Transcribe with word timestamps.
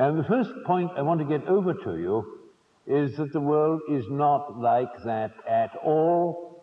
And 0.00 0.16
the 0.16 0.22
first 0.28 0.50
point 0.64 0.92
I 0.96 1.02
want 1.02 1.18
to 1.18 1.26
get 1.26 1.44
over 1.48 1.74
to 1.74 1.96
you 1.96 2.24
is 2.86 3.16
that 3.16 3.32
the 3.32 3.40
world 3.40 3.80
is 3.90 4.04
not 4.08 4.56
like 4.60 4.92
that 5.04 5.32
at 5.44 5.70
all. 5.84 6.62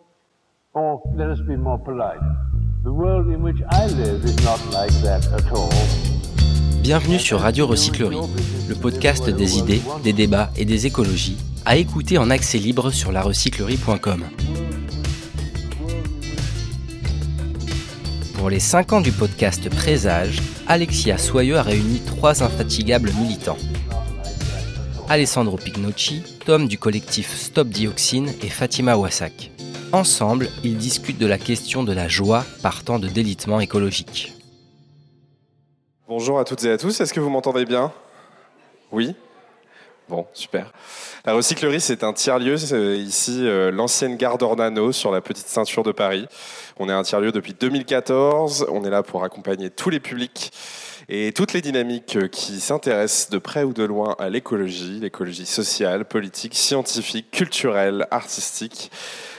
Or 0.72 1.02
let 1.14 1.28
us 1.28 1.40
be 1.46 1.54
more 1.54 1.78
polite. 1.78 2.20
The 2.82 2.92
world 2.92 3.26
in 3.28 3.42
which 3.42 3.60
I 3.68 3.88
live 3.88 4.24
is 4.24 4.42
not 4.42 4.60
like 4.72 4.92
that 5.02 5.26
at 5.34 5.52
all. 5.52 5.70
Bienvenue 6.82 7.18
sur 7.18 7.38
Radio 7.40 7.66
Recyclerie, 7.66 8.16
le 8.68 8.74
podcast 8.74 9.28
des 9.28 9.58
idées, 9.58 9.82
des 10.02 10.14
débats 10.14 10.48
et 10.56 10.64
des 10.64 10.86
écologies, 10.86 11.36
à 11.66 11.76
écouter 11.76 12.16
en 12.16 12.30
accès 12.30 12.58
libre 12.58 12.90
sur 12.90 13.12
larecyclerie.com. 13.12 14.22
Pour 18.46 18.52
les 18.52 18.60
5 18.60 18.92
ans 18.92 19.00
du 19.00 19.10
podcast 19.10 19.68
Présage, 19.68 20.38
Alexia 20.68 21.18
Soyeux 21.18 21.56
a 21.56 21.62
réuni 21.62 21.98
trois 21.98 22.44
infatigables 22.44 23.10
militants. 23.20 23.56
Alessandro 25.08 25.56
Pignocci, 25.56 26.22
Tom 26.44 26.68
du 26.68 26.78
collectif 26.78 27.34
Stop 27.34 27.66
Dioxine 27.66 28.32
et 28.44 28.48
Fatima 28.48 28.96
Wassak. 28.96 29.50
Ensemble, 29.90 30.48
ils 30.62 30.76
discutent 30.76 31.18
de 31.18 31.26
la 31.26 31.38
question 31.38 31.82
de 31.82 31.92
la 31.92 32.06
joie 32.06 32.44
partant 32.62 33.00
de 33.00 33.08
délitement 33.08 33.58
écologique. 33.58 34.32
Bonjour 36.06 36.38
à 36.38 36.44
toutes 36.44 36.62
et 36.62 36.70
à 36.70 36.78
tous, 36.78 37.00
est-ce 37.00 37.12
que 37.12 37.18
vous 37.18 37.30
m'entendez 37.30 37.64
bien? 37.64 37.90
Oui? 38.92 39.16
Bon, 40.08 40.24
super. 40.34 40.72
La 41.24 41.32
recyclerie, 41.32 41.80
c'est 41.80 42.04
un 42.04 42.12
tiers-lieu, 42.12 42.54
ici 42.54 43.40
euh, 43.42 43.72
l'ancienne 43.72 44.16
gare 44.16 44.38
d'Ornano 44.38 44.92
sur 44.92 45.10
la 45.10 45.20
petite 45.20 45.48
ceinture 45.48 45.82
de 45.82 45.90
Paris. 45.90 46.28
On 46.78 46.88
est 46.88 46.92
un 46.92 47.02
tiers-lieu 47.02 47.32
depuis 47.32 47.54
2014, 47.54 48.66
on 48.70 48.84
est 48.84 48.90
là 48.90 49.02
pour 49.02 49.24
accompagner 49.24 49.68
tous 49.68 49.90
les 49.90 49.98
publics 49.98 50.52
et 51.08 51.32
toutes 51.32 51.54
les 51.54 51.60
dynamiques 51.60 52.30
qui 52.30 52.60
s'intéressent 52.60 53.30
de 53.30 53.38
près 53.38 53.64
ou 53.64 53.72
de 53.72 53.82
loin 53.82 54.14
à 54.20 54.28
l'écologie, 54.28 55.00
l'écologie 55.00 55.46
sociale, 55.46 56.04
politique, 56.04 56.54
scientifique, 56.54 57.32
culturelle, 57.32 58.06
artistique 58.12 58.92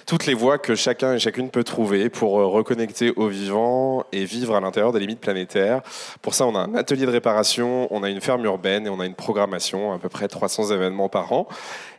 toutes 0.08 0.26
les 0.26 0.34
voies 0.34 0.58
que 0.58 0.74
chacun 0.74 1.14
et 1.14 1.20
chacune 1.20 1.50
peut 1.50 1.66
trouver 1.66 2.10
pour 2.10 2.40
euh, 2.40 2.46
reconnecter 2.46 3.12
au 3.18 3.28
vivant 3.28 4.06
et 4.14 4.24
vivre 4.24 4.56
à 4.56 4.62
l'intérieur 4.62 4.94
des 4.94 5.02
limites 5.02 5.20
planétaires. 5.20 5.82
Pour 6.22 6.34
ça, 6.34 6.48
on 6.48 6.56
a 6.56 6.60
un 6.60 6.76
atelier 6.76 7.06
de 7.06 7.12
réparation, 7.12 7.88
on 7.92 8.04
a 8.04 8.10
une 8.10 8.22
ferme 8.22 8.46
urbaine 8.46 8.88
et 8.88 8.90
on 8.90 9.02
a 9.02 9.06
une 9.06 9.16
programmation, 9.16 9.92
à 9.92 10.00
peu 10.00 10.08
près 10.08 10.30
300 10.30 10.72
événements 10.72 11.10
par 11.10 11.34
an. 11.34 11.48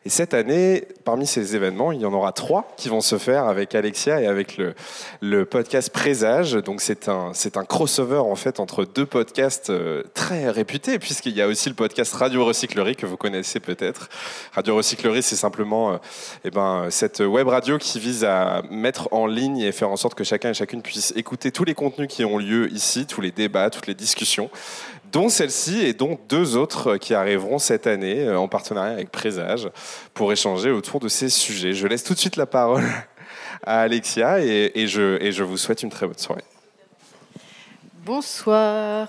Et 0.05 0.11
cette 0.11 0.33
année, 0.33 0.85
parmi 1.05 1.27
ces 1.27 1.57
événements, 1.57 1.93
il 1.93 2.01
y 2.01 2.07
en 2.07 2.13
aura 2.13 2.33
trois 2.33 2.73
qui 2.77 2.89
vont 2.89 3.01
se 3.01 3.19
faire 3.19 3.45
avec 3.45 3.75
Alexia 3.75 4.21
et 4.21 4.27
avec 4.27 4.57
le, 4.57 5.45
podcast 5.45 5.91
Présage. 5.91 6.53
Donc 6.53 6.81
c'est 6.81 7.09
un, 7.09 7.33
c'est 7.35 7.57
un 7.57 7.65
crossover 7.65 8.19
en 8.19 8.35
fait 8.37 8.61
entre 8.61 8.85
deux 8.85 9.07
podcasts 9.07 9.71
euh, 9.71 10.03
très 10.15 10.51
réputés, 10.51 10.99
puisqu'il 10.99 11.35
y 11.35 11.43
a 11.43 11.49
aussi 11.49 11.69
le 11.69 11.75
podcast 11.75 12.15
Radio 12.15 12.45
Recyclerie 12.45 12.97
que 12.97 13.07
vous 13.07 13.17
connaissez 13.17 13.61
peut-être. 13.61 14.09
Radio 14.53 14.77
Recyclerie, 14.77 15.23
c'est 15.23 15.37
simplement 15.37 15.93
euh, 15.93 15.97
eh 16.45 16.51
ben, 16.51 16.89
cette 16.91 17.21
web 17.21 17.49
radio 17.49 17.79
qui 17.79 17.99
vise 17.99 18.25
à 18.25 18.63
mettre 18.71 19.09
en 19.13 19.27
ligne 19.27 19.59
et 19.59 19.73
faire 19.73 19.91
en 19.91 19.97
sorte 19.97 20.15
que 20.15 20.25
chacun 20.25 20.51
et 20.51 20.55
chacune 20.55 20.83
puisse 20.83 21.13
écouter 21.17 21.51
tous 21.51 21.65
les 21.65 21.75
contenus 21.75 22.09
qui 22.09 22.25
ont 22.25 22.39
lieu 22.39 22.73
ici, 22.73 23.07
tous 23.07 23.21
les 23.21 23.31
débats, 23.31 23.71
toutes 23.71 23.87
les 23.87 23.95
discussions 23.95 24.51
dont 25.13 25.29
celle-ci 25.29 25.85
et 25.85 25.93
dont 25.93 26.19
deux 26.29 26.57
autres 26.57 26.97
qui 26.97 27.15
arriveront 27.15 27.59
cette 27.59 27.87
année 27.87 28.21
euh, 28.21 28.39
en 28.39 28.49
partenariat 28.49 28.93
avec 28.93 29.11
Présage 29.11 29.69
pour 30.15 30.33
échanger 30.33 30.71
autour 30.71 31.01
de 31.01 31.09
ces 31.09 31.29
sujets. 31.29 31.73
Je 31.73 31.87
laisse 31.87 32.05
tout 32.05 32.15
de 32.15 32.19
suite 32.19 32.37
la 32.37 32.47
parole 32.47 32.85
à 33.65 33.81
Alexia 33.81 34.41
et, 34.41 34.87
je, 34.87 35.43
vous 35.43 35.57
souhaite 35.57 35.83
une 35.83 35.91
très 35.91 36.07
bonne 36.07 36.19
soirée. 36.19 36.45
Bonsoir. 38.05 39.09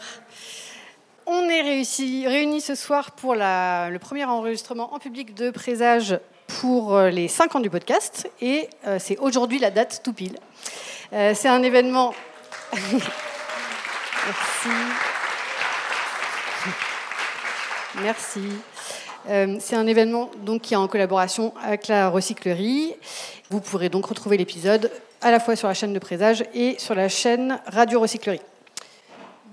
On 1.25 1.47
est 1.47 1.61
réunis 2.27 2.61
ce 2.61 2.75
soir 2.75 3.11
pour 3.11 3.35
le 3.35 3.97
premier 3.97 4.25
enregistrement 4.25 4.93
en 4.93 4.99
public 4.99 5.35
de 5.35 5.51
Présage 5.51 6.19
pour 6.59 6.95
euh, 6.95 7.09
les 7.09 7.27
5 7.27 7.55
ans 7.55 7.59
du 7.59 7.69
podcast 7.69 8.29
et 8.41 8.67
euh, 8.87 8.97
c'est 8.99 9.17
aujourd'hui 9.19 9.59
la 9.59 9.69
date 9.69 10.01
tout 10.03 10.13
pile. 10.13 10.39
c'est 11.11 11.47
un 11.47 11.61
événement. 11.61 12.13
Merci. 14.31 14.69
Merci. 17.95 18.41
Euh, 19.29 19.57
c'est 19.59 19.75
un 19.75 19.87
événement 19.87 20.29
donc, 20.43 20.61
qui 20.61 20.73
est 20.73 20.77
en 20.77 20.87
collaboration 20.87 21.53
avec 21.63 21.87
la 21.87 22.09
recyclerie. 22.09 22.95
Vous 23.49 23.61
pourrez 23.61 23.89
donc 23.89 24.05
retrouver 24.05 24.37
l'épisode 24.37 24.91
à 25.21 25.31
la 25.31 25.39
fois 25.39 25.55
sur 25.55 25.67
la 25.67 25.73
chaîne 25.73 25.93
de 25.93 25.99
Présage 25.99 26.45
et 26.53 26.77
sur 26.77 26.95
la 26.95 27.09
chaîne 27.09 27.59
Radio 27.65 27.99
Recyclerie. 27.99 28.41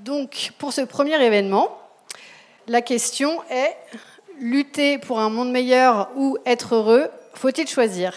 Donc, 0.05 0.53
pour 0.59 0.73
ce 0.73 0.83
premier 0.83 1.21
événement, 1.25 1.79
la 2.69 2.83
question 2.83 3.43
est 3.51 3.77
lutter 4.39 4.99
pour 4.99 5.19
un 5.19 5.31
monde 5.31 5.51
meilleur 5.51 6.11
ou 6.17 6.37
être 6.45 6.75
heureux, 6.75 7.09
faut-il 7.35 7.67
choisir? 7.67 8.13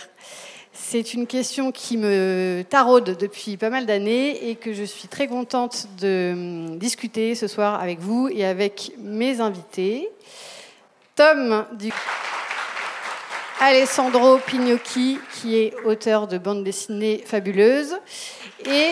C'est 0.71 1.13
une 1.13 1.27
question 1.27 1.71
qui 1.71 1.97
me 1.97 2.63
taraude 2.69 3.17
depuis 3.19 3.57
pas 3.57 3.69
mal 3.69 3.85
d'années 3.85 4.49
et 4.49 4.55
que 4.55 4.73
je 4.73 4.83
suis 4.83 5.07
très 5.07 5.27
contente 5.27 5.87
de 5.99 6.31
hum, 6.33 6.77
discuter 6.77 7.35
ce 7.35 7.47
soir 7.47 7.81
avec 7.81 7.99
vous 7.99 8.29
et 8.31 8.45
avec 8.45 8.91
mes 8.97 9.41
invités. 9.41 10.09
Tom 11.15 11.65
du 11.73 11.91
Alessandro 13.59 14.37
Pignocchi, 14.37 15.19
qui 15.33 15.57
est 15.57 15.73
auteur 15.83 16.27
de 16.27 16.37
bande 16.37 16.63
dessinée 16.63 17.21
fabuleuse, 17.25 17.97
et 18.65 18.91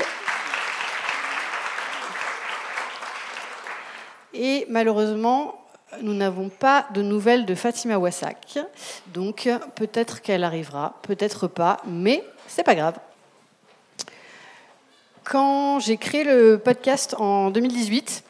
et 4.34 4.66
malheureusement, 4.70 5.57
nous 6.02 6.14
n'avons 6.14 6.50
pas 6.50 6.86
de 6.94 7.02
nouvelles 7.02 7.46
de 7.46 7.56
Fatima 7.56 7.98
Wassak. 7.98 8.60
Donc 9.14 9.50
peut-être 9.76 10.22
qu'elle 10.22 10.44
arrivera, 10.44 10.96
peut-être 11.02 11.48
pas, 11.48 11.78
mais 11.86 12.24
c'est 12.48 12.64
pas 12.64 12.76
grave. 12.76 12.96
Quand 15.24 15.80
j'ai 15.80 15.98
créé 15.98 16.24
le 16.24 16.58
podcast 16.58 17.16
en 17.20 17.50
2018, 17.50 18.24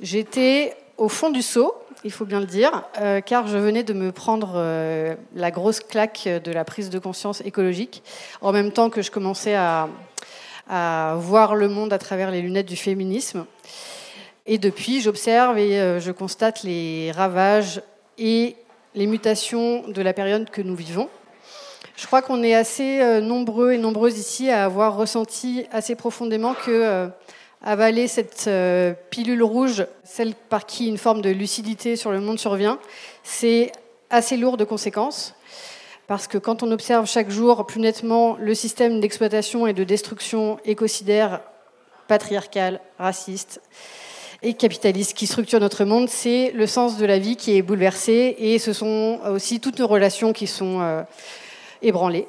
j'étais 0.00 0.76
au 0.96 1.08
fond 1.08 1.30
du 1.30 1.42
seau, 1.42 1.74
il 2.04 2.12
faut 2.12 2.24
bien 2.24 2.40
le 2.40 2.46
dire, 2.46 2.84
euh, 3.00 3.20
car 3.20 3.48
je 3.48 3.58
venais 3.58 3.82
de 3.82 3.92
me 3.92 4.12
prendre 4.12 4.52
euh, 4.54 5.16
la 5.34 5.50
grosse 5.50 5.80
claque 5.80 6.28
de 6.44 6.52
la 6.52 6.64
prise 6.64 6.88
de 6.88 6.98
conscience 6.98 7.40
écologique, 7.40 8.02
en 8.40 8.52
même 8.52 8.70
temps 8.70 8.90
que 8.90 9.02
je 9.02 9.10
commençais 9.10 9.56
à 9.56 9.88
voir 11.16 11.54
le 11.54 11.68
monde 11.68 11.92
à 11.92 11.98
travers 11.98 12.30
les 12.30 12.42
lunettes 12.42 12.66
du 12.66 12.76
féminisme. 12.76 13.44
Et 14.48 14.58
depuis, 14.58 15.00
j'observe 15.00 15.58
et 15.58 15.80
euh, 15.80 15.98
je 15.98 16.12
constate 16.12 16.62
les 16.62 17.10
ravages 17.10 17.82
et 18.16 18.54
les 18.94 19.06
mutations 19.06 19.88
de 19.88 20.00
la 20.02 20.12
période 20.12 20.50
que 20.50 20.62
nous 20.62 20.76
vivons. 20.76 21.08
Je 21.96 22.06
crois 22.06 22.22
qu'on 22.22 22.44
est 22.44 22.54
assez 22.54 23.00
euh, 23.00 23.20
nombreux 23.20 23.72
et 23.72 23.78
nombreuses 23.78 24.18
ici 24.18 24.48
à 24.48 24.64
avoir 24.64 24.96
ressenti 24.96 25.66
assez 25.72 25.96
profondément 25.96 26.54
que 26.54 26.70
euh, 26.70 27.08
avaler 27.60 28.06
cette 28.06 28.48
pilule 29.10 29.42
rouge, 29.42 29.84
celle 30.04 30.34
par 30.36 30.66
qui 30.66 30.86
une 30.86 30.98
forme 30.98 31.22
de 31.22 31.30
lucidité 31.30 31.96
sur 31.96 32.12
le 32.12 32.20
monde 32.20 32.38
survient, 32.38 32.78
c'est 33.24 33.72
assez 34.10 34.36
lourd 34.36 34.56
de 34.56 34.64
conséquences. 34.64 35.34
Parce 36.06 36.28
que 36.28 36.38
quand 36.38 36.62
on 36.62 36.70
observe 36.70 37.06
chaque 37.06 37.30
jour 37.30 37.66
plus 37.66 37.80
nettement 37.80 38.36
le 38.38 38.54
système 38.54 39.00
d'exploitation 39.00 39.66
et 39.66 39.72
de 39.72 39.82
destruction 39.82 40.60
écocidaire, 40.64 41.40
patriarcal, 42.06 42.80
raciste, 43.00 43.60
et 44.42 44.54
capitaliste 44.54 45.14
qui 45.14 45.26
structure 45.26 45.60
notre 45.60 45.84
monde, 45.84 46.08
c'est 46.08 46.50
le 46.52 46.66
sens 46.66 46.98
de 46.98 47.06
la 47.06 47.18
vie 47.18 47.36
qui 47.36 47.56
est 47.56 47.62
bouleversé 47.62 48.36
et 48.38 48.58
ce 48.58 48.72
sont 48.72 49.20
aussi 49.28 49.60
toutes 49.60 49.78
nos 49.78 49.86
relations 49.86 50.32
qui 50.32 50.46
sont 50.46 50.80
euh, 50.80 51.02
ébranlées. 51.82 52.28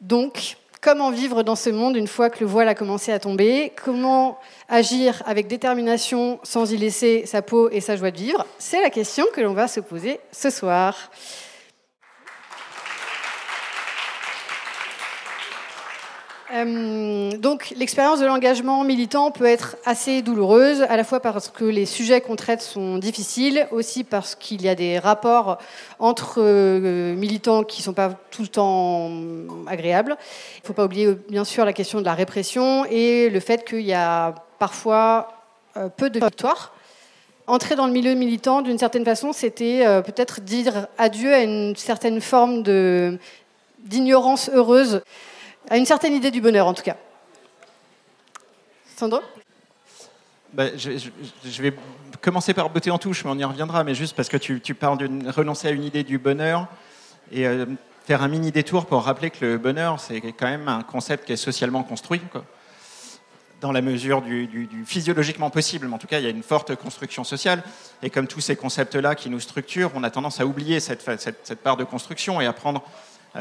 Donc, 0.00 0.56
comment 0.80 1.10
vivre 1.10 1.42
dans 1.42 1.54
ce 1.54 1.70
monde 1.70 1.96
une 1.96 2.08
fois 2.08 2.28
que 2.28 2.40
le 2.40 2.46
voile 2.46 2.68
a 2.68 2.74
commencé 2.74 3.12
à 3.12 3.18
tomber? 3.18 3.72
Comment 3.82 4.38
agir 4.68 5.22
avec 5.26 5.46
détermination 5.46 6.40
sans 6.42 6.72
y 6.72 6.76
laisser 6.76 7.24
sa 7.24 7.40
peau 7.40 7.70
et 7.70 7.80
sa 7.80 7.96
joie 7.96 8.10
de 8.10 8.18
vivre? 8.18 8.44
C'est 8.58 8.82
la 8.82 8.90
question 8.90 9.24
que 9.32 9.40
l'on 9.40 9.54
va 9.54 9.68
se 9.68 9.80
poser 9.80 10.20
ce 10.32 10.50
soir. 10.50 11.10
Euh, 16.52 17.30
donc 17.38 17.72
l'expérience 17.76 18.20
de 18.20 18.26
l'engagement 18.26 18.84
militant 18.84 19.30
peut 19.30 19.46
être 19.46 19.76
assez 19.86 20.20
douloureuse, 20.20 20.82
à 20.82 20.98
la 20.98 21.04
fois 21.04 21.20
parce 21.20 21.48
que 21.48 21.64
les 21.64 21.86
sujets 21.86 22.20
qu'on 22.20 22.36
traite 22.36 22.60
sont 22.60 22.98
difficiles, 22.98 23.66
aussi 23.70 24.04
parce 24.04 24.34
qu'il 24.34 24.60
y 24.60 24.68
a 24.68 24.74
des 24.74 24.98
rapports 24.98 25.56
entre 25.98 26.34
euh, 26.38 27.14
militants 27.14 27.62
qui 27.62 27.80
ne 27.80 27.84
sont 27.84 27.94
pas 27.94 28.10
tout 28.30 28.42
le 28.42 28.48
temps 28.48 29.10
agréables. 29.66 30.16
Il 30.56 30.62
ne 30.62 30.66
faut 30.66 30.74
pas 30.74 30.84
oublier 30.84 31.16
bien 31.30 31.44
sûr 31.44 31.64
la 31.64 31.72
question 31.72 32.00
de 32.00 32.04
la 32.04 32.14
répression 32.14 32.84
et 32.84 33.30
le 33.30 33.40
fait 33.40 33.64
qu'il 33.64 33.80
y 33.80 33.94
a 33.94 34.34
parfois 34.58 35.28
euh, 35.78 35.88
peu 35.88 36.10
de 36.10 36.20
victoires. 36.20 36.74
Entrer 37.46 37.76
dans 37.76 37.86
le 37.86 37.92
milieu 37.92 38.12
militant, 38.12 38.60
d'une 38.60 38.78
certaine 38.78 39.04
façon, 39.04 39.32
c'était 39.32 39.84
peut-être 40.02 40.40
dire 40.40 40.86
adieu 40.96 41.34
à 41.34 41.40
une 41.40 41.74
certaine 41.74 42.20
forme 42.20 42.62
d'ignorance 43.80 44.48
heureuse 44.54 45.02
à 45.72 45.78
une 45.78 45.86
certaine 45.86 46.12
idée 46.12 46.30
du 46.30 46.42
bonheur 46.42 46.66
en 46.66 46.74
tout 46.74 46.82
cas. 46.82 46.98
Sandro 48.94 49.20
bah, 50.52 50.66
je, 50.76 51.62
vais 51.62 51.72
commencer 52.20 52.52
par 52.52 52.68
botter 52.68 52.90
en 52.90 52.98
touche, 52.98 53.24
mais 53.24 53.30
on 53.30 53.38
y 53.38 53.44
reviendra, 53.44 53.82
mais 53.82 53.94
juste 53.94 54.14
parce 54.14 54.28
que 54.28 54.36
tu, 54.36 54.74
parles 54.74 54.98
de 54.98 55.30
renoncer 55.30 55.68
à 55.68 55.70
une 55.70 55.82
idée 55.82 56.04
du 56.04 56.18
bonheur 56.18 56.66
et 57.30 57.46
euh, 57.46 57.64
faire 58.04 58.22
un 58.22 58.28
mini 58.28 58.52
détour 58.52 58.84
pour 58.84 59.02
rappeler 59.02 59.30
que 59.30 59.46
le 59.46 59.56
bonheur, 59.56 59.98
c'est 59.98 60.20
quand 60.20 60.46
même 60.46 60.68
un 60.68 60.82
concept 60.82 61.24
qui 61.24 61.32
est 61.32 61.36
socialement 61.36 61.82
construit. 61.84 62.20
Dans 63.62 63.72
la 63.72 63.80
mesure 63.80 64.20
du, 64.20 64.68
physiologiquement 64.84 65.48
possible, 65.48 65.86
mais 65.86 65.94
en 65.94 65.98
tout 65.98 66.08
cas, 66.08 66.18
il 66.18 66.24
y 66.24 66.26
a 66.26 66.30
une 66.30 66.42
forte 66.42 66.74
construction 66.74 67.24
sociale. 67.24 67.62
Et 68.02 68.10
comme 68.10 68.26
tous 68.26 68.40
ces 68.40 68.56
concepts-là 68.56 69.14
qui 69.14 69.30
nous 69.30 69.40
structurent, 69.40 69.92
on 69.94 70.02
a 70.02 70.10
tendance 70.10 70.38
à 70.38 70.44
oublier 70.44 70.80
cette, 70.80 71.08
cette, 71.18 71.62
part 71.62 71.78
de 71.78 71.84
construction 71.84 72.42
et 72.42 72.46
à 72.46 72.52
prendre 72.52 72.82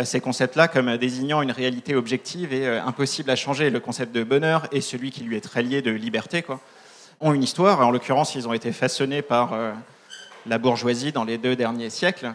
ces 0.04 0.22
concepts-là 0.22 0.68
comme 0.68 0.98
désignant 0.98 1.42
une 1.42 1.52
réalité 1.52 1.96
objective 1.96 2.54
et 2.54 2.68
euh, 2.68 2.84
impossible 2.84 3.30
à 3.30 3.36
changer. 3.36 3.70
Le 3.70 3.80
concept 3.80 4.14
de 4.14 4.24
bonheur 4.24 4.68
et 4.72 4.82
celui 4.82 5.12
qui 5.12 5.24
lui 5.24 5.36
est 5.36 5.42
très 5.42 5.64
lié 5.64 5.82
de 5.82 5.92
liberté 5.92 6.42
quoi, 6.42 6.60
ont 7.20 7.34
une 7.34 7.44
histoire. 7.44 7.86
En 7.86 7.92
l'occurrence, 7.92 8.36
ils 8.36 8.48
ont 8.48 8.54
été 8.54 8.72
façonnés 8.72 9.22
par 9.22 9.54
euh, 9.54 9.74
la 10.46 10.58
bourgeoisie 10.58 11.12
dans 11.12 11.24
les 11.24 11.38
deux 11.38 11.56
derniers 11.56 11.90
siècles. 11.90 12.34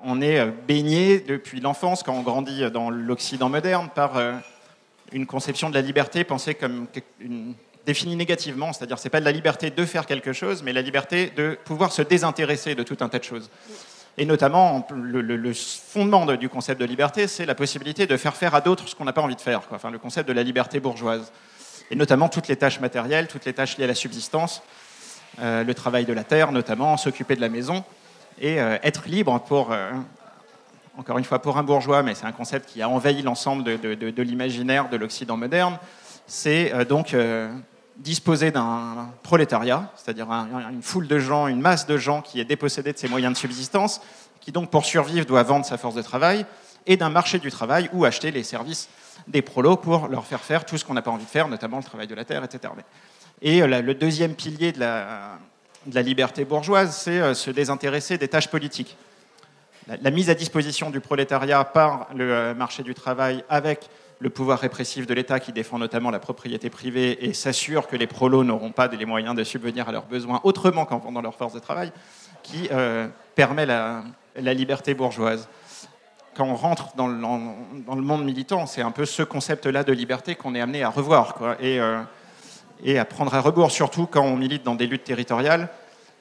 On 0.00 0.20
est 0.20 0.44
baigné 0.68 1.20
depuis 1.20 1.60
l'enfance, 1.60 2.02
quand 2.02 2.12
on 2.12 2.22
grandit 2.22 2.70
dans 2.70 2.90
l'Occident 2.90 3.48
moderne, 3.48 3.88
par 3.94 4.20
une 5.10 5.24
conception 5.24 5.70
de 5.70 5.74
la 5.74 5.80
liberté 5.80 6.22
pensée 6.22 6.54
comme 6.54 6.86
définie 7.86 8.14
négativement, 8.16 8.74
c'est-à-dire 8.74 8.98
c'est 8.98 9.08
pas 9.08 9.20
de 9.20 9.24
la 9.24 9.32
liberté 9.32 9.70
de 9.70 9.84
faire 9.86 10.04
quelque 10.04 10.34
chose, 10.34 10.62
mais 10.62 10.74
la 10.74 10.82
liberté 10.82 11.32
de 11.34 11.56
pouvoir 11.64 11.92
se 11.92 12.02
désintéresser 12.02 12.74
de 12.74 12.82
tout 12.82 12.98
un 13.00 13.08
tas 13.08 13.20
de 13.20 13.24
choses. 13.24 13.48
Et 14.18 14.24
notamment, 14.24 14.86
le, 14.94 15.52
fondement 15.52 16.24
du 16.24 16.48
concept 16.48 16.80
de 16.80 16.86
liberté, 16.86 17.26
c'est 17.26 17.44
la 17.44 17.54
possibilité 17.54 18.06
de 18.06 18.16
faire 18.16 18.34
faire 18.34 18.54
à 18.54 18.62
d'autres 18.62 18.88
ce 18.88 18.94
qu'on 18.94 19.04
n'a 19.04 19.12
pas 19.12 19.20
envie 19.20 19.36
de 19.36 19.40
faire, 19.40 19.62
Enfin, 19.70 19.90
le 19.90 19.98
concept 19.98 20.28
de 20.28 20.32
la 20.32 20.42
liberté 20.42 20.80
bourgeoise. 20.80 21.32
Et 21.90 21.96
notamment 21.96 22.28
toutes 22.28 22.48
les 22.48 22.56
tâches 22.56 22.80
matérielles, 22.80 23.28
toutes 23.28 23.44
les 23.44 23.52
tâches 23.52 23.76
liées 23.76 23.84
à 23.84 23.88
la 23.88 23.94
subsistance, 23.94 24.62
euh, 25.40 25.64
le 25.64 25.74
travail 25.74 26.06
de 26.06 26.14
la 26.14 26.24
terre 26.24 26.50
notamment, 26.50 26.96
s'occuper 26.96 27.36
de 27.36 27.42
la 27.42 27.50
maison, 27.50 27.84
et 28.40 28.58
euh, 28.58 28.78
être 28.82 29.06
libre 29.06 29.38
pour 29.40 29.72
euh, 29.72 29.90
encore 30.96 31.18
une 31.18 31.24
fois 31.24 31.40
pour 31.40 31.58
un 31.58 31.62
bourgeois, 31.62 32.02
mais 32.02 32.14
c'est 32.14 32.24
un 32.24 32.32
concept 32.32 32.70
qui 32.70 32.80
a 32.80 32.88
envahi 32.88 33.20
l'ensemble 33.20 33.64
de, 33.64 34.22
l'imaginaire 34.22 34.88
de 34.88 34.96
l'Occident 34.96 35.36
moderne, 35.36 35.78
c'est 36.26 36.72
donc 36.86 37.14
disposer 37.98 38.50
d'un 38.50 39.10
prolétariat, 39.22 39.90
c'est-à-dire 39.96 40.30
une 40.30 40.82
foule 40.82 41.08
de 41.08 41.18
gens, 41.18 41.46
une 41.46 41.60
masse 41.60 41.86
de 41.86 41.96
gens 41.96 42.22
qui 42.22 42.40
est 42.40 42.44
dépossédée 42.44 42.92
de 42.92 42.98
ses 42.98 43.08
moyens 43.08 43.32
de 43.34 43.38
subsistance, 43.38 44.00
qui 44.40 44.52
donc 44.52 44.70
pour 44.70 44.84
survivre 44.84 45.26
doit 45.26 45.42
vendre 45.42 45.64
sa 45.64 45.78
force 45.78 45.94
de 45.94 46.02
travail, 46.02 46.46
et 46.86 46.96
d'un 46.96 47.10
marché 47.10 47.38
du 47.38 47.50
travail 47.50 47.90
ou 47.92 48.04
acheter 48.04 48.30
les 48.30 48.44
services 48.44 48.88
des 49.26 49.42
prolos 49.42 49.76
pour 49.76 50.08
leur 50.08 50.24
faire 50.24 50.40
faire 50.40 50.64
tout 50.64 50.78
ce 50.78 50.84
qu'on 50.84 50.94
n'a 50.94 51.02
pas 51.02 51.10
envie 51.10 51.24
de 51.24 51.30
faire, 51.30 51.48
notamment 51.48 51.78
le 51.78 51.82
travail 51.82 52.06
de 52.06 52.14
la 52.14 52.24
terre, 52.24 52.44
etc. 52.44 52.72
Et 53.42 53.62
euh, 53.62 53.82
le 53.82 53.94
deuxième 53.94 54.34
pilier 54.34 54.72
de 54.72 54.80
la, 54.80 55.38
liberté 56.02 56.44
bourgeoise, 56.44 56.96
c'est 56.96 57.34
se 57.34 57.50
désintéresser 57.50 58.18
des 58.18 58.28
tâches 58.28 58.48
politiques 58.48 58.96
la, 59.86 60.10
mise 60.10 60.30
à 60.30 60.34
disposition 60.34 60.90
du 60.90 61.00
prolétariat 61.00 61.64
par 61.64 62.08
le 62.14 62.32
euh, 62.32 62.54
marché 62.54 62.82
du 62.82 62.94
travail 62.94 63.44
avec 63.48 63.88
le 64.18 64.30
pouvoir 64.30 64.58
répressif 64.58 65.06
de 65.06 65.14
l'État 65.14 65.40
qui 65.40 65.52
défend 65.52 65.78
notamment 65.78 66.10
la 66.10 66.18
propriété 66.18 66.70
privée 66.70 67.26
et 67.26 67.34
s'assure 67.34 67.86
que 67.86 67.96
les 67.96 68.06
prolos 68.06 68.44
n'auront 68.44 68.72
pas 68.72 68.88
les 68.88 69.04
moyens 69.04 69.34
de 69.34 69.44
subvenir 69.44 69.88
à 69.88 69.92
leurs 69.92 70.06
besoins 70.06 70.40
autrement 70.42 70.86
qu'en 70.86 70.98
vendant 70.98 71.20
leur 71.20 71.34
force 71.34 71.52
de 71.52 71.58
travail, 71.58 71.92
qui 72.42 72.68
euh, 72.70 73.08
permet 73.34 73.66
la, 73.66 74.04
liberté 74.36 74.94
bourgeoise. 74.94 75.48
Quand 76.34 76.46
on 76.46 76.54
rentre 76.54 76.94
dans 76.96 77.08
le, 77.08 78.02
monde 78.02 78.24
militant, 78.24 78.66
c'est 78.66 78.82
un 78.82 78.90
peu 78.90 79.04
ce 79.04 79.22
concept-là 79.22 79.84
de 79.84 79.92
liberté 79.92 80.34
qu'on 80.34 80.54
est 80.54 80.60
amené 80.60 80.82
à 80.82 80.90
revoir 80.90 81.56
et, 81.60 81.80
euh, 81.80 82.00
et 82.84 82.98
à 82.98 83.04
prendre 83.04 83.34
à 83.34 83.40
rebours, 83.40 83.70
surtout 83.70 84.06
quand 84.06 84.24
on 84.24 84.36
milite 84.36 84.62
dans 84.62 84.74
des 84.74 84.86
luttes 84.86 85.04
territoriales 85.04 85.68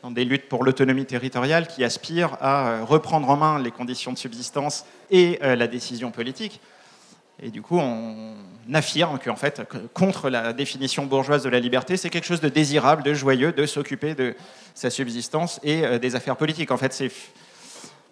dans 0.04 0.12
des 0.12 0.26
luttes 0.26 0.48
pour 0.48 0.64
l'autonomie 0.64 1.06
territoriale 1.06 1.66
qui 1.66 1.84
aspirent 1.84 2.38
à 2.40 2.68
euh, 2.68 2.84
reprendre 2.84 3.28
en 3.28 3.38
main 3.38 3.58
les 3.58 3.72
conditions 3.72 4.14
de 4.14 4.20
subsistance 4.20 4.86
et 5.10 5.40
la 5.42 5.66
décision 5.66 6.12
politique. 6.12 6.62
Et 7.42 7.50
du 7.50 7.62
coup, 7.62 7.78
on 7.78 8.34
affirme 8.74 9.20
qu'en 9.20 9.36
fait, 9.36 9.62
contre 9.94 10.30
la 10.30 10.54
définition 10.54 11.06
bourgeoise 11.06 11.44
de 11.44 11.50
la 11.50 11.60
liberté, 11.60 11.98
c'est 11.98 12.10
quelque 12.10 12.26
chose 12.26 12.42
de 12.42 12.50
désirable, 12.50 13.04
de 13.04 13.14
joyeux, 13.14 13.52
de 13.52 13.66
s'occuper 13.66 14.16
de 14.16 14.36
sa 14.74 14.90
subsistance 14.90 15.60
et 15.64 15.84
euh, 15.84 16.00
des 16.00 16.16
affaires 16.16 16.38
politiques. 16.38 16.72
En 16.72 16.78
fait, 16.78 17.04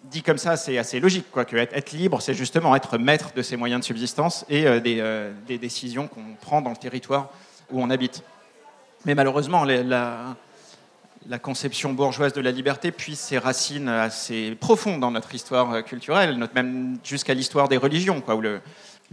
dit 0.04 0.22
comme 0.22 0.38
ça, 0.38 0.56
c'est 0.56 0.76
assez 0.76 1.00
logique, 1.00 1.30
quoi, 1.30 1.44
que 1.44 1.56
être, 1.56 1.92
libre, 1.92 2.20
c'est 2.20 2.34
justement 2.34 2.76
être 2.76 2.98
maître 2.98 3.32
de 3.34 3.42
ses 3.42 3.56
moyens 3.56 3.80
de 3.80 3.86
subsistance 3.86 4.44
et 4.50 4.80
des, 4.80 5.02
des, 5.46 5.56
décisions 5.56 6.08
qu'on 6.08 6.34
prend 6.38 6.60
dans 6.60 6.70
le 6.70 6.76
territoire 6.76 7.30
où 7.70 7.82
on 7.82 7.88
habite. 7.88 8.22
Mais 9.06 9.14
malheureusement, 9.14 9.64
la, 9.64 10.36
conception 11.42 11.94
bourgeoise 11.94 12.34
de 12.34 12.42
la 12.42 12.50
liberté 12.50 12.92
puise 12.92 13.18
ses 13.18 13.38
racines 13.38 13.88
assez 13.88 14.56
profondes 14.60 15.00
dans 15.00 15.10
notre 15.10 15.34
histoire 15.34 15.82
culturelle, 15.84 16.38
même 16.54 16.98
jusqu'à 17.02 17.32
l'histoire 17.32 17.68
des 17.68 17.78
religions, 17.78 18.20
quoi, 18.20 18.34
où 18.34 18.42
le, 18.42 18.60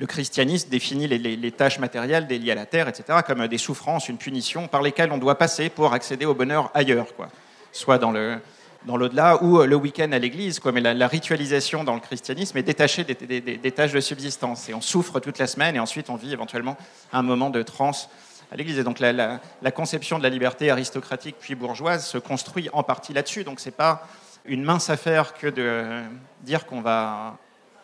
christianisme 0.06 0.70
définit 0.70 1.08
les, 1.08 1.52
tâches 1.52 1.80
matérielles 1.80 2.28
liées 2.28 2.52
à 2.52 2.56
la 2.56 2.66
terre, 2.66 2.88
etc., 2.88 3.20
comme 3.26 3.48
des 3.48 3.58
souffrances, 3.58 4.10
une 4.10 4.18
punition 4.18 4.68
par 4.68 4.82
lesquelles 4.82 5.12
on 5.12 5.18
doit 5.18 5.38
passer 5.38 5.70
pour 5.70 5.94
accéder 5.94 6.26
au 6.26 6.34
bonheur 6.34 6.72
ailleurs, 6.74 7.16
quoi. 7.16 7.30
soit 7.72 7.98
dans 7.98 8.12
le 8.12 8.40
dans 8.86 8.98
l'au-delà 8.98 9.44
ou 9.44 9.62
le 9.62 9.76
week-end 9.76 10.12
à 10.12 10.20
l'église. 10.20 10.60
Quoi. 10.60 10.72
Mais 10.72 10.82
la, 10.82 11.08
ritualisation 11.08 11.84
dans 11.84 11.94
le 11.94 12.00
christianisme 12.00 12.58
est 12.58 12.64
détachée 12.64 13.04
des, 13.04 13.72
tâches 13.72 13.92
de 13.92 14.00
subsistance. 14.00 14.70
Et 14.70 14.74
on 14.74 14.82
souffre 14.82 15.20
toute 15.20 15.38
la 15.38 15.48
semaine 15.48 15.76
et 15.76 15.80
ensuite 15.80 16.10
on 16.10 16.16
vit 16.16 16.34
éventuellement 16.34 16.78
un 17.14 17.22
moment 17.22 17.50
de 17.50 17.62
transe 17.62 18.10
à 18.52 18.56
l'Église. 18.56 18.80
Et 18.80 18.84
donc 18.84 19.00
la, 19.00 19.40
conception 19.74 20.18
de 20.18 20.24
la 20.24 20.30
liberté 20.30 20.70
aristocratique 20.70 21.36
puis 21.40 21.56
bourgeoise 21.56 22.06
se 22.06 22.18
construit 22.18 22.70
en 22.74 22.84
partie 22.84 23.14
là-dessus. 23.14 23.44
Donc 23.44 23.60
ce 23.60 23.66
n'est 23.70 23.76
pas 23.76 24.08
une 24.46 24.64
mince 24.64 24.90
affaire 24.90 25.34
que 25.34 25.48
de 25.48 26.02
dire 26.42 26.66
qu'on 26.66 26.82
va 26.82 27.38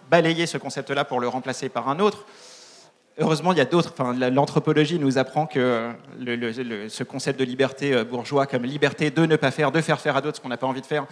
balayer 0.09 0.45
ce 0.45 0.57
concept-là 0.57 1.05
pour 1.05 1.19
le 1.19 1.27
remplacer 1.27 1.69
par 1.69 1.89
un 1.89 1.99
autre. 1.99 2.25
Heureusement, 3.19 3.51
il 3.51 3.57
y 3.57 3.61
a 3.61 3.65
d'autres. 3.65 3.93
Enfin, 3.97 4.13
l'anthropologie 4.29 4.99
nous 4.99 5.17
apprend 5.17 5.47
que 5.47 5.91
ce 6.87 7.03
concept 7.03 7.39
de 7.39 7.45
liberté 7.45 7.93
euh, 7.93 8.03
bourgeois, 8.03 8.45
comme 8.45 8.63
liberté 8.63 9.09
de 9.09 9.25
ne 9.25 9.35
pas 9.35 9.49
faire, 9.49 9.71
de 9.71 9.81
faire 9.81 9.99
faire 9.99 10.15
à 10.15 10.21
d'autres 10.21 10.37
ce 10.37 10.41
qu'on 10.41 10.49
n'a 10.49 10.57
pas 10.57 10.67
envie 10.67 10.81
de 10.81 10.85
faire, 10.85 11.07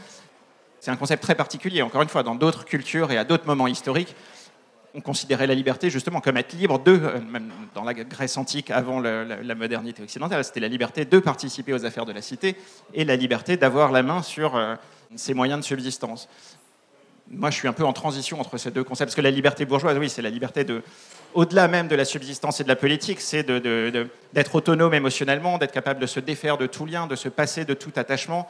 c'est 0.80 0.92
un 0.92 0.97
concept 0.97 1.24
très 1.24 1.33
particulier. 1.33 1.81
Encore 1.81 2.03
une 2.03 2.09
fois, 2.09 2.21
dans 2.21 2.36
d'autres 2.36 2.63
cultures 2.63 3.12
et 3.12 3.18
à 3.18 3.24
d'autres 3.24 3.47
moments 3.47 3.68
historiques, 3.68 4.15
on 4.95 5.01
considérait 5.01 5.48
la 5.48 5.56
liberté 5.56 5.89
justement 5.89 6.21
comme 6.21 6.38
être 6.38 6.53
libre 6.53 6.80
de, 6.80 6.91
euh, 6.91 7.19
même 7.21 7.51
dans 7.74 7.83
la 7.83 7.94
Grèce 7.94 8.38
antique 8.38 8.71
avant 8.71 9.00
la, 9.00 9.56
modernité 9.56 10.03
occidentale, 10.03 10.44
c'était 10.44 10.59
la 10.62 10.68
liberté 10.68 11.06
de 11.06 11.19
participer 11.19 11.74
aux 11.74 11.86
affaires 11.86 12.06
de 12.06 12.13
la 12.13 12.21
cité 12.21 12.56
et 12.94 13.03
la 13.03 13.15
liberté 13.15 13.57
d'avoir 13.57 13.91
la 13.91 14.03
main 14.03 14.21
sur 14.21 14.56
euh, 14.56 14.75
ses 15.15 15.33
moyens 15.33 15.59
de 15.59 15.65
subsistance. 15.65 16.30
Moi, 17.29 17.50
je 17.50 17.55
suis 17.55 17.67
un 17.67 17.74
peu 17.74 17.86
en 17.86 17.94
transition 17.94 18.39
entre 18.39 18.58
ces 18.58 18.72
deux 18.72 18.84
concepts, 18.84 19.10
parce 19.10 19.15
que 19.15 19.22
la 19.22 19.32
liberté 19.32 19.65
bourgeoise, 19.65 19.98
oui, 19.98 20.10
c'est 20.10 20.22
la 20.22 20.29
liberté 20.29 20.63
de, 20.63 20.84
au-della 21.34 21.67
même 21.67 21.88
de 21.88 21.96
la 21.96 22.05
subsistance 22.05 22.60
et 22.62 22.63
de 22.63 22.70
la 22.70 22.75
politique, 22.75 23.20
c'est 23.20 23.44
d'être 23.44 24.55
autonome 24.55 24.94
émotionnellement, 24.94 25.58
d'être 25.58 25.72
capable 25.72 26.00
de 26.00 26.05
se 26.05 26.20
défaire 26.20 26.58
de 26.58 26.67
tout 26.67 26.86
lien, 26.86 27.08
de 27.08 27.15
se 27.15 27.29
passer 27.29 27.65
de 27.65 27.74
tout 27.74 27.91
attachement, 27.96 28.48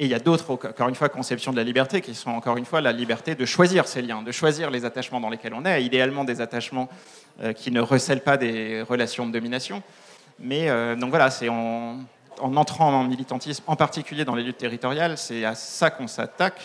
et 0.00 0.04
il 0.04 0.10
y 0.10 0.14
a 0.14 0.18
d'autres, 0.18 0.50
encore 0.50 0.88
une 0.88 0.94
fois, 0.94 1.10
conceptions 1.10 1.52
de 1.52 1.58
la 1.58 1.62
liberté 1.62 2.00
qui 2.00 2.14
sont 2.14 2.30
encore 2.30 2.56
une 2.56 2.64
fois 2.64 2.80
la 2.80 2.90
liberté 2.90 3.34
de 3.34 3.44
choisir 3.44 3.86
ces 3.86 4.00
liens, 4.00 4.22
de 4.22 4.32
choisir 4.32 4.70
les 4.70 4.86
attachements 4.86 5.20
dans 5.20 5.28
lesquels 5.28 5.52
on 5.52 5.66
est, 5.66 5.84
idéalement 5.84 6.24
des 6.24 6.40
attachements 6.40 6.88
euh, 7.42 7.52
qui 7.52 7.70
ne 7.70 7.82
recèlent 7.82 8.22
pas 8.22 8.38
des 8.38 8.80
relations 8.80 9.26
de 9.26 9.32
domination. 9.32 9.82
Mais 10.38 10.70
euh, 10.70 10.96
donc 10.96 11.10
voilà, 11.10 11.30
c'est 11.30 11.50
en, 11.50 11.98
entrant 12.38 12.94
en 12.94 13.04
militantisme, 13.04 13.62
en 13.66 13.76
particulier 13.76 14.24
dans 14.24 14.34
les 14.34 14.42
luttes 14.42 14.56
territoriales, 14.56 15.18
c'est 15.18 15.44
à 15.44 15.54
ça 15.54 15.90
qu'on 15.90 16.06
s'attaque. 16.06 16.62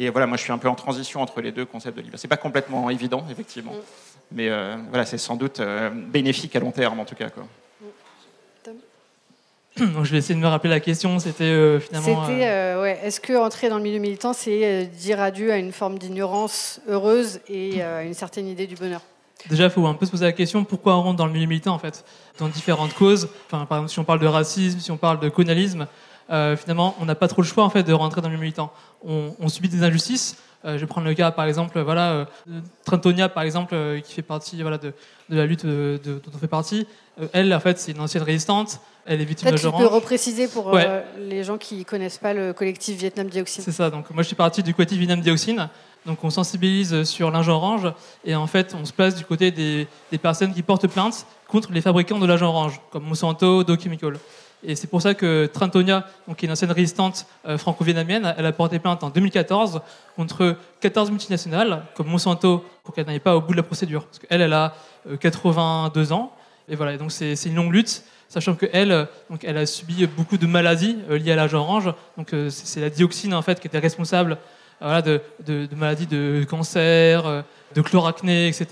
Et 0.00 0.10
voilà, 0.10 0.26
moi 0.26 0.36
je 0.36 0.42
suis 0.42 0.52
un 0.52 0.58
peu 0.58 0.68
en 0.68 0.74
transition 0.74 1.20
entre 1.20 1.40
les 1.40 1.52
deux 1.52 1.64
concepts 1.64 1.96
de 1.96 2.02
liberté. 2.02 2.22
C'est 2.22 2.28
pas 2.28 2.36
complètement 2.36 2.88
évident, 2.88 3.24
effectivement, 3.30 3.72
mm. 3.72 4.32
mais 4.32 4.48
euh, 4.48 4.76
voilà, 4.88 5.04
c'est 5.04 5.18
sans 5.18 5.36
doute 5.36 5.60
bénéfique 6.08 6.54
à 6.56 6.60
long 6.60 6.70
terme 6.70 7.00
en 7.00 7.04
tout 7.04 7.16
cas. 7.16 7.30
Quoi. 7.30 7.44
Donc 9.86 10.04
je 10.04 10.12
vais 10.12 10.18
essayer 10.18 10.34
de 10.34 10.40
me 10.40 10.46
rappeler 10.46 10.70
la 10.70 10.80
question. 10.80 11.18
C'était 11.18 11.44
euh, 11.44 11.80
finalement. 11.80 12.26
C'était, 12.26 12.46
euh, 12.46 12.76
euh, 12.76 12.82
ouais. 12.82 13.00
Est-ce 13.02 13.20
que 13.20 13.36
entrer 13.36 13.68
dans 13.68 13.76
le 13.76 13.82
milieu 13.82 13.98
militant, 13.98 14.32
c'est 14.32 14.86
dire 14.86 15.20
adieu 15.20 15.52
à 15.52 15.56
une 15.56 15.72
forme 15.72 15.98
d'ignorance 15.98 16.80
heureuse 16.88 17.40
et 17.48 17.82
à 17.82 18.02
une 18.02 18.14
certaine 18.14 18.46
idée 18.46 18.66
du 18.66 18.74
bonheur? 18.74 19.02
Déjà, 19.48 19.64
il 19.64 19.70
faut 19.70 19.86
un 19.86 19.94
peu 19.94 20.04
se 20.04 20.10
poser 20.10 20.24
la 20.24 20.32
question 20.32 20.64
pourquoi 20.64 20.96
on 20.96 21.02
rentre 21.02 21.16
dans 21.16 21.26
le 21.26 21.32
milieu 21.32 21.46
militant 21.46 21.72
en 21.72 21.78
fait, 21.78 22.04
dans 22.38 22.48
différentes 22.48 22.92
causes. 22.94 23.28
Enfin, 23.46 23.66
par 23.66 23.78
exemple, 23.78 23.92
si 23.92 23.98
on 24.00 24.04
parle 24.04 24.18
de 24.18 24.26
racisme, 24.26 24.80
si 24.80 24.90
on 24.90 24.96
parle 24.96 25.20
de 25.20 25.28
colonialisme, 25.28 25.86
euh, 26.30 26.56
finalement, 26.56 26.94
on 27.00 27.04
n'a 27.04 27.14
pas 27.14 27.28
trop 27.28 27.42
le 27.42 27.46
choix 27.48 27.64
en 27.64 27.70
fait 27.70 27.82
de 27.82 27.92
rentrer 27.92 28.20
dans 28.20 28.28
le 28.28 28.36
militant. 28.36 28.72
On, 29.06 29.34
on 29.40 29.48
subit 29.48 29.68
des 29.68 29.82
injustices. 29.82 30.36
Euh, 30.64 30.74
je 30.74 30.78
vais 30.80 30.86
prendre 30.86 31.06
le 31.06 31.14
cas, 31.14 31.30
par 31.30 31.44
exemple, 31.44 31.80
voilà, 31.80 32.10
euh, 32.10 32.24
Trentonia, 32.84 33.28
par 33.28 33.44
exemple, 33.44 33.74
euh, 33.74 34.00
qui 34.00 34.12
fait 34.12 34.22
partie 34.22 34.60
voilà, 34.60 34.76
de, 34.76 34.92
de 35.28 35.36
la 35.36 35.46
lutte 35.46 35.64
euh, 35.64 35.98
de- 35.98 36.14
dont 36.14 36.32
on 36.34 36.38
fait 36.38 36.48
partie. 36.48 36.86
Elle, 37.32 37.52
en 37.54 37.60
fait, 37.60 37.78
c'est 37.78 37.92
une 37.92 38.00
ancienne 38.00 38.24
résistante. 38.24 38.80
Elle 39.06 39.20
est 39.20 39.24
victime 39.24 39.50
de 39.50 39.56
Peut-être 39.56 39.72
tu 39.72 39.78
peux 39.78 39.86
repréciser 39.86 40.48
pour 40.48 40.66
Ouais. 40.66 41.04
les 41.18 41.42
gens 41.44 41.58
qui 41.58 41.84
connaissent 41.84 42.18
pas 42.18 42.34
le 42.34 42.52
collectif 42.52 42.98
Vietnam 42.98 43.28
Dioxine. 43.28 43.62
C'est 43.64 43.72
ça. 43.72 43.88
Donc 43.88 44.10
moi, 44.10 44.22
je 44.22 44.26
suis 44.26 44.36
parti 44.36 44.62
du 44.62 44.74
collectif 44.74 44.98
Vietnam 44.98 45.20
Dioxine. 45.20 45.68
Donc 46.06 46.22
on 46.24 46.30
sensibilise 46.30 47.02
sur 47.04 47.30
l'agent 47.30 47.54
orange 47.56 47.92
et 48.24 48.34
en 48.36 48.46
fait, 48.46 48.74
on 48.80 48.84
se 48.84 48.92
place 48.92 49.14
du 49.16 49.24
côté 49.24 49.50
des, 49.50 49.86
des 50.12 50.18
personnes 50.18 50.54
qui 50.54 50.62
portent 50.62 50.86
plainte 50.86 51.26
contre 51.48 51.72
les 51.72 51.80
fabricants 51.80 52.18
de 52.18 52.26
l'agent 52.26 52.46
orange, 52.48 52.80
comme 52.90 53.04
Monsanto, 53.04 53.64
Dow 53.64 53.76
Chemical. 53.78 54.14
Et 54.62 54.74
c'est 54.74 54.88
pour 54.88 55.00
ça 55.00 55.14
que 55.14 55.46
Trentonia, 55.46 56.06
donc, 56.26 56.36
qui 56.36 56.44
est 56.44 56.48
une 56.48 56.52
ancienne 56.52 56.72
résistante 56.72 57.26
euh, 57.46 57.58
franco-vietnamienne, 57.58 58.34
elle 58.36 58.46
a 58.46 58.52
porté 58.52 58.78
plainte 58.78 59.04
en 59.04 59.10
2014 59.10 59.80
contre 60.16 60.56
14 60.80 61.10
multinationales, 61.10 61.84
comme 61.94 62.08
Monsanto, 62.08 62.64
pour 62.82 62.94
qu'elle 62.94 63.06
n'aille 63.06 63.20
pas 63.20 63.36
au 63.36 63.40
bout 63.40 63.52
de 63.52 63.58
la 63.58 63.62
procédure. 63.62 64.04
Parce 64.06 64.18
qu'elle, 64.18 64.40
elle 64.40 64.52
a 64.52 64.74
euh, 65.08 65.16
82 65.16 66.12
ans. 66.12 66.32
Et 66.68 66.76
voilà, 66.76 66.96
donc 66.96 67.12
c'est 67.12 67.34
une 67.46 67.54
longue 67.54 67.72
lutte, 67.72 68.02
sachant 68.28 68.54
qu'elle, 68.54 68.92
euh, 68.92 69.04
elle 69.42 69.56
a 69.56 69.64
subi 69.64 70.06
beaucoup 70.06 70.36
de 70.36 70.46
maladies 70.46 70.98
euh, 71.10 71.18
liées 71.18 71.32
à 71.32 71.36
l'agent 71.36 71.60
orange. 71.60 71.92
Donc 72.16 72.34
euh, 72.34 72.50
c'est 72.50 72.80
la 72.80 72.90
dioxine 72.90 73.34
en 73.34 73.42
fait 73.42 73.60
qui 73.60 73.68
était 73.68 73.78
responsable 73.78 74.38
euh, 74.80 75.18
de, 75.44 75.68
maladies 75.74 76.06
de 76.06 76.46
cancer, 76.48 77.26
euh, 77.26 77.42
de 77.74 77.82
chloracné, 77.82 78.46
etc. 78.46 78.66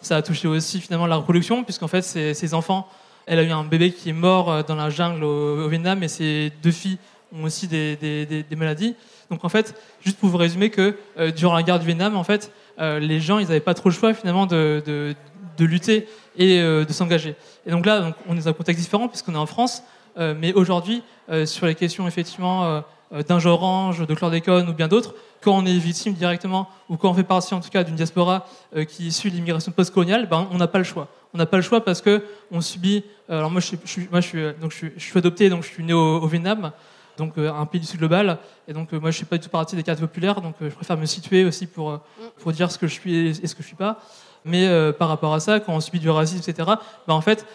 Ça 0.00 0.16
a 0.16 0.22
touché 0.22 0.48
aussi 0.48 0.80
finalement 0.80 1.06
la 1.06 1.16
reproduction, 1.16 1.62
puisqu'en 1.62 1.88
fait 1.88 2.02
ces 2.02 2.54
enfants, 2.54 2.88
elle 3.26 3.38
a 3.38 3.42
eu 3.42 3.50
un 3.50 3.64
bébé 3.64 3.92
qui 3.92 4.10
est 4.10 4.14
mort 4.14 4.50
euh, 4.50 4.62
dans 4.66 4.74
la 4.74 4.90
jungle 4.90 5.24
au, 5.24 5.68
Vietnam, 5.68 6.02
et 6.02 6.08
ses 6.08 6.52
deux 6.62 6.70
filles 6.70 6.98
ont 7.34 7.44
aussi 7.44 7.66
des, 7.66 7.96
des- 7.96 8.56
maladies. 8.56 8.94
Donc 9.30 9.44
en 9.44 9.48
fait, 9.48 9.74
juste 10.04 10.18
pour 10.18 10.28
vous 10.28 10.36
résumer 10.36 10.70
que 10.70 10.96
euh, 11.18 11.30
durant 11.30 11.54
la 11.54 11.62
guerre 11.62 11.78
du 11.78 11.86
Vietnam, 11.86 12.16
en 12.16 12.24
fait, 12.24 12.52
euh, 12.78 12.98
les 12.98 13.20
gens, 13.20 13.38
ils 13.38 13.46
n'avaient 13.46 13.60
pas 13.60 13.74
trop 13.74 13.88
le 13.88 13.94
choix 13.94 14.12
finalement 14.14 14.46
de, 14.46 14.82
de- 14.84 15.14
de 15.58 15.64
lutter 15.64 16.06
et 16.36 16.60
de 16.62 16.86
s'engager. 16.92 17.34
Et 17.66 17.70
donc 17.70 17.84
là, 17.84 18.14
on 18.26 18.34
est 18.34 18.40
dans 18.40 18.48
un 18.48 18.52
contexte 18.54 18.82
différent 18.82 19.06
puisqu'on 19.06 19.34
est 19.34 19.38
en 19.38 19.44
France, 19.44 19.82
mais 20.16 20.54
aujourd'hui, 20.54 21.02
sur 21.44 21.66
les 21.66 21.74
questions 21.74 22.08
effectivement 22.08 22.82
euh, 23.12 23.38
genre 23.38 23.62
orange, 23.62 24.06
de 24.06 24.14
chlordécone 24.14 24.68
ou 24.68 24.72
bien 24.72 24.88
d'autres, 24.88 25.14
quand 25.40 25.52
on 25.56 25.66
est 25.66 25.76
victime 25.78 26.14
directement 26.14 26.68
ou 26.88 26.96
quand 26.96 27.10
on 27.10 27.14
fait 27.14 27.24
partie 27.24 27.54
en 27.54 27.60
tout 27.60 27.70
cas 27.70 27.84
d'une 27.84 27.94
diaspora 27.96 28.46
euh, 28.76 28.84
qui 28.84 29.04
est 29.04 29.08
issue 29.08 29.30
de 29.30 29.34
l'immigration 29.36 29.72
postcoloniale, 29.72 30.28
ben, 30.28 30.48
on 30.50 30.56
n'a 30.56 30.68
pas 30.68 30.78
le 30.78 30.84
choix. 30.84 31.08
On 31.34 31.38
n'a 31.38 31.46
pas 31.46 31.56
le 31.56 31.62
choix 31.62 31.84
parce 31.84 32.00
que 32.00 32.24
on 32.50 32.60
subit. 32.60 33.04
euh, 33.30 33.38
alors 33.38 33.50
moi, 33.50 33.60
je 33.60 33.66
suis, 33.66 33.78
je 33.84 33.90
suis- 34.20 34.52
donc 34.60 34.72
je 34.72 34.88
suis, 34.98 35.18
adopté, 35.18 35.48
donc 35.48 35.62
je 35.62 35.68
suis 35.68 35.84
né 35.84 35.92
au, 35.92 36.20
au 36.20 36.26
Vietnam, 36.26 36.72
donc 37.18 37.36
un 37.36 37.66
pays 37.66 37.80
du 37.80 37.86
sud 37.86 37.98
global, 37.98 38.38
et 38.66 38.72
donc 38.72 38.92
moi, 38.92 39.10
je 39.10 39.16
suis 39.16 39.26
pas 39.26 39.36
du 39.36 39.44
tout 39.44 39.50
partie 39.50 39.76
des 39.76 39.82
quartiers 39.82 40.06
populaires, 40.06 40.40
donc 40.40 40.54
je 40.60 40.68
préfère 40.68 40.96
me 40.96 41.06
situer 41.06 41.44
aussi 41.44 41.66
pour 41.66 42.00
pour 42.38 42.52
dire 42.52 42.70
ce 42.70 42.78
que 42.78 42.86
je 42.86 42.92
suis 42.94 43.14
et, 43.28 43.34
ce 43.34 43.54
que 43.54 43.62
je 43.62 43.66
suis 43.66 43.76
pas. 43.76 44.00
Mais 44.44 44.66
par 44.98 45.08
rapport 45.08 45.34
à 45.34 45.40
ça, 45.40 45.60
quand 45.60 45.74
on 45.74 45.80
subit 45.80 46.00
du 46.00 46.08
racisme, 46.10 46.38
etc., 46.50 46.70
ben, 47.06 47.14
en 47.14 47.20
fait, 47.20 47.46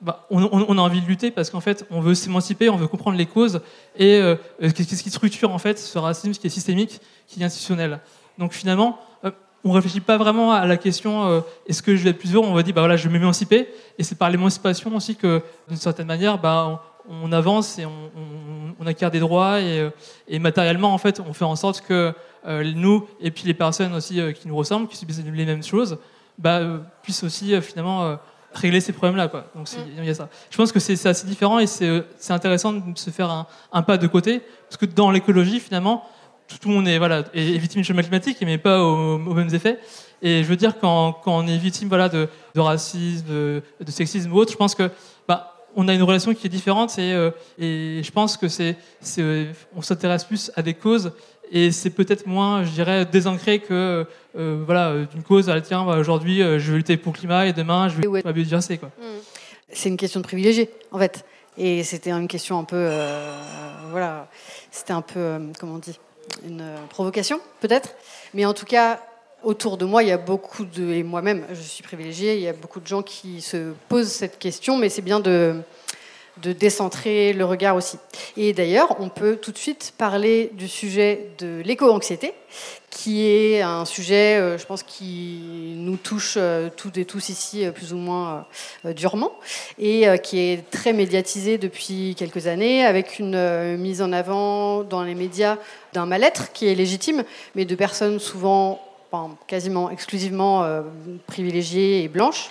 bah, 0.00 0.26
on, 0.30 0.78
a 0.78 0.80
envie 0.80 1.02
de 1.02 1.06
lutter 1.06 1.30
parce 1.30 1.50
qu'en 1.50 1.60
fait, 1.60 1.84
on 1.90 2.00
veut 2.00 2.14
s'émanciper, 2.14 2.70
on 2.70 2.76
veut 2.76 2.86
comprendre 2.86 3.18
les 3.18 3.26
causes 3.26 3.60
et 3.98 4.14
euh, 4.14 4.34
euh, 4.62 4.70
qu'est-ce 4.70 5.02
qui 5.02 5.10
structure 5.10 5.52
en 5.52 5.58
fait 5.58 5.78
ce 5.78 5.98
racisme 5.98 6.32
qui 6.32 6.46
est 6.46 6.50
systémique, 6.50 7.00
qui 7.26 7.40
est 7.40 7.44
institutionnel. 7.44 8.00
Donc 8.38 8.54
finalement, 8.54 8.98
euh, 9.24 9.30
on 9.62 9.72
réfléchit 9.72 10.00
pas 10.00 10.16
vraiment 10.16 10.52
à 10.52 10.64
la 10.64 10.78
question 10.78 11.28
euh, 11.28 11.40
est-ce 11.66 11.82
que 11.82 11.96
je 11.96 12.02
vais 12.02 12.10
être 12.10 12.18
plus 12.18 12.34
heureux? 12.34 12.46
On 12.48 12.54
va 12.54 12.62
dire 12.62 12.72
bah 12.72 12.80
voilà, 12.80 12.96
je 12.96 13.06
vais 13.06 13.12
m'émanciper 13.12 13.68
et 13.98 14.02
c'est 14.02 14.14
par 14.14 14.30
l'émancipation 14.30 14.96
aussi 14.96 15.16
que 15.16 15.42
d'une 15.68 15.76
certaine 15.76 16.06
manière, 16.06 16.38
bah, 16.38 16.82
on, 17.06 17.30
avance 17.30 17.78
et 17.78 17.84
on, 17.84 18.86
acquiert 18.86 19.10
des 19.10 19.20
droits 19.20 19.60
et, 19.60 20.38
matériellement 20.38 20.94
en 20.94 20.98
fait, 20.98 21.20
on 21.20 21.34
fait 21.34 21.44
en 21.44 21.56
sorte 21.56 21.82
que 21.82 22.14
nous 22.46 23.06
et 23.20 23.30
puis 23.30 23.44
les 23.44 23.54
personnes 23.54 23.94
aussi 23.94 24.20
qui 24.40 24.48
nous 24.48 24.56
ressemblent, 24.56 24.88
qui 24.88 24.96
subissent 24.96 25.22
les 25.22 25.44
mêmes 25.44 25.62
choses, 25.62 25.98
bah, 26.38 26.60
puissent 27.02 27.22
aussi 27.22 27.60
finalement 27.60 28.16
régler 28.52 28.80
ces 28.80 28.92
problèmes-là. 28.92 29.28
Quoi. 29.28 29.46
Donc 29.54 29.68
c'est- 29.68 29.78
il 29.96 30.04
y 30.04 30.10
a 30.10 30.14
ça. 30.14 30.28
Je 30.50 30.56
pense 30.56 30.72
que 30.72 30.80
c'est 30.80 31.06
assez 31.06 31.26
différent 31.26 31.58
et 31.58 31.66
c'est 31.66 32.04
intéressant 32.30 32.72
de 32.72 32.98
se 32.98 33.10
faire 33.10 33.30
un, 33.30 33.46
un 33.72 33.82
pas 33.82 33.96
de 33.96 34.06
côté, 34.06 34.40
parce 34.68 34.76
que 34.76 34.86
dans 34.86 35.10
l'écologie, 35.10 35.60
finalement, 35.60 36.04
tout, 36.48 36.58
tout 36.58 36.68
le 36.68 36.74
monde 36.74 36.88
est, 36.88 36.98
voilà, 36.98 37.24
est, 37.32 37.58
victime 37.58 37.80
du 37.82 37.86
changement 37.86 38.02
climatique, 38.02 38.38
mais 38.42 38.58
pas 38.58 38.82
aux, 38.82 39.14
aux 39.14 39.34
mêmes 39.34 39.54
effets. 39.54 39.78
Et 40.22 40.42
je 40.42 40.48
veux 40.48 40.56
dire, 40.56 40.78
quand, 40.80 41.12
quand 41.24 41.38
on 41.38 41.46
est 41.46 41.56
victime 41.56 41.88
voilà, 41.88 42.08
de, 42.08 42.28
de 42.54 42.60
racisme, 42.60 43.26
de, 43.28 43.62
de 43.80 43.90
sexisme 43.90 44.32
ou 44.32 44.36
autre, 44.36 44.52
je 44.52 44.56
pense 44.56 44.74
que 44.74 44.90
bah, 45.26 45.54
on 45.76 45.86
a 45.88 45.94
une 45.94 46.02
relation 46.02 46.34
qui 46.34 46.46
est 46.46 46.50
différente 46.50 46.98
et, 46.98 47.12
euh, 47.14 47.30
et 47.58 48.02
je 48.02 48.10
pense 48.10 48.36
que 48.36 48.48
c'est, 48.48 48.76
on 49.74 49.82
s'intéresse 49.82 50.24
plus 50.24 50.50
à 50.56 50.62
des 50.62 50.74
causes 50.74 51.12
et 51.50 51.72
c'est 51.72 51.90
peut-être 51.90 52.26
moins, 52.26 52.64
je 52.64 52.70
dirais, 52.70 53.04
désancré 53.04 53.58
que 53.58 54.06
euh, 54.38 54.62
voilà, 54.64 55.04
d'une 55.04 55.22
cause, 55.22 55.50
ah, 55.50 55.60
tiens, 55.60 55.84
bah, 55.84 55.96
aujourd'hui, 55.96 56.42
euh, 56.42 56.58
je 56.58 56.70
vais 56.70 56.78
lutter 56.78 56.96
pour 56.96 57.12
le 57.12 57.18
climat 57.18 57.46
et 57.46 57.52
demain, 57.52 57.88
je 57.88 58.00
vais 58.00 58.06
ouais. 58.06 58.22
la 58.24 58.32
biodiversité. 58.32 58.78
Quoi. 58.78 58.90
C'est 59.72 59.88
une 59.88 59.96
question 59.96 60.20
de 60.20 60.24
privilégié, 60.24 60.70
en 60.92 60.98
fait. 60.98 61.24
Et 61.58 61.82
c'était 61.82 62.12
une 62.12 62.28
question 62.28 62.58
un 62.58 62.64
peu, 62.64 62.76
euh, 62.76 63.36
voilà, 63.90 64.28
c'était 64.70 64.92
un 64.92 65.02
peu, 65.02 65.40
comment 65.58 65.74
on 65.74 65.78
dit, 65.78 65.98
une 66.46 66.64
provocation, 66.88 67.40
peut-être. 67.60 67.94
Mais 68.32 68.44
en 68.44 68.54
tout 68.54 68.66
cas, 68.66 69.00
autour 69.42 69.76
de 69.76 69.84
moi, 69.84 70.04
il 70.04 70.08
y 70.08 70.12
a 70.12 70.18
beaucoup 70.18 70.64
de, 70.64 70.92
et 70.92 71.02
moi-même, 71.02 71.44
je 71.50 71.60
suis 71.60 71.82
privilégiée, 71.82 72.36
il 72.36 72.42
y 72.42 72.48
a 72.48 72.52
beaucoup 72.52 72.78
de 72.78 72.86
gens 72.86 73.02
qui 73.02 73.40
se 73.40 73.72
posent 73.88 74.12
cette 74.12 74.38
question, 74.38 74.78
mais 74.78 74.88
c'est 74.88 75.02
bien 75.02 75.18
de, 75.18 75.56
de 76.42 76.52
décentrer 76.52 77.32
le 77.32 77.44
regard 77.44 77.76
aussi. 77.76 77.98
Et 78.36 78.52
d'ailleurs, 78.52 78.96
on 79.00 79.08
peut 79.08 79.36
tout 79.36 79.52
de 79.52 79.58
suite 79.58 79.92
parler 79.98 80.50
du 80.54 80.68
sujet 80.68 81.28
de 81.38 81.62
l'éco-anxiété, 81.64 82.32
qui 82.90 83.26
est 83.26 83.62
un 83.62 83.84
sujet, 83.84 84.36
euh, 84.36 84.58
je 84.58 84.66
pense, 84.66 84.82
qui 84.82 85.74
nous 85.76 85.96
touche 85.96 86.34
euh, 86.36 86.68
toutes 86.76 86.98
et 86.98 87.04
tous 87.04 87.28
ici, 87.28 87.64
euh, 87.64 87.70
plus 87.70 87.92
ou 87.92 87.96
moins 87.96 88.46
durement, 88.84 89.32
et 89.78 90.06
qui 90.22 90.38
est 90.38 90.70
très 90.70 90.92
médiatisé 90.92 91.58
depuis 91.58 92.14
quelques 92.16 92.46
années, 92.46 92.84
avec 92.84 93.18
une 93.18 93.76
mise 93.76 94.02
en 94.02 94.12
avant 94.12 94.82
dans 94.82 95.02
les 95.02 95.14
médias 95.14 95.56
d'un 95.92 96.06
mal-être 96.06 96.52
qui 96.52 96.66
est 96.66 96.74
légitime, 96.74 97.24
mais 97.54 97.64
de 97.64 97.74
personnes 97.74 98.18
souvent, 98.18 98.80
quasiment 99.46 99.90
exclusivement 99.90 100.66
privilégiées 101.26 102.04
et 102.04 102.08
blanches. 102.08 102.50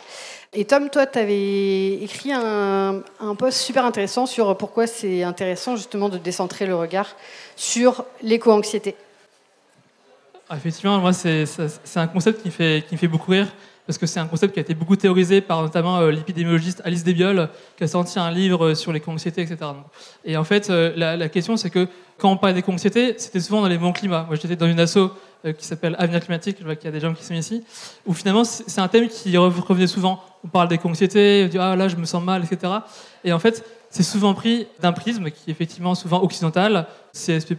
Et 0.52 0.66
Tom, 0.66 0.90
toi, 0.90 1.06
tu 1.06 1.20
avais 1.20 1.94
écrit 2.02 2.32
un, 2.32 3.04
un 3.20 3.36
post 3.36 3.60
super 3.60 3.86
intéressant 3.86 4.26
sur 4.26 4.58
pourquoi 4.58 4.88
c'est 4.88 5.22
intéressant 5.22 5.76
justement 5.76 6.10
de 6.10 6.18
décentrer 6.18 6.66
le 6.66 6.76
regard 6.76 7.16
sur 7.56 8.04
l'éco-anxiété. 8.24 8.96
Ah, 10.50 10.56
Effectivement, 10.58 10.98
moi, 10.98 11.14
c'est 11.14 11.46
un 11.96 12.08
concept 12.08 12.42
qui 12.42 12.48
me, 12.48 12.52
fait, 12.52 12.84
qui 12.88 12.96
me 12.96 13.00
fait 13.00 13.08
beaucoup 13.08 13.30
rire, 13.30 13.48
parce 13.86 14.00
que 14.00 14.08
c'est 14.08 14.20
un 14.20 14.26
concept 14.26 14.54
qui 14.54 14.60
a 14.60 14.64
été 14.64 14.74
beaucoup 14.74 14.96
théorisé 14.96 15.42
par 15.42 15.62
notamment 15.62 16.00
euh, 16.00 16.10
l'épidémiologiste 16.10 16.82
Alice 16.84 17.04
Desbioles, 17.04 17.50
qui 17.78 17.84
a 17.84 17.88
sorti 17.88 18.18
un 18.18 18.32
livre 18.32 18.74
sur 18.74 18.92
l'éco-anxiété, 18.92 19.44
etc. 19.44 19.58
Et 20.26 20.36
en 20.36 20.44
fait, 20.44 20.72
euh, 20.72 20.92
la, 20.96 21.30
question, 21.30 21.56
c'est 21.58 21.70
que 21.70 21.88
quand 22.18 22.32
on 22.32 22.38
parle 22.38 22.56
d'éco-anxiété, 22.56 23.14
c'était 23.20 23.40
souvent 23.40 23.62
dans 23.62 23.68
les 23.68 23.76
mouvements 23.76 23.94
climat. 23.94 24.26
Moi, 24.28 24.38
j'étais 24.38 24.56
dans 24.56 24.66
une 24.66 24.80
asso 24.80 24.98
euh, 24.98 25.10
qui 25.58 25.66
s'appelle 25.66 25.96
Avenir 26.00 26.20
climatique, 26.20 26.58
je 26.60 26.66
vois 26.66 26.76
qu'il 26.76 26.86
y 26.86 26.90
a 26.90 26.92
des 26.92 27.00
gens 27.00 27.14
qui 27.14 27.24
sont 27.24 27.34
ici, 27.34 27.64
où 28.06 28.14
finalement, 28.14 28.44
c'est 28.44 28.80
un 28.82 28.88
thème 28.88 29.08
qui 29.08 29.36
rev- 29.38 29.62
revenait 29.62 29.88
souvent. 29.88 30.22
On 30.44 30.48
parle 30.48 30.68
d'éco-anxiété, 30.68 31.44
on 31.46 31.50
dit 31.50 31.58
«Ah, 31.60 31.76
là, 31.76 31.88
je 31.88 31.96
me 31.96 32.06
sens 32.06 32.24
mal», 32.24 32.44
etc. 32.50 32.74
Et 33.24 33.32
en 33.34 33.40
fait, 33.40 33.64
c'est 33.90 34.04
souvent 34.04 34.34
pris 34.34 34.68
d'un 34.82 34.92
prisme 34.92 35.32
qui 35.32 35.50
est 35.50 35.52
effectivement 35.52 35.96
souvent 35.96 36.22
occidental, 36.22 36.88
CSP+, 37.14 37.56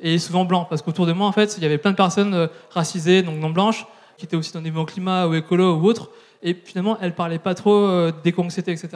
et 0.00 0.18
souvent 0.18 0.44
blanc. 0.44 0.66
Parce 0.68 0.82
qu'autour 0.82 1.06
de 1.06 1.12
moi, 1.12 1.26
en 1.26 1.32
fait, 1.32 1.56
il 1.56 1.62
y 1.62 1.66
avait 1.66 1.78
plein 1.78 1.90
de 1.92 1.96
personnes 1.96 2.34
euh, 2.34 2.46
racisées, 2.70 3.22
donc 3.22 3.36
non 3.38 3.50
blanches, 3.50 3.86
qui 4.16 4.24
étaient 4.24 4.36
aussi 4.36 4.52
dans 4.52 4.60
des 4.60 4.70
mouvements 4.70 4.84
climat 4.86 5.26
ou 5.28 5.34
écolo 5.34 5.76
ou 5.76 5.84
autres, 5.84 6.10
et 6.42 6.54
finalement, 6.54 6.96
elles 7.00 7.14
parlaient 7.14 7.38
pas 7.38 7.54
trop 7.54 7.74
euh, 7.76 8.12
d'éco-anxiété, 8.24 8.72
etc. 8.72 8.88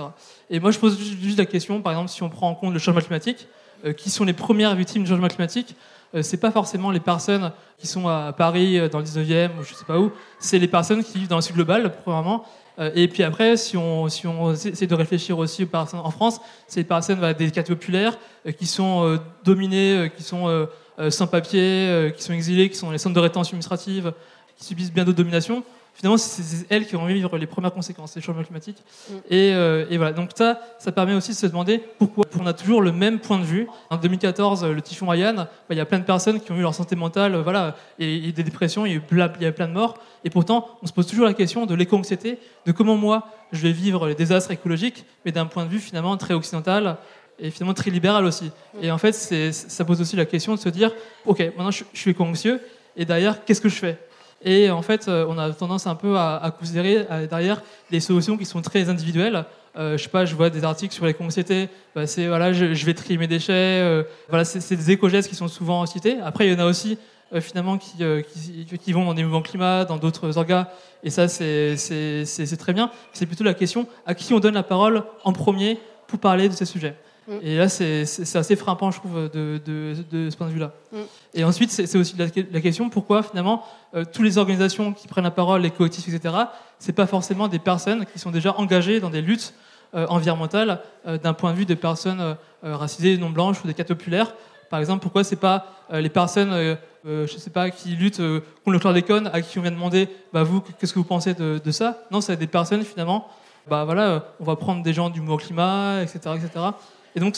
Et 0.50 0.58
moi, 0.58 0.70
je 0.70 0.78
pose 0.78 0.98
ju- 0.98 1.16
juste 1.20 1.38
la 1.38 1.46
question, 1.46 1.80
par 1.82 1.92
exemple, 1.92 2.08
si 2.10 2.22
on 2.22 2.28
prend 2.28 2.48
en 2.48 2.54
compte 2.54 2.72
le 2.72 2.78
changement 2.78 3.00
climatique, 3.02 3.46
euh, 3.84 3.92
qui 3.92 4.10
sont 4.10 4.24
les 4.24 4.32
premières 4.32 4.74
victimes 4.74 5.02
du 5.04 5.08
changement 5.10 5.28
climatique 5.28 5.74
euh, 5.74 5.76
c'est 6.20 6.36
pas 6.36 6.50
forcément 6.50 6.90
les 6.90 7.00
personnes 7.00 7.52
qui 7.78 7.86
sont 7.86 8.06
à 8.06 8.32
Paris, 8.32 8.78
euh, 8.78 8.88
dans 8.88 8.98
le 8.98 9.04
19e, 9.04 9.58
ou 9.58 9.62
je 9.64 9.74
sais 9.74 9.84
pas 9.84 9.98
où, 9.98 10.12
c'est 10.38 10.58
les 10.58 10.68
personnes 10.68 11.02
qui 11.02 11.18
vivent 11.18 11.28
dans 11.28 11.36
le 11.36 11.42
sud 11.42 11.54
global, 11.54 11.90
premièrement. 12.04 12.44
Euh, 12.78 12.90
et 12.94 13.08
puis 13.08 13.22
après, 13.22 13.56
si 13.56 13.76
on, 13.76 14.08
si 14.08 14.26
essaie 14.68 14.86
de 14.86 14.94
réfléchir 14.94 15.38
aussi 15.38 15.64
aux 15.64 15.66
personnes 15.66 16.00
en 16.00 16.10
France, 16.10 16.40
c'est 16.68 16.80
les 16.80 16.84
personnes 16.84 17.20
des 17.32 17.50
quartiers 17.50 17.74
populaires 17.74 18.18
euh, 18.46 18.52
qui 18.52 18.66
sont 18.66 19.04
euh, 19.04 19.18
dominées, 19.44 19.96
euh, 19.96 20.08
qui 20.08 20.22
sont 20.22 20.48
euh, 20.48 20.66
euh, 20.98 21.10
sans 21.10 21.26
papier, 21.26 21.88
euh, 21.88 22.10
qui 22.10 22.22
sont 22.22 22.32
exilées, 22.32 22.68
qui 22.68 22.76
sont 22.76 22.86
dans 22.86 22.92
les 22.92 22.98
centres 22.98 23.14
de 23.14 23.20
rétention 23.20 23.54
administrative, 23.54 24.12
qui 24.56 24.64
subissent 24.64 24.92
bien 24.92 25.04
d'autres 25.04 25.16
dominations. 25.16 25.64
Finalement, 25.94 26.16
c'est 26.16 26.66
elles 26.70 26.86
qui 26.86 26.96
vont 26.96 27.06
vivre 27.06 27.36
les 27.36 27.46
premières 27.46 27.72
conséquences 27.72 28.14
des 28.14 28.20
changements 28.20 28.42
climatiques. 28.42 28.82
Mm. 29.08 29.14
Et, 29.30 29.54
euh, 29.54 29.86
et 29.90 29.96
voilà. 29.98 30.12
Donc 30.12 30.30
ça, 30.34 30.60
ça 30.78 30.90
permet 30.90 31.14
aussi 31.14 31.32
de 31.32 31.36
se 31.36 31.46
demander 31.46 31.82
pourquoi 31.98 32.24
on 32.40 32.46
a 32.46 32.52
toujours 32.52 32.80
le 32.80 32.92
même 32.92 33.18
point 33.18 33.38
de 33.38 33.44
vue. 33.44 33.66
En 33.90 33.96
2014, 33.96 34.64
euh, 34.64 34.72
le 34.72 34.82
typhon 34.82 35.12
Haiyan, 35.12 35.34
bah, 35.34 35.48
il 35.70 35.76
y 35.76 35.80
a 35.80 35.84
plein 35.84 35.98
de 35.98 36.04
personnes 36.04 36.40
qui 36.40 36.50
ont 36.50 36.56
eu 36.56 36.62
leur 36.62 36.74
santé 36.74 36.96
mentale, 36.96 37.34
euh, 37.34 37.42
voilà, 37.42 37.76
et, 37.98 38.28
et 38.28 38.32
des 38.32 38.42
dépressions, 38.42 38.86
il 38.86 38.90
y 38.90 38.92
a 38.94 38.96
eu 38.96 39.00
plein, 39.00 39.30
il 39.38 39.44
y 39.44 39.46
a 39.46 39.52
plein 39.52 39.68
de 39.68 39.74
morts. 39.74 39.98
Et 40.24 40.30
pourtant, 40.30 40.68
on 40.82 40.86
se 40.86 40.92
pose 40.92 41.06
toujours 41.06 41.26
la 41.26 41.34
question 41.34 41.66
de 41.66 41.74
l'éco-anxiété, 41.74 42.38
de 42.66 42.72
comment 42.72 42.96
moi 42.96 43.28
je 43.52 43.62
vais 43.62 43.72
vivre 43.72 44.08
les 44.08 44.14
désastres 44.14 44.50
écologiques, 44.50 45.04
mais 45.24 45.32
d'un 45.32 45.46
point 45.46 45.66
de 45.66 45.70
vue 45.70 45.78
finalement 45.78 46.16
très 46.16 46.34
occidental 46.34 46.96
est 47.38 47.50
finalement 47.50 47.74
très 47.74 47.90
libéral 47.90 48.24
aussi. 48.24 48.50
Et 48.80 48.90
en 48.90 48.98
fait, 48.98 49.12
ça 49.52 49.84
pose 49.84 50.00
aussi 50.00 50.16
la 50.16 50.24
question 50.24 50.54
de 50.54 50.60
se 50.60 50.68
dire, 50.68 50.92
ok, 51.26 51.40
maintenant 51.40 51.70
je, 51.70 51.84
suis 51.92 52.10
éco-anxieux, 52.10 52.60
et 52.96 53.04
derrière, 53.04 53.44
qu'est-ce 53.44 53.60
que 53.60 53.68
je 53.68 53.76
fais? 53.76 53.98
Et 54.44 54.70
en 54.70 54.82
fait, 54.82 55.08
on 55.08 55.38
a 55.38 55.50
tendance 55.52 55.86
un 55.86 55.94
peu 55.94 56.18
à, 56.18 56.52
considérer 56.58 57.06
derrière 57.28 57.62
des 57.90 58.00
solutions 58.00 58.36
qui 58.36 58.44
sont 58.44 58.62
très 58.62 58.88
individuelles. 58.88 59.44
Euh, 59.76 59.96
je 59.96 60.02
sais 60.02 60.10
pas, 60.10 60.26
je 60.26 60.34
vois 60.34 60.50
des 60.50 60.64
articles 60.64 60.94
sur 60.94 61.06
l'éco-anxiété, 61.06 61.68
bah, 61.94 62.06
c'est 62.06 62.26
voilà, 62.26 62.52
je, 62.52 62.84
vais 62.84 62.92
trier 62.92 63.16
mes 63.16 63.26
déchets, 63.26 63.52
euh, 63.52 64.02
voilà, 64.28 64.44
c'est 64.44 64.76
des 64.76 64.90
éco-gestes 64.90 65.30
qui 65.30 65.34
sont 65.34 65.48
souvent 65.48 65.86
cités. 65.86 66.18
Après, 66.22 66.46
il 66.46 66.52
y 66.52 66.54
en 66.54 66.58
a 66.58 66.66
aussi 66.66 66.98
euh, 67.32 67.40
finalement 67.40 67.78
qui, 67.78 67.96
qui, 67.96 68.78
qui, 68.78 68.92
vont 68.92 69.06
dans 69.06 69.14
des 69.14 69.22
mouvements 69.22 69.40
climat, 69.40 69.86
dans 69.86 69.96
d'autres 69.96 70.36
orgas, 70.36 70.68
et 71.02 71.08
ça 71.08 71.26
c'est 71.26 72.56
très 72.58 72.74
bien. 72.74 72.90
C'est 73.14 73.24
plutôt 73.24 73.44
la 73.44 73.54
question 73.54 73.86
à 74.04 74.14
qui 74.14 74.34
on 74.34 74.40
donne 74.40 74.54
la 74.54 74.62
parole 74.62 75.04
en 75.24 75.32
premier 75.32 75.78
pour 76.06 76.18
parler 76.18 76.50
de 76.50 76.54
ces 76.54 76.66
sujets. 76.66 76.94
Mm. 77.28 77.32
Et 77.42 77.56
là, 77.56 77.68
c'est 77.68 78.02
assez 78.36 78.56
frappant, 78.56 78.90
je 78.90 78.98
trouve, 78.98 79.30
de, 79.30 79.60
de, 79.64 79.94
de 80.10 80.30
ce 80.30 80.36
point 80.36 80.46
de 80.48 80.52
vue-là. 80.52 80.72
Mm. 80.92 80.96
Et 81.34 81.44
ensuite, 81.44 81.70
c'est 81.70 81.96
aussi 81.96 82.16
la, 82.16 82.60
question 82.60 82.90
pourquoi, 82.90 83.22
finalement, 83.22 83.64
euh, 83.94 84.04
toutes 84.04 84.24
les 84.24 84.38
organisations 84.38 84.92
qui 84.92 85.08
prennent 85.08 85.24
la 85.24 85.30
parole, 85.30 85.62
les 85.62 85.70
collectifs, 85.70 86.08
etc., 86.08 86.34
c'est 86.78 86.92
pas 86.92 87.06
forcément 87.06 87.48
des 87.48 87.58
personnes 87.58 88.06
qui 88.06 88.18
sont 88.18 88.30
déjà 88.30 88.54
engagées 88.58 89.00
dans 89.00 89.10
des 89.10 89.22
luttes 89.22 89.54
euh, 89.94 90.06
environnementales 90.08 90.80
euh, 91.06 91.18
d'un 91.18 91.32
point 91.32 91.52
de 91.52 91.58
vue 91.58 91.66
de 91.66 91.74
personnes 91.74 92.36
racisées, 92.62 93.16
non 93.18 93.30
blanches 93.30 93.62
ou 93.64 93.66
des 93.66 93.74
cas 93.74 93.84
populaires. 93.84 94.34
Par 94.70 94.80
exemple, 94.80 95.02
pourquoi 95.02 95.22
c'est 95.22 95.36
pas 95.36 95.66
les 95.92 96.08
personnes, 96.08 96.78
je 97.04 97.36
sais 97.36 97.50
pas, 97.50 97.70
qui 97.70 97.90
luttent 97.90 98.22
contre 98.64 98.70
le 98.70 98.78
chlordécone, 98.78 99.28
à 99.30 99.42
qui 99.42 99.58
on 99.58 99.62
vient 99.62 99.70
demander, 99.70 100.08
bah 100.32 100.44
vous, 100.44 100.62
qu'est-ce 100.78 100.94
que 100.94 100.98
vous 100.98 101.04
pensez 101.04 101.34
de, 101.34 101.60
de 101.62 101.70
ça? 101.70 101.98
Non, 102.10 102.22
c'est 102.22 102.36
des 102.36 102.46
personnes 102.46 102.82
finalement. 102.82 103.28
Bah 103.68 103.84
voilà, 103.84 104.24
on 104.40 104.44
va 104.44 104.56
prendre 104.56 104.82
des 104.82 104.94
gens 104.94 105.10
du 105.10 105.20
mouvement 105.20 105.36
climat, 105.36 106.02
etc., 106.02 106.36
etc. 106.36 106.70
Et 107.14 107.20
donc, 107.20 107.36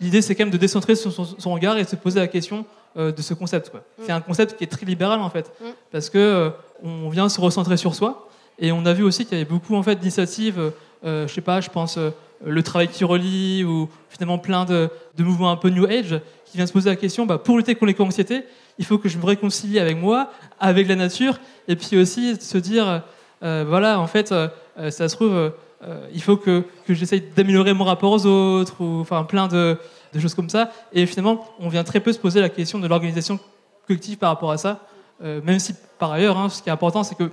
l'idée, 0.00 0.22
c'est 0.22 0.34
quand 0.34 0.44
même 0.44 0.52
de 0.52 0.58
décentrer 0.58 0.94
son, 0.94 1.10
son, 1.10 1.52
regard 1.52 1.76
et 1.78 1.84
de 1.84 1.88
se 1.88 1.96
poser 1.96 2.20
la 2.20 2.28
question 2.28 2.64
euh, 2.96 3.12
de 3.12 3.22
ce 3.22 3.34
concept. 3.34 3.72
Mm. 3.72 3.78
C'est 4.06 4.12
un 4.12 4.20
concept 4.20 4.56
qui 4.56 4.64
est 4.64 4.68
très 4.68 4.86
libéral, 4.86 5.20
en 5.20 5.30
fait, 5.30 5.52
mm. 5.60 5.64
parce 5.92 6.10
que 6.10 6.18
euh, 6.18 6.50
on 6.82 7.08
vient 7.08 7.28
se 7.28 7.40
recentrer 7.40 7.76
sur 7.76 7.94
soi. 7.94 8.28
Et 8.58 8.72
on 8.72 8.84
a 8.84 8.92
vu 8.92 9.02
aussi 9.02 9.24
qu'il 9.24 9.38
y 9.38 9.40
avait 9.40 9.48
beaucoup 9.48 9.74
en 9.74 9.82
fait, 9.82 9.96
d'initiatives, 9.96 10.72
euh, 11.04 11.26
je 11.26 11.32
sais 11.32 11.40
pas, 11.40 11.60
je 11.62 11.70
pense 11.70 11.98
le 12.44 12.62
travail 12.62 12.88
qui 12.88 13.04
relie, 13.04 13.64
ou 13.64 13.88
finalement 14.10 14.38
plein 14.38 14.66
de, 14.66 14.90
de, 15.16 15.24
mouvements 15.24 15.50
un 15.50 15.56
peu 15.56 15.70
New 15.70 15.86
Age, 15.86 16.20
qui 16.44 16.56
viennent 16.56 16.66
se 16.66 16.72
poser 16.72 16.90
la 16.90 16.96
question, 16.96 17.24
bah, 17.24 17.38
pour 17.38 17.56
lutter 17.56 17.74
contre 17.74 17.86
l'éco-anxiété, 17.86 18.44
il 18.78 18.84
faut 18.84 18.98
que 18.98 19.08
je 19.08 19.16
me 19.16 19.24
réconcilie 19.24 19.78
avec 19.78 19.96
moi, 19.96 20.30
avec 20.58 20.88
la 20.88 20.96
nature, 20.96 21.38
et 21.68 21.76
puis 21.76 21.96
aussi 21.96 22.36
se 22.38 22.58
dire, 22.58 23.02
voilà, 23.40 23.98
en 23.98 24.06
fait, 24.06 24.28
ça 24.28 25.08
se 25.08 25.14
trouve 25.14 25.52
euh, 25.82 26.06
il 26.12 26.22
faut 26.22 26.36
que, 26.36 26.64
que 26.86 26.94
j'essaye 26.94 27.22
d'améliorer 27.34 27.72
mon 27.72 27.84
rapport 27.84 28.12
aux 28.12 28.26
autres, 28.26 28.82
ou 28.82 29.00
enfin 29.00 29.24
plein 29.24 29.48
de, 29.48 29.78
choses 30.18 30.34
comme 30.34 30.50
ça. 30.50 30.70
Et 30.92 31.06
finalement, 31.06 31.46
on 31.58 31.68
vient 31.68 31.84
très 31.84 32.00
peu 32.00 32.12
se 32.12 32.18
poser 32.18 32.40
la 32.40 32.48
question 32.48 32.78
de 32.78 32.86
l'organisation 32.86 33.38
collective 33.86 34.18
par 34.18 34.30
rapport 34.30 34.50
à 34.50 34.58
ça, 34.58 34.80
euh, 35.22 35.40
même 35.42 35.58
si 35.58 35.74
par 35.98 36.12
ailleurs, 36.12 36.38
hein, 36.38 36.48
ce 36.48 36.62
qui 36.62 36.68
est 36.68 36.72
important, 36.72 37.02
c'est 37.02 37.14
que 37.14 37.30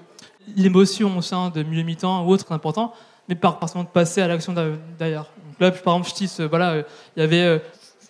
l'émotion 0.56 1.18
au 1.18 1.22
sein 1.22 1.50
de 1.50 1.64
milieu 1.64 1.84
mi-temps 1.84 2.26
ou 2.26 2.30
autre 2.30 2.46
est 2.50 2.54
important, 2.54 2.94
mais 3.28 3.36
par 3.36 3.60
forcément 3.60 3.84
de 3.84 3.90
passer 3.90 4.22
à 4.22 4.28
l'action 4.28 4.54
d'ailleurs. 4.98 5.30
Donc 5.36 5.60
là, 5.60 5.72
par 5.72 5.96
exemple, 5.96 6.10
je 6.10 6.26
dis, 6.26 6.34
euh, 6.40 6.48
voilà, 6.48 6.84
il 7.16 7.20
y 7.20 7.24
avait 7.24 7.62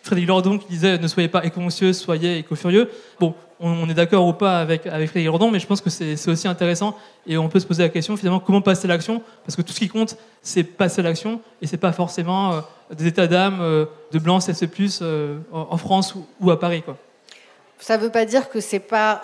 Frédéric 0.08 0.28
Lordon 0.28 0.58
qui 0.58 0.68
disait 0.68 0.98
ne 0.98 1.08
soyez 1.08 1.30
pas 1.30 1.46
éco-anxieux, 1.46 1.94
soyez 1.94 2.40
éco-furieux. 2.40 2.90
Bon, 3.20 3.36
on, 3.60 3.90
est 3.90 3.94
d'accord 3.94 4.26
ou 4.26 4.34
pas 4.34 4.60
avec, 4.60 4.86
avec 4.88 5.10
Frédéric 5.10 5.28
Lordon, 5.28 5.52
mais 5.52 5.60
je 5.60 5.68
pense 5.68 5.82
que 5.82 5.90
c'est 5.90 6.28
aussi 6.28 6.48
intéressant 6.48 6.98
et 7.26 7.38
on 7.38 7.50
peut 7.50 7.60
se 7.60 7.66
poser 7.66 7.84
la 7.84 7.90
question 7.90 8.16
finalement 8.18 8.40
comment 8.40 8.62
passer 8.62 8.88
l'action? 8.88 9.22
Parce 9.46 9.56
que 9.56 9.62
tout 9.62 9.74
ce 9.74 9.80
qui 9.80 9.90
compte 9.90 10.18
c'est 10.42 10.64
passer 10.64 11.02
l'action 11.02 11.42
et 11.62 11.68
c'est 11.68 11.78
pas 11.78 11.92
forcément 11.92 12.54
euh, 12.54 12.62
des 12.94 13.08
états 13.08 13.28
d'âme 13.28 13.60
euh, 13.62 13.86
de 14.12 14.20
blanc 14.20 14.40
CC+, 14.40 14.70
euh, 15.02 15.40
en 15.52 15.78
France 15.78 16.16
ou, 16.40 16.52
à 16.52 16.60
Paris. 16.60 16.84
Quoi. 16.84 16.98
Ça 17.80 17.98
ne 17.98 18.04
veut 18.04 18.12
pas 18.12 18.26
dire 18.26 18.50
que 18.50 18.60
c'est 18.60 18.80
pas 18.80 19.24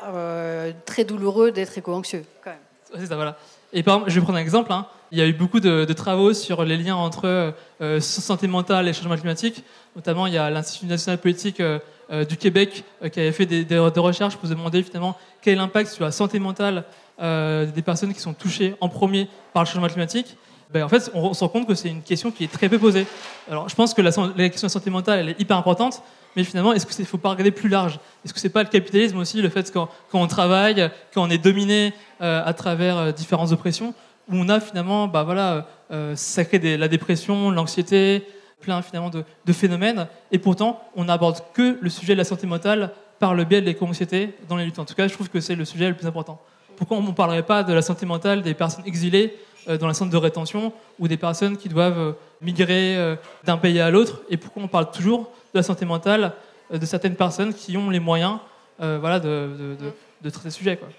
très 0.86 1.04
douloureux 1.04 1.52
d'être 1.52 1.78
éco-anxieux 1.78 2.24
quand 2.44 2.52
même. 2.52 2.60
C'est 3.00 3.08
ça, 3.08 3.16
voilà. 3.16 3.38
Et 3.72 3.82
par 3.82 4.08
je 4.08 4.20
vais 4.20 4.24
prendre 4.24 4.38
un 4.38 4.42
exemple. 4.42 4.72
Hein. 4.72 4.86
Il 5.14 5.20
y 5.20 5.22
a 5.22 5.28
eu 5.28 5.34
beaucoup 5.34 5.60
de, 5.60 5.86
travaux 5.94 6.34
sur 6.34 6.66
les 6.66 6.76
liens 6.76 6.96
entre 6.96 7.54
santé 8.00 8.48
mentale 8.48 8.88
et 8.88 8.94
changement 8.94 9.16
climatique. 9.16 9.64
Notamment, 9.96 10.26
il 10.26 10.34
y 10.34 10.40
a 10.40 10.50
l'Institut 10.50 10.88
national 10.88 11.20
politique 11.20 11.60
euh, 11.60 11.78
euh, 12.12 12.26
du 12.26 12.36
Québec 12.36 12.84
euh, 13.04 13.10
qui 13.10 13.20
avait 13.20 13.32
fait 13.32 13.46
des, 13.46 13.78
recherches 13.78 14.36
pour 14.38 14.50
se 14.50 14.54
demander 14.56 14.82
finalement 14.82 15.16
quel 15.42 15.54
est 15.54 15.58
l'impact 15.58 15.92
sur 15.92 16.04
la 16.04 16.12
santé 16.12 16.40
mentale 16.40 16.84
des 17.20 17.82
personnes 17.86 18.12
qui 18.12 18.20
sont 18.20 18.34
touchées 18.34 18.74
en 18.82 18.90
premier 18.90 19.30
par 19.54 19.64
le 19.64 19.68
changement 19.68 19.88
climatique. 19.88 20.36
Ben, 20.72 20.84
en 20.84 20.90
fait, 20.90 21.12
on, 21.14 21.36
se 21.36 21.44
rend 21.44 21.50
compte 21.50 21.68
que 21.68 21.76
c'est 21.76 21.90
une 21.90 22.02
question 22.02 22.32
qui 22.32 22.44
est 22.44 22.52
très 22.52 22.68
peu 22.68 22.80
posée. 22.80 23.06
Alors, 23.48 23.70
je 23.70 23.76
pense 23.76 23.94
que 23.94 24.02
la, 24.02 24.10
question 24.10 24.34
de 24.36 24.64
la 24.64 24.70
santé 24.70 24.90
mentale, 24.90 25.30
est 25.30 25.40
hyper 25.40 25.56
importante, 25.56 26.02
mais 26.36 26.44
finalement, 26.44 26.74
est-ce 26.74 26.88
qu'il 26.88 27.00
ne 27.00 27.08
faut 27.08 27.20
pas 27.20 27.30
regarder 27.30 27.52
plus 27.52 27.70
large? 27.70 28.00
Est-ce 28.26 28.34
que 28.34 28.40
c'est 28.40 28.50
pas 28.50 28.64
le 28.64 28.70
capitalisme 28.70 29.20
aussi, 29.20 29.44
le 29.44 29.50
fait 29.50 29.72
que 29.72 29.74
quand, 29.74 29.90
on 30.14 30.26
travaille, 30.26 30.90
quand 31.14 31.22
on 31.22 31.30
est 31.30 31.38
dominé 31.38 31.94
à 32.20 32.54
travers 32.54 33.14
différentes 33.14 33.52
oppressions, 33.52 33.94
où 34.30 34.36
on 34.36 34.50
a 34.50 34.60
finalement, 34.60 35.08
bah 35.08 35.24
voilà, 35.24 35.68
ça 36.16 36.46
crée 36.46 36.78
la 36.78 36.88
dépression, 36.88 37.52
l'anxiété, 37.52 38.26
plein 38.64 38.82
finalement 38.82 39.12
de, 39.12 39.54
phénomènes, 39.54 40.08
et 40.32 40.40
pourtant 40.40 40.82
on 40.96 41.06
n'aborde 41.06 41.40
que 41.54 41.78
le 41.80 41.90
sujet 41.90 42.14
de 42.14 42.18
la 42.18 42.24
santé 42.24 42.48
mentale 42.48 42.92
par 43.20 43.36
le 43.36 43.44
biais 43.44 43.62
de 43.62 43.66
l'éco-anxiété 43.68 44.34
dans 44.50 44.58
les 44.58 44.66
luttes. 44.66 44.80
En 44.80 44.86
tout 44.86 44.96
cas, 44.96 45.08
je 45.08 45.14
trouve 45.14 45.30
que 45.30 45.40
c'est 45.40 45.56
le 45.56 45.66
sujet 45.66 45.88
le 45.88 45.96
plus 45.96 46.08
important. 46.08 46.42
Pourquoi 46.76 46.98
on 46.98 47.04
ne 47.04 47.12
parlerait 47.12 47.44
pas 47.44 47.64
de 47.64 47.74
la 47.74 47.82
santé 47.82 48.06
mentale 48.06 48.42
des 48.42 48.54
personnes 48.54 48.86
exilées 48.86 49.36
euh, 49.70 49.78
dans 49.78 49.88
la 49.88 49.94
centre 49.94 50.12
de 50.12 50.18
rétention 50.18 50.74
ou 51.00 51.08
des 51.08 51.18
personnes 51.18 51.58
qui 51.58 51.70
doivent 51.70 52.00
euh, 52.00 52.12
migrer 52.42 52.98
euh, 52.98 53.16
d'un 53.44 53.58
pays 53.58 53.80
à 53.80 53.92
l'autre? 53.92 54.22
Et 54.30 54.38
pourquoi 54.38 54.64
on 54.64 54.68
parle 54.68 54.90
toujours 54.92 55.32
de 55.54 55.60
la 55.60 55.64
santé 55.64 55.86
mentale 55.86 56.34
de 56.74 56.86
certaines 56.86 57.16
personnes 57.16 57.54
qui 57.54 57.78
ont 57.78 57.90
les 57.90 58.00
moyens 58.00 58.40
voilà, 58.80 59.20
de, 59.20 59.78
de, 60.22 60.30
traiter 60.30 60.50
ce 60.50 60.58
sujet 60.58 60.76
quoi? 60.76 60.90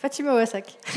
Fatima 0.00 0.32
Wassak. 0.32 0.64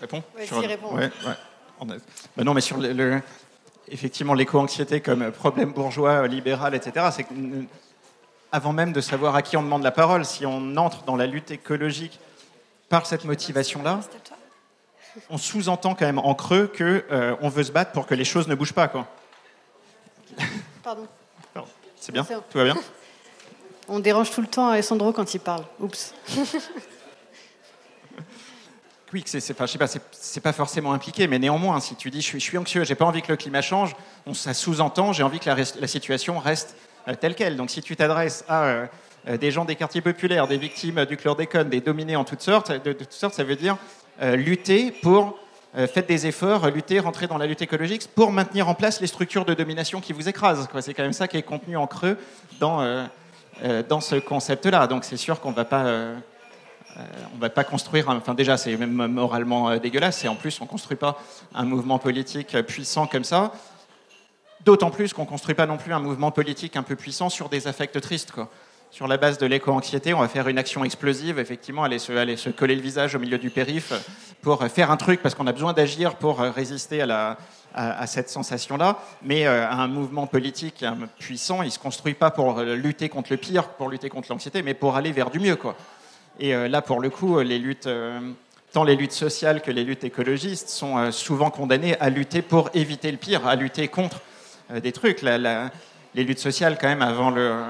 réponds 0.00 0.24
sur... 0.44 0.58
réponds. 0.58 0.96
Ouais, 0.96 1.08
bah 2.36 2.42
non, 2.42 2.52
mais 2.52 2.60
sur 2.60 2.78
le, 2.78 3.22
effectivement 3.86 4.34
l'éco-anxiété 4.34 5.00
comme 5.00 5.30
problème 5.30 5.70
bourgeois, 5.72 6.26
libéral, 6.26 6.74
etc., 6.74 7.06
c'est 7.12 7.26
avant 8.50 8.72
même 8.72 8.92
de 8.92 9.00
savoir 9.00 9.36
à 9.36 9.42
qui 9.42 9.56
on 9.56 9.62
demande 9.62 9.84
la 9.84 9.92
parole, 9.92 10.24
si 10.24 10.44
on 10.44 10.76
entre 10.76 11.04
dans 11.04 11.14
la 11.14 11.28
lutte 11.28 11.52
écologique 11.52 12.18
par 12.88 13.06
cette 13.06 13.24
motivation-là, 13.24 14.00
on 15.28 15.38
sous-entend 15.38 15.94
quand 15.94 16.06
même 16.06 16.18
en 16.18 16.34
creux 16.34 16.66
que 16.66 17.04
euh, 17.12 17.36
on 17.40 17.48
veut 17.48 17.62
se 17.62 17.70
battre 17.70 17.92
pour 17.92 18.06
que 18.06 18.16
les 18.16 18.24
choses 18.24 18.48
ne 18.48 18.56
bougent 18.56 18.72
pas. 18.72 18.88
Quoi. 18.88 19.06
Pardon. 20.82 21.06
C'est 22.00 22.12
bien 22.12 22.24
Tout 22.24 22.58
va 22.58 22.64
bien 22.64 22.76
On 23.88 23.98
dérange 23.98 24.30
tout 24.30 24.40
le 24.40 24.46
temps 24.46 24.68
Alessandro 24.68 25.12
quand 25.12 25.34
il 25.34 25.40
parle. 25.40 25.64
Oups. 25.80 26.14
oui, 29.12 29.22
c'est 29.26 29.54
pas, 29.54 29.66
pas, 29.66 29.86
pas 30.42 30.52
forcément 30.52 30.92
impliqué, 30.92 31.26
mais 31.26 31.40
néanmoins, 31.40 31.80
si 31.80 31.96
tu 31.96 32.10
dis 32.10 32.20
je 32.20 32.26
suis, 32.26 32.40
je 32.40 32.44
suis 32.44 32.56
anxieux, 32.56 32.84
j'ai 32.84 32.94
pas 32.94 33.04
envie 33.04 33.20
que 33.20 33.32
le 33.32 33.36
climat 33.36 33.62
change, 33.62 33.96
on, 34.26 34.34
ça 34.34 34.54
sous-entend 34.54 35.12
j'ai 35.12 35.24
envie 35.24 35.40
que 35.40 35.50
la, 35.50 35.86
situation 35.88 36.38
reste 36.38 36.76
euh, 37.08 37.14
telle 37.14 37.34
qu'elle. 37.34 37.56
Donc 37.56 37.70
si 37.70 37.82
tu 37.82 37.96
t'adresses 37.96 38.44
à 38.48 38.64
euh, 38.64 38.86
euh, 39.28 39.36
des 39.36 39.50
gens 39.50 39.64
des 39.64 39.74
quartiers 39.74 40.02
populaires, 40.02 40.46
des 40.46 40.58
victimes 40.58 41.04
du 41.04 41.16
chlordécone, 41.16 41.68
des 41.68 41.80
dominés 41.80 42.14
en 42.16 42.24
toutes 42.24 42.42
sortes, 42.42 42.70
de, 42.70 42.92
toutes 42.92 43.12
sortes, 43.12 43.34
ça 43.34 43.44
veut 43.44 43.56
dire 43.56 43.76
lutter 44.22 44.90
pour 44.90 45.38
faites 45.74 46.08
des 46.08 46.26
efforts, 46.26 46.68
lutter, 46.70 46.98
rentrer 46.98 47.26
dans 47.26 47.38
la 47.38 47.46
lutte 47.46 47.62
écologique 47.62 48.08
pour 48.14 48.32
maintenir 48.32 48.68
en 48.68 48.74
place 48.74 49.00
les 49.00 49.06
structures 49.06 49.44
de 49.44 49.54
domination 49.54 50.00
qui 50.00 50.12
vous 50.12 50.28
écrasent. 50.28 50.68
C'est 50.80 50.94
quand 50.94 51.02
même 51.02 51.12
ça 51.12 51.28
qui 51.28 51.36
est 51.36 51.42
contenu 51.42 51.76
en 51.76 51.86
creux 51.86 52.16
dans, 52.58 53.06
dans 53.88 54.00
ce 54.00 54.16
concept-là. 54.16 54.86
Donc 54.86 55.04
c'est 55.04 55.16
sûr 55.16 55.40
qu'on 55.40 55.50
ne 55.50 55.56
va 55.56 55.64
pas 55.64 55.84
euh, 56.96 57.02
va 57.38 57.50
pas 57.50 57.62
construire, 57.62 58.08
enfin 58.08 58.34
déjà 58.34 58.56
c'est 58.56 58.76
même 58.76 59.06
moralement 59.06 59.70
euh, 59.70 59.78
dégueulasse, 59.78 60.24
et 60.24 60.28
en 60.28 60.34
plus 60.34 60.60
on 60.60 60.64
ne 60.64 60.68
construit 60.68 60.96
pas 60.96 61.22
un 61.54 61.64
mouvement 61.64 62.00
politique 62.00 62.54
euh, 62.56 62.62
puissant 62.64 63.06
comme 63.06 63.22
ça. 63.22 63.52
D'autant 64.64 64.90
plus 64.90 65.12
qu'on 65.12 65.22
ne 65.22 65.28
construit 65.28 65.54
pas 65.54 65.66
non 65.66 65.76
plus 65.76 65.92
un 65.92 66.00
mouvement 66.00 66.32
politique 66.32 66.76
un 66.76 66.82
peu 66.82 66.96
puissant 66.96 67.28
sur 67.28 67.48
des 67.48 67.68
affects 67.68 68.00
tristes. 68.00 68.32
Sur 68.90 69.06
la 69.06 69.16
base 69.16 69.38
de 69.38 69.46
l'éco-anxiété, 69.46 70.14
on 70.14 70.20
va 70.20 70.26
faire 70.26 70.48
une 70.48 70.58
action 70.58 70.82
explosive, 70.84 71.38
effectivement, 71.38 71.84
aller 71.84 71.98
se, 71.98 72.50
coller 72.50 72.74
le 72.74 72.82
visage 72.82 73.14
au 73.14 73.20
milieu 73.20 73.38
du 73.38 73.50
périph' 73.50 73.92
pour 74.42 74.64
faire 74.64 74.90
un 74.90 74.96
truc, 74.96 75.22
parce 75.22 75.36
qu'on 75.36 75.46
a 75.46 75.52
besoin 75.52 75.72
d'agir 75.72 76.16
pour 76.16 76.40
résister 76.40 77.02
à, 77.02 77.36
cette 78.06 78.28
sensation-là. 78.28 78.98
Mais 79.22 79.46
un 79.46 79.86
mouvement 79.86 80.26
politique 80.26 80.84
puissant, 81.20 81.62
il 81.62 81.66
ne 81.66 81.70
se 81.70 81.78
construit 81.78 82.14
pas 82.14 82.32
pour 82.32 82.60
lutter 82.62 83.08
contre 83.08 83.30
le 83.30 83.36
pire, 83.36 83.68
pour 83.68 83.90
lutter 83.90 84.08
contre 84.08 84.28
l'anxiété, 84.30 84.62
mais 84.62 84.74
pour 84.74 84.96
aller 84.96 85.12
vers 85.12 85.30
du 85.30 85.38
mieux. 85.38 85.56
Et 86.40 86.54
euh, 86.54 86.68
là, 86.68 86.82
pour 86.82 87.00
le 87.00 87.10
coup, 87.10 87.38
les 87.40 87.58
luttes, 87.58 87.86
euh, 87.86 88.18
tant 88.72 88.82
les 88.82 88.96
luttes 88.96 89.12
sociales 89.12 89.62
que 89.62 89.70
les 89.70 89.84
luttes 89.84 90.04
écologistes 90.04 90.68
sont 90.68 90.96
euh, 90.96 91.10
souvent 91.10 91.50
condamnées 91.50 91.96
à 92.00 92.08
lutter 92.08 92.42
pour 92.42 92.70
éviter 92.74 93.12
le 93.12 93.18
pire, 93.18 93.46
à 93.46 93.54
lutter 93.54 93.88
contre 93.88 94.20
des 94.82 94.92
trucs. 94.92 95.22
les 95.22 96.24
luttes 96.24 96.38
sociales, 96.38 96.78
quand 96.80 96.88
même, 96.88 97.02
avant 97.02 97.30
le, 97.30 97.60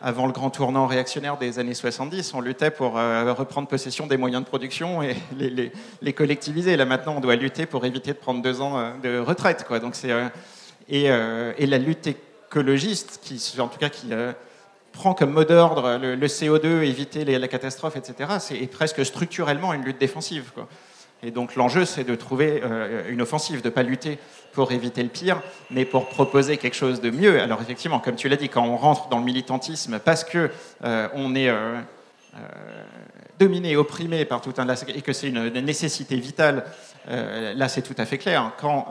avant 0.00 0.26
le 0.26 0.32
grand 0.32 0.50
tournant 0.50 0.86
réactionnaire 0.86 1.36
des 1.36 1.58
années 1.58 1.74
70, 1.74 2.34
on 2.34 2.40
luttait 2.40 2.70
pour 2.70 2.94
reprendre 2.94 3.68
possession 3.68 4.06
des 4.06 4.16
moyens 4.16 4.42
de 4.42 4.48
production 4.48 5.02
et 5.02 5.16
les, 6.02 6.12
collectiviser. 6.12 6.76
Là 6.76 6.84
maintenant, 6.84 7.16
on 7.16 7.20
doit 7.20 7.36
lutter 7.36 7.66
pour 7.66 7.84
éviter 7.84 8.12
de 8.12 8.18
prendre 8.18 8.42
deux 8.42 8.60
ans 8.60 8.92
de 9.02 9.18
retraite. 9.18 9.64
Donc, 9.80 9.94
c'est, 9.94 10.10
et, 10.88 11.08
la 11.08 11.78
lutte 11.78 12.06
écologiste, 12.06 13.20
qui, 13.22 13.60
en 13.60 13.68
tout 13.68 13.78
cas 13.78 13.88
qui 13.88 14.08
prend 14.92 15.14
comme 15.14 15.32
mot 15.32 15.44
d'ordre 15.44 15.98
le, 15.98 16.26
CO2, 16.26 16.82
éviter 16.82 17.24
la 17.24 17.48
catastrophe, 17.48 17.96
etc., 17.96 18.30
c'est 18.40 18.56
presque 18.66 19.04
structurellement 19.04 19.72
une 19.72 19.84
lutte 19.84 19.98
défensive. 19.98 20.52
Et 21.22 21.30
donc 21.30 21.56
l'enjeu, 21.56 21.84
c'est 21.84 22.04
de 22.04 22.14
trouver 22.14 22.60
euh, 22.62 23.10
une 23.10 23.22
offensive, 23.22 23.60
de 23.60 23.68
ne 23.68 23.74
pas 23.74 23.82
lutter 23.82 24.18
pour 24.52 24.70
éviter 24.70 25.02
le 25.02 25.08
pire, 25.08 25.42
mais 25.70 25.84
pour 25.84 26.08
proposer 26.08 26.58
quelque 26.58 26.76
chose 26.76 27.00
de 27.00 27.10
mieux. 27.10 27.40
Alors 27.40 27.60
effectivement, 27.60 27.98
comme 27.98 28.14
tu 28.14 28.28
l'as 28.28 28.36
dit, 28.36 28.48
quand 28.48 28.64
on 28.64 28.76
rentre 28.76 29.08
dans 29.08 29.18
le 29.18 29.24
militantisme 29.24 29.98
parce 29.98 30.22
que 30.22 30.50
euh, 30.84 31.08
on 31.14 31.34
est 31.34 31.48
euh, 31.48 31.80
dominé, 33.38 33.76
opprimé 33.76 34.24
par 34.24 34.40
tout 34.40 34.54
un 34.58 34.66
et 34.68 35.02
que 35.02 35.12
c'est 35.12 35.28
une, 35.28 35.48
nécessité 35.48 36.16
vitale, 36.16 36.64
là 37.08 37.68
c'est 37.68 37.82
tout 37.82 37.94
à 37.98 38.04
fait 38.04 38.18
clair. 38.18 38.52
Quand 38.60 38.86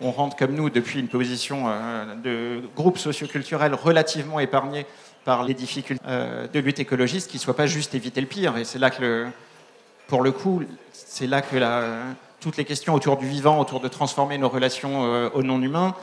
on 0.00 0.10
rentre 0.10 0.36
comme 0.36 0.54
nous 0.54 0.70
depuis 0.70 0.98
une 0.98 1.08
position 1.08 1.66
de 2.24 2.62
groupe 2.74 2.98
socioculturel 2.98 3.74
relativement 3.74 4.40
épargné 4.40 4.86
par 5.24 5.44
les 5.44 5.54
difficultés 5.54 6.04
de 6.52 6.60
lutte 6.60 6.80
écologiste, 6.80 7.30
qui 7.30 7.36
ne 7.36 7.42
soit 7.42 7.56
pas 7.56 7.66
juste 7.66 7.94
éviter 7.94 8.20
le 8.20 8.26
pire. 8.26 8.56
Et 8.56 8.64
c'est 8.64 8.78
là 8.78 8.90
que 8.90 9.02
le, 9.02 9.26
pour 10.12 10.22
le 10.22 10.30
coup, 10.30 10.60
c'est 10.92 11.26
là 11.26 11.40
que 11.40 11.56
toutes 12.38 12.58
les 12.58 12.66
questions 12.66 12.92
autour 12.92 13.16
du 13.16 13.26
vivant, 13.26 13.58
autour 13.58 13.80
de 13.80 13.88
transformer 13.88 14.36
nos 14.36 14.50
relations 14.50 15.06
euh, 15.06 15.30
au 15.32 15.42
non-humain, 15.42 15.94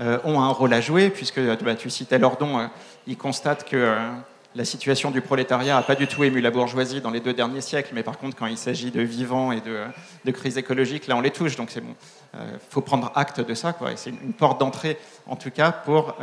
euh, 0.00 0.18
ont 0.24 0.40
un 0.40 0.48
rôle 0.48 0.72
à 0.72 0.80
jouer, 0.80 1.10
puisque 1.10 1.38
bah, 1.38 1.74
tu 1.74 1.90
citais 1.90 2.18
Lordon, 2.18 2.60
euh, 2.60 2.66
il 3.06 3.18
constate 3.18 3.68
que 3.68 3.94
la 4.54 4.64
situation 4.64 5.10
du 5.10 5.20
prolétariat 5.20 5.74
n'a 5.74 5.82
pas 5.82 5.96
du 5.96 6.06
tout 6.06 6.24
ému 6.24 6.40
la 6.40 6.50
bourgeoisie 6.50 7.02
dans 7.02 7.10
les 7.10 7.20
deux 7.20 7.34
derniers 7.34 7.60
siècles, 7.60 7.90
mais 7.92 8.02
par 8.02 8.16
contre, 8.16 8.38
quand 8.38 8.46
il 8.46 8.56
s'agit 8.56 8.90
de 8.90 9.02
vivant 9.02 9.52
et 9.52 9.60
de, 9.60 10.30
crise 10.32 10.56
écologique, 10.56 11.06
là, 11.06 11.14
on 11.14 11.20
les 11.20 11.30
touche. 11.30 11.56
Donc, 11.56 11.68
c'est 11.68 11.82
bon. 11.82 11.94
Il 12.32 12.58
faut 12.70 12.80
prendre 12.80 13.12
acte 13.16 13.42
de 13.46 13.52
ça. 13.52 13.76
C'est 13.96 14.08
une 14.08 14.32
porte 14.32 14.60
d'entrée, 14.60 14.96
en 15.26 15.36
tout 15.36 15.50
cas, 15.50 15.72
pour 15.72 16.14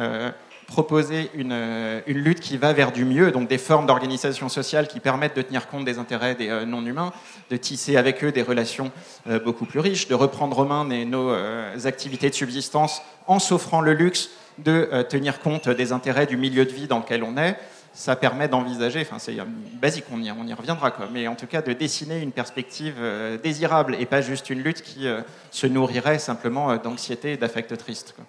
proposer 0.65 1.29
une, 1.35 2.01
une, 2.07 2.17
lutte 2.17 2.39
qui 2.39 2.57
va 2.57 2.73
vers 2.73 2.91
du 2.91 3.05
mieux, 3.05 3.31
donc 3.31 3.47
des 3.47 3.57
formes 3.57 3.85
d'organisation 3.85 4.49
sociale 4.49 4.87
qui 4.87 4.99
permettent 4.99 5.35
de 5.35 5.41
tenir 5.41 5.67
compte 5.67 5.85
des 5.85 5.99
intérêts 5.99 6.35
des 6.35 6.49
euh, 6.49 6.65
non-humains, 6.65 7.13
de 7.49 7.57
tisser 7.57 7.97
avec 7.97 8.23
eux 8.23 8.31
des 8.31 8.41
relations 8.41 8.91
euh, 9.27 9.39
beaucoup 9.39 9.65
plus 9.65 9.79
riches, 9.79 10.07
de 10.07 10.15
reprendre 10.15 10.59
en 10.59 10.65
main 10.65 11.05
nos 11.05 11.29
euh, 11.29 11.77
activités 11.85 12.29
de 12.29 12.35
subsistance 12.35 13.01
en 13.27 13.39
s'offrant 13.39 13.81
le 13.81 13.93
luxe 13.93 14.29
de 14.57 15.03
tenir 15.09 15.41
compte 15.41 15.67
des 15.67 15.91
intérêts 15.91 16.25
du 16.25 16.37
milieu 16.37 16.63
de 16.63 16.71
vie 16.71 16.87
dans 16.87 16.99
lequel 16.99 17.23
on 17.23 17.35
est. 17.35 17.57
Ça 17.93 18.15
permet 18.15 18.47
d'envisager, 18.47 19.01
enfin 19.01 19.19
c'est 19.19 19.35
basique, 19.81 20.05
on 20.13 20.21
y, 20.21 20.31
on 20.31 20.47
y 20.47 20.53
reviendra, 20.53 20.91
quoi, 20.91 21.09
mais 21.11 21.27
en 21.27 21.35
tout 21.35 21.47
cas 21.47 21.61
de 21.61 21.73
dessiner 21.73 22.21
une 22.21 22.31
perspective 22.31 22.95
désirable 23.43 23.97
et 23.99 24.05
pas 24.05 24.21
juste 24.21 24.49
une 24.49 24.61
lutte 24.61 24.81
qui 24.81 25.07
se 25.51 25.67
nourrirait 25.67 26.19
simplement 26.19 26.75
d'anxiété 26.77 27.33
et 27.33 27.37
d'affects 27.37 27.77
tristes. 27.77 28.13
Quoi 28.15 28.25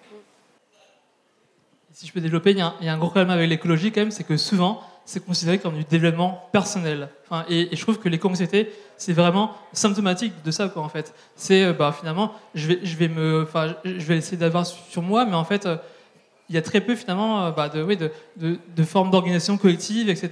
si 1.97 2.05
je 2.05 2.13
peux 2.13 2.21
développer, 2.21 2.51
il 2.51 2.57
y, 2.57 2.61
a 2.61 2.93
un, 2.93 2.97
gros 2.99 3.07
problème 3.07 3.31
avec 3.31 3.49
l'écologie 3.49 3.91
quand 3.91 4.01
même, 4.01 4.11
c'est 4.11 4.23
que 4.23 4.37
souvent, 4.37 4.83
c'est 5.03 5.25
considéré 5.25 5.57
comme 5.57 5.75
du 5.75 5.83
développement 5.83 6.47
personnel. 6.51 7.09
Et, 7.49 7.69
je 7.71 7.81
trouve 7.81 7.97
que 7.97 8.07
l'éco-anxiété, 8.07 8.71
c'est 8.97 9.13
vraiment 9.13 9.55
symptomatique 9.73 10.33
de 10.45 10.51
ça, 10.51 10.71
en 10.75 10.89
fait. 10.89 11.15
C'est, 11.35 11.63
euh, 11.63 11.73
bah, 11.73 11.95
finalement, 11.97 12.33
je 12.53 12.67
vais, 12.67 13.07
me, 13.07 13.41
enfin, 13.41 13.73
je 13.83 14.05
vais 14.05 14.17
essayer 14.17 14.37
d'avoir 14.37 14.67
sur 14.67 15.01
moi, 15.01 15.25
mais 15.25 15.33
en 15.33 15.43
fait, 15.43 15.65
euh, 15.65 15.77
il 16.49 16.55
y 16.55 16.59
a 16.59 16.61
très 16.61 16.81
peu 16.81 16.95
finalement 16.95 17.45
euh, 17.45 17.51
bah, 17.51 17.67
de, 17.67 17.81
oui, 17.81 17.97
de, 17.97 18.83
formes 18.83 19.09
d'organisation 19.09 19.57
collective, 19.57 20.07
etc. 20.07 20.29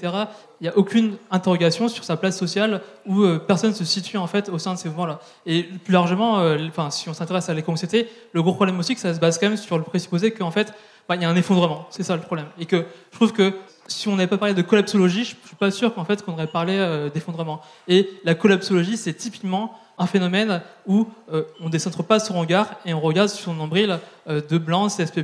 Il 0.62 0.66
n'y 0.66 0.70
a 0.70 0.78
aucune 0.78 1.16
interrogation 1.32 1.88
sur 1.88 2.04
sa 2.04 2.16
place 2.16 2.38
sociale 2.38 2.84
où 3.08 3.26
personne 3.48 3.74
se 3.74 3.84
situe 3.84 4.18
en 4.18 4.28
fait 4.28 4.50
au 4.50 4.60
sein 4.60 4.76
de 4.76 4.78
ces 4.78 4.88
mouvements-là. 4.90 5.20
Et 5.48 5.64
plus 5.64 5.94
largement, 5.94 6.36
enfin, 6.70 6.92
si 6.92 7.10
on 7.10 7.14
s'intéresse 7.16 7.50
à 7.50 7.56
l'éco-anxiété, 7.56 8.08
le 8.34 8.44
gros 8.44 8.54
problème 8.54 8.78
aussi, 8.78 8.94
que 8.94 9.02
ça 9.02 9.16
se 9.16 9.20
base 9.20 9.40
quand 9.40 9.50
même 9.50 9.58
sur 9.58 9.80
le 9.80 9.84
présupposé 9.84 10.30
qu'en 10.30 10.52
fait, 10.52 10.72
bah, 11.08 11.16
il 11.16 11.22
y 11.22 11.26
a 11.26 11.30
un 11.30 11.36
effondrement. 11.36 11.88
C'est 11.90 12.04
ça 12.04 12.16
le 12.16 12.22
problème. 12.22 12.48
Et 12.60 12.66
que 12.66 12.86
je 13.12 13.16
trouve 13.16 13.32
que 13.32 13.54
si 13.88 14.08
on 14.08 14.16
n'avait 14.16 14.28
pas 14.28 14.38
parlé 14.38 14.54
de 14.54 14.62
collapsologie, 14.62 15.24
je 15.24 15.36
ne 15.36 15.48
suis 15.48 15.56
pas 15.56 15.72
sûr 15.72 15.94
qu'en 15.94 16.06
fait 16.06 16.24
qu'on 16.24 16.34
aurait 16.34 16.48
parlé 16.48 16.76
euh, 16.78 17.10
d'effondrement. 17.10 17.62
Et 17.88 18.10
la 18.24 18.34
collapsologie, 18.34 18.98
c'est 18.98 19.14
typiquement 19.14 19.78
un 19.98 20.08
phénomène 20.08 20.62
où 20.88 21.08
euh, 21.32 21.44
on 21.62 21.66
ne 21.66 21.70
décentre 21.70 22.04
pas 22.04 22.20
son 22.20 22.40
regard 22.40 22.76
et 22.86 22.94
on 22.94 23.00
regarde 23.00 23.30
sur 23.30 23.46
son 23.46 23.54
nombril 23.54 24.00
euh, 24.28 24.42
de 24.42 24.58
blanc, 24.58 24.88
CSP+, 24.88 25.24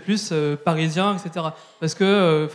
parisien, 0.63 1.17
etc. 1.17 1.47
Parce 1.79 1.95
que 1.95 2.47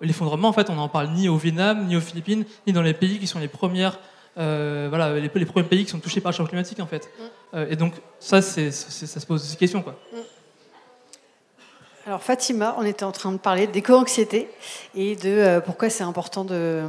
l'effondrement, 0.00 0.48
en 0.48 0.52
fait, 0.52 0.68
on 0.68 0.74
n'en 0.74 0.88
parle 0.88 1.10
ni 1.10 1.28
au 1.28 1.36
Vietnam, 1.36 1.86
ni 1.86 1.96
aux 1.96 2.00
Philippines, 2.00 2.44
ni 2.66 2.72
dans 2.72 2.82
les 2.82 2.94
pays 2.94 3.18
qui 3.18 3.26
sont 3.26 3.38
les 3.38 3.48
premières 3.48 3.98
voilà, 4.34 5.18
les, 5.18 5.28
premiers 5.28 5.66
pays 5.66 5.84
qui 5.84 5.90
sont 5.90 6.00
touchés 6.00 6.20
par 6.20 6.32
le 6.32 6.36
changement 6.36 6.48
climatique 6.48 6.80
en 6.80 6.86
fait. 6.86 7.10
Mm. 7.52 7.58
et 7.70 7.76
donc 7.76 7.92
ça, 8.18 8.40
c'est, 8.40 8.70
ça 8.70 9.20
se 9.20 9.26
pose 9.26 9.42
aussi 9.42 9.56
question 9.56 9.82
quoi. 9.82 9.94
Mm. 10.12 10.16
Alors 12.04 12.20
Fatima, 12.20 12.74
on 12.78 12.82
était 12.84 13.04
en 13.04 13.12
train 13.12 13.30
de 13.30 13.36
parler 13.36 13.68
d'éco-anxiété 13.68 14.48
et 14.96 15.14
de 15.14 15.28
euh, 15.28 15.60
pourquoi 15.60 15.88
c'est 15.88 16.02
important 16.02 16.42
de 16.42 16.50
euh, 16.52 16.86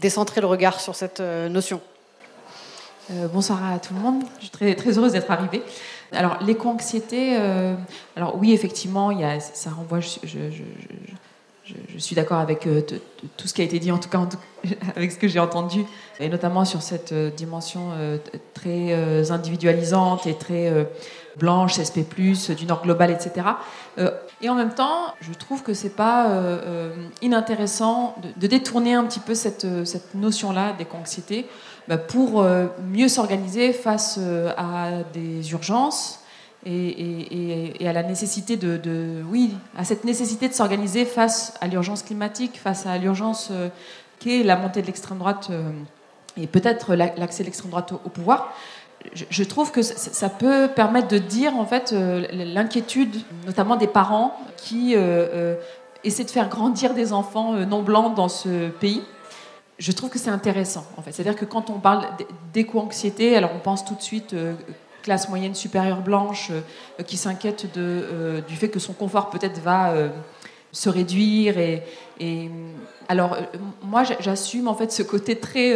décentrer 0.00 0.40
le 0.40 0.48
regard 0.48 0.80
sur 0.80 0.96
cette 0.96 1.20
euh, 1.20 1.48
notion. 1.48 1.80
bonsoir 3.32 3.64
à 3.64 3.78
tout 3.78 3.94
le 3.94 4.00
monde, 4.00 4.24
je 4.40 4.46
suis 4.46 4.74
très, 4.74 4.98
heureuse 4.98 5.12
d'être 5.12 5.30
arrivée. 5.30 5.62
Alors 6.10 6.38
l'éco-anxiété, 6.42 7.36
alors 8.16 8.36
oui 8.36 8.52
effectivement, 8.52 9.12
ça 9.38 9.70
renvoie, 9.70 10.00
je 10.00 10.18
suis 11.98 12.16
d'accord 12.16 12.38
avec 12.38 12.66
tout 13.36 13.46
ce 13.46 13.54
qui 13.54 13.60
a 13.60 13.64
été 13.64 13.78
dit, 13.78 13.92
en 13.92 13.98
tout 13.98 14.08
cas 14.08 14.26
avec 14.96 15.12
ce 15.12 15.18
que 15.18 15.28
j'ai 15.28 15.38
entendu, 15.38 15.84
et 16.18 16.28
notamment 16.28 16.64
sur 16.64 16.82
cette 16.82 17.14
dimension 17.36 17.90
très 18.54 19.30
individualisante 19.30 20.26
et 20.26 20.34
très 20.34 20.72
blanche, 21.38 21.74
CSP+, 21.74 22.04
du 22.56 22.66
Nord 22.66 22.82
global, 22.82 23.10
etc. 23.10 23.46
Euh, 23.98 24.10
et 24.40 24.48
en 24.48 24.54
même 24.54 24.74
temps, 24.74 25.14
je 25.20 25.32
trouve 25.32 25.62
que 25.62 25.74
c'est 25.74 25.94
pas 25.96 26.28
euh, 26.28 26.60
euh, 26.66 27.08
inintéressant 27.22 28.16
de, 28.36 28.46
détourner 28.46 28.94
un 28.94 29.04
petit 29.04 29.20
peu 29.20 29.34
cette, 29.34 29.66
cette 29.86 30.14
notion-là 30.14 30.72
d'éco-anxiété 30.72 31.46
bah, 31.88 31.98
pour 31.98 32.46
mieux 32.86 33.08
s'organiser 33.08 33.72
face 33.72 34.18
à 34.56 35.02
des 35.12 35.52
urgences 35.52 36.20
et, 36.64 37.76
à 37.86 37.92
la 37.92 38.02
nécessité 38.02 38.56
de, 38.56 39.22
oui, 39.28 39.54
à 39.76 39.84
cette 39.84 40.04
nécessité 40.04 40.48
de 40.48 40.54
s'organiser 40.54 41.04
face 41.04 41.54
à 41.60 41.66
l'urgence 41.66 42.02
climatique, 42.02 42.58
face 42.58 42.86
à 42.86 42.96
l'urgence 42.96 43.52
qu'est 44.18 44.42
la 44.42 44.56
montée 44.56 44.80
de 44.80 44.86
l'extrême 44.86 45.18
droite 45.18 45.50
et 46.36 46.46
peut-être 46.46 46.94
l'accès 46.94 47.42
de 47.42 47.48
l'extrême 47.48 47.70
droite 47.70 47.92
au 47.92 48.08
pouvoir 48.08 48.54
je 49.12 49.44
trouve 49.44 49.70
que 49.70 49.82
ça 49.82 50.28
peut 50.28 50.68
permettre 50.74 51.08
de 51.08 51.18
dire 51.18 51.56
en 51.56 51.66
fait 51.66 51.92
euh, 51.92 52.26
l'inquiétude, 52.32 53.16
notamment 53.46 53.76
des 53.76 53.86
parents 53.86 54.36
qui 54.56 54.94
euh, 54.94 54.98
euh, 55.00 55.54
essaient 56.02 56.24
de 56.24 56.30
faire 56.30 56.48
grandir 56.48 56.94
des 56.94 57.12
enfants 57.12 57.52
non 57.52 57.82
blancs 57.82 58.14
dans 58.14 58.28
ce 58.28 58.68
pays. 58.68 59.02
Je 59.78 59.92
trouve 59.92 60.10
que 60.10 60.18
c'est 60.18 60.30
intéressant 60.30 60.86
en 60.96 61.02
fait. 61.02 61.12
C'est-à-dire 61.12 61.36
que 61.36 61.44
quand 61.44 61.70
on 61.70 61.78
parle 61.78 62.06
d'éco-anxiété, 62.52 63.36
alors 63.36 63.50
on 63.54 63.58
pense 63.58 63.84
tout 63.84 63.94
de 63.94 64.02
suite 64.02 64.34
classe 65.02 65.28
moyenne 65.28 65.54
supérieure 65.54 66.00
blanche 66.00 66.50
qui 67.06 67.16
s'inquiète 67.16 67.66
du 67.76 68.56
fait 68.56 68.68
que 68.68 68.78
son 68.78 68.92
confort 68.92 69.30
peut-être 69.30 69.60
va 69.60 69.92
se 70.72 70.88
réduire 70.88 71.58
et 71.58 72.50
alors 73.08 73.36
moi 73.82 74.04
j'assume 74.20 74.68
en 74.68 74.74
fait 74.74 74.92
ce 74.92 75.02
côté 75.02 75.36
très 75.36 75.72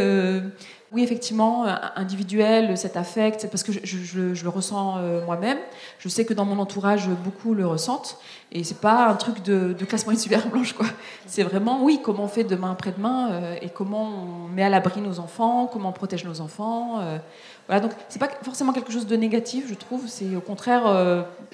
oui, 0.90 1.02
effectivement, 1.02 1.66
euh, 1.66 1.74
individuel, 1.96 2.78
cet 2.78 2.96
affect, 2.96 3.46
parce 3.50 3.62
que 3.62 3.72
je, 3.72 4.42
le 4.42 4.48
ressens 4.48 4.96
euh, 4.96 5.22
moi-même. 5.24 5.58
Je 5.98 6.08
sais 6.08 6.24
que 6.24 6.32
dans 6.32 6.46
mon 6.46 6.58
entourage, 6.58 7.08
beaucoup 7.24 7.52
le 7.52 7.66
ressentent. 7.66 8.18
Et 8.52 8.64
c'est 8.64 8.80
pas 8.80 9.08
un 9.08 9.14
truc 9.14 9.42
de, 9.42 9.74
de 9.74 9.84
classe 9.84 10.06
moyenne 10.06 10.22
super 10.22 10.48
blanche, 10.50 10.72
quoi. 10.72 10.86
C'est 11.26 11.42
vraiment, 11.42 11.82
oui, 11.82 12.00
comment 12.02 12.24
on 12.24 12.28
fait 12.28 12.44
demain 12.44 12.72
après-demain 12.72 13.32
euh, 13.32 13.56
et 13.60 13.68
comment 13.68 14.04
on 14.04 14.48
met 14.48 14.62
à 14.62 14.70
l'abri 14.70 15.02
nos 15.02 15.20
enfants, 15.20 15.68
comment 15.70 15.90
on 15.90 15.92
protège 15.92 16.24
nos 16.24 16.40
enfants. 16.40 17.02
voilà, 17.66 17.80
donc 17.80 17.92
c'est 18.08 18.18
pas 18.18 18.30
forcément 18.42 18.72
quelque 18.72 18.90
chose 18.90 19.06
de 19.06 19.16
négatif, 19.16 19.66
je 19.68 19.74
trouve. 19.74 20.08
C'est 20.08 20.36
au 20.36 20.40
contraire 20.40 20.84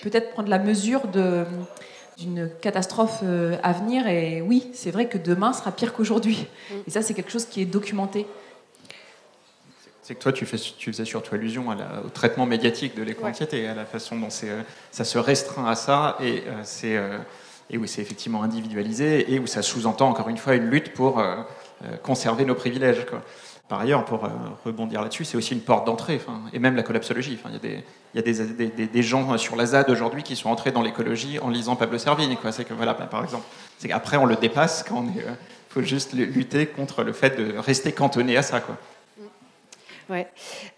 peut-être 0.01 0.31
prendre 0.31 0.49
la 0.49 0.59
mesure 0.59 1.09
de 1.09 1.45
d'une 2.17 2.49
catastrophe 2.61 3.25
à 3.65 3.73
venir. 3.73 4.07
Et 4.07 4.41
oui, 4.41 4.69
c'est 4.73 4.93
vrai 4.93 5.09
que 5.09 5.19
demain 5.19 5.53
sera 5.53 5.73
pire 5.73 5.93
qu'aujourd'hui. 5.93 6.47
Mm. 6.71 6.75
Et 6.87 6.91
ça, 6.91 7.03
c'est 7.03 7.15
quelque 7.15 7.33
chose 7.33 7.47
qui 7.47 7.61
est 7.61 7.65
documenté. 7.65 8.29
C'est 10.05 10.15
que 10.15 10.23
toi, 10.23 10.35
tu, 10.35 10.45
fais, 10.45 10.59
tu 10.59 10.93
faisais 10.93 11.07
surtout 11.07 11.35
allusion 11.35 11.65
au 12.05 12.11
traitement 12.11 12.45
médiatique 12.45 12.95
de 12.95 13.03
l'éco-anxiété, 13.03 13.67
à 13.67 13.75
la 13.75 13.87
façon 13.87 14.17
dont 14.17 14.29
euh, 14.45 14.63
ça 14.91 15.03
se 15.03 15.17
restreint 15.17 15.65
à 15.65 15.75
ça, 15.75 16.19
et, 16.21 16.43
euh, 16.47 16.61
c'est, 16.63 16.99
euh, 16.99 17.17
et 17.71 17.79
où 17.79 17.87
c'est 17.87 18.03
effectivement 18.03 18.43
individualisé, 18.43 19.33
et 19.33 19.39
où 19.39 19.47
ça 19.47 19.63
sous-entend 19.63 20.11
encore 20.11 20.29
une 20.29 20.37
fois 20.37 20.57
une 20.57 20.69
lutte 20.69 20.93
pour 20.93 21.23
conserver 22.03 22.45
nos 22.45 22.55
privilèges. 22.55 23.07
Par 23.67 23.81
ailleurs, 23.81 24.05
pour 24.05 24.29
rebondir 24.67 25.01
là-dessus, 25.01 25.25
c'est 25.25 25.39
aussi 25.39 25.55
une 25.55 25.63
porte 25.63 25.87
d'entrée, 25.87 26.21
et 26.53 26.59
même 26.59 26.77
la 26.77 26.83
collapsologie. 26.83 27.39
Il 27.47 27.53
y 27.53 27.57
a, 27.57 27.59
des, 27.59 27.85
y 28.15 28.19
a 28.19 28.23
des, 28.23 28.67
des, 28.67 28.87
des, 28.87 29.03
gens 29.03 29.39
sur 29.39 29.57
la 29.57 29.65
ZAD 29.65 29.89
aujourd'hui 29.89 30.23
qui 30.23 30.37
sont 30.37 30.51
entrés 30.51 30.71
dans 30.71 30.83
l'écologie 30.83 31.39
en 31.39 31.49
lisant 31.49 31.77
Pablo 31.77 31.97
Servigne. 31.97 32.37
C'est 32.51 32.67
que, 32.67 32.75
voilà, 32.75 32.93
par 32.93 33.25
exemple, 33.25 33.47
c'est 33.79 33.89
qu'après, 33.89 34.19
on 34.19 34.27
le 34.27 34.37
dépasse 34.37 34.85
quand 34.87 34.99
on 34.99 35.07
est 35.07 35.25
faut 35.75 35.83
juste 35.83 36.13
lutter 36.13 36.67
contre 36.67 37.03
le 37.03 37.13
fait 37.13 37.37
de 37.37 37.59
rester 37.59 37.91
cantonné 37.91 38.37
à 38.37 38.43
ça. 38.43 38.61
Quoi. 38.61 38.77
Ouais. 40.11 40.29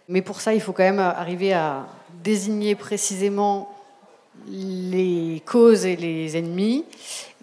Mais 0.09 0.23
pour 0.23 0.41
ça, 0.41 0.55
il 0.55 0.61
faut 0.61 0.73
quand 0.73 0.85
même 0.85 1.01
arriver 1.01 1.53
à 1.53 1.87
désigner 2.23 2.75
précisément 2.75 3.77
les 4.49 5.43
causes 5.45 5.87
et 5.87 5.97
les 5.97 6.37
ennemis 6.37 6.85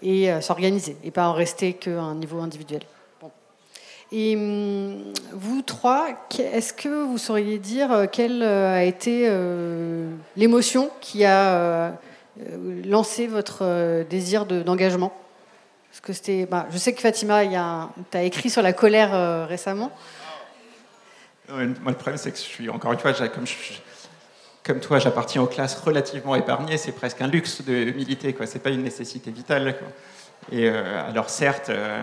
et 0.02 0.30
euh, 0.30 0.40
s'organiser 0.40 0.96
et 1.04 1.10
pas 1.10 1.28
en 1.28 1.32
rester 1.32 1.74
qu'à 1.74 2.00
un 2.00 2.14
niveau 2.14 2.40
individuel. 2.40 2.82
Et 4.12 4.36
hum, 4.36 5.12
vous 5.32 5.62
trois, 5.62 6.08
est-ce 6.38 6.72
que 6.72 7.04
vous 7.04 7.18
sauriez 7.18 7.58
dire 7.58 7.90
euh, 7.90 8.06
quelle 8.10 8.42
euh, 8.42 8.76
a 8.76 8.84
été 8.84 9.28
l'émotion 10.36 10.90
qui 11.00 11.24
a 11.24 11.92
lancé 12.84 13.26
votre 13.26 14.04
désir 14.08 14.46
d'engagement? 14.46 15.12
Que 16.02 16.12
c'était, 16.12 16.44
bah, 16.44 16.66
je 16.72 16.76
sais 16.76 16.92
que 16.92 17.00
Fatima, 17.00 17.44
tu 18.10 18.16
as 18.16 18.22
écrit 18.24 18.50
sur 18.50 18.62
la 18.62 18.72
colère 18.72 19.46
récemment. 19.46 19.92
Moi, 21.48 21.64
le 21.64 21.94
problème, 21.94 22.16
c'est 22.16 22.32
que 22.32 22.38
je 22.38 22.42
suis, 22.42 22.70
encore 22.70 22.92
une 22.92 22.98
fois, 22.98 23.12
comme, 24.62 24.80
toi, 24.80 24.98
j'appartiens 24.98 25.42
aux 25.42 25.46
classes 25.46 25.78
relativement 25.78 26.34
épargnées. 26.34 26.78
C'est 26.78 26.92
presque 26.92 27.20
un 27.20 27.26
luxe 27.26 27.62
de 27.62 27.92
militer, 27.92 28.34
Ce 28.38 28.54
n'est 28.54 28.60
pas 28.60 28.70
une 28.70 28.82
nécessité 28.82 29.30
vitale. 29.30 29.76
Et 30.50 30.68
euh, 30.68 31.06
alors, 31.06 31.28
certes, 31.28 31.68
euh, 31.68 32.02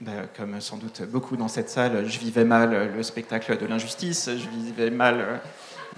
bah, 0.00 0.12
comme 0.36 0.60
sans 0.60 0.76
doute 0.76 1.02
beaucoup 1.02 1.36
dans 1.36 1.48
cette 1.48 1.70
salle, 1.70 2.06
je 2.06 2.18
vivais 2.18 2.44
mal 2.44 2.92
le 2.94 3.02
spectacle 3.02 3.56
de 3.56 3.66
l'injustice, 3.66 4.28
je 4.28 4.48
vivais 4.48 4.90
mal 4.90 5.20
euh, 5.20 5.36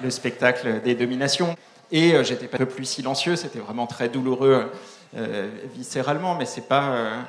le 0.02 0.10
spectacle 0.10 0.80
des 0.82 0.94
dominations. 0.94 1.56
Et 1.90 2.22
j'étais 2.22 2.48
un 2.54 2.58
peu 2.58 2.66
plus 2.66 2.84
silencieux, 2.84 3.34
c'était 3.34 3.58
vraiment 3.58 3.88
très 3.88 4.08
douloureux 4.08 4.70
viscéralement, 5.74 6.36
mais 6.36 6.46
c'est 6.46 6.68
pas, 6.68 7.26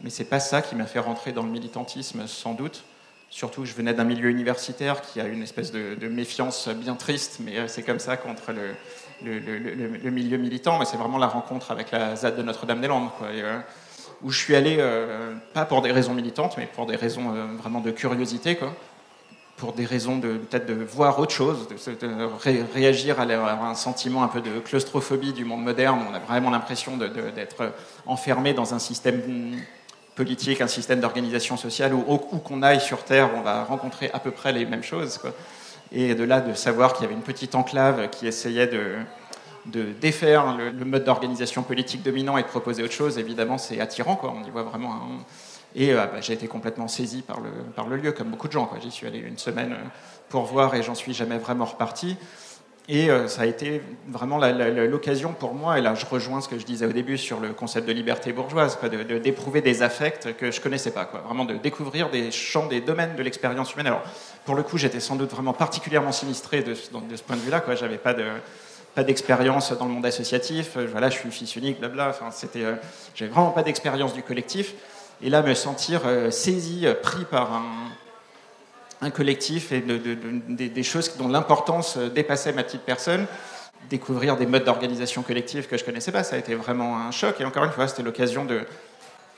mais 0.00 0.08
c'est 0.08 0.24
pas 0.24 0.40
ça 0.40 0.62
qui 0.62 0.74
m'a 0.74 0.86
fait 0.86 1.00
rentrer 1.00 1.32
dans 1.32 1.42
le 1.42 1.50
militantisme, 1.50 2.26
sans 2.26 2.54
doute. 2.54 2.82
Surtout, 3.30 3.66
je 3.66 3.74
venais 3.74 3.92
d'un 3.92 4.04
milieu 4.04 4.30
universitaire 4.30 5.02
qui 5.02 5.20
a 5.20 5.26
une 5.26 5.42
espèce 5.42 5.70
de, 5.70 6.08
méfiance 6.08 6.68
bien 6.68 6.94
triste, 6.94 7.38
mais 7.40 7.58
euh, 7.58 7.68
c'est 7.68 7.82
comme 7.82 7.98
ça 7.98 8.16
contre 8.16 8.52
le, 8.52 10.10
milieu 10.10 10.38
militant. 10.38 10.78
Mais 10.78 10.86
c'est 10.86 10.96
vraiment 10.96 11.18
la 11.18 11.26
rencontre 11.26 11.70
avec 11.70 11.90
la 11.90 12.16
ZAD 12.16 12.36
de 12.36 12.42
Notre-Dame-des-Landes, 12.42 13.10
euh, 13.22 13.60
où 14.22 14.30
je 14.30 14.38
suis 14.38 14.56
allé, 14.56 14.76
euh, 14.80 15.34
pas 15.52 15.66
pour 15.66 15.82
des 15.82 15.92
raisons 15.92 16.14
militantes, 16.14 16.54
mais 16.56 16.66
pour 16.66 16.86
des 16.86 16.96
raisons 16.96 17.34
vraiment 17.58 17.80
de 17.80 17.90
curiosité, 17.90 18.56
quoi, 18.56 18.74
pour 19.58 19.74
des 19.74 19.84
raisons 19.84 20.16
de 20.16 20.38
peut-être 20.38 20.66
de 20.66 20.82
voir 20.82 21.18
autre 21.18 21.32
chose, 21.32 21.68
de, 21.68 22.72
réagir 22.72 23.20
à, 23.20 23.24
un 23.24 23.74
sentiment 23.74 24.22
un 24.22 24.28
peu 24.28 24.40
de 24.40 24.58
claustrophobie 24.60 25.34
du 25.34 25.44
monde 25.44 25.62
moderne. 25.62 26.00
On 26.10 26.14
a 26.14 26.18
vraiment 26.18 26.48
l'impression 26.48 26.96
d'être 26.96 27.74
enfermé 28.06 28.54
dans 28.54 28.72
un 28.72 28.78
système 28.78 29.20
politique, 30.18 30.60
un 30.60 30.66
système 30.66 30.98
d'organisation 30.98 31.56
sociale 31.56 31.94
où, 31.94 32.04
où 32.08 32.38
qu'on 32.38 32.62
aille 32.62 32.80
sur 32.80 33.04
Terre, 33.04 33.30
on 33.36 33.42
va 33.42 33.62
rencontrer 33.62 34.10
à 34.12 34.18
peu 34.18 34.32
près 34.32 34.52
les 34.52 34.66
mêmes 34.66 34.82
choses. 34.82 35.20
Et 35.92 36.16
de 36.16 36.24
là, 36.24 36.40
de 36.40 36.54
savoir 36.54 36.92
qu'il 36.92 37.04
y 37.04 37.06
avait 37.06 37.14
une 37.14 37.22
petite 37.22 37.54
enclave 37.54 38.10
qui 38.10 38.26
essayait 38.26 38.66
de, 38.66 38.96
de 39.66 39.92
défaire 40.00 40.56
le, 40.56 40.84
mode 40.84 41.04
d'organisation 41.04 41.62
politique 41.62 42.02
dominant 42.02 42.36
et 42.36 42.42
de 42.42 42.48
proposer 42.48 42.82
autre 42.82 42.92
chose, 42.92 43.16
évidemment, 43.16 43.58
c'est 43.58 43.80
attirant. 43.80 44.16
Quoi. 44.16 44.34
On 44.36 44.44
y 44.44 44.50
voit 44.50 44.64
vraiment. 44.64 45.02
Et 45.76 45.92
euh, 45.92 46.06
bah, 46.06 46.20
j'ai 46.20 46.32
été 46.32 46.48
complètement 46.48 46.88
saisi 46.88 47.22
par 47.22 47.38
le, 47.40 47.50
par 47.76 47.86
le 47.86 47.96
lieu, 47.96 48.10
comme 48.10 48.28
beaucoup 48.28 48.48
de 48.48 48.52
gens. 48.52 48.68
J'y 48.82 48.90
suis 48.90 49.06
allé 49.06 49.20
une 49.20 49.38
semaine 49.38 49.76
pour 50.28 50.42
voir 50.46 50.74
et 50.74 50.82
j'en 50.82 50.96
suis 50.96 51.14
jamais 51.14 51.38
vraiment 51.38 51.64
reparti. 51.64 52.16
Et 52.90 53.10
euh, 53.10 53.28
ça 53.28 53.42
a 53.42 53.46
été 53.46 53.82
vraiment 54.08 54.38
l'occasion 54.38 55.34
pour 55.34 55.52
moi, 55.52 55.78
et 55.78 55.82
là 55.82 55.94
je 55.94 56.06
rejoins 56.06 56.40
ce 56.40 56.48
que 56.48 56.58
je 56.58 56.64
disais 56.64 56.86
au 56.86 56.92
début 56.92 57.18
sur 57.18 57.38
le 57.38 57.50
concept 57.50 57.86
de 57.86 57.92
liberté 57.92 58.32
bourgeoise, 58.32 58.78
d'éprouver 59.22 59.60
de, 59.60 59.66
des 59.66 59.82
affects 59.82 60.34
que 60.38 60.50
je 60.50 60.58
connaissais 60.58 60.90
pas, 60.90 61.04
quoi. 61.04 61.20
vraiment 61.20 61.44
de 61.44 61.54
découvrir 61.54 62.08
des 62.08 62.30
champs, 62.30 62.66
des 62.66 62.80
domaines 62.80 63.14
de 63.14 63.22
l'expérience 63.22 63.74
humaine. 63.74 63.88
Alors 63.88 64.02
pour 64.46 64.54
le 64.54 64.62
coup, 64.62 64.78
j'étais 64.78 65.00
sans 65.00 65.16
doute 65.16 65.30
vraiment 65.30 65.52
particulièrement 65.52 66.12
sinistré 66.12 66.62
de, 66.62 66.70
de 66.70 67.16
ce 67.16 67.22
point 67.22 67.36
de 67.36 67.42
vue-là, 67.42 67.62
j'avais 67.74 67.98
pas 67.98 68.14
de 68.14 68.24
pas 68.94 69.04
d'expérience 69.04 69.70
dans 69.72 69.84
le 69.84 69.92
monde 69.92 70.06
associatif, 70.06 70.78
euh, 70.78 70.88
voilà, 70.90 71.10
je 71.10 71.18
suis 71.18 71.30
fils 71.30 71.54
unique, 71.56 71.78
blabla, 71.78 72.08
enfin, 72.08 72.30
c'était, 72.30 72.64
euh, 72.64 72.74
j'avais 73.14 73.30
vraiment 73.30 73.50
pas 73.50 73.62
d'expérience 73.62 74.14
du 74.14 74.22
collectif, 74.22 74.74
et 75.22 75.28
là 75.28 75.42
me 75.42 75.52
sentir 75.52 76.02
saisi, 76.30 76.86
pris 77.02 77.24
par 77.24 77.52
un, 77.52 77.90
un 79.00 79.10
collectif 79.10 79.72
et 79.72 79.80
des 79.80 80.82
choses 80.82 81.16
dont 81.16 81.28
l'importance 81.28 81.96
euh, 81.96 82.08
dépassait 82.08 82.52
ma 82.52 82.64
petite 82.64 82.82
personne. 82.82 83.26
Découvrir 83.90 84.36
des 84.36 84.46
modes 84.46 84.64
d'organisation 84.64 85.22
collective 85.22 85.66
que 85.68 85.76
je 85.76 85.84
connaissais 85.84 86.12
pas, 86.12 86.24
ça 86.24 86.36
a 86.36 86.38
été 86.38 86.54
vraiment 86.54 86.98
un 86.98 87.10
choc. 87.10 87.40
Et 87.40 87.44
encore 87.44 87.64
une 87.64 87.70
fois, 87.70 87.88
c'était 87.88 88.02
l'occasion 88.02 88.44
de. 88.44 88.62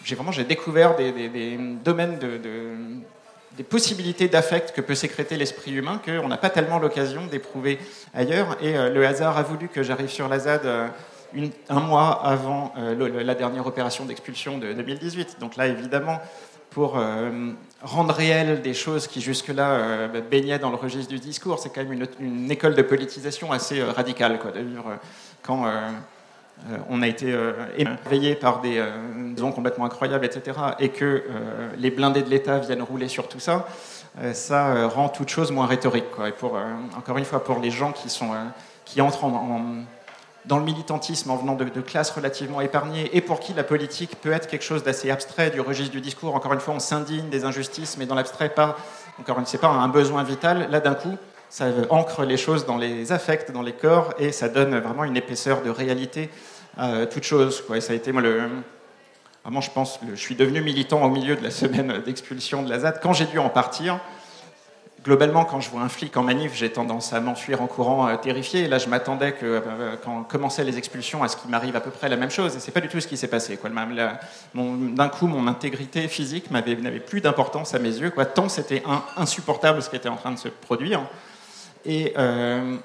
J'ai 0.03 0.15
vraiment 0.15 0.33
j'ai 0.33 0.45
découvert 0.45 0.97
des, 0.97 1.59
domaines 1.85 2.19
de, 2.19 2.41
des 3.57 3.63
possibilités 3.63 4.29
d'affect 4.29 4.73
que 4.73 4.81
peut 4.81 4.95
sécréter 4.95 5.37
l'esprit 5.37 5.73
humain 5.73 6.01
qu'on 6.03 6.27
n'a 6.27 6.39
pas 6.39 6.49
tellement 6.49 6.79
l'occasion 6.79 7.27
d'éprouver 7.27 7.79
ailleurs. 8.15 8.57
Et 8.63 8.77
euh, 8.77 8.89
le 8.89 9.07
hasard 9.07 9.37
a 9.37 9.43
voulu 9.43 9.69
que 9.69 9.83
j'arrive 9.83 10.09
sur 10.09 10.27
la 10.27 10.39
ZAD 10.39 10.65
euh, 10.65 10.89
un 11.69 11.81
mois 11.81 12.25
avant 12.25 12.75
la 12.77 13.35
dernière 13.37 13.65
opération 13.65 14.05
d'expulsion 14.05 14.59
de 14.59 14.73
2018. 14.73 15.37
Donc 15.39 15.55
là, 15.55 15.69
évidemment, 15.69 16.19
pour 16.71 16.99
rendre 17.83 18.15
réelles 18.15 18.63
des 18.63 18.75
choses 18.75 19.07
qui 19.07 19.21
jusque-là 19.21 19.71
euh, 19.71 20.09
bah, 20.09 20.21
baignaient 20.21 20.59
dans 20.59 20.71
le 20.71 20.77
registre 20.77 21.11
du 21.11 21.19
discours. 21.19 21.59
C'est 21.59 21.71
quand 21.71 21.85
même 21.85 22.07
une, 22.21 22.51
école 22.51 22.75
de 22.75 22.83
politisation 22.83 23.53
assez 23.53 23.81
euh, 23.81 23.91
radicale, 23.91 24.39
quoi, 24.39 24.51
vivre 24.53 24.99
quand 25.43 25.65
on 26.91 27.01
a 27.01 27.09
été 27.09 27.35
éveillé 27.79 28.35
par 28.35 28.61
des 28.61 28.85
raisons 29.35 29.51
complètement 29.53 29.87
incroyables, 29.87 30.27
etc., 30.27 30.59
et 30.79 30.91
que 30.91 31.25
les 31.79 31.91
blindés 31.91 32.21
de 32.21 32.29
l'État 32.29 32.59
viennent 32.59 32.83
rouler 32.83 33.09
sur 33.09 33.27
tout 33.27 33.41
ça. 33.41 33.67
ça 34.35 34.87
rend 34.89 35.09
toute 35.09 35.31
chose 35.31 35.51
moins 35.51 35.65
rhétorique. 35.65 36.11
Quoi. 36.11 36.29
Et 36.29 36.33
pour, 36.33 36.59
encore 36.95 37.17
une 37.17 37.25
fois, 37.25 37.43
pour 37.43 37.61
les 37.61 37.71
gens 37.71 37.93
qui, 37.93 38.11
sont, 38.11 38.33
qui 38.85 39.01
entrent 39.01 39.25
en 39.25 39.85
dans 40.47 40.59
le 40.59 40.65
militantisme 40.65 41.31
en 41.31 41.37
venant 41.37 41.55
de, 41.55 41.81
classes 41.81 42.11
relativement 42.11 42.61
épargnées 42.61 43.11
et 43.13 43.21
pour 43.21 43.41
qui 43.41 43.53
la 43.53 43.65
politique 43.65 44.21
peut 44.21 44.33
être 44.33 44.49
quelque 44.49 44.65
chose 44.65 44.83
d'assez 44.83 45.11
abstrait 45.11 45.51
du 45.51 45.61
registre 45.61 45.93
du 45.93 46.01
discours. 46.01 46.35
Encore 46.35 46.53
une 46.53 46.61
fois, 46.61 46.75
on 46.75 46.81
s'indigne 46.81 47.29
des 47.29 47.45
injustices, 47.45 47.97
mais 47.99 48.07
dans 48.07 48.15
l'abstrait, 48.15 48.49
pas, 48.49 48.77
encore 49.19 49.39
une 49.39 49.47
fois, 49.47 49.61
pas 49.61 49.69
un 49.69 49.89
besoin 49.89 50.23
vital. 50.23 50.69
Là, 50.71 50.81
d'un 50.81 50.95
coup, 50.95 51.17
ça 51.49 51.67
ancre 51.91 52.25
les 52.25 52.37
choses 52.37 52.65
dans 52.65 52.79
les 52.79 53.13
affects, 53.13 53.51
dans 53.53 53.63
les 53.63 53.73
corps, 53.73 54.15
et 54.19 54.33
ça 54.33 54.49
donne 54.49 54.79
vraiment 54.79 55.05
une 55.05 55.17
épaisseur 55.17 55.63
de 55.63 55.71
réalité 55.71 56.31
à 56.77 57.07
toute 57.07 57.25
chose. 57.25 57.63
Quoi. 57.67 57.77
Et 57.77 57.81
ça 57.81 57.93
a 57.93 57.97
été, 57.97 58.13
le, 58.13 58.49
vraiment, 59.45 59.61
je 59.61 59.71
pense, 59.71 60.01
je 60.09 60.15
suis 60.15 60.37
devenu 60.37 60.63
militant 60.63 61.03
au 61.03 61.11
milieu 61.11 61.37
de 61.37 61.43
la 61.43 61.51
semaine 61.51 62.01
d'expulsion 62.05 62.63
de 62.63 62.71
la 62.71 62.81
ZAD. 62.81 63.01
Quand 63.03 63.13
j'ai 63.13 63.27
dû 63.27 63.39
en 63.39 63.49
partir, 63.49 63.99
globalement, 65.05 65.45
quand 65.45 65.61
je 65.61 65.71
vois 65.71 65.83
un 65.83 65.89
flic 65.89 66.17
en 66.17 66.23
manif, 66.23 66.55
j'ai 66.55 66.71
tendance 66.71 67.13
à 67.13 67.21
m'enfuir 67.21 67.63
en 67.63 67.67
courant 67.67 68.09
euh, 68.09 68.17
terrifié. 68.17 68.65
Et 68.65 68.69
là, 68.69 68.79
je 68.79 68.89
m'attendais 68.89 69.33
que, 69.33 69.47
euh, 69.47 69.97
quand 70.05 70.23
commençaient 70.25 70.65
les 70.65 70.79
expulsions, 70.79 71.23
à 71.23 71.29
ce 71.29 71.37
qu'il 71.37 71.51
m'arrive 71.51 71.77
à 71.77 71.81
peu 71.81 71.91
près 71.91 72.09
la 72.09 72.17
même 72.17 72.31
chose. 72.31 72.57
Et 72.57 72.61
c'est 72.61 72.73
pas 72.73 72.81
du 72.81 72.89
tout 72.89 73.01
ce 73.01 73.07
qui 73.07 73.17
s'est 73.17 73.29
passé. 73.29 73.59
D'un 74.55 75.09
coup, 75.09 75.27
mon 75.27 75.47
intégrité 75.47 76.09
physique 76.09 76.51
n'avait 76.51 77.01
plus 77.01 77.21
d'importance 77.21 77.75
à 77.75 77.79
mes 77.79 77.97
yeux. 77.97 78.11
Quoi. 78.11 78.27
Tant 78.27 78.49
c'était 78.49 78.83
insupportable 79.17 79.83
ce 79.83 79.91
qui 79.91 79.97
était 79.97 80.09
en 80.09 80.17
train 80.17 80.33
de 80.33 80.39
se 80.39 80.49
produire. 80.49 81.03
Et 81.85 82.15
euh, 82.19 82.77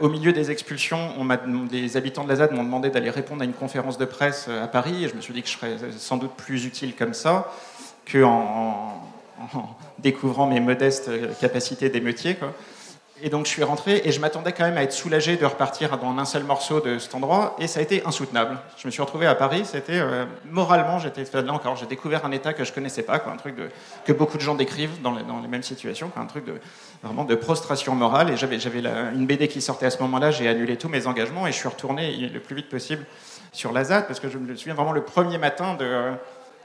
au 0.00 0.08
milieu 0.08 0.32
des 0.32 0.50
expulsions, 0.50 1.12
on 1.18 1.28
les 1.70 1.96
habitants 1.96 2.24
de 2.24 2.28
la 2.28 2.36
ZAD 2.36 2.52
m'ont 2.52 2.64
demandé 2.64 2.90
d'aller 2.90 3.10
répondre 3.10 3.42
à 3.42 3.44
une 3.44 3.52
conférence 3.52 3.98
de 3.98 4.04
presse 4.04 4.48
à 4.48 4.66
Paris. 4.66 5.04
Et 5.04 5.08
je 5.08 5.14
me 5.14 5.20
suis 5.20 5.32
dit 5.32 5.42
que 5.42 5.48
je 5.48 5.54
serais 5.54 5.76
sans 5.96 6.16
doute 6.16 6.32
plus 6.36 6.64
utile 6.64 6.94
comme 6.94 7.14
ça 7.14 7.52
qu'en 8.10 9.03
en 9.54 9.76
découvrant 9.98 10.46
mes 10.46 10.60
modestes 10.60 11.10
capacités 11.40 11.88
d'émeutier. 11.88 12.36
Et 13.22 13.30
donc 13.30 13.46
je 13.46 13.50
suis 13.50 13.62
rentré 13.62 14.02
et 14.04 14.10
je 14.10 14.20
m'attendais 14.20 14.52
quand 14.52 14.64
même 14.64 14.76
à 14.76 14.82
être 14.82 14.92
soulagé 14.92 15.36
de 15.36 15.46
repartir 15.46 15.96
dans 15.98 16.18
un 16.18 16.24
seul 16.24 16.42
morceau 16.42 16.80
de 16.80 16.98
cet 16.98 17.14
endroit 17.14 17.54
et 17.60 17.68
ça 17.68 17.78
a 17.78 17.82
été 17.82 18.04
insoutenable. 18.04 18.58
Je 18.76 18.88
me 18.88 18.90
suis 18.90 19.00
retrouvé 19.00 19.26
à 19.26 19.36
Paris, 19.36 19.62
c'était 19.64 20.00
euh, 20.00 20.26
moralement, 20.50 20.98
j'étais 20.98 21.24
là 21.40 21.52
encore, 21.52 21.76
j'ai 21.76 21.86
découvert 21.86 22.26
un 22.26 22.32
état 22.32 22.52
que 22.52 22.64
je 22.64 22.72
connaissais 22.72 23.04
pas, 23.04 23.20
quoi, 23.20 23.32
un 23.32 23.36
truc 23.36 23.54
de, 23.54 23.70
que 24.04 24.12
beaucoup 24.12 24.36
de 24.36 24.42
gens 24.42 24.56
décrivent 24.56 25.00
dans 25.00 25.12
les, 25.12 25.48
mêmes 25.48 25.62
situations, 25.62 26.10
un 26.16 26.26
truc 26.26 26.44
de 26.44 26.60
vraiment 27.04 27.24
de 27.24 27.36
prostration 27.36 27.94
morale. 27.94 28.30
Et 28.30 28.36
j'avais 28.36 28.58
j'avais 28.58 28.80
une 28.80 29.26
BD 29.26 29.46
qui 29.46 29.62
sortait 29.62 29.86
à 29.86 29.90
ce 29.90 30.02
moment-là, 30.02 30.32
j'ai 30.32 30.48
annulé 30.48 30.76
tous 30.76 30.88
mes 30.88 31.06
engagements 31.06 31.46
et 31.46 31.52
je 31.52 31.56
suis 31.56 31.68
retourné 31.68 32.16
le 32.16 32.40
plus 32.40 32.56
vite 32.56 32.68
possible 32.68 33.06
sur 33.52 33.72
la 33.72 33.84
ZAD 33.84 34.08
parce 34.08 34.18
que 34.18 34.28
je 34.28 34.36
me 34.36 34.54
souviens 34.56 34.74
vraiment 34.74 34.92
le 34.92 35.04
premier 35.04 35.38
matin 35.38 35.74
de 35.74 35.84
euh, 35.84 36.12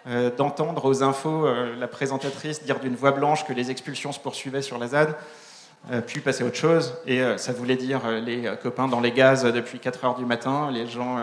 d'entendre 0.05 0.85
aux 0.85 1.03
infos 1.03 1.45
euh, 1.45 1.75
la 1.77 1.88
présentatrice 1.88 2.63
dire 2.63 2.79
d'une 2.79 2.95
voix 2.95 3.12
blanche 3.12 3.45
que 3.45 3.53
les 3.53 3.71
expulsions 3.71 4.12
se 4.12 4.19
poursuivaient 4.19 4.62
sur 4.62 4.77
la 4.77 4.88
ZAD, 4.88 5.15
euh, 5.91 6.01
puis 6.01 6.21
passer 6.21 6.43
à 6.43 6.47
autre 6.47 6.55
chose. 6.55 6.95
Et 7.05 7.21
ça 7.38 7.53
voulait 7.53 7.75
dire 7.75 8.01
les 8.09 8.51
copains 8.62 8.88
dans 8.88 8.99
les 8.99 9.12
gaz 9.12 9.43
depuis 9.43 9.79
4 9.79 10.05
heures 10.05 10.15
du 10.15 10.25
matin, 10.25 10.69
les 10.71 10.88
gens 10.88 11.17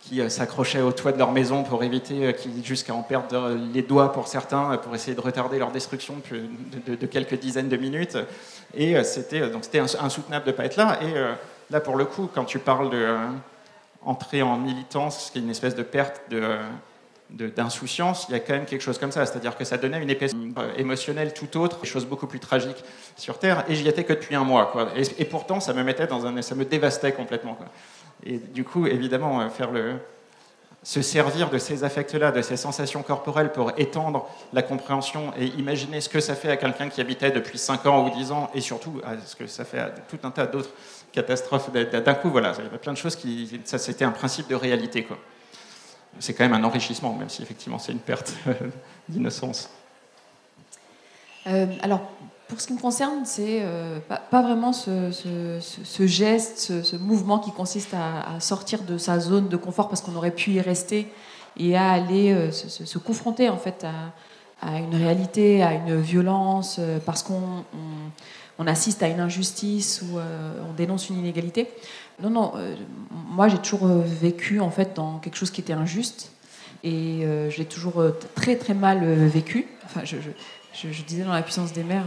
qui 0.00 0.20
s'accrochaient 0.30 0.82
au 0.82 0.92
toit 0.92 1.10
de 1.10 1.18
leur 1.18 1.32
maison 1.32 1.64
pour 1.64 1.82
éviter 1.82 2.34
jusqu'à 2.62 2.94
en 2.94 3.02
perdre 3.02 3.56
les 3.72 3.82
doigts 3.82 4.12
pour 4.12 4.28
certains, 4.28 4.76
pour 4.76 4.94
essayer 4.94 5.16
de 5.16 5.20
retarder 5.20 5.58
leur 5.58 5.72
destruction 5.72 6.14
de, 6.86 6.94
de 6.94 7.06
quelques 7.06 7.38
dizaines 7.38 7.68
de 7.68 7.76
minutes. 7.76 8.16
Et 8.74 9.02
c'était 9.02 9.48
donc 9.50 9.64
c'était 9.64 9.80
insoutenable 9.80 10.44
de 10.44 10.50
ne 10.52 10.56
pas 10.56 10.64
être 10.64 10.76
là. 10.76 10.98
Et 11.02 11.72
là, 11.72 11.80
pour 11.80 11.96
le 11.96 12.04
coup, 12.04 12.30
quand 12.32 12.44
tu 12.44 12.60
parles 12.60 12.90
de 12.90 13.16
entrer 14.06 14.40
en 14.40 14.56
militance, 14.56 15.30
qui 15.30 15.38
est 15.38 15.42
une 15.42 15.50
espèce 15.50 15.74
de 15.74 15.82
perte 15.82 16.22
de 16.30 16.42
d'insouciance, 17.30 18.26
il 18.28 18.32
y 18.32 18.34
a 18.34 18.40
quand 18.40 18.52
même 18.52 18.66
quelque 18.66 18.82
chose 18.82 18.98
comme 18.98 19.12
ça. 19.12 19.26
C'est-à-dire 19.26 19.56
que 19.56 19.64
ça 19.64 19.78
donnait 19.78 20.00
une 20.00 20.10
épaisseur 20.10 20.38
émotionnelle 20.76 21.34
tout 21.34 21.58
autre, 21.58 21.80
des 21.80 21.86
choses 21.86 22.06
beaucoup 22.06 22.26
plus 22.26 22.40
tragiques 22.40 22.84
sur 23.16 23.38
Terre, 23.38 23.64
et 23.68 23.74
j'y 23.74 23.88
étais 23.88 24.04
que 24.04 24.12
depuis 24.12 24.34
un 24.34 24.44
mois. 24.44 24.72
Et, 25.18 25.24
pourtant, 25.24 25.60
ça 25.60 25.72
me 25.72 25.82
mettait 25.82 26.06
dans 26.06 26.26
un, 26.26 26.42
ça 26.42 26.54
me 26.54 26.64
dévastait 26.64 27.12
complètement. 27.12 27.58
Et 28.24 28.38
du 28.38 28.64
coup, 28.64 28.86
évidemment, 28.86 29.40
euh, 29.40 29.48
faire 29.48 29.70
le, 29.70 29.94
se 30.82 31.02
servir 31.02 31.50
de 31.50 31.58
ces 31.58 31.84
affects-là, 31.84 32.30
de 32.30 32.42
ces 32.42 32.56
sensations 32.56 33.02
corporelles 33.02 33.52
pour 33.52 33.72
étendre 33.76 34.28
la 34.52 34.62
compréhension 34.62 35.32
et 35.38 35.46
imaginer 35.46 36.00
ce 36.00 36.08
que 36.08 36.20
ça 36.20 36.34
fait 36.34 36.50
à 36.50 36.56
quelqu'un 36.56 36.88
qui 36.88 37.00
habitait 37.00 37.30
depuis 37.30 37.58
5 37.58 37.84
ans 37.86 38.06
ou 38.06 38.10
10 38.10 38.32
ans, 38.32 38.50
et 38.54 38.60
surtout 38.60 39.00
à 39.04 39.18
ce 39.24 39.36
que 39.36 39.46
ça 39.46 39.64
fait 39.64 39.80
à 39.80 39.90
tout 39.90 40.18
un 40.22 40.30
tas 40.30 40.46
d'autres 40.46 40.70
catastrophes. 41.12 41.70
D'un 41.72 42.14
coup, 42.14 42.30
voilà, 42.30 42.52
il 42.58 42.64
y 42.64 42.66
avait 42.68 42.78
plein 42.78 42.92
de 42.92 42.98
choses 42.98 43.16
qui. 43.16 43.60
Ça, 43.64 43.78
c'était 43.78 44.04
un 44.04 44.12
principe 44.12 44.48
de 44.48 44.54
réalité. 44.54 45.04
Quoi 45.04 45.18
c'est 46.18 46.34
quand 46.34 46.44
même 46.44 46.54
un 46.54 46.64
enrichissement, 46.64 47.14
même 47.14 47.28
si 47.28 47.42
effectivement 47.42 47.78
c'est 47.78 47.92
une 47.92 47.98
perte 47.98 48.34
d'innocence. 49.08 49.70
Euh, 51.46 51.66
alors, 51.82 52.00
pour 52.48 52.60
ce 52.60 52.66
qui 52.66 52.74
me 52.74 52.80
concerne, 52.80 53.24
c'est 53.24 53.60
euh, 53.62 53.98
pas, 54.08 54.42
vraiment 54.42 54.72
ce, 54.72 55.10
geste, 56.06 56.82
ce, 56.82 56.96
mouvement 56.96 57.38
qui 57.38 57.52
consiste 57.52 57.94
à, 57.94 58.40
sortir 58.40 58.82
de 58.82 58.98
sa 58.98 59.18
zone 59.18 59.48
de 59.48 59.56
confort 59.56 59.88
parce 59.88 60.00
qu'on 60.00 60.14
aurait 60.14 60.30
pu 60.30 60.52
y 60.52 60.60
rester 60.60 61.10
et 61.56 61.76
à 61.76 61.90
aller 61.90 62.32
euh, 62.32 62.50
se, 62.52 62.98
confronter 62.98 63.48
en 63.48 63.56
fait 63.56 63.84
à, 64.62 64.78
une 64.78 64.94
réalité, 64.94 65.62
à 65.62 65.74
une 65.74 66.00
violence, 66.00 66.80
parce 67.04 67.22
qu'on 67.22 67.64
on 68.58 68.66
assiste 68.66 69.02
à 69.02 69.08
une 69.08 69.20
injustice 69.20 70.02
ou 70.02 70.18
on 70.18 70.72
dénonce 70.74 71.10
une 71.10 71.18
inégalité. 71.18 71.68
Non, 72.22 72.30
non, 72.30 72.52
euh, 72.56 72.74
moi 73.10 73.48
j'ai 73.48 73.58
toujours 73.58 73.86
euh, 73.86 74.00
vécu 74.02 74.58
en 74.60 74.70
fait 74.70 74.96
dans 74.96 75.18
quelque 75.18 75.36
chose 75.36 75.50
qui 75.50 75.60
était 75.60 75.74
injuste 75.74 76.32
et 76.82 77.24
euh, 77.24 77.50
j'ai 77.50 77.66
toujours 77.66 78.02
très 78.34 78.56
très 78.56 78.72
mal 78.72 79.04
vécu. 79.26 79.66
Enfin, 79.84 80.00
je, 80.04 80.16
disais 81.06 81.24
dans 81.24 81.32
la 81.32 81.42
puissance 81.42 81.72
des 81.72 81.84
mères, 81.84 82.06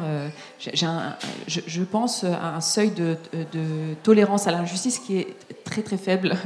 je, 0.58 1.84
pense 1.84 2.24
à 2.24 2.56
un 2.56 2.62
seuil 2.62 2.92
de, 2.92 3.18
de 3.34 3.96
tolérance 4.04 4.48
à 4.48 4.52
l'injustice 4.52 5.00
qui 5.00 5.18
est 5.18 5.36
très 5.64 5.82
très 5.82 5.98
faible. 5.98 6.36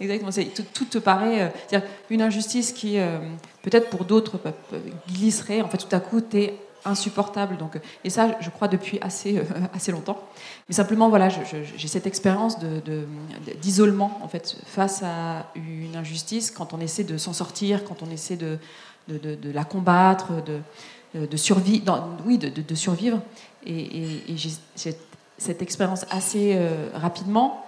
Exactement, 0.00 0.30
tout, 0.54 0.64
tout, 0.72 0.84
te 0.86 0.98
paraît. 0.98 1.52
une 2.10 2.22
injustice 2.22 2.72
qui, 2.72 2.96
peut-être 3.62 3.90
pour 3.90 4.04
d'autres, 4.04 4.40
glisserait, 5.08 5.60
en 5.60 5.68
fait, 5.68 5.78
tout 5.78 5.94
à 5.94 6.00
coup, 6.00 6.20
tu 6.20 6.38
es 6.38 6.54
insupportable. 6.84 7.56
Donc, 7.56 7.78
et 8.04 8.10
ça, 8.10 8.36
je 8.40 8.50
crois 8.50 8.68
depuis 8.68 8.98
assez, 9.00 9.38
euh, 9.38 9.44
assez 9.74 9.92
longtemps. 9.92 10.18
Mais 10.68 10.74
simplement, 10.74 11.08
voilà, 11.08 11.28
j'ai 11.28 11.88
cette 11.88 12.06
expérience 12.06 12.58
d'isolement 13.60 14.16
de, 14.18 14.24
en 14.24 14.28
fait 14.28 14.56
face 14.66 15.02
à 15.02 15.46
une 15.54 15.96
injustice 15.96 16.50
quand 16.50 16.72
on 16.72 16.80
essaie 16.80 17.04
de 17.04 17.16
s'en 17.18 17.32
sortir, 17.32 17.84
quand 17.84 18.02
on 18.02 18.10
essaie 18.10 18.36
de, 18.36 18.58
de 19.08 19.50
la 19.50 19.64
combattre, 19.64 20.32
de, 21.14 21.36
survivre, 21.36 22.08
oui, 22.24 22.38
de, 22.38 22.74
survivre. 22.74 23.20
Et, 23.66 24.36
j'ai 24.36 24.50
cette 25.38 25.62
expérience 25.62 26.06
assez 26.10 26.54
euh, 26.54 26.88
rapidement 26.94 27.64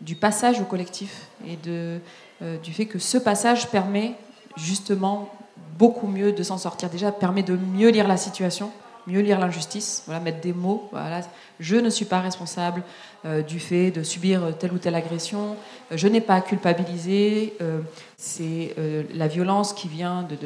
du 0.00 0.16
passage 0.16 0.60
au 0.60 0.64
collectif 0.64 1.28
et 1.46 1.56
de, 1.56 2.00
euh, 2.42 2.58
du 2.58 2.72
fait 2.72 2.86
que 2.86 2.98
ce 2.98 3.16
passage 3.16 3.68
permet 3.68 4.16
justement 4.56 5.32
beaucoup 5.78 6.06
mieux 6.06 6.32
de 6.32 6.42
s'en 6.42 6.58
sortir. 6.58 6.90
Déjà, 6.90 7.12
permet 7.12 7.42
de 7.42 7.56
mieux 7.56 7.90
lire 7.90 8.08
la 8.08 8.16
situation, 8.16 8.70
mieux 9.06 9.20
lire 9.20 9.38
l'injustice, 9.38 10.02
voilà, 10.06 10.20
mettre 10.20 10.40
des 10.40 10.52
mots. 10.52 10.88
Voilà, 10.92 11.22
je 11.60 11.76
ne 11.76 11.90
suis 11.90 12.04
pas 12.04 12.20
responsable 12.20 12.82
euh, 13.24 13.42
du 13.42 13.60
fait 13.60 13.90
de 13.90 14.02
subir 14.02 14.56
telle 14.58 14.72
ou 14.72 14.78
telle 14.78 14.94
agression. 14.94 15.56
Euh, 15.90 15.96
je 15.96 16.08
n'ai 16.08 16.20
pas 16.20 16.34
à 16.34 16.40
culpabiliser. 16.40 17.54
Euh, 17.60 17.80
c'est 18.16 18.76
la 19.14 19.26
violence 19.26 19.72
qui 19.72 19.88
vient 19.88 20.22
de, 20.22 20.36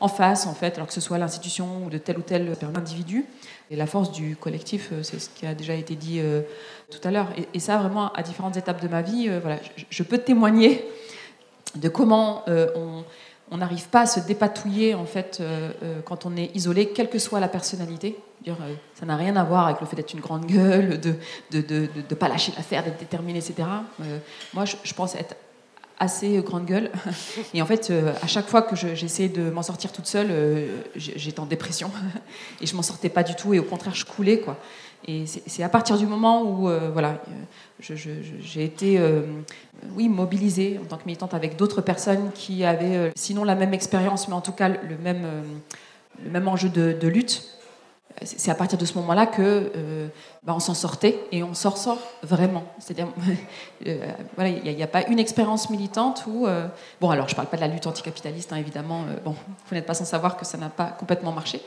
en 0.00 0.08
face, 0.08 0.46
en 0.48 0.54
fait, 0.54 0.74
alors 0.74 0.88
que 0.88 0.92
ce 0.92 1.00
soit 1.00 1.18
l'institution 1.18 1.84
ou 1.84 1.90
de 1.90 1.98
tel 1.98 2.18
ou 2.18 2.22
tel 2.22 2.56
individu. 2.74 3.24
Et 3.70 3.76
la 3.76 3.86
force 3.86 4.10
du 4.10 4.34
collectif, 4.34 4.90
c'est 5.02 5.20
ce 5.20 5.28
qui 5.30 5.46
a 5.46 5.54
déjà 5.54 5.74
été 5.74 5.94
dit 5.94 6.20
tout 6.90 6.98
à 7.06 7.12
l'heure. 7.12 7.28
Et, 7.54 7.60
ça, 7.60 7.76
vraiment, 7.78 8.12
à 8.12 8.24
différentes 8.24 8.56
étapes 8.56 8.82
de 8.82 8.88
ma 8.88 9.02
vie, 9.02 9.28
voilà, 9.40 9.60
je, 9.88 10.02
peux 10.02 10.18
témoigner 10.18 10.84
de 11.76 11.88
comment 11.88 12.42
on 12.48 13.04
on 13.50 13.58
n'arrive 13.58 13.88
pas 13.88 14.02
à 14.02 14.06
se 14.06 14.20
dépatouiller 14.20 14.94
en 14.94 15.04
fait 15.04 15.38
euh, 15.40 15.70
euh, 15.82 16.00
quand 16.04 16.26
on 16.26 16.36
est 16.36 16.54
isolé, 16.54 16.88
quelle 16.88 17.08
que 17.08 17.18
soit 17.18 17.40
la 17.40 17.48
personnalité. 17.48 18.18
Euh, 18.48 18.52
ça 18.94 19.06
n'a 19.06 19.16
rien 19.16 19.34
à 19.36 19.44
voir 19.44 19.66
avec 19.66 19.80
le 19.80 19.86
fait 19.86 19.96
d'être 19.96 20.12
une 20.12 20.20
grande 20.20 20.46
gueule, 20.46 21.00
de 21.00 21.14
ne 21.52 21.60
de, 21.60 21.88
de, 22.08 22.14
pas 22.14 22.28
lâcher 22.28 22.52
l'affaire, 22.56 22.84
d'être 22.84 22.98
déterminé, 22.98 23.38
etc. 23.40 23.68
moi, 24.54 24.64
je, 24.64 24.94
pense 24.94 25.16
être 25.16 25.34
assez 25.98 26.40
grande 26.44 26.64
gueule. 26.64 26.92
Et 27.54 27.62
en 27.62 27.66
fait, 27.66 27.92
à 28.22 28.26
chaque 28.28 28.46
fois 28.46 28.62
que 28.62 28.76
j'essayais 28.76 29.28
de 29.28 29.50
m'en 29.50 29.62
sortir 29.62 29.90
toute 29.90 30.06
seule, 30.06 30.30
j'étais 30.94 31.40
en 31.40 31.46
dépression. 31.46 31.90
Et 32.60 32.66
je 32.66 32.76
m'en 32.76 32.82
sortais 32.82 33.08
pas 33.08 33.24
du 33.24 33.34
tout. 33.34 33.52
Et 33.52 33.58
au 33.58 33.64
contraire, 33.64 33.96
je 33.96 34.04
coulais. 34.04 34.38
Quoi. 34.38 34.58
Et 35.06 35.24
c'est 35.26 35.62
à 35.62 35.68
partir 35.68 35.98
du 35.98 36.06
moment 36.06 36.42
où 36.42 36.68
voilà, 36.92 37.20
j'ai 37.80 38.64
été 38.64 38.98
euh, 38.98 39.22
oui, 39.94 40.08
mobilisée 40.08 40.80
en 40.82 40.86
tant 40.86 40.96
que 40.96 41.04
militante 41.04 41.34
avec 41.34 41.56
d'autres 41.56 41.82
personnes 41.82 42.30
qui 42.34 42.64
avaient, 42.64 42.96
euh, 42.96 43.10
sinon 43.14 43.44
la 43.44 43.54
même 43.54 43.74
expérience, 43.74 44.28
mais 44.28 44.34
en 44.34 44.40
tout 44.40 44.52
cas 44.52 44.68
le 44.68 44.96
même, 45.02 45.24
euh, 45.24 45.42
le 46.24 46.30
même 46.30 46.48
enjeu 46.48 46.68
de, 46.68 47.08
lutte. 47.08 47.44
C'est 48.22 48.50
à 48.50 48.54
partir 48.54 48.78
de 48.78 48.86
ce 48.86 48.94
moment-là 48.94 49.26
que 49.26 49.70
bah, 50.42 50.54
on 50.56 50.58
s'en 50.58 50.72
sortait 50.72 51.20
et 51.32 51.42
on 51.42 51.52
s'en 51.52 51.76
sort 51.76 51.98
vraiment. 52.22 52.64
C'est-à-dire, 52.78 53.08
voilà, 54.36 54.48
il 54.48 54.74
n'y 54.74 54.82
a, 54.82 54.86
pas 54.86 55.06
une 55.08 55.18
expérience 55.18 55.68
militante 55.68 56.24
où, 56.26 56.46
bon, 56.98 57.10
alors 57.10 57.28
je 57.28 57.34
ne 57.34 57.36
parle 57.36 57.48
pas 57.48 57.58
de 57.58 57.60
la 57.60 57.68
lutte 57.68 57.86
anticapitaliste, 57.86 58.54
hein, 58.54 58.56
évidemment. 58.56 59.04
bon, 59.22 59.32
vous 59.68 59.74
n'êtes 59.74 59.84
pas 59.84 59.92
sans 59.92 60.06
savoir 60.06 60.38
que 60.38 60.46
ça 60.46 60.56
n'a 60.56 60.70
pas 60.70 60.86
complètement 60.86 61.32
marché. 61.32 61.60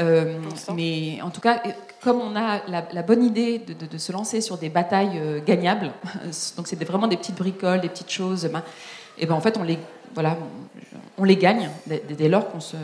Euh, 0.00 0.38
mais 0.74 1.20
en 1.22 1.30
tout 1.30 1.40
cas, 1.40 1.62
comme 2.00 2.20
on 2.20 2.36
a 2.36 2.60
la, 2.68 3.02
bonne 3.02 3.24
idée 3.24 3.58
de, 3.58 3.98
se 3.98 4.12
lancer 4.12 4.40
sur 4.40 4.58
des 4.58 4.68
batailles 4.68 5.18
euh, 5.18 5.40
gagnables, 5.44 5.92
donc 6.56 6.66
c'est 6.66 6.82
vraiment 6.84 7.08
des 7.08 7.16
petites 7.16 7.36
bricoles, 7.36 7.80
des 7.80 7.88
petites 7.88 8.10
choses, 8.10 8.48
ben, 8.52 8.62
et 9.18 9.26
ben 9.26 9.34
en 9.34 9.40
fait 9.40 9.56
on 9.56 9.62
les, 9.62 9.78
voilà, 10.14 10.36
on 11.18 11.24
les 11.24 11.36
gagne 11.36 11.70
dès, 11.86 12.28
lors 12.28 12.50
qu'on 12.50 12.60
se, 12.60 12.76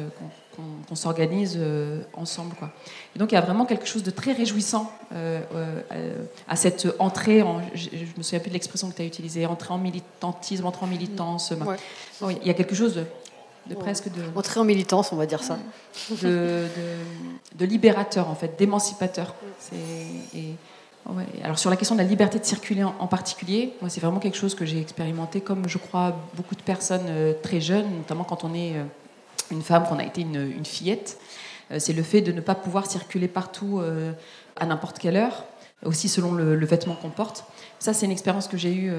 qu'on 0.88 0.94
s'organise 0.94 1.57
euh, 1.61 2.03
ensemble. 2.14 2.55
Quoi. 2.57 2.70
Et 3.14 3.18
donc 3.18 3.33
il 3.33 3.35
y 3.35 3.38
a 3.38 3.42
vraiment 3.42 3.66
quelque 3.66 3.87
chose 3.87 4.03
de 4.03 4.11
très 4.11 4.33
réjouissant 4.33 4.90
à 6.48 6.57
cette 6.57 6.88
entrée, 6.98 7.42
en, 7.42 7.61
je, 7.75 7.90
ne 7.90 8.18
me 8.18 8.22
souviens 8.22 8.40
plus 8.40 8.48
de 8.48 8.55
l'expression 8.55 8.90
que 8.90 8.96
tu 8.96 9.03
as 9.03 9.07
utilisée, 9.07 9.44
entrée 9.44 9.75
en 9.75 9.79
militantisme, 9.79 10.64
entrée 10.64 10.87
en 10.87 10.88
militance. 10.88 11.53
Ben, 11.53 11.77
il 12.40 12.46
y 12.46 12.51
a 12.51 12.55
quelque 12.55 12.75
chose 12.75 12.94
de 12.94 13.05
de 13.66 13.75
presque 13.75 14.11
de 14.12 14.22
entrer 14.37 14.61
en 14.61 14.64
militance, 14.64 15.12
on 15.12 15.16
va 15.16 15.27
dire 15.27 15.42
ça, 15.42 15.59
de, 16.22 16.66
de, 17.57 17.64
libérateur 17.64 18.29
en 18.29 18.35
fait, 18.35 18.59
d'émancipateur. 18.59 19.35
Et, 20.35 20.55
Alors 21.44 21.59
sur 21.59 21.70
la 21.70 21.77
question 21.77 21.94
de 21.94 22.01
la 22.01 22.07
liberté 22.07 22.38
de 22.38 22.44
circuler 22.44 22.85
en, 22.85 23.07
particulier, 23.07 23.75
moi 23.81 23.90
c'est 23.90 24.01
vraiment 24.01 24.20
quelque 24.20 24.37
chose 24.37 24.55
que 24.55 24.64
j'ai 24.64 24.81
expérimenté, 24.81 25.40
comme 25.40 25.68
je 25.68 25.79
crois 25.79 26.16
beaucoup 26.35 26.55
de 26.55 26.62
personnes 26.62 27.07
euh, 27.09 27.35
très 27.42 27.61
jeunes, 27.61 27.90
notamment 27.98 28.25
quand 28.25 28.44
on 28.44 28.55
est 28.55 28.77
euh, 28.77 28.85
une 29.51 29.62
femme, 29.62 29.85
qu'on 29.87 29.98
a 29.98 30.05
été 30.05 30.22
une, 30.22 30.64
fillette. 30.64 31.18
Euh, 31.70 31.79
c'est 31.79 31.92
le 31.92 32.03
fait 32.03 32.20
de 32.20 32.33
ne 32.33 32.40
pas 32.40 32.55
pouvoir 32.55 32.87
circuler 32.87 33.29
partout 33.29 33.81
à 34.57 34.66
n'importe 34.66 34.98
quelle 34.98 35.16
heure, 35.16 35.44
aussi 35.85 36.09
selon 36.09 36.33
le, 36.33 36.64
vêtement 36.64 36.95
qu'on 36.95 37.11
porte. 37.11 37.45
Ça, 37.79 37.92
c'est 37.92 38.07
une 38.07 38.12
expérience 38.12 38.49
que 38.49 38.57
j'ai 38.57 38.73
eue 38.73 38.92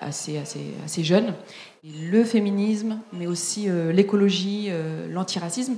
assez, 0.00 0.38
assez, 0.38 0.60
assez 0.84 1.02
jeune 1.02 1.34
le 1.84 2.24
féminisme, 2.24 2.98
mais 3.12 3.26
aussi 3.26 3.68
euh, 3.68 3.92
l'écologie, 3.92 4.66
euh, 4.68 5.06
l'antiracisme, 5.10 5.76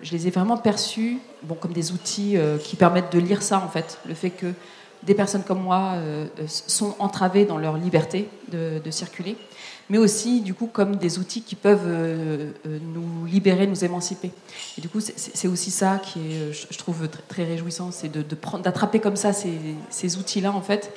je 0.00 0.12
les 0.12 0.26
ai 0.26 0.30
vraiment 0.30 0.56
perçus 0.56 1.18
bon, 1.42 1.54
comme 1.54 1.72
des 1.72 1.92
outils 1.92 2.36
euh, 2.36 2.58
qui 2.58 2.76
permettent 2.76 3.12
de 3.12 3.20
lire 3.20 3.42
ça, 3.42 3.62
en 3.64 3.68
fait. 3.68 3.98
Le 4.06 4.14
fait 4.14 4.30
que 4.30 4.46
des 5.06 5.14
personnes 5.14 5.42
comme 5.42 5.62
moi 5.62 5.94
sont 6.46 6.94
entravées 6.98 7.44
dans 7.44 7.58
leur 7.58 7.76
liberté 7.76 8.28
de, 8.50 8.90
circuler, 8.90 9.36
mais 9.90 9.98
aussi, 9.98 10.40
du 10.40 10.54
coup, 10.54 10.66
comme 10.66 10.96
des 10.96 11.18
outils 11.18 11.42
qui 11.42 11.56
peuvent 11.56 11.88
nous 12.64 13.26
libérer, 13.26 13.66
nous 13.66 13.84
émanciper. 13.84 14.30
Et 14.78 14.80
du 14.80 14.88
coup, 14.88 15.00
c'est 15.00 15.48
aussi 15.48 15.70
ça 15.70 16.00
qui 16.02 16.20
est, 16.20 16.52
je 16.52 16.78
trouve, 16.78 17.08
très, 17.28 17.44
réjouissant, 17.44 17.90
c'est 17.90 18.10
d'attraper 18.62 19.00
comme 19.00 19.16
ça 19.16 19.32
ces, 19.32 20.16
outils-là, 20.16 20.52
en 20.52 20.62
fait, 20.62 20.92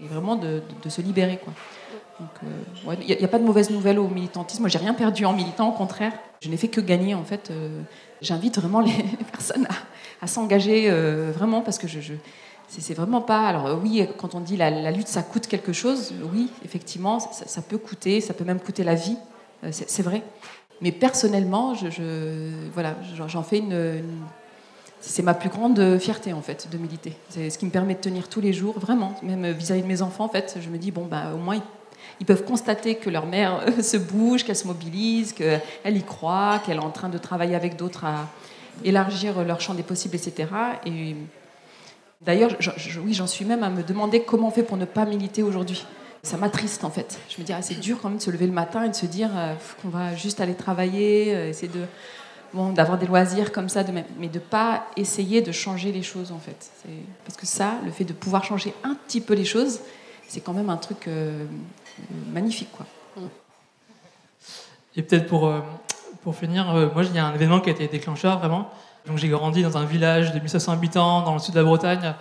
et 0.00 0.06
vraiment 0.06 0.36
de, 0.36 0.62
de 0.82 0.88
se 0.88 1.00
libérer, 1.00 1.38
quoi. 1.42 1.52
Il 2.20 3.06
n'y 3.06 3.12
euh, 3.12 3.24
a, 3.24 3.28
pas 3.28 3.38
de 3.38 3.44
mauvaise 3.44 3.70
nouvelle 3.70 3.98
au 3.98 4.08
militantisme. 4.08 4.62
Moi, 4.62 4.68
j'ai 4.68 4.78
rien 4.78 4.94
perdu 4.94 5.24
en 5.24 5.32
militant, 5.32 5.68
au 5.68 5.72
contraire. 5.72 6.12
Je 6.40 6.48
n'ai 6.48 6.56
fait 6.56 6.68
que 6.68 6.80
gagner, 6.80 7.14
en 7.14 7.24
fait. 7.24 7.50
Euh, 7.50 7.82
j'invite 8.22 8.58
vraiment 8.58 8.80
les 8.80 8.92
personnes 9.32 9.68
à, 10.20 10.26
s'engager, 10.26 10.86
euh, 10.88 11.30
vraiment, 11.34 11.60
parce 11.60 11.78
que 11.78 11.86
je 11.86 12.14
c'est 12.68 12.94
vraiment 12.94 13.20
pas. 13.20 13.46
Alors, 13.46 13.78
oui, 13.82 14.06
quand 14.18 14.34
on 14.34 14.40
dit 14.40 14.56
la, 14.56 14.90
lutte, 14.90 15.08
ça 15.08 15.22
coûte 15.22 15.46
quelque 15.46 15.72
chose, 15.72 16.14
oui, 16.32 16.50
effectivement, 16.64 17.18
ça, 17.20 17.62
peut 17.62 17.78
coûter, 17.78 18.20
ça 18.20 18.34
peut 18.34 18.44
même 18.44 18.60
coûter 18.60 18.84
la 18.84 18.94
vie, 18.94 19.16
c'est 19.70 20.02
vrai. 20.02 20.22
Mais 20.80 20.92
personnellement, 20.92 21.74
voilà, 22.74 22.96
j'en 23.28 23.42
fais 23.42 23.58
une, 23.58 24.02
c'est 25.00 25.22
ma 25.22 25.34
plus 25.34 25.48
grande 25.48 25.98
fierté 25.98 26.32
en 26.32 26.42
fait 26.42 26.68
de 26.70 26.78
militer. 26.78 27.16
C'est 27.28 27.50
ce 27.50 27.58
qui 27.58 27.66
me 27.66 27.70
permet 27.70 27.94
de 27.94 28.00
tenir 28.00 28.28
tous 28.28 28.40
les 28.40 28.52
jours, 28.52 28.78
vraiment, 28.78 29.14
même 29.22 29.50
vis-à-vis 29.52 29.82
de 29.82 29.86
mes 29.86 30.02
enfants 30.02 30.24
en 30.24 30.28
fait. 30.28 30.58
Je 30.60 30.68
me 30.68 30.78
dis 30.78 30.90
bon 30.90 31.06
bah 31.06 31.32
au 31.34 31.38
moins 31.38 31.60
ils 32.20 32.26
peuvent 32.26 32.44
constater 32.44 32.96
que 32.96 33.10
leur 33.10 33.26
mère 33.26 33.62
se 33.82 33.96
bouge, 33.96 34.44
qu'elle 34.44 34.56
se 34.56 34.66
mobilise, 34.66 35.32
qu'elle 35.32 35.62
y 35.96 36.02
croit, 36.02 36.60
qu'elle 36.64 36.76
est 36.76 36.84
en 36.84 36.90
train 36.90 37.08
de 37.08 37.18
travailler 37.18 37.54
avec 37.54 37.76
d'autres 37.76 38.04
à 38.04 38.28
élargir 38.84 39.42
leur 39.44 39.60
champ 39.60 39.74
des 39.74 39.82
possibles, 39.82 40.16
etc. 40.16 40.48
Et 40.84 41.16
d'ailleurs, 42.20 42.52
oui, 43.04 43.14
j'en 43.14 43.26
suis 43.26 43.44
même 43.44 43.62
à 43.62 43.70
me 43.70 43.82
demander 43.82 44.22
comment 44.22 44.48
on 44.48 44.50
fait 44.50 44.62
pour 44.62 44.76
ne 44.76 44.84
pas 44.84 45.04
militer 45.04 45.42
aujourd'hui. 45.42 45.84
Ça 46.22 46.36
m'attriste 46.36 46.82
en 46.84 46.90
fait. 46.90 47.18
Je 47.28 47.40
me 47.40 47.46
dis, 47.46 47.52
ah, 47.52 47.62
c'est 47.62 47.78
dur 47.78 47.98
quand 48.00 48.08
même 48.08 48.18
de 48.18 48.22
se 48.22 48.30
lever 48.30 48.46
le 48.46 48.52
matin 48.52 48.84
et 48.84 48.88
de 48.88 48.94
se 48.94 49.06
dire 49.06 49.30
euh, 49.36 49.54
qu'on 49.80 49.88
va 49.88 50.16
juste 50.16 50.40
aller 50.40 50.54
travailler, 50.54 51.34
euh, 51.34 51.48
essayer 51.50 51.68
de 51.68 51.84
bon, 52.52 52.72
d'avoir 52.72 52.98
des 52.98 53.06
loisirs 53.06 53.52
comme 53.52 53.68
ça, 53.68 53.84
mais 54.18 54.28
de 54.28 54.38
pas 54.38 54.86
essayer 54.96 55.40
de 55.40 55.52
changer 55.52 55.92
les 55.92 56.02
choses 56.02 56.32
en 56.32 56.38
fait. 56.38 56.70
Parce 57.24 57.36
que 57.36 57.46
ça, 57.46 57.74
le 57.84 57.92
fait 57.92 58.04
de 58.04 58.12
pouvoir 58.12 58.42
changer 58.44 58.74
un 58.82 58.94
petit 58.94 59.20
peu 59.20 59.34
les 59.34 59.44
choses, 59.44 59.80
c'est 60.26 60.40
quand 60.40 60.52
même 60.52 60.70
un 60.70 60.78
truc 60.78 61.06
euh, 61.06 61.44
magnifique 62.32 62.72
quoi. 62.72 62.86
Et 64.96 65.02
peut-être 65.02 65.26
pour, 65.26 65.52
pour 66.22 66.34
finir, 66.34 66.72
moi 66.94 67.04
il 67.04 67.14
y 67.14 67.18
a 67.18 67.26
un 67.26 67.34
événement 67.34 67.60
qui 67.60 67.68
a 67.68 67.72
été 67.72 67.86
déclencheur 67.86 68.38
vraiment. 68.38 68.70
Donc 69.06 69.18
j'ai 69.18 69.28
grandi 69.28 69.62
dans 69.62 69.76
un 69.76 69.84
village 69.84 70.32
de 70.32 70.38
1500 70.38 70.72
habitants 70.72 71.22
dans 71.22 71.34
le 71.34 71.38
sud 71.38 71.54
de 71.54 71.60
la 71.60 71.64
Bretagne. 71.64 72.14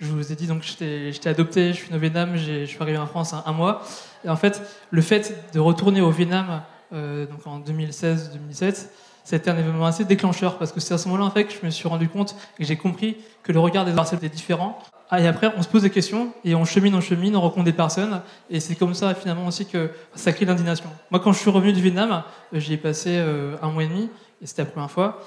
Je 0.00 0.08
vous 0.08 0.30
ai 0.30 0.36
dit 0.36 0.46
donc 0.46 0.62
j'étais 0.62 1.28
adopté, 1.28 1.72
je 1.72 1.78
suis 1.78 1.94
au 1.94 1.98
Vietnam, 1.98 2.36
je 2.36 2.66
suis 2.66 2.78
arrivé 2.80 2.98
en 2.98 3.06
France 3.06 3.34
un, 3.34 3.52
mois. 3.52 3.82
Et 4.24 4.28
en 4.28 4.36
fait, 4.36 4.60
le 4.90 5.00
fait 5.00 5.52
de 5.54 5.60
retourner 5.60 6.02
au 6.02 6.10
Vietnam 6.10 6.62
donc 6.92 7.46
en 7.46 7.60
2016-2017, 7.60 8.88
c'était 9.24 9.50
un 9.50 9.58
événement 9.58 9.86
assez 9.86 10.04
déclencheur 10.04 10.58
parce 10.58 10.70
que 10.70 10.78
c'est 10.78 10.94
à 10.94 10.98
ce 10.98 11.08
moment-là 11.08 11.24
en 11.24 11.30
fait 11.30 11.44
que 11.44 11.52
je 11.52 11.64
me 11.64 11.70
suis 11.70 11.88
rendu 11.88 12.08
compte 12.08 12.36
et 12.60 12.64
j'ai 12.64 12.76
compris 12.76 13.16
que 13.42 13.50
le 13.50 13.58
regard 13.58 13.84
des 13.84 13.92
Marseillais 13.92 14.18
était 14.24 14.34
différent. 14.34 14.78
Ah, 15.10 15.20
et 15.20 15.26
après, 15.26 15.52
on 15.56 15.62
se 15.62 15.68
pose 15.68 15.82
des 15.82 15.90
questions 15.90 16.32
et 16.44 16.54
on 16.54 16.64
chemine, 16.64 16.94
on 16.94 17.00
chemine, 17.00 17.34
on 17.36 17.40
rencontre 17.40 17.64
des 17.64 17.72
personnes 17.72 18.20
et 18.50 18.60
c'est 18.60 18.74
comme 18.74 18.94
ça 18.94 19.14
finalement 19.14 19.46
aussi 19.46 19.66
que 19.66 19.90
ça 20.14 20.32
crée 20.32 20.44
l'indignation. 20.44 20.90
Moi, 21.10 21.20
quand 21.20 21.32
je 21.32 21.38
suis 21.38 21.50
revenu 21.50 21.72
du 21.72 21.80
Vietnam, 21.80 22.22
j'y 22.52 22.74
ai 22.74 22.76
passé 22.76 23.16
euh, 23.18 23.56
un 23.62 23.70
mois 23.70 23.84
et 23.84 23.88
demi 23.88 24.10
et 24.42 24.46
c'était 24.46 24.62
la 24.62 24.70
première 24.70 24.90
fois. 24.90 25.20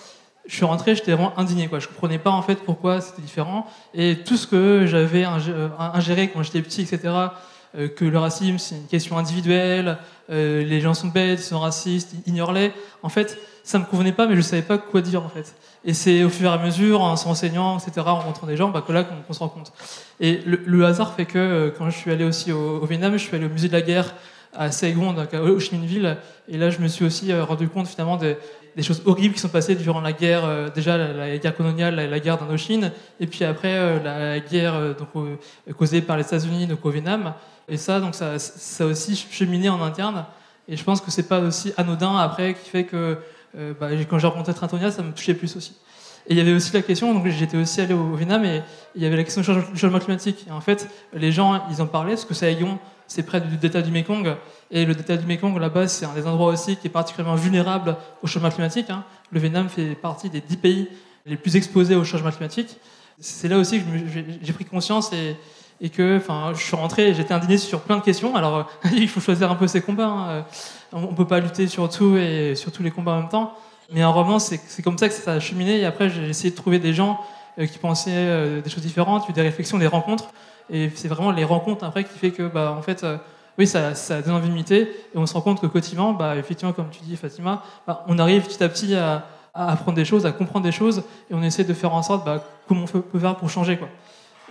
Je 0.49 0.55
suis 0.55 0.65
rentré, 0.65 0.95
j'étais 0.95 1.13
vraiment 1.13 1.37
indigné. 1.37 1.67
Quoi. 1.67 1.79
Je 1.79 1.87
comprenais 1.87 2.19
pas 2.19 2.31
en 2.31 2.41
fait 2.41 2.55
pourquoi 2.55 2.99
c'était 2.99 3.21
différent 3.21 3.67
et 3.93 4.17
tout 4.25 4.35
ce 4.35 4.47
que 4.47 4.85
j'avais 4.85 5.25
euh, 5.25 5.69
ingéré 5.79 6.29
quand 6.29 6.43
j'étais 6.43 6.61
petit, 6.61 6.81
etc. 6.81 6.99
Euh, 7.77 7.87
que 7.87 8.03
le 8.03 8.17
racisme 8.17 8.57
c'est 8.57 8.75
une 8.75 8.87
question 8.87 9.17
individuelle, 9.17 9.97
les 10.29 10.81
gens 10.81 10.93
sont 10.93 11.07
bêtes, 11.07 11.39
ils 11.39 11.43
sont 11.43 11.59
racistes, 11.59 12.13
ignorent-les. 12.27 12.71
En 13.01 13.09
fait, 13.09 13.37
ça 13.63 13.77
me 13.77 13.85
convenait 13.85 14.11
pas, 14.11 14.25
mais 14.27 14.35
je 14.35 14.41
savais 14.41 14.63
pas 14.63 14.77
quoi 14.77 15.01
dire 15.01 15.23
en 15.23 15.29
fait. 15.29 15.55
Et 15.85 15.93
c'est 15.93 16.23
au 16.23 16.29
fur 16.29 16.49
et 16.49 16.53
à 16.53 16.57
mesure, 16.57 17.01
en 17.01 17.15
s'enseignant, 17.15 17.77
etc., 17.77 18.01
en 18.05 18.15
rencontrant 18.15 18.47
des 18.47 18.57
gens, 18.57 18.69
bah, 18.69 18.83
que 18.85 18.91
là 18.91 19.03
qu'on 19.03 19.33
se 19.33 19.39
rend 19.39 19.49
compte. 19.49 19.71
Et 20.19 20.41
le, 20.45 20.85
hasard 20.85 21.13
fait 21.13 21.25
que 21.25 21.37
euh, 21.37 21.71
quand 21.75 21.89
je 21.89 21.97
suis 21.97 22.11
allé 22.11 22.25
aussi 22.25 22.51
au, 22.51 22.85
Vietnam, 22.85 23.13
je 23.13 23.23
suis 23.23 23.35
allé 23.35 23.45
au 23.45 23.49
musée 23.49 23.67
de 23.67 23.73
la 23.73 23.81
guerre 23.81 24.13
à 24.53 24.71
Saigon, 24.71 25.13
donc 25.13 25.33
à 25.33 25.43
Ho 25.43 25.59
Chi 25.59 25.75
Minh 25.75 25.85
Ville, 25.85 26.17
et 26.47 26.57
là 26.57 26.71
je 26.71 26.79
me 26.79 26.87
suis 26.87 27.05
aussi 27.05 27.31
euh, 27.31 27.43
rendu 27.43 27.69
compte 27.69 27.87
finalement 27.87 28.17
des, 28.17 28.35
des, 28.79 28.83
choses 28.83 29.01
horribles 29.05 29.33
qui 29.33 29.39
sont 29.39 29.49
passées 29.49 29.75
durant 29.75 30.01
la 30.01 30.13
guerre, 30.13 30.45
euh, 30.45 30.69
déjà 30.69 30.97
la, 30.97 31.37
guerre 31.37 31.55
coloniale, 31.55 31.95
la, 31.95 32.19
guerre 32.19 32.37
d'Indochine, 32.37 32.91
et 33.19 33.27
puis 33.27 33.43
après 33.45 34.03
la 34.03 34.39
guerre 34.39 34.95
donc, 34.95 35.09
causée 35.77 36.01
par 36.01 36.17
les 36.17 36.23
États-Unis 36.23 36.67
donc 36.67 36.85
au 36.85 36.89
Vietnam. 36.89 37.33
Et 37.67 37.77
ça, 37.77 37.99
donc 37.99 38.15
ça, 38.15 38.39
ça 38.39 38.83
a 38.83 38.87
aussi 38.87 39.15
cheminé 39.15 39.69
en 39.69 39.81
interne. 39.81 40.25
Et 40.67 40.77
je 40.77 40.83
pense 40.83 41.01
que 41.01 41.11
c'est 41.11 41.27
pas 41.27 41.39
aussi 41.39 41.73
anodin 41.77 42.17
après 42.17 42.53
qui 42.53 42.69
fait 42.69 42.83
que 42.83 43.17
euh, 43.57 43.73
bah, 43.79 43.89
quand 44.09 44.19
j'ai 44.19 44.27
rencontré 44.27 44.53
Trintonia, 44.53 44.91
ça 44.91 45.01
me 45.01 45.11
touchait 45.11 45.33
plus 45.33 45.55
aussi. 45.55 45.73
Et 46.27 46.33
il 46.33 46.37
y 46.37 46.41
avait 46.41 46.53
aussi 46.53 46.71
la 46.73 46.83
question, 46.83 47.13
donc 47.13 47.27
j'étais 47.27 47.57
aussi 47.57 47.81
allé 47.81 47.93
au 47.93 48.13
Vietnam, 48.13 48.45
et 48.45 48.61
il 48.95 49.01
y 49.01 49.05
avait 49.05 49.17
la 49.17 49.23
question 49.23 49.41
du 49.41 49.77
changement 49.77 49.99
climatique. 49.99 50.45
Et 50.47 50.51
en 50.51 50.61
fait, 50.61 50.87
les 51.13 51.31
gens, 51.31 51.63
ils 51.71 51.81
en 51.81 51.87
parlaient, 51.87 52.15
parce 52.15 52.25
que 52.25 52.51
Yon, 52.51 52.77
c'est 53.07 53.23
près 53.23 53.41
du 53.41 53.57
delta 53.57 53.81
du 53.81 53.89
Mekong, 53.89 54.35
et 54.71 54.85
le 54.85 54.93
delta 54.93 55.17
du 55.17 55.25
Mekong, 55.25 55.57
là-bas, 55.57 55.87
c'est 55.87 56.05
un 56.05 56.13
des 56.13 56.27
endroits 56.27 56.51
aussi 56.51 56.77
qui 56.77 56.87
est 56.87 56.91
particulièrement 56.91 57.35
vulnérable 57.35 57.97
au 58.21 58.27
changement 58.27 58.51
climatique. 58.51 58.89
Hein. 58.89 59.03
Le 59.31 59.39
Vietnam 59.39 59.67
fait 59.67 59.95
partie 59.95 60.29
des 60.29 60.41
dix 60.41 60.57
pays 60.57 60.87
les 61.25 61.37
plus 61.37 61.55
exposés 61.55 61.95
au 61.95 62.03
changement 62.03 62.31
climatique. 62.31 62.77
C'est 63.19 63.47
là 63.47 63.57
aussi 63.57 63.79
que 63.79 63.85
j'ai 64.41 64.53
pris 64.53 64.65
conscience 64.65 65.11
et, 65.81 65.89
que 65.89 66.17
enfin, 66.17 66.51
je 66.53 66.63
suis 66.63 66.75
rentré 66.75 67.09
et 67.09 67.13
j'étais 67.13 67.33
indigné 67.33 67.57
sur 67.57 67.81
plein 67.81 67.97
de 67.97 68.03
questions. 68.03 68.35
Alors, 68.35 68.69
il 68.93 69.07
faut 69.07 69.19
choisir 69.19 69.51
un 69.51 69.55
peu 69.55 69.67
ses 69.67 69.81
combats. 69.81 70.07
Hein. 70.07 70.45
On 70.93 71.01
ne 71.01 71.15
peut 71.15 71.27
pas 71.27 71.39
lutter 71.39 71.67
sur 71.67 71.89
tout 71.89 72.17
et 72.17 72.55
sur 72.55 72.71
tous 72.71 72.83
les 72.83 72.91
combats 72.91 73.13
en 73.13 73.21
même 73.21 73.29
temps. 73.29 73.55
Mais 73.91 74.01
un 74.01 74.09
roman, 74.09 74.37
c'est 74.37 74.83
comme 74.83 74.97
ça 74.97 75.09
que 75.09 75.15
ça 75.15 75.33
a 75.33 75.39
cheminé. 75.39 75.79
Et 75.79 75.85
après, 75.85 76.09
j'ai 76.09 76.29
essayé 76.29 76.51
de 76.51 76.55
trouver 76.55 76.79
des 76.79 76.93
gens 76.93 77.19
euh, 77.59 77.65
qui 77.65 77.79
pensaient 77.79 78.11
euh, 78.13 78.61
des 78.61 78.69
choses 78.69 78.83
différentes, 78.83 79.31
des 79.31 79.41
réflexions, 79.41 79.77
des 79.77 79.87
rencontres. 79.87 80.29
Et 80.69 80.91
c'est 80.93 81.07
vraiment 81.07 81.31
les 81.31 81.43
rencontres 81.43 81.83
après 81.83 82.03
qui 82.03 82.17
fait 82.17 82.31
que, 82.31 82.43
bah, 82.43 82.75
en 82.77 82.81
fait, 82.83 83.03
euh, 83.03 83.17
oui, 83.59 83.67
ça, 83.67 83.93
ça 83.93 84.21
donne 84.21 84.35
envie 84.35 84.63
de 84.63 84.73
Et 84.75 84.87
on 85.13 85.27
se 85.27 85.33
rend 85.33 85.41
compte 85.41 85.61
que 85.61 85.67
quotidiennement, 85.67 86.13
bah, 86.13 86.35
effectivement, 86.35 86.73
comme 86.73 86.89
tu 86.89 87.01
dis, 87.03 87.15
Fatima, 87.15 87.61
bah, 87.85 88.03
on 88.07 88.17
arrive 88.17 88.43
petit 88.47 88.63
à 88.63 88.69
petit 88.69 88.95
à, 88.95 89.25
apprendre 89.53 89.95
des 89.97 90.05
choses, 90.05 90.25
à 90.25 90.31
comprendre 90.31 90.65
des 90.65 90.71
choses. 90.71 91.03
Et 91.29 91.33
on 91.33 91.43
essaie 91.43 91.63
de 91.63 91.73
faire 91.73 91.93
en 91.93 92.01
sorte 92.01 92.25
bah, 92.25 92.43
comment 92.67 92.85
on 92.91 92.99
peut 93.01 93.19
faire 93.19 93.35
pour 93.35 93.49
changer. 93.49 93.77
Quoi. 93.77 93.89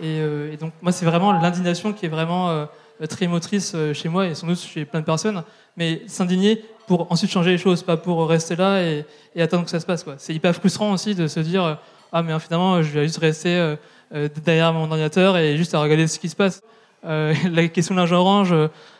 Et, 0.00 0.18
et 0.18 0.56
donc, 0.56 0.72
moi, 0.80 0.92
c'est 0.92 1.06
vraiment 1.06 1.32
l'indignation 1.32 1.92
qui 1.92 2.06
est 2.06 2.08
vraiment 2.08 2.66
très 3.08 3.26
motrice 3.26 3.74
chez 3.94 4.08
moi 4.08 4.26
et 4.26 4.34
sans 4.34 4.46
doute 4.46 4.60
chez 4.60 4.84
plein 4.84 5.00
de 5.00 5.04
personnes 5.04 5.42
mais 5.78 6.02
s'indigner 6.08 6.62
pour 6.86 7.10
ensuite 7.10 7.30
changer 7.30 7.52
les 7.52 7.58
choses, 7.58 7.82
pas 7.82 7.96
pour 7.96 8.28
rester 8.28 8.56
là 8.56 8.82
et, 8.82 9.06
attendre 9.40 9.64
que 9.64 9.70
ça 9.70 9.80
se 9.80 9.86
passe. 9.86 10.04
C'est 10.18 10.34
hyper 10.34 10.54
frustrant 10.54 10.92
aussi 10.92 11.14
de 11.14 11.28
se 11.28 11.40
dire 11.40 11.78
Ah, 12.12 12.22
mais 12.22 12.36
finalement, 12.40 12.82
je 12.82 12.90
vais 12.90 13.04
juste 13.04 13.18
rester 13.18 13.56
euh, 13.56 13.76
euh, 14.12 14.28
derrière 14.44 14.72
mon 14.72 14.90
ordinateur 14.90 15.36
et 15.36 15.56
juste 15.56 15.74
à 15.74 15.80
regarder 15.80 16.08
ce 16.08 16.18
qui 16.18 16.28
se 16.28 16.36
passe. 16.36 16.60
Euh, 17.04 17.34
la 17.50 17.68
question 17.68 17.94
de 17.94 18.00
l'argent 18.00 18.16
orange, 18.16 18.54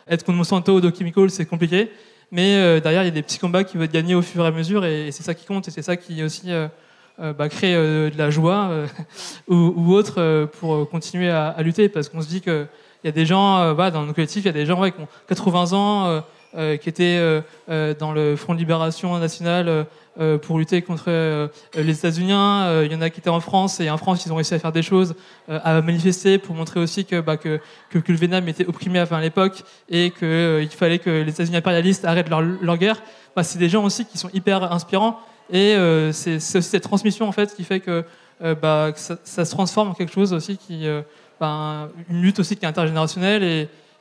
être 0.07 0.25
contre 0.25 0.37
Monsanto 0.37 0.79
ou 0.79 0.95
Chemical, 0.95 1.29
c'est 1.29 1.45
compliqué. 1.45 1.91
Mais 2.31 2.79
derrière, 2.79 3.01
il 3.01 3.05
y 3.05 3.09
a 3.09 3.11
des 3.11 3.23
petits 3.23 3.39
combats 3.39 3.63
qui 3.63 3.77
vont 3.77 3.83
être 3.83 3.91
gagnés 3.91 4.13
au 4.13 4.21
fur 4.21 4.43
et 4.43 4.47
à 4.47 4.51
mesure 4.51 4.85
et, 4.85 5.11
c'est 5.11 5.23
ça 5.23 5.33
qui 5.33 5.47
compte 5.47 5.67
et 5.67 5.71
c'est 5.71 5.81
ça 5.81 5.97
qui 5.97 6.21
aussi 6.21 6.51
bah, 7.17 7.49
crée 7.49 7.73
de 7.73 8.15
la 8.15 8.29
joie 8.29 8.69
ou, 9.47 9.91
autre 9.95 10.45
pour 10.59 10.87
continuer 10.87 11.31
à, 11.31 11.55
lutter 11.63 11.89
parce 11.89 12.07
qu'on 12.07 12.21
se 12.21 12.27
dit 12.27 12.41
qu'il 12.41 12.67
y 13.03 13.07
a 13.07 13.11
des 13.11 13.25
gens, 13.25 13.73
dans 13.73 14.05
nos 14.05 14.13
collectifs, 14.13 14.43
il 14.43 14.45
y 14.45 14.49
a 14.49 14.53
des 14.53 14.67
gens 14.67 14.79
qui 14.91 15.01
ont 15.01 15.07
80 15.27 15.73
ans 15.73 16.21
euh, 16.55 16.77
qui 16.77 16.91
euh, 17.01 17.41
euh, 17.69 17.93
dans 17.93 18.11
le 18.11 18.35
Front 18.35 18.55
de 18.55 18.59
Libération 18.59 19.15
Nationale 19.19 19.85
pour 20.41 20.59
lutter 20.59 20.81
contre 20.81 21.49
les 21.75 21.97
États-Unis. 21.97 22.31
Il 22.31 22.91
y 22.91 22.95
en 22.95 23.01
a 23.01 23.09
qui 23.09 23.19
étaient 23.19 23.29
en 23.29 23.39
France 23.39 23.79
et 23.79 23.89
en 23.89 23.97
France, 23.97 24.25
ils 24.25 24.31
ont 24.31 24.35
réussi 24.35 24.53
à 24.53 24.59
faire 24.59 24.71
des 24.71 24.81
choses, 24.81 25.15
à 25.47 25.81
manifester 25.81 26.37
pour 26.37 26.55
montrer 26.55 26.79
aussi 26.79 27.05
que, 27.05 27.21
bah, 27.21 27.37
que, 27.37 27.59
que, 27.89 27.99
le 28.07 28.17
Vietnam 28.17 28.47
était 28.47 28.65
opprimé 28.65 28.99
à 28.99 29.21
l'époque 29.21 29.63
et 29.89 30.11
qu'il 30.11 30.69
fallait 30.71 30.99
que 30.99 31.09
les 31.09 31.31
États-Unis 31.31 31.57
impérialistes 31.57 32.05
arrêtent 32.05 32.29
leur, 32.29 32.41
leur 32.41 32.77
guerre. 32.77 33.01
Bah, 33.35 33.43
c'est 33.43 33.59
des 33.59 33.69
gens 33.69 33.83
aussi 33.83 34.05
qui 34.05 34.17
sont 34.17 34.29
hyper 34.33 34.71
inspirants 34.71 35.19
et 35.51 35.75
c'est 36.11 36.35
aussi 36.35 36.61
cette 36.63 36.83
transmission 36.83 37.27
en 37.27 37.31
fait 37.31 37.55
qui 37.55 37.63
fait 37.63 37.79
que, 37.79 38.03
bah, 38.61 38.91
ça, 38.95 39.45
se 39.45 39.51
transforme 39.51 39.89
en 39.89 39.93
quelque 39.93 40.13
chose 40.13 40.33
aussi 40.33 40.57
qui, 40.57 40.85
une 40.85 42.21
lutte 42.21 42.39
aussi 42.39 42.55
qui 42.55 42.65
est 42.65 42.69
intergénérationnelle 42.69 43.43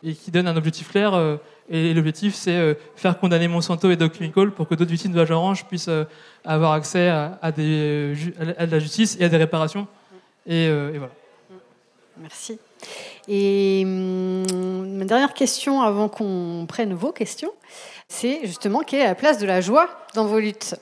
et 0.02 0.14
qui 0.14 0.30
donne 0.30 0.48
un 0.48 0.56
objectif 0.56 0.90
clair. 0.90 1.38
Et 1.70 1.92
l'objectif, 1.92 2.34
c'est 2.34 2.56
euh, 2.56 2.74
faire 2.96 3.18
condamner 3.18 3.46
Monsanto 3.46 3.90
et 3.90 3.96
Doc 3.96 4.14
Chemical 4.14 4.52
pour 4.52 4.66
que 4.66 4.74
d'autres 4.74 4.90
victimes 4.90 5.12
de 5.12 5.18
l'agent 5.18 5.36
orange 5.36 5.66
puissent 5.66 5.88
euh, 5.88 6.04
avoir 6.44 6.72
accès 6.72 7.08
à, 7.08 7.52
des, 7.52 8.14
à, 8.56 8.66
de 8.66 8.70
la 8.70 8.78
justice 8.78 9.18
et 9.20 9.24
à 9.24 9.28
des 9.28 9.36
réparations. 9.36 9.86
Et, 10.46 10.66
euh, 10.68 10.92
voilà. 10.96 11.12
Merci. 12.16 12.58
Et 13.28 13.82
hum, 13.84 14.96
ma 14.96 15.04
dernière 15.04 15.34
question 15.34 15.82
avant 15.82 16.08
qu'on 16.08 16.64
prenne 16.66 16.94
vos 16.94 17.12
questions, 17.12 17.52
c'est 18.08 18.46
justement 18.46 18.80
quelle 18.80 19.00
est 19.00 19.06
la 19.06 19.14
place 19.14 19.38
de 19.38 19.46
la 19.46 19.60
joie 19.60 19.88
dans 20.14 20.24
vos 20.24 20.38
luttes? 20.38 20.74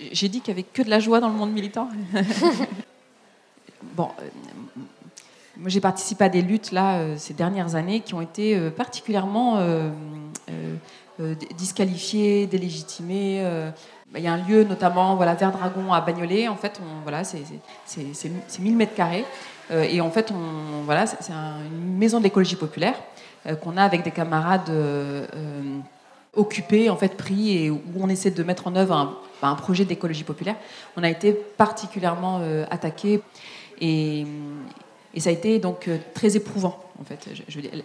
J'ai 0.00 0.28
dit 0.28 0.40
qu'il 0.40 0.54
n'y 0.54 0.60
avait 0.60 0.68
que 0.68 0.82
de 0.82 0.90
la 0.90 0.98
joie 0.98 1.20
dans 1.20 1.28
le 1.28 1.34
monde 1.34 1.52
militant. 1.52 1.88
bon, 3.82 4.10
j'ai 5.66 5.80
participé 5.80 6.24
à 6.24 6.28
des 6.28 6.42
luttes 6.42 6.72
là 6.72 6.98
euh, 6.98 7.14
ces 7.16 7.34
dernières 7.34 7.74
années 7.74 8.00
qui 8.00 8.14
ont 8.14 8.20
été 8.20 8.56
euh, 8.56 8.70
particulièrement 8.70 9.56
euh, 9.58 9.90
disqualifiées, 11.56 12.46
délégitimées. 12.46 13.44
Il 14.14 14.22
y 14.22 14.28
a 14.28 14.32
un 14.32 14.46
lieu 14.46 14.62
notamment, 14.62 15.16
voilà, 15.16 15.34
Vert 15.34 15.50
Dragon 15.50 15.92
à 15.92 16.00
Bagnolet. 16.00 16.46
En 16.46 16.54
fait, 16.54 16.80
on, 16.80 17.02
voilà, 17.02 17.24
c'est 17.24 17.42
1000 18.60 18.76
mètres 18.76 18.94
carrés. 18.94 19.24
et 19.72 20.00
en 20.00 20.10
fait, 20.12 20.30
on, 20.30 20.84
voilà, 20.84 21.06
c'est 21.06 21.32
une 21.32 21.96
maison 21.98 22.20
d'écologie 22.20 22.54
populaire 22.54 22.94
qu'on 23.62 23.76
a 23.76 23.82
avec 23.82 24.04
des 24.04 24.12
camarades 24.12 24.70
occupés, 26.36 26.88
en 26.88 26.96
fait, 26.96 27.16
pris, 27.16 27.64
et 27.64 27.70
où 27.70 27.82
on 27.98 28.08
essaie 28.08 28.30
de 28.30 28.42
mettre 28.44 28.68
en 28.68 28.76
œuvre 28.76 28.94
un, 28.94 29.18
un 29.42 29.56
projet 29.56 29.84
d'écologie 29.84 30.24
populaire. 30.24 30.54
On 30.96 31.02
a 31.02 31.10
été 31.10 31.32
particulièrement 31.32 32.40
attaqué. 32.70 33.20
Et, 33.80 34.24
et 35.14 35.20
ça 35.20 35.30
a 35.30 35.32
été 35.32 35.58
donc 35.58 35.88
euh, 35.88 35.98
très 36.14 36.36
éprouvant, 36.36 36.78
en 37.00 37.04
fait. 37.04 37.28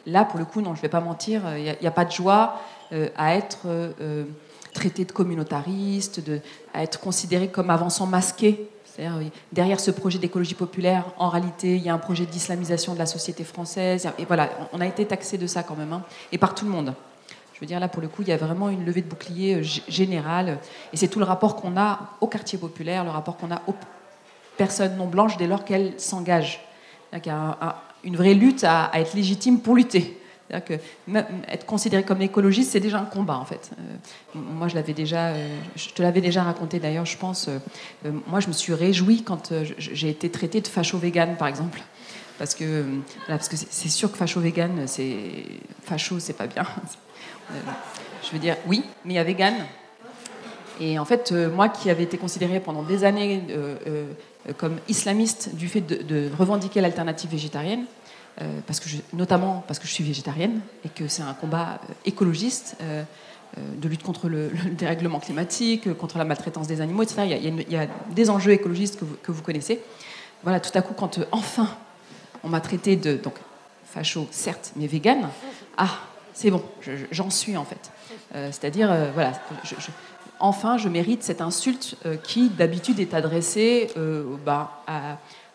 Là, 0.06 0.26
pour 0.26 0.40
le 0.40 0.46
coup, 0.46 0.62
non, 0.62 0.74
je 0.74 0.80
ne 0.80 0.82
vais 0.82 0.90
pas 0.90 1.00
mentir, 1.00 1.42
il 1.58 1.70
euh, 1.70 1.74
n'y 1.82 1.88
a, 1.88 1.92
pas 1.92 2.06
de 2.06 2.12
joie 2.12 2.60
euh, 2.92 3.10
à 3.16 3.36
être 3.36 3.68
traité 4.74 5.06
de 5.06 5.12
communautariste, 5.12 6.22
à 6.74 6.84
être 6.84 7.00
considéré 7.00 7.48
comme 7.48 7.70
avançant 7.70 8.08
masqué. 8.08 8.68
Derrière 9.52 9.80
ce 9.80 9.90
projet 9.90 10.20
d'écologie 10.20 10.54
populaire, 10.54 11.06
en 11.18 11.30
réalité, 11.30 11.78
il 11.78 11.84
y 11.84 11.90
a 11.90 11.94
un 11.94 12.00
projet 12.00 12.26
d'islamisation 12.26 12.94
de 12.94 13.00
la 13.00 13.08
société 13.08 13.44
française. 13.44 14.08
Et 14.20 14.26
voilà, 14.26 14.50
on 14.72 14.82
a 14.82 14.86
été 14.86 15.06
taxé 15.06 15.38
de 15.38 15.48
ça 15.48 15.64
quand 15.64 15.76
même, 15.76 15.94
hein, 15.94 16.04
et 16.32 16.38
par 16.38 16.54
tout 16.54 16.66
le 16.66 16.72
monde. 16.72 16.94
Je 17.54 17.60
veux 17.60 17.66
dire, 17.66 17.80
là, 17.80 17.88
pour 17.88 18.02
le 18.02 18.08
coup, 18.08 18.24
il 18.24 18.28
y 18.28 18.32
a 18.32 18.38
vraiment 18.38 18.70
une 18.70 18.86
levée 18.86 19.02
de 19.02 19.08
bouclier 19.08 19.64
générale. 19.64 20.60
Et 20.92 20.98
c'est 20.98 21.08
tout 21.08 21.20
le 21.20 21.26
rapport 21.26 21.56
qu'on 21.56 21.78
a 21.78 22.18
au 22.20 22.28
quartier 22.28 22.58
populaire, 22.58 23.04
le 23.04 23.12
rapport 23.12 23.38
qu'on 23.38 23.52
a 23.52 23.62
aux 23.68 23.76
personnes 24.58 24.98
non 24.98 25.08
blanches 25.08 25.38
dès 25.38 25.48
lors 25.48 25.64
qu'elles 25.64 26.00
s'engagent. 26.00 26.60
Il 27.14 27.26
y 27.26 27.30
a 27.30 27.84
une 28.03 28.16
vraie 28.16 28.34
lutte 28.34 28.64
à, 28.64 28.91
être 28.95 29.14
légitime 29.14 29.59
pour 29.59 29.76
lutter. 29.76 30.20
Que 30.68 30.74
être 31.47 31.66
considéré 31.66 32.03
comme 32.03 32.22
écologiste, 32.22 32.74
c'est 32.74 32.80
déjà 32.80 32.99
un 32.99 33.05
combat 33.05 33.38
en 33.38 33.45
fait. 33.45 33.72
Euh, 33.74 34.39
moi, 34.39 34.68
je 34.68 34.78
déjà, 34.78 35.30
euh, 35.30 35.57
je 35.76 35.89
te 35.89 36.03
l'avais 36.03 36.22
déjà 36.22 36.43
raconté 36.43 36.80
d'ailleurs, 36.80 37.05
je 37.05 37.18
pense. 37.18 37.49
moi, 38.28 38.39
je 38.39 38.47
me 38.47 38.53
suis 38.53 38.74
réjouie 38.74 39.24
quand 39.24 39.51
j'ai 39.80 40.09
été 40.09 40.30
traitée 40.30 40.61
de 40.61 40.68
facho-vegan, 40.68 41.38
par 41.38 41.47
exemple, 41.47 41.82
parce 42.38 42.53
que 42.53 42.86
c'est 43.70 43.89
sûr 43.89 44.11
que 44.11 44.18
facho-vegan, 44.18 44.86
c'est 44.86 45.45
facho, 45.84 46.20
c'est 46.20 46.34
pas 46.38 46.47
bien. 46.47 46.66
Euh, 47.51 47.55
je 48.24 48.32
veux 48.32 48.39
dire, 48.39 48.55
oui, 48.68 48.84
mais 49.03 49.14
il 49.14 49.16
y 49.18 49.20
a 49.20 49.24
vegan. 49.24 49.53
Et 50.80 50.97
en 50.97 51.05
fait, 51.05 51.32
euh, 51.32 51.49
moi 51.49 51.70
qui 51.70 51.89
avais 51.89 52.03
été 52.03 52.18
considérée 52.18 52.59
pendant 52.59 52.84
des 52.84 53.03
années 53.03 53.43
euh, 53.49 54.05
comme 54.58 54.80
islamiste 54.88 55.56
du 55.56 55.68
fait 55.68 55.82
de, 55.82 56.30
revendiquer 56.38 56.82
l'alternative 56.82 57.32
végétarienne, 57.32 57.86
parce 58.66 58.80
que 58.80 58.89
notamment 59.14 59.64
parce 59.68 59.80
que 59.80 59.88
je 59.88 59.94
suis 59.94 60.04
végétarienne 60.04 60.60
et 60.84 60.89
que 60.89 61.08
c'est 61.08 61.22
un 61.22 61.34
combat 61.34 61.80
écologiste 62.06 62.76
de 63.58 63.88
lutte 63.88 64.04
contre 64.04 64.28
le, 64.28 64.52
dérèglement 64.78 65.20
climatique, 65.20 65.94
contre 65.98 66.18
la 66.18 66.26
maltraitance 66.26 66.68
des 66.68 66.82
animaux, 66.82 67.04
etc. 67.04 67.39
Il 67.41 67.72
y 67.72 67.78
a, 67.78 67.88
des 68.12 68.30
enjeux 68.30 68.52
écologistes 68.52 69.00
que 69.22 69.32
vous, 69.32 69.41
connaissez. 69.44 69.80
Voilà, 70.44 70.60
tout 70.60 70.78
à 70.78 70.82
coup, 70.82 70.94
quand 70.94 71.20
enfin 71.32 71.70
on 72.44 72.50
m'a 72.50 72.60
traité 72.60 72.96
de 72.96 73.16
donc 73.16 73.36
facho, 73.86 74.28
certes, 74.32 74.74
mais 74.76 74.88
vegan, 74.88 75.30
ah, 75.78 76.00
c'est 76.34 76.50
bon, 76.50 76.64
j'en 77.12 77.30
suis 77.30 77.56
en 77.56 77.66
fait. 77.66 77.91
Euh, 78.36 78.50
c'est-à-dire, 78.52 78.91
euh, 78.91 79.12
voilà, 79.14 79.34
enfin, 80.40 80.78
je 80.78 80.90
mérite 80.90 81.24
cette 81.24 81.42
insulte 81.42 81.96
euh, 82.06 82.16
qui 82.18 82.50
d'habitude 82.50 83.00
est 83.00 83.14
adressée 83.14 83.90
bah, 84.46 84.84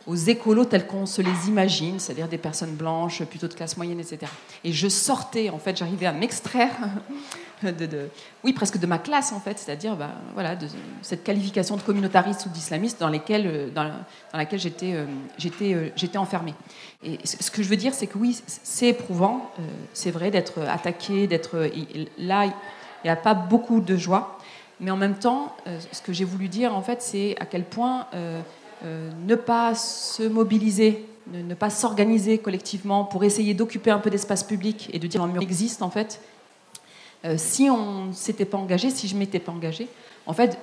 aux 0.07 0.17
écolos 0.17 0.65
tels 0.65 0.87
qu'on 0.87 1.07
se 1.07 1.21
les 1.21 1.49
imagine, 1.49 2.01
c'est-à-dire 2.01 2.29
des 2.29 2.39
personnes 2.39 2.75
blanches, 2.75 3.23
plutôt 3.25 3.47
de 3.47 3.55
classe 3.55 3.77
moyenne, 3.77 4.01
etc. 4.01 4.21
Et 4.65 4.73
je 4.73 4.89
sortais, 4.89 5.51
en 5.51 5.59
fait, 5.59 5.77
j'arrivais 5.77 6.07
à 6.07 6.13
m'extraire 6.13 6.73
de, 7.63 8.09
oui, 8.43 8.55
presque 8.55 8.79
de 8.79 8.87
ma 8.87 8.99
classe 8.99 9.33
en 9.33 9.41
fait, 9.41 9.59
c'est-à-dire 9.59 9.97
bah, 9.97 10.13
voilà, 10.33 10.57
de 10.57 10.67
cette 11.03 11.25
qualification 11.25 11.77
de 11.77 11.83
communautariste 11.83 12.47
ou 12.47 12.49
d'islamiste 12.49 13.01
dans, 13.01 13.11
dans 13.11 13.91
laquelle 14.33 14.61
j'étais, 14.61 14.95
j'étais 15.37 16.19
enfermée. 16.19 16.55
Et 17.05 17.19
ce 17.25 17.51
que 17.51 17.63
je 17.63 17.69
veux 17.69 17.77
dire, 17.77 17.95
c'est 17.95 18.07
que 18.07 18.19
oui, 18.19 18.41
c'est 18.47 18.89
éprouvant, 18.89 19.51
euh, 19.59 19.63
c'est 19.93 20.11
vrai 20.11 20.31
d'être 20.31 20.63
attaqué, 20.63 21.27
d'être 21.27 21.71
là, 22.19 22.47
il 22.47 22.53
n'y 23.05 23.11
a 23.11 23.17
pas 23.17 23.35
beaucoup 23.35 23.81
de 23.81 23.97
joie, 23.97 24.38
mais 24.81 24.91
en 24.91 24.97
même 24.97 25.19
temps, 25.19 25.57
euh, 25.67 25.79
ce 25.93 26.03
que 26.03 26.13
j'ai 26.13 26.25
voulu 26.25 26.49
dire, 26.49 26.75
en 26.75 26.83
fait, 26.83 27.03
c'est 27.03 27.37
à 27.41 27.47
quel 27.47 27.65
point 27.65 28.07
euh, 28.15 28.41
ne 29.27 29.35
pas 29.35 29.75
se 29.75 30.23
mobiliser, 30.23 31.05
ne, 31.33 31.55
pas 31.55 31.71
s'organiser 31.71 32.39
collectivement 32.39 33.05
pour 33.05 33.25
essayer 33.25 33.55
d'occuper 33.55 33.91
un 33.91 33.99
peu 33.99 34.11
d'espace 34.11 34.45
public 34.45 34.89
et 34.93 34.99
de 34.99 35.07
dire 35.07 35.23
un 35.23 35.29
mur 35.29 35.43
existe, 35.43 35.83
en 35.83 35.91
fait, 35.91 36.21
si 37.37 37.69
on 37.69 38.05
ne 38.07 38.13
s'était 38.13 38.45
pas 38.45 38.59
engagé, 38.59 38.91
si 38.91 39.09
je 39.09 39.17
m'étais 39.17 39.41
pas 39.41 39.51
engagé, 39.51 39.89
en 40.29 40.35
fait, 40.35 40.59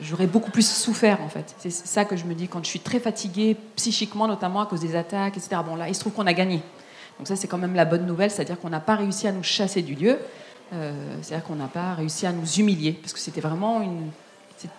j'aurais 0.00 0.26
beaucoup 0.26 0.50
plus 0.50 0.68
souffert, 0.70 1.22
en 1.22 1.28
fait. 1.28 1.54
C'est 1.58 1.70
ça 1.70 2.04
que 2.04 2.14
je 2.14 2.26
me 2.26 2.34
dis 2.34 2.46
quand 2.46 2.62
je 2.62 2.68
suis 2.68 2.80
très 2.80 3.00
fatiguée, 3.00 3.56
psychiquement 3.74 4.28
notamment 4.28 4.60
à 4.60 4.66
cause 4.66 4.80
des 4.80 4.94
attaques, 4.94 5.38
etc. 5.38 5.62
Bon, 5.66 5.76
là, 5.76 5.88
il 5.88 5.94
se 5.94 6.00
trouve 6.00 6.12
qu'on 6.12 6.26
a 6.26 6.34
gagné. 6.34 6.62
Donc 7.18 7.26
ça, 7.26 7.34
c'est 7.34 7.48
quand 7.48 7.56
même 7.56 7.74
la 7.74 7.86
bonne 7.86 8.06
nouvelle, 8.06 8.30
c'est-à-dire 8.30 8.60
qu'on 8.60 8.68
n'a 8.68 8.80
pas 8.80 8.96
réussi 8.96 9.26
à 9.26 9.32
nous 9.32 9.42
chasser 9.42 9.80
du 9.80 9.94
lieu, 9.94 10.10
euh, 10.10 10.18
c'est-à-dire 10.70 11.44
qu'on 11.44 11.56
n'a 11.56 11.68
pas 11.68 11.94
réussi 11.94 12.26
à 12.26 12.32
nous 12.32 12.46
humilier, 12.58 12.92
parce 12.92 13.12
que 13.12 13.18
c'était 13.18 13.40
vraiment 13.40 13.82
une... 13.82 14.10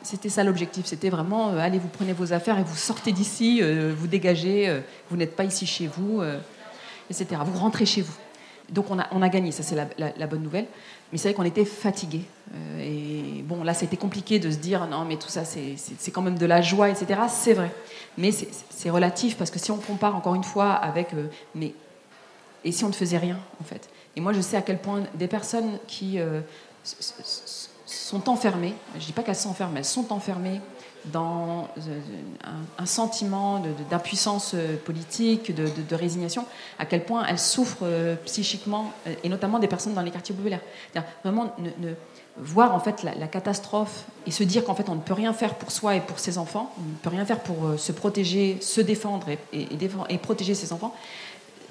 C'était 0.04 0.28
ça 0.28 0.44
l'objectif, 0.44 0.86
c'était 0.86 1.10
vraiment, 1.10 1.52
euh, 1.52 1.60
allez, 1.60 1.80
vous 1.80 1.88
prenez 1.88 2.12
vos 2.12 2.34
affaires 2.34 2.60
et 2.60 2.64
vous 2.64 2.76
sortez 2.76 3.14
d'ici, 3.14 3.60
euh, 3.62 3.94
vous 3.98 4.08
dégagez, 4.08 4.82
vous 5.10 5.16
n'êtes 5.16 5.38
pas 5.38 5.46
ici 5.46 5.66
chez 5.66 5.88
vous, 5.88 6.22
etc. 7.10 7.42
Vous 7.46 7.58
rentrez 7.58 7.86
chez 7.86 8.02
vous. 8.02 8.16
Donc 8.72 8.92
on 8.92 9.00
a, 9.00 9.08
on 9.12 9.22
a 9.22 9.30
gagné, 9.30 9.52
ça 9.52 9.64
c'est 9.64 9.76
la, 9.76 10.28
bonne 10.28 10.44
nouvelle. 10.44 10.68
Mais 11.12 11.18
c'est 11.18 11.30
vrai 11.30 11.34
qu'on 11.34 11.44
était 11.44 11.66
fatigués. 11.66 12.24
Euh, 12.54 12.80
et 12.80 13.42
bon, 13.42 13.64
là 13.64 13.74
c'était 13.74 13.98
compliqué 13.98 14.40
de 14.40 14.52
se 14.52 14.58
dire 14.58 14.86
non, 14.88 15.06
mais 15.06 15.18
tout 15.18 15.30
ça 15.30 15.44
c'est 15.44 16.12
quand 16.12 16.22
même 16.22 16.38
de 16.38 16.46
la 16.46 16.62
joie, 16.62 16.90
etc. 16.90 17.22
C'est 17.28 17.54
vrai. 17.54 17.72
Mais 18.18 18.32
c'est 18.32 18.90
relatif 18.90 19.38
parce 19.38 19.52
que 19.52 19.60
si 19.60 19.72
on 19.72 19.78
compare 19.78 20.16
encore 20.16 20.36
une 20.36 20.44
fois 20.44 20.72
avec. 20.72 21.14
Euh, 21.14 21.28
mais, 21.56 21.74
et 22.64 22.72
si 22.72 22.84
on 22.84 22.90
ne 22.90 22.94
faisait 22.94 23.18
rien 23.18 23.40
en 23.60 23.64
fait? 23.64 23.90
Et 24.20 24.22
moi 24.22 24.34
je 24.34 24.42
sais 24.42 24.58
à 24.58 24.62
quel 24.62 24.80
point 24.80 25.04
des 25.14 25.30
personnes 25.30 25.80
qui 25.88 26.20
euh, 26.20 26.42
sont 27.86 28.28
enfermées, 28.28 28.74
je 28.96 29.00
ne 29.00 29.06
dis 29.06 29.14
pas 29.14 29.24
qu'elles 29.24 29.34
s'enferment, 29.34 29.78
elles 29.78 29.86
sont 29.86 30.12
enfermées 30.12 30.60
dans 31.06 31.70
euh, 31.78 32.00
un, 32.78 32.86
sentiment 32.86 33.64
d'impuissance 33.90 34.52
euh, 34.56 34.76
politique, 34.76 35.56
de, 35.56 35.96
résignation, 35.96 36.44
à 36.80 36.86
quel 36.86 37.06
point 37.06 37.26
elles 37.28 37.40
souffrent 37.40 37.86
psychiquement, 38.26 38.92
et 39.24 39.30
notamment 39.30 39.58
des 39.58 39.70
personnes 39.70 39.94
dans 39.94 40.02
les 40.02 40.12
quartiers 40.12 40.36
populaires. 40.36 40.60
Vraiment, 41.24 41.56
voir 42.36 42.76
en 42.76 42.82
fait 42.82 43.04
la, 43.04 43.28
catastrophe 43.28 44.04
et 44.28 44.32
se 44.32 44.44
dire 44.44 44.66
qu'en 44.66 44.76
fait 44.76 44.90
on 44.90 44.96
ne 44.96 45.02
peut 45.02 45.14
rien 45.14 45.32
faire 45.32 45.56
pour 45.56 45.72
soi 45.72 45.96
et 45.96 46.02
pour 46.02 46.20
ses 46.20 46.38
enfants, 46.38 46.74
on 46.78 46.90
ne 46.90 46.96
peut 46.96 47.10
rien 47.10 47.24
faire 47.24 47.40
pour 47.40 47.80
se 47.80 47.94
protéger, 47.94 48.58
se 48.60 48.82
défendre 48.82 49.28
et, 49.54 50.18
protéger 50.18 50.56
ses 50.56 50.74
enfants. 50.74 50.94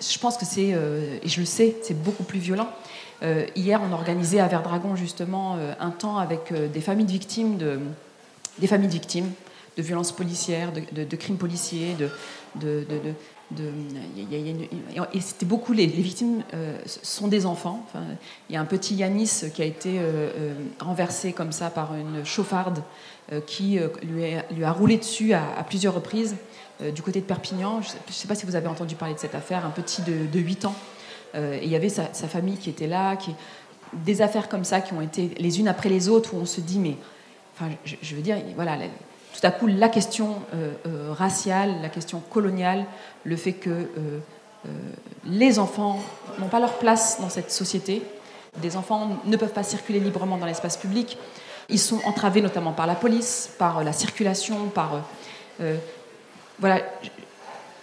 Je 0.01 0.19
pense 0.19 0.37
que 0.37 0.45
c'est, 0.45 0.69
et 0.69 1.29
je 1.29 1.41
le 1.41 1.47
sais, 1.47 1.77
c'est 1.83 2.01
beaucoup 2.01 2.23
plus 2.23 2.39
violent. 2.39 2.69
hier, 3.57 3.81
on 3.83 3.93
organisait 3.93 4.41
à 4.41 4.47
Verdragon 4.47 4.95
justement 4.97 5.57
un 5.81 5.91
temps 5.91 6.19
avec 6.19 6.53
des 6.53 6.81
familles 6.81 7.07
de 7.07 7.11
victimes 7.11 7.59
de 9.79 9.83
violences 9.83 10.13
policières, 10.13 10.73
de, 10.73 11.17
crimes 11.17 11.37
policiers, 11.37 11.97
et 15.15 15.21
c'était 15.21 15.47
beaucoup 15.47 15.73
les, 15.73 15.87
victimes 15.87 16.43
euh, 16.53 16.77
sont 16.85 17.29
des 17.29 17.47
enfants. 17.47 17.87
il 18.51 18.55
y 18.55 18.57
a 18.57 18.61
un 18.61 18.67
petit 18.67 18.97
Yanis 18.97 19.45
qui 19.55 19.63
a 19.63 19.65
été 19.65 19.99
euh, 19.99 20.31
euh, 20.37 20.55
renversé 20.81 21.33
comme 21.33 21.53
ça 21.53 21.71
par 21.71 21.95
une 21.95 22.25
chauffarde 22.25 22.83
qui 23.47 23.79
lui, 24.03 24.65
a 24.65 24.73
roulé 24.73 24.97
dessus 24.97 25.33
à, 25.35 25.43
plusieurs 25.67 25.95
reprises 25.95 26.37
du 26.95 27.03
côté 27.03 27.21
de 27.21 27.27
Perpignan. 27.27 27.83
Je 27.83 27.89
ne 27.89 28.13
sais, 28.13 28.27
pas 28.27 28.35
si 28.35 28.47
vous 28.47 28.57
avez 28.57 28.69
entendu 28.69 28.95
parler 28.95 29.15
de 29.15 29.19
cette 29.19 29.35
affaire, 29.35 29.67
un 29.67 29.71
petit 29.71 30.03
de, 30.03 30.39
8 30.39 30.65
ans. 30.65 30.75
et 31.35 31.61
il 31.63 31.69
y 31.69 31.77
avait 31.77 31.91
sa, 31.91 32.05
famille 32.13 32.57
qui 32.57 32.71
était 32.71 32.87
là, 32.87 33.17
des 33.93 34.23
affaires 34.23 34.49
comme 34.49 34.65
ça 34.65 34.81
qui 34.81 34.93
ont 34.95 35.01
été 35.01 35.31
les 35.39 35.61
unes 35.61 35.69
après 35.69 35.89
les 35.89 36.09
autres 36.09 36.35
où 36.35 36.39
on 36.39 36.47
se 36.47 36.61
dit 36.61 36.79
mais 36.79 36.97
je, 37.85 38.15
veux 38.15 38.23
dire, 38.23 38.37
voilà, 38.55 38.77
tout 39.39 39.47
à 39.47 39.51
coup, 39.51 39.67
la 39.67 39.89
question 39.89 40.43
euh, 40.55 40.73
euh, 40.87 41.13
raciale, 41.13 41.81
la 41.83 41.89
question 41.89 42.21
coloniale, 42.31 42.87
le 43.25 43.37
fait 43.37 43.53
que 43.53 43.71
euh, 43.71 44.19
les 45.25 45.59
enfants 45.59 46.01
n'ont 46.39 46.49
pas 46.49 46.61
leur 46.61 46.79
place 46.79 47.21
dans 47.21 47.29
cette 47.29 47.51
société, 47.51 48.03
des 48.57 48.77
enfants 48.77 49.19
ne 49.25 49.37
peuvent 49.37 49.53
pas 49.53 49.63
circuler 49.63 50.01
librement 50.01 50.39
dans 50.39 50.47
l'espace 50.47 50.77
public, 50.77 51.19
ils 51.69 51.79
sont 51.79 52.01
entravés 52.05 52.41
notamment 52.41 52.73
par 52.73 52.87
la 52.87 52.95
police, 52.95 53.51
par 53.59 53.85
la 53.85 53.93
circulation, 53.93 54.69
par... 54.69 55.05
voilà, 56.59 56.83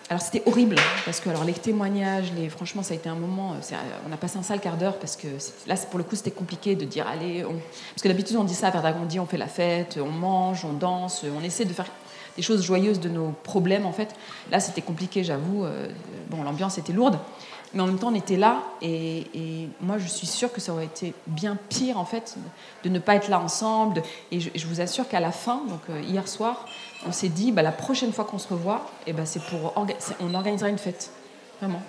alors 0.07 0.21
c'était 0.21 0.43
horrible 0.45 0.75
parce 1.03 1.19
que 1.19 1.29
alors 1.29 1.43
les 1.43 1.53
témoignages, 1.53 2.31
les 2.35 2.47
franchement 2.47 2.83
ça 2.83 2.93
a 2.93 2.97
été 2.97 3.09
un 3.09 3.15
moment, 3.15 3.53
euh, 3.53 3.75
on 4.07 4.13
a 4.13 4.17
passé 4.17 4.37
un 4.37 4.43
sale 4.43 4.59
quart 4.59 4.77
d'heure 4.77 4.99
parce 4.99 5.15
que 5.15 5.27
là 5.65 5.75
pour 5.89 5.97
le 5.97 6.03
coup 6.03 6.15
c'était 6.15 6.31
compliqué 6.31 6.75
de 6.75 6.85
dire 6.85 7.07
allez, 7.07 7.43
parce 7.43 8.03
que 8.03 8.07
d'habitude 8.07 8.37
on 8.37 8.43
dit 8.43 8.53
ça 8.53 8.67
à 8.67 8.71
Verdagon, 8.71 8.99
on 9.01 9.05
dit 9.05 9.19
on 9.19 9.25
fait 9.25 9.37
la 9.37 9.47
fête, 9.47 9.97
on 9.99 10.11
mange, 10.11 10.63
on 10.63 10.73
danse, 10.73 11.25
on 11.35 11.43
essaie 11.43 11.65
de 11.65 11.73
faire 11.73 11.87
des 12.35 12.43
choses 12.43 12.63
joyeuses 12.63 12.99
de 12.99 13.09
nos 13.09 13.29
problèmes 13.31 13.87
en 13.87 13.93
fait. 13.93 14.15
Là 14.51 14.59
c'était 14.59 14.83
compliqué 14.83 15.23
j'avoue, 15.23 15.65
euh, 15.65 15.87
bon 16.29 16.43
l'ambiance 16.43 16.77
était 16.77 16.93
lourde, 16.93 17.17
mais 17.75 17.81
en 17.81 17.87
même 17.87 17.99
temps 17.99 18.09
on 18.11 18.15
était 18.15 18.37
là 18.37 18.63
et, 18.81 19.27
moi 19.81 19.97
je 19.97 20.07
suis 20.07 20.25
sûre 20.25 20.51
que 20.51 20.61
ça 20.61 20.73
aurait 20.73 20.85
été 20.85 21.13
bien 21.27 21.57
pire 21.69 21.99
en 21.99 22.05
fait 22.05 22.35
de 22.83 22.89
ne 22.89 22.99
pas 22.99 23.15
être 23.15 23.27
là 23.27 23.39
ensemble 23.39 24.01
et 24.31 24.39
je, 24.39 24.67
vous 24.67 24.81
assure 24.81 25.07
qu'à 25.07 25.19
la 25.19 25.31
fin, 25.31 25.61
donc 25.69 25.81
euh, 25.89 26.01
hier 26.01 26.27
soir, 26.27 26.65
on 27.07 27.11
s'est 27.11 27.29
dit, 27.29 27.51
bah, 27.51 27.61
la 27.61 27.71
prochaine 27.71 28.11
fois 28.11 28.25
qu'on 28.25 28.39
se 28.39 28.47
revoit, 28.47 28.89
eh 29.07 29.13
ben, 29.13 29.25
c'est 29.25 29.41
pour 29.43 29.73
on 30.19 30.33
organisera 30.33 30.69
une 30.69 30.77
fête. 30.77 31.11
Vraiment, 31.61 31.81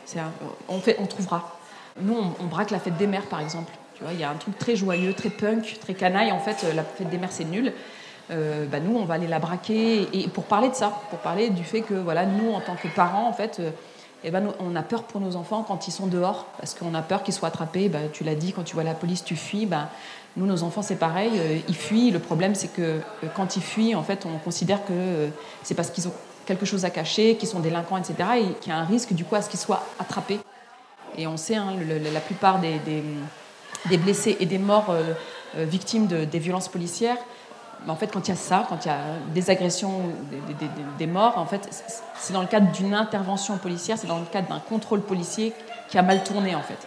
on, 0.68 0.78
fait, 0.78 0.97
on 1.01 1.07
trouvera. 1.07 1.59
Nous, 2.01 2.14
on, 2.41 2.45
braque 2.45 2.70
la 2.70 2.78
fête 2.78 2.97
des 2.97 3.07
mères, 3.07 3.26
par 3.26 3.41
exemple. 3.41 3.72
Tu 3.97 4.05
vois, 4.05 4.12
il 4.12 4.20
y 4.20 4.24
a 4.24 4.30
un 4.30 4.34
truc 4.34 4.59
très 4.59 4.76
joyeux, 4.76 5.14
très 5.14 5.30
punk, 5.30 5.78
très 5.80 5.95
canaille. 5.95 6.30
En 6.30 6.39
fait, 6.39 6.64
la 6.74 6.84
fête 6.84 7.09
des 7.09 7.18
mères, 7.18 7.32
c'est 7.32 7.45
nul. 7.45 7.72
Euh, 8.30 8.66
bah, 8.66 8.80
nous, 8.80 8.97
on 8.97 9.05
va 9.05 9.14
aller 9.14 9.26
la 9.26 9.39
braquer 9.39 10.09
et 10.12 10.28
pour 10.28 10.45
parler 10.45 10.68
de 10.68 10.74
ça, 10.74 10.93
pour 11.11 11.18
parler 11.20 11.51
du 11.51 11.64
fait 11.64 11.80
que 11.80 11.95
voilà, 11.95 12.26
nous, 12.26 12.53
en 12.53 12.61
tant 12.61 12.76
que 12.76 12.89
parents, 12.89 13.28
en 13.28 13.32
fait, 13.32 13.59
euh, 13.61 13.70
eh 14.24 14.30
ben, 14.30 14.52
on 14.60 14.74
a 14.74 14.82
peur 14.82 15.04
pour 15.04 15.20
nos 15.20 15.36
enfants 15.36 15.64
quand 15.66 15.88
ils 15.88 15.92
sont 15.92 16.06
dehors, 16.06 16.46
parce 16.58 16.74
qu'on 16.74 16.94
a 16.94 17.02
peur 17.02 17.22
qu'ils 17.22 17.34
soient 17.34 17.48
attrapés. 17.48 17.88
Ben, 17.88 18.08
tu 18.12 18.24
l'as 18.24 18.34
dit, 18.34 18.52
quand 18.52 18.64
tu 18.64 18.74
vois 18.74 18.84
la 18.84 18.94
police, 18.94 19.24
tu 19.24 19.36
fuis. 19.36 19.66
Ben, 19.66 19.88
nous, 20.36 20.46
nos 20.46 20.62
enfants, 20.62 20.82
c'est 20.82 20.96
pareil, 20.96 21.32
euh, 21.36 21.58
ils 21.68 21.76
fuient. 21.76 22.10
Le 22.10 22.18
problème, 22.18 22.54
c'est 22.54 22.68
que 22.68 22.82
euh, 22.82 23.00
quand 23.34 23.56
ils 23.56 23.62
fuient, 23.62 23.94
en 23.94 24.02
fait, 24.02 24.26
on 24.26 24.38
considère 24.38 24.84
que 24.84 24.92
euh, 24.92 25.28
c'est 25.62 25.74
parce 25.74 25.90
qu'ils 25.90 26.08
ont 26.08 26.12
quelque 26.44 26.66
chose 26.66 26.84
à 26.84 26.90
cacher, 26.90 27.36
qu'ils 27.36 27.48
sont 27.48 27.60
délinquants, 27.60 27.96
etc., 27.96 28.14
et 28.38 28.54
qu'il 28.60 28.72
y 28.72 28.76
a 28.76 28.78
un 28.78 28.84
risque, 28.84 29.12
du 29.14 29.24
coup, 29.24 29.34
à 29.34 29.42
ce 29.42 29.48
qu'ils 29.48 29.58
soient 29.58 29.82
attrapés. 29.98 30.38
Et 31.16 31.26
on 31.26 31.36
sait, 31.36 31.56
hein, 31.56 31.74
la 32.12 32.20
plupart 32.20 32.60
des, 32.60 33.96
blessés 33.96 34.36
et 34.38 34.46
des 34.46 34.58
morts 34.58 34.94
victimes 35.56 36.06
de, 36.06 36.24
des 36.24 36.38
violences 36.38 36.68
policières, 36.68 37.16
en 37.89 37.97
fait, 37.97 38.09
quand 38.09 38.26
il 38.26 38.30
y 38.30 38.34
a 38.34 38.37
ça, 38.37 38.66
quand 38.68 38.84
il 38.84 38.89
y 38.89 38.91
a 38.91 39.01
des 39.32 39.51
agressions, 39.51 40.01
des, 40.30 40.68
des 40.99 41.07
morts, 41.07 41.39
en 41.39 41.47
fait, 41.47 41.68
c'est 42.16 42.32
dans 42.32 42.41
le 42.41 42.49
cadre 42.49 42.72
d'une 42.72 42.95
intervention 42.95 43.59
policière, 43.59 43.97
c'est 43.99 44.07
dans 44.07 44.18
le 44.18 44.24
cadre 44.24 44.49
d'un 44.49 44.61
contrôle 44.61 45.03
policier 45.03 45.53
qui 45.89 45.99
a 45.99 46.03
mal 46.03 46.24
tourné, 46.24 46.55
en 46.55 46.62
fait. 46.62 46.78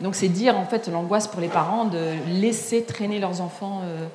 Donc 0.00 0.14
c'est 0.14 0.28
dire 0.28 0.56
en 0.56 0.64
fait 0.64 0.88
l'angoisse 0.88 1.26
pour 1.26 1.40
les 1.40 1.48
parents 1.48 1.84
de 1.84 2.12
laisser 2.28 2.84
traîner 2.84 3.18
leurs 3.18 3.40
enfants 3.40 3.82
euh, 3.82 4.06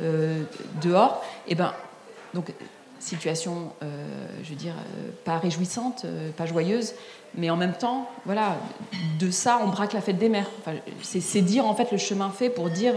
euh, 0.00 0.42
dehors. 0.80 1.24
Et 1.46 1.52
eh 1.52 1.54
ben 1.54 1.72
donc 2.32 2.52
situation, 3.00 3.72
euh, 3.82 3.86
je 4.42 4.48
veux 4.48 4.54
dire, 4.56 4.74
pas 5.26 5.36
réjouissante, 5.36 6.06
pas 6.38 6.46
joyeuse, 6.46 6.94
mais 7.34 7.50
en 7.50 7.56
même 7.56 7.74
temps, 7.74 8.08
voilà, 8.24 8.56
de 9.18 9.30
ça 9.30 9.60
on 9.62 9.68
braque 9.68 9.92
la 9.92 10.00
fête 10.00 10.16
des 10.16 10.30
mères. 10.30 10.48
c'est 11.02 11.42
dire 11.42 11.66
en 11.66 11.74
fait 11.74 11.92
le 11.92 11.98
chemin 11.98 12.30
fait 12.30 12.48
pour 12.48 12.70
dire 12.70 12.94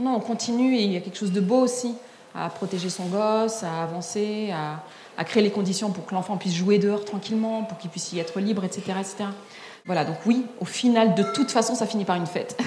non, 0.00 0.16
on 0.16 0.20
continue 0.20 0.74
et 0.76 0.82
il 0.82 0.92
y 0.92 0.96
a 0.96 1.00
quelque 1.00 1.18
chose 1.18 1.32
de 1.32 1.40
beau 1.40 1.60
aussi 1.60 1.94
à 2.34 2.48
protéger 2.48 2.90
son 2.90 3.06
gosse, 3.06 3.62
à 3.62 3.82
avancer, 3.82 4.50
à, 4.52 4.82
à 5.18 5.24
créer 5.24 5.42
les 5.42 5.50
conditions 5.50 5.90
pour 5.90 6.06
que 6.06 6.14
l'enfant 6.14 6.36
puisse 6.36 6.54
jouer 6.54 6.78
dehors 6.78 7.04
tranquillement, 7.04 7.64
pour 7.64 7.78
qu'il 7.78 7.90
puisse 7.90 8.12
y 8.12 8.18
être 8.18 8.40
libre, 8.40 8.64
etc., 8.64 8.82
etc. 8.98 9.24
Voilà, 9.86 10.04
donc 10.04 10.16
oui, 10.26 10.46
au 10.60 10.64
final, 10.64 11.14
de 11.14 11.22
toute 11.34 11.50
façon, 11.50 11.74
ça 11.74 11.86
finit 11.86 12.04
par 12.04 12.16
une 12.16 12.26
fête. 12.26 12.58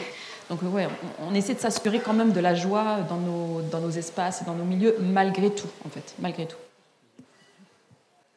donc 0.50 0.60
ouais, 0.62 0.88
on, 1.20 1.34
essaie 1.34 1.54
de 1.54 1.60
s'assurer 1.60 2.00
quand 2.00 2.12
même 2.12 2.32
de 2.32 2.40
la 2.40 2.54
joie 2.54 2.98
dans 3.08 3.16
nos, 3.16 3.60
dans 3.70 3.80
nos 3.80 3.90
espaces 3.90 4.42
et 4.42 4.44
dans 4.44 4.54
nos 4.54 4.64
milieux, 4.64 4.96
malgré 5.00 5.50
tout, 5.50 5.68
en 5.84 5.88
fait, 5.88 6.14
malgré 6.18 6.46
tout. 6.46 6.56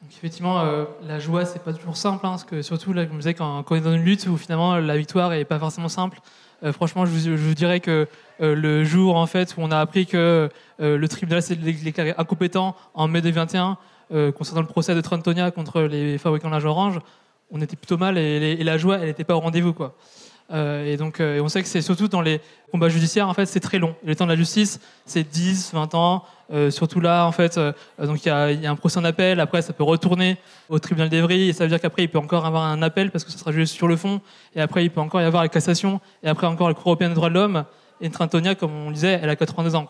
Donc 0.01 0.11
effectivement, 0.11 0.59
euh, 0.59 0.85
la 1.07 1.19
joie, 1.19 1.45
c'est 1.45 1.63
pas 1.63 1.73
toujours 1.73 1.95
simple, 1.95 2.25
hein, 2.25 2.31
parce 2.31 2.43
que 2.43 2.61
surtout, 2.61 2.91
là, 2.91 3.05
comme 3.05 3.15
je 3.15 3.21
disais, 3.21 3.33
quand, 3.33 3.63
on 3.69 3.75
est 3.75 3.81
dans 3.81 3.93
une 3.93 4.03
lutte 4.03 4.27
où 4.27 4.35
finalement 4.35 4.75
la 4.75 4.97
victoire 4.97 5.31
est 5.33 5.45
pas 5.45 5.59
forcément 5.59 5.89
simple, 5.89 6.19
franchement, 6.71 7.05
je 7.05 7.31
vous, 7.31 7.53
dirais 7.53 7.79
que 7.79 8.07
euh, 8.41 8.55
le 8.55 8.83
jour 8.83 9.15
en 9.17 9.27
fait 9.27 9.55
où 9.57 9.61
on 9.61 9.71
a 9.71 9.79
appris 9.79 10.05
que 10.05 10.49
le 10.79 11.07
tribunal 11.07 11.41
s'est 11.41 11.55
déclaré 11.55 12.13
incompétent 12.17 12.75
en 12.93 13.07
mai 13.07 13.21
2021 13.21 13.77
concernant 14.35 14.61
le 14.61 14.67
procès 14.67 14.93
de 14.93 15.01
Trentonia 15.01 15.49
contre 15.49 15.81
les 15.81 16.17
fabricants 16.17 16.49
de 16.49 16.53
linge 16.53 16.65
orange, 16.65 16.99
on 17.51 17.61
était 17.61 17.75
plutôt 17.75 17.97
mal 17.97 18.17
et, 18.17 18.63
la 18.63 18.77
joie, 18.77 18.97
elle 18.99 19.07
n'était 19.07 19.23
pas 19.23 19.35
au 19.35 19.39
rendez-vous. 19.39 19.73
quoi. 19.73 19.95
Euh, 20.53 20.85
et 20.85 20.97
donc, 20.97 21.19
euh, 21.19 21.41
on 21.41 21.47
sait 21.47 21.61
que 21.63 21.67
c'est 21.67 21.81
surtout 21.81 22.07
dans 22.07 22.21
les 22.21 22.39
combats 22.71 22.89
judiciaires, 22.89 23.27
en 23.27 23.33
fait, 23.33 23.45
c'est 23.45 23.59
très 23.59 23.79
long. 23.79 23.95
le 24.03 24.15
temps 24.15 24.25
de 24.25 24.29
la 24.29 24.35
justice, 24.35 24.79
c'est 25.05 25.23
10, 25.23 25.71
20 25.73 25.95
ans. 25.95 26.23
Euh, 26.51 26.69
surtout 26.69 26.99
là, 26.99 27.25
en 27.25 27.31
fait, 27.31 27.59
donc 27.97 28.23
il 28.25 28.27
y, 28.27 28.31
a 28.31 28.71
un 28.71 28.75
procès 28.75 28.99
en 28.99 29.03
appel. 29.03 29.39
Après, 29.39 29.61
ça 29.61 29.73
peut 29.73 29.83
retourner 29.83 30.37
au 30.69 30.77
tribunal 30.77 31.09
d'Evry. 31.09 31.49
Et 31.49 31.53
ça 31.53 31.63
veut 31.63 31.69
dire 31.69 31.79
qu'après, 31.79 32.03
il 32.03 32.09
peut 32.09 32.19
encore 32.19 32.45
avoir 32.45 32.63
un 32.63 32.81
appel 32.81 33.09
parce 33.09 33.23
que 33.23 33.31
ça 33.31 33.37
sera 33.37 33.51
juste 33.51 33.73
sur 33.73 33.87
le 33.87 33.95
fond. 33.95 34.21
Et 34.55 34.61
après, 34.61 34.85
il 34.85 34.91
peut 34.91 35.01
encore 35.01 35.21
y 35.21 35.25
avoir 35.25 35.41
la 35.41 35.49
cassation. 35.49 35.99
Et 36.21 36.29
après, 36.29 36.45
encore 36.45 36.67
la 36.67 36.75
Cour 36.75 36.87
européenne 36.87 37.09
des 37.09 37.15
droits 37.15 37.29
de 37.29 37.33
l'homme. 37.33 37.65
Et 38.01 38.09
Trentonia, 38.09 38.53
comme 38.53 38.73
on 38.73 38.91
disait, 38.91 39.19
elle 39.21 39.29
a 39.29 39.35
82 39.35 39.75
ans. 39.75 39.87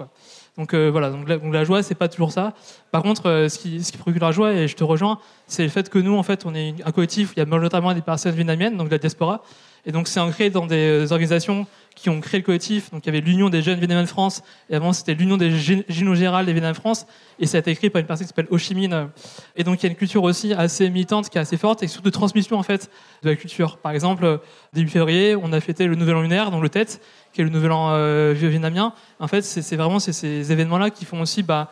Donc 0.58 0.76
voilà, 0.76 1.10
donc 1.10 1.28
la, 1.28 1.38
donc 1.38 1.52
la 1.52 1.64
joie, 1.64 1.82
c'est 1.82 1.96
pas 1.96 2.08
toujours 2.08 2.32
ça. 2.32 2.54
Par 2.92 3.02
contre, 3.02 3.48
ce, 3.50 3.58
qui, 3.58 3.84
ce 3.84 3.98
procure 3.98 4.22
la 4.22 4.32
joie, 4.32 4.54
et 4.54 4.68
je 4.68 4.76
te 4.76 4.84
rejoins, 4.84 5.20
c'est 5.48 5.64
le 5.64 5.70
fait 5.70 5.90
que 5.90 5.98
nous, 5.98 6.16
en 6.16 6.22
fait, 6.22 6.46
on 6.46 6.54
est 6.54 6.76
un 6.86 6.92
collectif, 6.92 7.34
il 7.36 7.40
y 7.40 7.42
a 7.42 7.46
notamment 7.46 7.92
des 7.94 8.02
personnes 8.02 8.36
vietnamiennes, 8.36 8.78
donc 8.78 8.88
de 8.88 8.92
la 8.92 9.00
diaspora, 9.00 9.42
et 9.86 9.92
donc 9.92 10.08
c'est 10.08 10.20
ancré 10.20 10.50
dans 10.50 10.66
des 10.66 11.12
organisations 11.12 11.68
qui 11.96 12.10
ont 12.10 12.20
créé 12.22 12.40
le 12.40 12.46
collectif. 12.46 12.90
Donc 12.92 13.06
il 13.06 13.08
y 13.08 13.10
avait 13.10 13.22
l'Union 13.22 13.50
des 13.50 13.62
jeunes 13.62 13.78
Vietnamiens 13.80 14.04
de 14.04 14.08
France, 14.10 14.42
et 14.70 14.76
avant 14.76 14.94
c'était 14.94 15.14
l'Union 15.14 15.38
des 15.38 15.52
génogérales 15.90 16.46
des 16.46 16.54
Vietnamiens 16.54 16.74
de 16.74 16.78
France, 16.78 17.06
et 17.40 17.46
ça 17.46 17.58
a 17.58 17.60
été 17.60 17.72
écrit 17.72 17.90
par 17.90 18.00
une 18.00 18.08
personne 18.08 18.26
qui 18.26 18.30
s'appelle 18.30 18.48
Ho 18.50 18.58
Chi 18.58 18.76
Minh. 18.76 19.10
Et 19.56 19.64
donc 19.64 19.82
il 19.82 19.86
y 19.86 19.88
a 19.88 19.90
une 19.90 19.96
culture 19.96 20.24
aussi 20.24 20.54
assez 20.54 20.90
militante, 20.90 21.30
qui 21.30 21.38
est 21.38 21.42
assez 21.42 21.58
forte, 21.58 21.84
et 21.84 21.88
surtout 21.88 22.10
de 22.10 22.14
transmission 22.14 22.58
en 22.58 22.64
fait 22.64 22.90
de 23.22 23.30
la 23.30 23.36
culture. 23.36 23.78
Par 23.78 23.92
exemple, 23.92 24.40
début 24.74 24.90
février, 24.90 25.36
on 25.36 25.52
a 25.54 25.60
fêté 25.60 25.86
le 25.86 25.96
Nouvel 25.96 26.16
An 26.16 26.22
lunaire, 26.22 26.52
donc 26.52 26.64
le 26.64 26.70
Tête, 26.70 27.02
qui 27.32 27.42
est 27.42 27.44
le 27.44 27.50
Nouvel 27.50 27.72
An 27.72 27.90
euh, 27.92 28.34
vietnamien. 28.36 28.94
En 29.20 29.28
fait, 29.28 29.42
c'est 29.42 29.76
vraiment 29.76 30.00
ces 30.00 30.52
événements-là 30.52 30.90
qui 30.90 31.06
font 31.06 31.22
aussi 31.22 31.44
bah, 31.44 31.72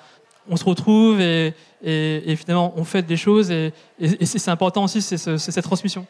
on 0.49 0.57
se 0.57 0.65
retrouve 0.65 1.19
et, 1.21 1.53
finalement 2.35 2.73
on 2.75 2.83
fait 2.83 3.01
des 3.01 3.17
choses 3.17 3.51
et, 3.51 3.73
c'est 4.23 4.49
important 4.49 4.83
aussi 4.83 5.01
c'est 5.01 5.17
cette 5.17 5.63
transmission. 5.63 6.05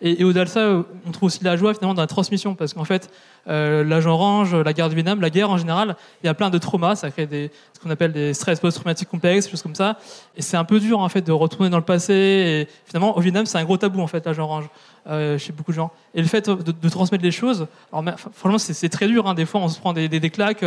Et, 0.00 0.24
au-delà 0.24 0.44
de 0.44 0.50
ça 0.50 0.84
on 1.06 1.10
trouve 1.12 1.28
aussi 1.28 1.42
la 1.44 1.56
joie 1.56 1.72
finalement 1.74 1.94
dans 1.94 2.02
la 2.02 2.06
transmission 2.06 2.54
parce 2.54 2.74
qu'en 2.74 2.84
fait 2.84 3.10
euh, 3.48 3.84
l'âge 3.84 4.06
orange 4.06 4.54
la 4.54 4.72
guerre 4.72 4.88
du 4.88 4.94
Vietnam 4.94 5.20
la 5.20 5.30
guerre 5.30 5.50
en 5.50 5.58
général 5.58 5.96
il 6.22 6.26
y 6.26 6.28
a 6.28 6.34
plein 6.34 6.50
de 6.50 6.58
traumas 6.58 6.96
ça 6.96 7.10
crée 7.10 7.28
ce 7.72 7.80
qu'on 7.80 7.90
appelle 7.90 8.12
des 8.12 8.34
stress 8.34 8.60
post-traumatiques 8.60 9.08
complexes 9.08 9.48
choses 9.48 9.62
comme 9.62 9.74
ça. 9.74 9.98
Et 10.36 10.42
c'est 10.42 10.56
un 10.56 10.64
peu 10.64 10.80
dur 10.80 10.98
en 10.98 11.08
fait 11.08 11.22
de 11.22 11.32
retourner 11.32 11.70
dans 11.70 11.78
le 11.78 11.84
passé 11.84 12.12
et 12.12 12.68
finalement 12.84 13.16
au 13.16 13.20
Vietnam 13.20 13.46
c'est 13.46 13.58
un 13.58 13.64
gros 13.64 13.76
tabou 13.76 14.00
en 14.00 14.06
fait 14.08 14.26
l'âge 14.26 14.38
orange 14.38 14.68
euh, 15.08 15.38
chez 15.38 15.52
beaucoup 15.52 15.70
de 15.70 15.76
gens. 15.76 15.92
Et 16.14 16.22
le 16.22 16.28
fait 16.28 16.48
de, 16.48 16.88
transmettre 16.88 17.24
les 17.24 17.30
choses 17.30 17.66
alors 17.92 18.04
franchement 18.32 18.58
c'est 18.58 18.88
très 18.88 19.06
dur 19.06 19.28
hein. 19.28 19.34
des 19.34 19.46
fois 19.46 19.60
on 19.60 19.68
se 19.68 19.78
prend 19.78 19.92
des, 19.92 20.08
des, 20.08 20.20
des 20.20 20.30
claques 20.30 20.64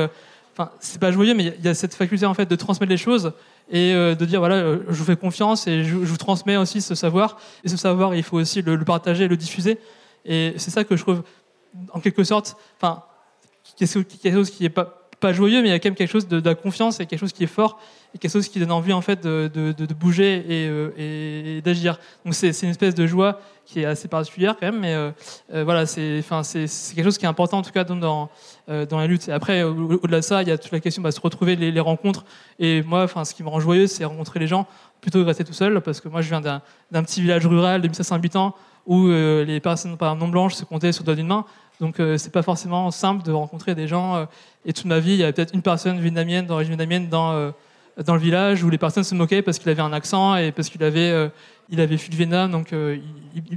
enfin, 0.59 0.71
c'est 0.81 0.99
pas 0.99 1.11
joyeux, 1.11 1.33
mais 1.33 1.53
il 1.57 1.65
y, 1.65 1.69
a 1.69 1.73
cette 1.73 1.95
faculté 1.95 2.25
en 2.25 2.33
fait 2.33 2.45
de 2.45 2.55
transmettre 2.55 2.89
les 2.89 2.97
choses 2.97 3.31
et 3.71 3.93
euh, 3.93 4.13
de 4.13 4.25
dire 4.25 4.39
voilà, 4.39 4.55
euh, 4.55 4.79
je 4.89 4.95
vous 4.95 5.05
fais 5.05 5.15
confiance 5.15 5.67
et 5.67 5.85
je, 5.85 5.95
vous 5.95 6.17
transmets 6.17 6.57
aussi 6.57 6.81
ce 6.81 6.95
savoir. 6.95 7.37
Et 7.63 7.69
ce 7.69 7.77
savoir, 7.77 8.13
il 8.13 8.23
faut 8.23 8.37
aussi 8.37 8.61
le, 8.61 8.77
partager, 8.83 9.27
le 9.27 9.37
diffuser. 9.37 9.77
Et 10.25 10.53
c'est 10.57 10.71
ça 10.71 10.83
que 10.83 10.97
je 10.97 11.01
trouve, 11.01 11.23
en 11.93 12.01
quelque 12.01 12.25
sorte, 12.25 12.57
enfin, 12.77 13.03
quelque 13.77 14.33
chose 14.33 14.49
qui 14.49 14.65
est 14.65 14.69
pas 14.69 14.99
pas 15.19 15.33
joyeux, 15.33 15.61
mais 15.61 15.69
il 15.69 15.71
y 15.71 15.75
a 15.75 15.79
quand 15.79 15.89
même 15.89 15.95
quelque 15.95 16.11
chose 16.11 16.27
de, 16.27 16.41
la 16.43 16.55
confiance 16.55 16.99
et 16.99 17.05
quelque 17.05 17.19
chose 17.19 17.33
qui 17.33 17.43
est 17.43 17.47
fort 17.47 17.79
et 18.13 18.17
quelque 18.17 18.31
chose 18.31 18.47
qui 18.47 18.59
donne 18.59 18.71
envie 18.71 18.93
en 18.93 19.01
fait 19.01 19.21
de, 19.21 19.93
bouger 19.93 20.45
euh, 20.49 20.91
et, 20.97 21.61
d'agir. 21.61 21.99
Donc 22.25 22.33
c'est 22.33 22.57
une 22.63 22.69
espèce 22.69 22.95
de 22.95 23.05
joie 23.05 23.41
qui 23.69 23.81
est 23.81 23.85
assez 23.85 24.07
particulière 24.07 24.55
quand 24.59 24.65
même, 24.65 24.79
mais 24.79 24.93
euh, 24.93 25.11
euh, 25.53 25.63
voilà, 25.63 25.85
c'est 25.85 26.23
quelque 26.23 27.03
chose 27.03 27.17
qui 27.17 27.25
est 27.25 27.29
important 27.29 27.59
en 27.59 27.61
tout 27.61 27.71
cas 27.71 27.83
dans 27.83 27.95
dans, 27.95 28.29
dans 28.67 28.97
la 28.97 29.07
lutte. 29.07 29.29
Après, 29.29 29.63
au-delà 29.63 30.17
de 30.17 30.25
ça, 30.25 30.41
il 30.41 30.47
y 30.47 30.51
a 30.51 30.57
toute 30.57 30.71
la 30.71 30.79
question 30.79 31.01
de 31.01 31.03
bah, 31.05 31.11
se 31.11 31.21
retrouver 31.21 31.55
les, 31.55 31.79
rencontres. 31.79 32.25
Et 32.59 32.83
moi, 32.83 33.07
ce 33.07 33.33
qui 33.33 33.43
me 33.43 33.49
rend 33.49 33.59
joyeux, 33.59 33.87
c'est 33.87 34.05
rencontrer 34.05 34.39
les 34.39 34.47
gens 34.47 34.67
plutôt 35.01 35.19
que 35.19 35.25
rester 35.25 35.43
tout 35.43 35.53
seul, 35.53 35.81
parce 35.81 36.01
que 36.01 36.09
moi, 36.09 36.21
je 36.21 36.29
viens 36.29 36.41
d'un 36.41 37.03
petit 37.03 37.21
village 37.21 37.45
rural 37.47 37.81
de 37.81 37.87
1500 37.87 38.15
habitants 38.15 38.55
où 38.85 39.07
les 39.07 39.59
personnes 39.59 39.97
par 39.97 40.15
non 40.15 40.27
blanches 40.27 40.55
se 40.55 40.65
comptaient 40.65 40.91
sur 40.91 41.03
le 41.03 41.05
doigt 41.05 41.15
d'une 41.15 41.27
main. 41.27 41.45
Donc 41.79 41.99
euh, 41.99 42.17
c'est 42.17 42.31
pas 42.31 42.41
forcément 42.41 42.91
simple 42.91 43.23
de 43.23 43.31
rencontrer 43.31 43.75
des 43.75 43.87
gens. 43.87 44.15
Euh, 44.15 44.25
et 44.65 44.73
toute 44.73 44.85
ma 44.85 44.99
vie, 44.99 45.13
il 45.13 45.17
y 45.17 45.23
avait 45.23 45.33
peut-être 45.33 45.53
une 45.53 45.61
personne 45.61 45.99
vietnamienne, 45.99 46.45
d'origine 46.45 46.71
vietnamienne, 46.71 47.07
dans, 47.07 47.31
euh, 47.31 47.51
dans 48.05 48.13
le 48.13 48.19
village 48.19 48.63
où 48.63 48.69
les 48.69 48.77
personnes 48.77 49.03
se 49.03 49.15
moquaient 49.15 49.41
parce 49.41 49.59
qu'il 49.59 49.69
avait 49.69 49.81
un 49.81 49.93
accent 49.93 50.35
et 50.35 50.51
parce 50.51 50.69
qu'il 50.69 50.83
avait, 50.83 51.29
il 51.69 51.81
avait 51.81 51.97
fui 51.97 52.11
le 52.11 52.17
Vietnam, 52.17 52.51
donc 52.51 52.71
il, 52.71 53.01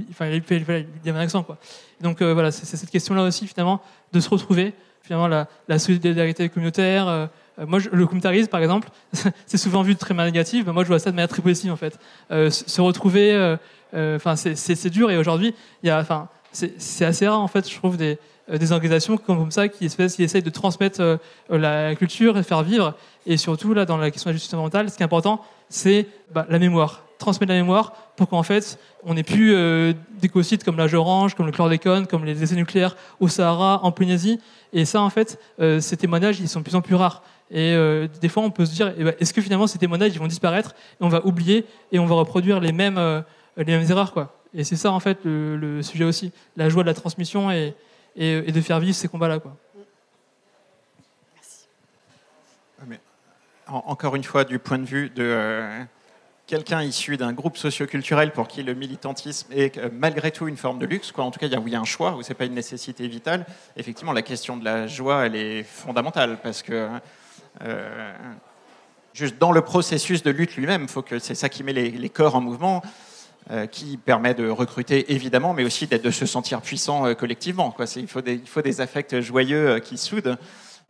enfin, 0.09 0.27
il, 0.27 0.43
il, 0.49 0.61
avait 0.61 0.87
un 1.05 1.15
accent. 1.15 1.43
Quoi. 1.43 1.57
donc 2.01 2.21
voilà, 2.21 2.51
c'est 2.51 2.65
cette 2.77 2.89
question-là 2.89 3.23
aussi, 3.23 3.47
finalement, 3.47 3.81
de 4.11 4.19
se 4.19 4.29
retrouver, 4.29 4.73
finalement, 5.01 5.27
la, 5.67 5.79
solidarité 5.79 6.49
communautaire. 6.49 7.29
moi, 7.65 7.79
le 7.91 8.05
communautarisme, 8.05 8.49
par 8.49 8.61
exemple, 8.61 8.89
c'est 9.45 9.57
souvent 9.57 9.81
vu 9.81 9.93
de 9.93 9.99
très 9.99 10.13
mal 10.13 10.25
négatif. 10.25 10.65
Mais 10.65 10.73
moi, 10.73 10.83
je 10.83 10.89
vois 10.89 10.99
ça 10.99 11.11
de 11.11 11.15
manière 11.15 11.29
très 11.29 11.41
positive, 11.41 11.71
en 11.71 11.77
fait. 11.77 11.97
se 12.29 12.81
retrouver, 12.81 13.57
enfin, 13.93 14.35
c'est 14.35 14.89
dur. 14.89 15.09
Et 15.09 15.17
aujourd'hui, 15.17 15.55
il 15.83 15.87
y 15.87 15.89
a, 15.89 15.99
enfin, 15.99 16.27
c'est 16.51 17.05
assez 17.05 17.27
rare, 17.27 17.39
en 17.39 17.47
fait, 17.47 17.69
je 17.69 17.75
trouve, 17.75 17.97
des, 17.97 18.13
euh, 18.13 18.15
des 18.51 18.71
organisations 18.71 19.17
comme 19.17 19.51
ça 19.51 19.67
qui, 19.69 19.85
essayent 19.85 20.41
de 20.41 20.49
transmettre 20.49 21.01
euh, 21.01 21.17
la 21.49 21.95
culture 21.95 22.37
et 22.37 22.43
faire 22.43 22.63
vivre. 22.63 22.95
Et 23.25 23.37
surtout, 23.37 23.73
là, 23.73 23.85
dans 23.85 23.97
la 23.97 24.11
question 24.11 24.29
de 24.29 24.33
la 24.33 24.35
justice 24.35 24.53
environnementale, 24.53 24.89
ce 24.89 24.97
qui 24.97 25.03
est 25.03 25.05
important, 25.05 25.41
c'est 25.69 26.07
bah, 26.33 26.45
la 26.49 26.59
mémoire. 26.59 27.03
Transmettre 27.19 27.51
la 27.53 27.59
mémoire 27.59 27.93
pour 28.17 28.27
qu'en 28.27 28.43
fait, 28.43 28.77
on 29.05 29.13
n'ait 29.13 29.23
plus 29.23 29.55
euh, 29.55 29.93
comme 30.65 30.77
l'âge 30.77 30.93
orange, 30.93 31.35
comme 31.35 31.45
le 31.45 31.53
chlordécone, 31.53 32.05
comme 32.05 32.25
les 32.25 32.43
essais 32.43 32.55
nucléaires 32.55 32.97
au 33.21 33.29
Sahara, 33.29 33.79
en 33.83 33.91
Polynésie. 33.91 34.39
Et 34.73 34.83
ça, 34.83 35.01
en 35.01 35.09
fait, 35.09 35.39
ces 35.79 35.95
témoignages, 35.95 36.39
ils 36.39 36.49
sont 36.49 36.59
de 36.59 36.65
plus 36.65 36.75
en 36.75 36.81
plus 36.81 36.95
rares. 36.95 37.21
Et 37.51 37.77
des 38.19 38.27
fois, 38.27 38.41
on 38.41 38.49
peut 38.49 38.65
se 38.65 38.73
dire, 38.73 38.91
eh 38.97 39.03
ben, 39.03 39.13
est-ce 39.19 39.33
que 39.33 39.41
finalement, 39.41 39.67
ces 39.67 39.77
témoignages, 39.77 40.11
ils 40.13 40.19
vont 40.19 40.27
disparaître 40.27 40.73
et 40.99 41.03
on 41.03 41.09
va 41.09 41.23
oublier 41.25 41.65
et 41.91 41.99
on 41.99 42.07
va 42.07 42.15
reproduire 42.15 42.59
les 42.59 42.71
mêmes, 42.71 42.97
erreurs, 43.57 44.11
quoi. 44.11 44.35
Et 44.55 44.63
c'est 44.63 44.75
ça, 44.75 44.91
en 44.91 44.99
fait, 44.99 45.19
le, 45.23 45.81
sujet 45.83 46.03
aussi. 46.03 46.31
La 46.57 46.69
joie 46.69 46.81
de 46.83 46.87
la 46.87 46.95
transmission 46.95 47.51
et, 47.51 47.75
et, 48.15 48.51
de 48.51 48.61
faire 48.61 48.79
vivre 48.79 48.95
ces 48.95 49.07
combats-là. 49.07 49.39
Quoi. 49.39 49.55
Merci. 51.35 53.01
encore 53.67 54.15
une 54.15 54.23
fois, 54.23 54.43
du 54.43 54.59
point 54.59 54.77
de 54.77 54.85
vue 54.85 55.09
de 55.09 55.23
euh, 55.23 55.83
quelqu'un 56.47 56.83
issu 56.83 57.17
d'un 57.17 57.33
groupe 57.33 57.57
socioculturel 57.57 58.31
pour 58.31 58.47
qui 58.47 58.63
le 58.63 58.73
militantisme 58.73 59.51
est 59.51 59.77
euh, 59.77 59.89
malgré 59.91 60.31
tout 60.31 60.47
une 60.47 60.57
forme 60.57 60.79
de 60.79 60.85
luxe, 60.85 61.11
en 61.17 61.31
tout 61.31 61.39
cas, 61.39 61.47
il 61.47 61.53
y 61.53 61.55
a, 61.55 61.59
oui, 61.59 61.75
un 61.75 61.85
choix, 61.85 62.15
où 62.15 62.23
ce 62.23 62.29
n'est 62.29 62.35
pas 62.35 62.45
une 62.45 62.53
nécessité 62.53 63.07
vitale, 63.07 63.45
effectivement, 63.77 64.13
la 64.13 64.21
question 64.21 64.57
de 64.57 64.65
la 64.65 64.87
joie, 64.87 65.25
elle 65.25 65.35
est 65.35 65.63
fondamentale, 65.63 66.37
parce 66.41 66.61
que 66.61 66.89
euh, 67.61 68.13
juste 69.13 69.37
dans 69.37 69.51
le 69.51 69.61
processus 69.61 70.23
de 70.23 70.31
lutte 70.31 70.55
lui-même, 70.55 70.87
faut 70.87 71.01
que 71.01 71.19
c'est 71.19 71.35
ça 71.35 71.49
qui 71.49 71.63
met 71.63 71.73
les, 71.73 72.09
corps 72.09 72.35
en 72.35 72.41
mouvement 72.41 72.81
qui 73.67 73.97
permet 73.97 74.33
de 74.33 74.47
recruter 74.47 75.11
évidemment, 75.11 75.53
mais 75.53 75.65
aussi 75.65 75.85
de 75.85 76.11
se 76.11 76.25
sentir 76.25 76.61
puissant 76.61 77.05
euh, 77.05 77.13
collectivement. 77.13 77.75
Il, 77.97 78.07
faut 78.07 78.21
des, 78.21 78.35
il 78.35 78.47
faut 78.47 78.61
affects 78.79 79.19
joyeux 79.19 79.69
euh, 79.69 79.79
qui 79.79 79.97
soudent. 79.97 80.37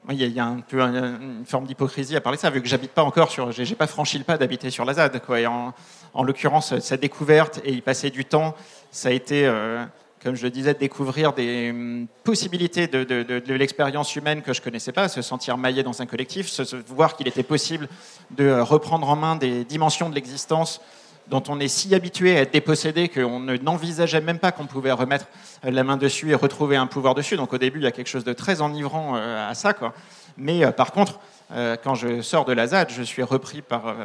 Il 0.10 0.22
y, 0.22 0.40
a, 0.40 0.46
un 0.46 0.60
peu 0.60 0.82
un- 0.82 1.20
une 1.20 1.46
forme 1.46 1.66
d'hypocrisie 1.66 2.16
à 2.16 2.22
parler 2.22 2.36
de 2.36 2.42
ça, 2.42 2.50
vu 2.50 2.62
que 2.62 2.68
j'habite 2.68 2.92
pas 2.92 3.04
encore 3.04 3.32
sur, 3.32 3.52
j'ai 3.52 3.74
pas 3.74 3.88
franchi 3.88 4.18
le 4.18 4.24
pas 4.24 4.38
d'habiter 4.38 4.70
sur 4.70 4.86
la 4.86 4.94
ZAD. 4.94 5.22
En, 5.48 5.74
en 6.14 6.24
l'occurrence, 6.24 6.78
sa 6.80 6.98
découverte 6.98 7.62
et 7.64 7.72
y 7.72 7.82
passer 7.82 8.12
du 8.12 8.26
temps, 8.26 8.54
ça 8.92 9.10
a 9.10 9.12
été, 9.14 9.48
euh, 9.48 9.84
comme 10.22 10.36
je 10.36 10.44
le 10.44 10.52
disais, 10.52 10.74
découvrir 10.74 11.34
des 11.34 11.72
hum, 11.72 12.08
possibilités 12.24 12.88
de, 12.88 13.54
l'expérience 13.54 14.16
humaine 14.16 14.42
que 14.42 14.54
je 14.54 14.62
connaissais 14.62 14.92
pas, 14.92 15.08
se 15.08 15.22
sentir 15.22 15.58
maillé 15.58 15.82
dans 15.82 16.02
un 16.02 16.06
collectif, 16.06 16.50
se, 16.50 16.76
voir 16.76 17.16
qu'il 17.16 17.28
était 17.28 17.42
possible 17.42 17.88
de 18.32 18.44
euh, 18.44 18.64
reprendre 18.64 19.10
en 19.10 19.16
main 19.16 19.38
des 19.38 19.64
dimensions 19.64 20.10
de 20.10 20.16
l'existence 20.16 20.82
dont 21.28 21.44
on 21.48 21.60
est 21.60 21.68
si 21.68 21.94
habitué 21.96 22.38
à 22.38 22.42
être 22.42 22.54
dépossédé 22.54 23.10
qu'on 23.10 23.40
ne- 23.40 23.58
n'envisageait 23.58 24.22
même 24.22 24.40
pas 24.40 24.52
qu'on 24.52 24.66
pouvait 24.66 24.92
remettre 24.92 25.28
la 25.64 25.84
main 25.84 25.98
dessus 25.98 26.32
et 26.32 26.36
retrouver 26.36 26.76
un 26.76 26.88
pouvoir 26.88 27.16
dessus. 27.16 27.38
Donc 27.38 27.54
au 27.54 27.58
début, 27.58 27.80
il 27.80 27.84
y 27.84 27.88
a 27.88 27.92
quelque 27.92 28.10
chose 28.10 28.24
de 28.24 28.34
très 28.34 28.62
enivrant 28.62 29.16
euh, 29.16 29.50
à 29.50 29.54
ça. 29.54 29.74
Quoi. 29.74 29.94
Mais 30.38 30.66
euh, 30.66 30.72
par 30.72 30.92
contre, 30.92 31.20
euh, 31.52 31.78
quand 31.82 31.96
je 31.96 32.22
sors 32.22 32.46
de 32.46 32.54
la 32.54 32.68
ZAD, 32.68 32.90
je 32.90 33.04
suis 33.04 33.24
repris 33.24 33.62
par, 33.62 33.96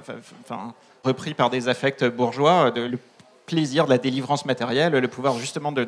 enfin, 0.44 0.74
repris 1.04 1.34
par 1.34 1.50
des 1.50 1.68
affects 1.68 2.04
bourgeois, 2.04 2.70
de, 2.70 2.82
le 2.82 2.98
plaisir 3.46 3.86
de 3.86 3.90
la 3.90 3.98
délivrance 3.98 4.44
matérielle, 4.44 4.92
le 4.92 5.08
pouvoir 5.08 5.38
justement 5.38 5.72
de, 5.72 5.86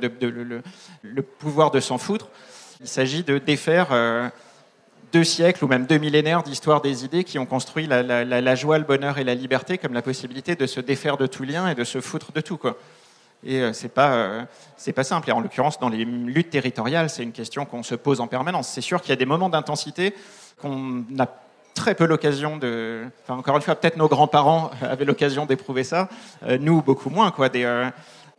le, 1.02 1.22
pouvoir 1.22 1.70
de 1.70 1.80
s'en 1.80 1.98
foutre. 1.98 2.28
Il 2.80 2.88
s'agit 2.88 3.22
de 3.22 3.36
défaire 3.36 3.88
deux 5.12 5.24
siècles 5.24 5.64
ou 5.64 5.68
même 5.68 5.86
deux 5.86 5.98
millénaires 5.98 6.42
d'histoire 6.42 6.80
des 6.80 7.04
idées 7.04 7.24
qui 7.24 7.38
ont 7.38 7.46
construit 7.46 7.86
la, 7.86 8.54
joie, 8.54 8.78
le 8.78 8.84
bonheur 8.84 9.18
et 9.18 9.24
la 9.24 9.34
liberté 9.34 9.78
comme 9.78 9.92
la 9.92 10.02
possibilité 10.02 10.54
de 10.54 10.66
se 10.66 10.80
défaire 10.80 11.16
de 11.16 11.26
tout 11.26 11.42
lien 11.42 11.68
et 11.68 11.74
de 11.74 11.84
se 11.84 12.00
foutre 12.00 12.32
de 12.32 12.40
tout. 12.40 12.56
Quoi. 12.56 12.76
Et 13.44 13.61
euh, 13.61 13.72
c'est 13.72 13.88
pas 13.88 14.12
euh, 14.12 14.44
pas 14.94 15.04
simple. 15.04 15.30
Et 15.30 15.32
en 15.32 15.40
l'occurrence, 15.40 15.78
dans 15.78 15.88
les 15.88 16.04
luttes 16.04 16.50
territoriales, 16.50 17.11
c'est 17.11 17.22
une 17.22 17.32
question 17.32 17.64
qu'on 17.64 17.82
se 17.82 17.94
pose 17.94 18.20
en 18.20 18.26
permanence. 18.26 18.68
C'est 18.68 18.80
sûr 18.80 19.00
qu'il 19.00 19.11
y 19.11 19.12
a 19.12 19.16
des 19.16 19.26
moments 19.26 19.48
d'intensité 19.48 20.14
qu'on 20.61 21.04
a 21.18 21.26
très 21.74 21.94
peu 21.94 22.04
l'occasion 22.04 22.56
de. 22.56 23.06
Enfin, 23.22 23.38
encore 23.38 23.56
une 23.56 23.62
fois, 23.62 23.74
peut-être 23.74 23.96
nos 23.96 24.08
grands-parents 24.08 24.70
avaient 24.82 25.04
l'occasion 25.04 25.46
d'éprouver 25.46 25.84
ça. 25.84 26.08
Euh, 26.44 26.58
nous, 26.61 26.82
beaucoup 26.82 27.11
moins. 27.11 27.30
Quoi. 27.30 27.48
Euh, 27.54 27.90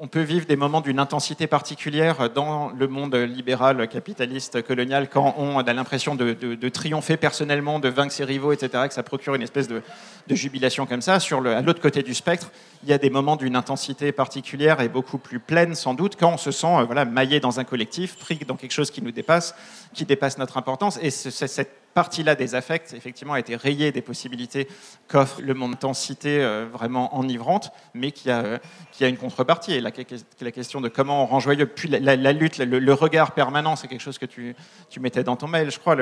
on 0.04 0.08
peut 0.08 0.22
vivre 0.22 0.48
des 0.48 0.56
moments 0.56 0.82
d'une 0.82 0.98
intensité 0.98 1.46
particulière 1.46 2.32
dans 2.32 2.72
le 2.72 2.88
monde 2.88 3.14
libéral, 3.16 3.88
capitaliste, 3.88 4.64
colonial, 4.64 5.08
quand 5.08 5.36
on 5.38 5.60
a 5.60 5.74
l'impression 5.74 6.16
de, 6.16 6.70
triompher 6.70 7.18
personnellement, 7.18 7.78
de 7.78 7.88
vaincre 7.88 8.12
ses 8.12 8.24
rivaux, 8.24 8.52
etc., 8.52 8.88
que 8.88 8.96
ça 8.96 9.04
procure 9.04 9.36
une 9.36 9.44
espèce 9.44 9.68
de, 9.68 9.84
jubilation 10.32 10.88
comme 10.88 11.02
ça. 11.02 11.20
Sur 11.20 11.40
le, 11.40 11.56
à 11.56 11.62
l'autre 11.62 11.82
côté 11.82 12.02
du 12.02 12.16
spectre, 12.16 12.50
il 12.82 12.90
y 12.90 12.94
a 12.94 12.98
des 12.98 13.12
moments 13.12 13.36
d'une 13.36 13.56
intensité 13.56 14.12
particulière 14.12 14.82
et 14.82 14.90
beaucoup 14.90 15.20
plus 15.20 15.40
pleine, 15.40 15.76
sans 15.76 15.94
doute, 15.94 16.16
quand 16.20 16.34
on 16.34 16.38
se 16.38 16.50
sent 16.50 16.66
euh, 16.80 16.84
voilà, 16.84 17.06
maillé 17.06 17.40
dans 17.40 17.60
un 17.60 17.64
collectif, 17.64 18.18
pris 18.18 18.40
dans 18.48 18.56
quelque 18.56 18.72
chose 18.72 18.90
qui 18.90 19.04
nous 19.04 19.12
dépasse, 19.12 19.54
qui 19.94 20.06
dépasse 20.06 20.40
notre 20.40 20.58
importance. 20.58 20.98
Et 21.04 21.12
ce- 21.12 21.30
ce- 21.30 21.46
cette 21.46 21.81
partie-là 21.94 22.36
des 22.36 22.56
affects, 22.56 22.94
effectivement, 22.94 23.34
a 23.34 23.40
été 23.40 23.56
rayée 23.56 23.92
des 23.92 24.02
possibilités 24.02 24.68
qu'offre 25.08 25.42
le 25.42 25.54
monde 25.54 25.74
intensité 25.74 26.42
euh, 26.42 26.68
vraiment 26.72 27.16
enivrante, 27.18 27.72
mais 27.94 28.12
qui 28.12 28.30
a, 28.30 28.44
euh, 28.44 28.58
qui 28.92 29.04
a 29.04 29.08
une 29.08 29.18
contrepartie. 29.18 29.74
Et 29.74 29.82
la, 29.82 29.92
question 29.92 30.82
de 30.82 30.90
comment 30.90 31.24
on 31.24 31.26
rend 31.26 31.40
joyeux, 31.40 31.66
puis 31.66 31.90
la, 31.90 32.16
lutte, 32.34 32.58
le, 32.60 32.94
regard 32.94 33.32
permanent, 33.32 33.76
c'est 33.76 33.88
quelque 33.88 34.02
chose 34.02 34.18
que 34.18 34.26
tu, 34.26 34.56
tu 34.90 35.00
mettais 35.00 35.24
dans 35.24 35.36
ton 35.36 35.48
mail, 35.48 35.72
je 35.72 35.80
crois, 35.80 35.96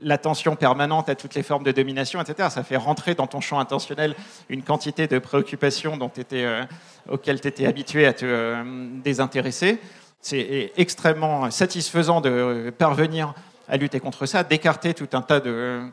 l'attention 0.00 0.56
permanente 0.56 1.08
à 1.08 1.14
toutes 1.14 1.34
les 1.34 1.42
formes 1.42 1.64
de 1.64 1.72
domination, 1.72 2.20
etc. 2.20 2.48
Ça 2.50 2.62
fait 2.62 2.76
rentrer 2.76 3.14
dans 3.14 3.26
ton 3.26 3.40
champ 3.40 3.58
intentionnel 3.58 4.14
une 4.48 4.62
quantité 4.62 5.06
de 5.06 5.18
préoccupations 5.18 5.96
dont 5.96 6.08
t'étais, 6.08 6.44
euh, 6.44 6.64
auxquelles 7.08 7.40
tu 7.40 7.48
étais 7.48 7.66
habitué 7.66 8.06
à 8.06 8.12
te 8.12 8.24
euh, 8.24 8.88
désintéresser. 9.02 9.78
C'est 10.20 10.72
extrêmement 10.76 11.50
satisfaisant 11.50 12.20
de 12.20 12.72
parvenir 12.76 13.34
à 13.68 13.76
lutter 13.76 14.00
contre 14.00 14.26
ça, 14.26 14.42
d'écarter 14.42 14.94
tout 14.94 15.08
un 15.12 15.22
tas 15.22 15.40
de 15.40 15.90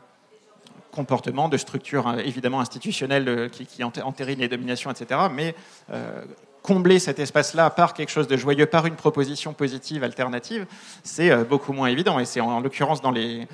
comportements, 0.96 1.48
de 1.48 1.58
structures 1.58 2.08
euh, 2.08 2.16
évidemment 2.18 2.60
institutionnelles 2.60 3.28
euh, 3.28 3.48
qui, 3.48 3.66
qui 3.66 3.82
enté- 3.84 4.02
entérinent 4.02 4.40
les 4.40 4.48
dominations, 4.48 4.90
etc. 4.90 5.20
Mais 5.30 5.54
euh, 5.92 6.24
combler 6.62 6.98
cet 6.98 7.18
espace-là 7.18 7.70
par 7.70 7.94
quelque 7.94 8.08
chose 8.08 8.26
de 8.26 8.36
joyeux, 8.36 8.66
par 8.66 8.86
une 8.86 8.96
proposition 8.96 9.52
positive, 9.52 10.02
alternative, 10.02 10.66
c'est 11.04 11.44
beaucoup 11.44 11.72
moins 11.72 11.88
évident. 11.88 12.18
Et 12.18 12.24
c'est 12.24 12.40
en, 12.40 12.48
en 12.48 12.60
l'occurrence 12.60 13.00
dans 13.00 13.12
les, 13.12 13.46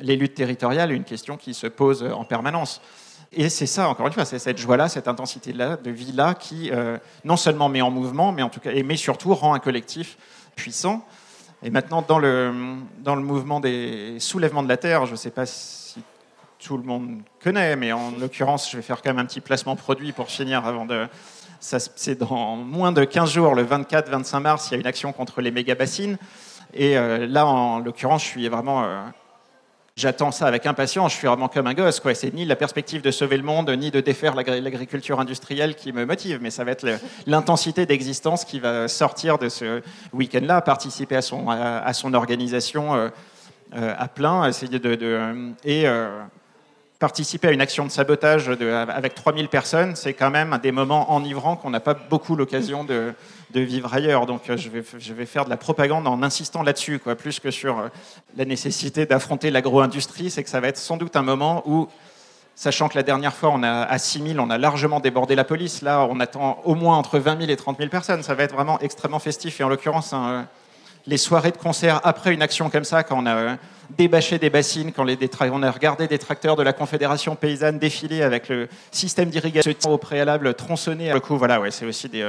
luttes 0.00 0.34
territoriales 0.34 0.92
une 0.92 1.02
question 1.02 1.36
qui 1.36 1.52
se 1.52 1.66
pose 1.66 2.04
en 2.04 2.24
permanence. 2.24 2.80
Et 3.32 3.48
c'est 3.48 3.66
ça, 3.66 3.88
encore 3.88 4.06
une 4.06 4.12
fois, 4.12 4.24
c'est 4.24 4.38
cette 4.38 4.58
joie-là, 4.58 4.88
cette 4.88 5.08
intensité-là, 5.08 5.78
de 5.78 5.90
vie-là, 5.90 6.34
qui 6.34 6.70
non 7.24 7.36
seulement 7.36 7.68
met 7.68 7.80
en 7.80 7.90
mouvement, 7.90 8.30
mais, 8.30 8.42
en 8.42 8.50
tout 8.50 8.60
cas, 8.60 8.70
mais 8.84 8.96
surtout 8.96 9.34
rend 9.34 9.54
un 9.54 9.58
collectif 9.58 10.16
puissant. 10.54 11.04
Et 11.62 11.70
maintenant, 11.70 12.02
dans 12.06 12.18
le, 12.18 12.52
dans 13.00 13.14
le 13.14 13.22
mouvement 13.22 13.60
des 13.60 14.18
soulèvements 14.18 14.62
de 14.62 14.68
la 14.68 14.78
Terre, 14.78 15.04
je 15.06 15.12
ne 15.12 15.16
sais 15.16 15.30
pas 15.30 15.44
si 15.44 16.02
tout 16.58 16.76
le 16.76 16.84
monde 16.84 17.20
connaît, 17.42 17.76
mais 17.76 17.92
en 17.92 18.12
l'occurrence, 18.12 18.70
je 18.70 18.76
vais 18.76 18.82
faire 18.82 19.02
quand 19.02 19.10
même 19.10 19.18
un 19.18 19.26
petit 19.26 19.40
placement 19.40 19.76
produit 19.76 20.12
pour 20.12 20.28
finir 20.28 20.66
avant 20.66 20.86
de... 20.86 21.06
C'est 21.60 22.18
dans 22.18 22.56
moins 22.56 22.92
de 22.92 23.04
15 23.04 23.30
jours, 23.30 23.54
le 23.54 23.64
24-25 23.64 24.40
mars, 24.40 24.68
il 24.68 24.74
y 24.74 24.76
a 24.76 24.80
une 24.80 24.86
action 24.86 25.12
contre 25.12 25.42
les 25.42 25.50
méga-bassines. 25.50 26.16
Et 26.72 26.96
euh, 26.96 27.26
là, 27.26 27.46
en 27.46 27.78
l'occurrence, 27.80 28.22
je 28.22 28.28
suis 28.28 28.48
vraiment... 28.48 28.84
euh, 28.84 29.02
J'attends 30.00 30.30
ça 30.32 30.46
avec 30.46 30.64
impatience, 30.64 31.12
je 31.12 31.18
suis 31.18 31.26
vraiment 31.26 31.48
comme 31.48 31.66
un 31.66 31.74
gosse. 31.74 32.00
Quoi. 32.00 32.14
C'est 32.14 32.32
ni 32.32 32.46
la 32.46 32.56
perspective 32.56 33.02
de 33.02 33.10
sauver 33.10 33.36
le 33.36 33.42
monde, 33.42 33.68
ni 33.68 33.90
de 33.90 34.00
défaire 34.00 34.34
l'agri- 34.34 34.62
l'agriculture 34.62 35.20
industrielle 35.20 35.74
qui 35.74 35.92
me 35.92 36.06
motive, 36.06 36.38
mais 36.40 36.48
ça 36.48 36.64
va 36.64 36.70
être 36.70 36.86
l'intensité 37.26 37.84
d'existence 37.84 38.46
qui 38.46 38.60
va 38.60 38.88
sortir 38.88 39.36
de 39.36 39.50
ce 39.50 39.82
week-end-là, 40.14 40.62
participer 40.62 41.16
à 41.16 41.20
son, 41.22 41.50
à, 41.50 41.92
son 41.92 42.14
organisation 42.14 42.94
euh, 42.94 43.08
euh, 43.76 43.94
à 43.98 44.08
plein, 44.08 44.48
essayer 44.48 44.78
de, 44.78 44.94
de- 44.94 45.50
et 45.64 45.86
euh, 45.86 46.08
participer 46.98 47.48
à 47.48 47.52
une 47.52 47.60
action 47.60 47.84
de 47.84 47.90
sabotage 47.90 48.46
de- 48.46 48.70
avec 48.70 49.14
3000 49.14 49.48
personnes, 49.48 49.96
c'est 49.96 50.14
quand 50.14 50.30
même 50.30 50.58
des 50.62 50.72
moments 50.72 51.12
enivrants 51.12 51.56
qu'on 51.56 51.68
n'a 51.70 51.80
pas 51.80 51.92
beaucoup 51.94 52.36
l'occasion 52.36 52.84
de, 52.84 53.12
de 53.52 53.60
vivre 53.60 53.92
ailleurs. 53.92 54.26
Donc 54.26 54.48
euh, 54.48 54.56
je 54.56 54.68
vais, 54.68 54.82
je 54.98 55.12
vais 55.12 55.26
faire 55.26 55.44
de 55.44 55.50
la 55.50 55.56
propagande 55.56 56.06
en 56.06 56.22
insistant 56.22 56.62
là-dessus, 56.62 56.98
quoi, 56.98 57.14
plus 57.14 57.40
que 57.40 57.50
sur 57.50 57.78
euh, 57.78 57.88
la 58.36 58.44
nécessité 58.44 59.06
d'affronter 59.06 59.50
l'agro-industrie, 59.50 60.30
c'est 60.30 60.44
que 60.44 60.50
ça 60.50 60.60
va 60.60 60.68
être 60.68 60.76
sans 60.76 60.96
doute 60.96 61.16
un 61.16 61.22
moment 61.22 61.62
où, 61.66 61.88
sachant 62.54 62.88
que 62.88 62.96
la 62.96 63.02
dernière 63.02 63.34
fois, 63.34 63.50
on 63.52 63.62
a, 63.62 63.82
à 63.82 63.98
6000, 63.98 64.40
on 64.40 64.50
a 64.50 64.58
largement 64.58 65.00
débordé 65.00 65.34
la 65.34 65.44
police, 65.44 65.82
là, 65.82 66.06
on 66.08 66.20
attend 66.20 66.60
au 66.64 66.74
moins 66.74 66.96
entre 66.96 67.18
20 67.18 67.38
000 67.40 67.50
et 67.50 67.56
30 67.56 67.78
000 67.78 67.90
personnes. 67.90 68.22
Ça 68.22 68.34
va 68.34 68.44
être 68.44 68.54
vraiment 68.54 68.78
extrêmement 68.80 69.18
festif. 69.18 69.60
Et 69.60 69.64
en 69.64 69.68
l'occurrence, 69.68 70.12
un, 70.12 70.28
euh, 70.30 70.42
les 71.06 71.16
soirées 71.16 71.50
de 71.50 71.56
concert 71.56 72.00
après 72.04 72.32
une 72.32 72.42
action 72.42 72.70
comme 72.70 72.84
ça, 72.84 73.02
quand 73.02 73.22
on 73.22 73.26
a 73.26 73.56
débâché 73.96 74.38
des 74.38 74.50
bassines, 74.50 74.92
quand 74.92 75.06
on 75.40 75.62
a 75.62 75.70
regardé 75.70 76.06
des 76.06 76.18
tracteurs 76.18 76.56
de 76.56 76.62
la 76.62 76.72
Confédération 76.72 77.34
paysanne 77.34 77.78
défiler 77.78 78.22
avec 78.22 78.48
le 78.48 78.68
système 78.92 79.30
d'irrigation 79.30 79.72
au 79.90 79.98
préalable 79.98 80.52
tronçonné. 80.54 81.10
Du 81.12 81.20
coup, 81.20 81.38
voilà, 81.38 81.58
ouais, 81.58 81.70
c'est 81.70 81.86
aussi 81.86 82.08
des, 82.08 82.22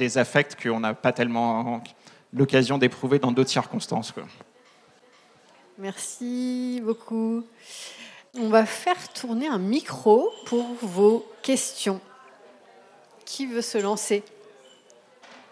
des 0.00 0.16
affects 0.16 0.56
qu'on 0.60 0.80
n'a 0.80 0.94
pas 0.94 1.12
tellement 1.12 1.82
l'occasion 2.32 2.78
d'éprouver 2.78 3.18
dans 3.18 3.32
d'autres 3.32 3.50
circonstances. 3.50 4.12
Quoi. 4.12 4.24
Merci 5.78 6.80
beaucoup. 6.82 7.44
On 8.34 8.48
va 8.48 8.64
faire 8.64 9.12
tourner 9.12 9.46
un 9.46 9.58
micro 9.58 10.30
pour 10.46 10.66
vos 10.80 11.26
questions. 11.42 12.00
Qui 13.26 13.46
veut 13.46 13.60
se 13.62 13.76
lancer? 13.76 14.22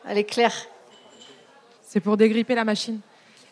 Allez, 0.07 0.25
Claire. 0.25 0.67
C'est 1.83 2.01
pour 2.01 2.17
dégripper 2.17 2.55
la 2.55 2.65
machine. 2.65 3.01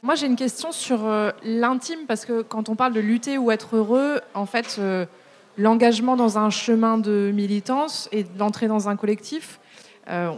Moi, 0.02 0.14
j'ai 0.14 0.26
une 0.26 0.36
question 0.36 0.72
sur 0.72 1.04
euh, 1.04 1.30
l'intime, 1.42 2.06
parce 2.06 2.24
que 2.24 2.42
quand 2.42 2.68
on 2.68 2.76
parle 2.76 2.94
de 2.94 3.00
lutter 3.00 3.36
ou 3.36 3.50
être 3.50 3.76
heureux, 3.76 4.20
en 4.34 4.46
fait, 4.46 4.76
euh, 4.78 5.04
l'engagement 5.58 6.16
dans 6.16 6.38
un 6.38 6.50
chemin 6.50 6.96
de 6.96 7.30
militance 7.34 8.08
et 8.12 8.24
d'entrer 8.24 8.68
dans 8.68 8.88
un 8.88 8.96
collectif, 8.96 9.58
euh, 10.08 10.30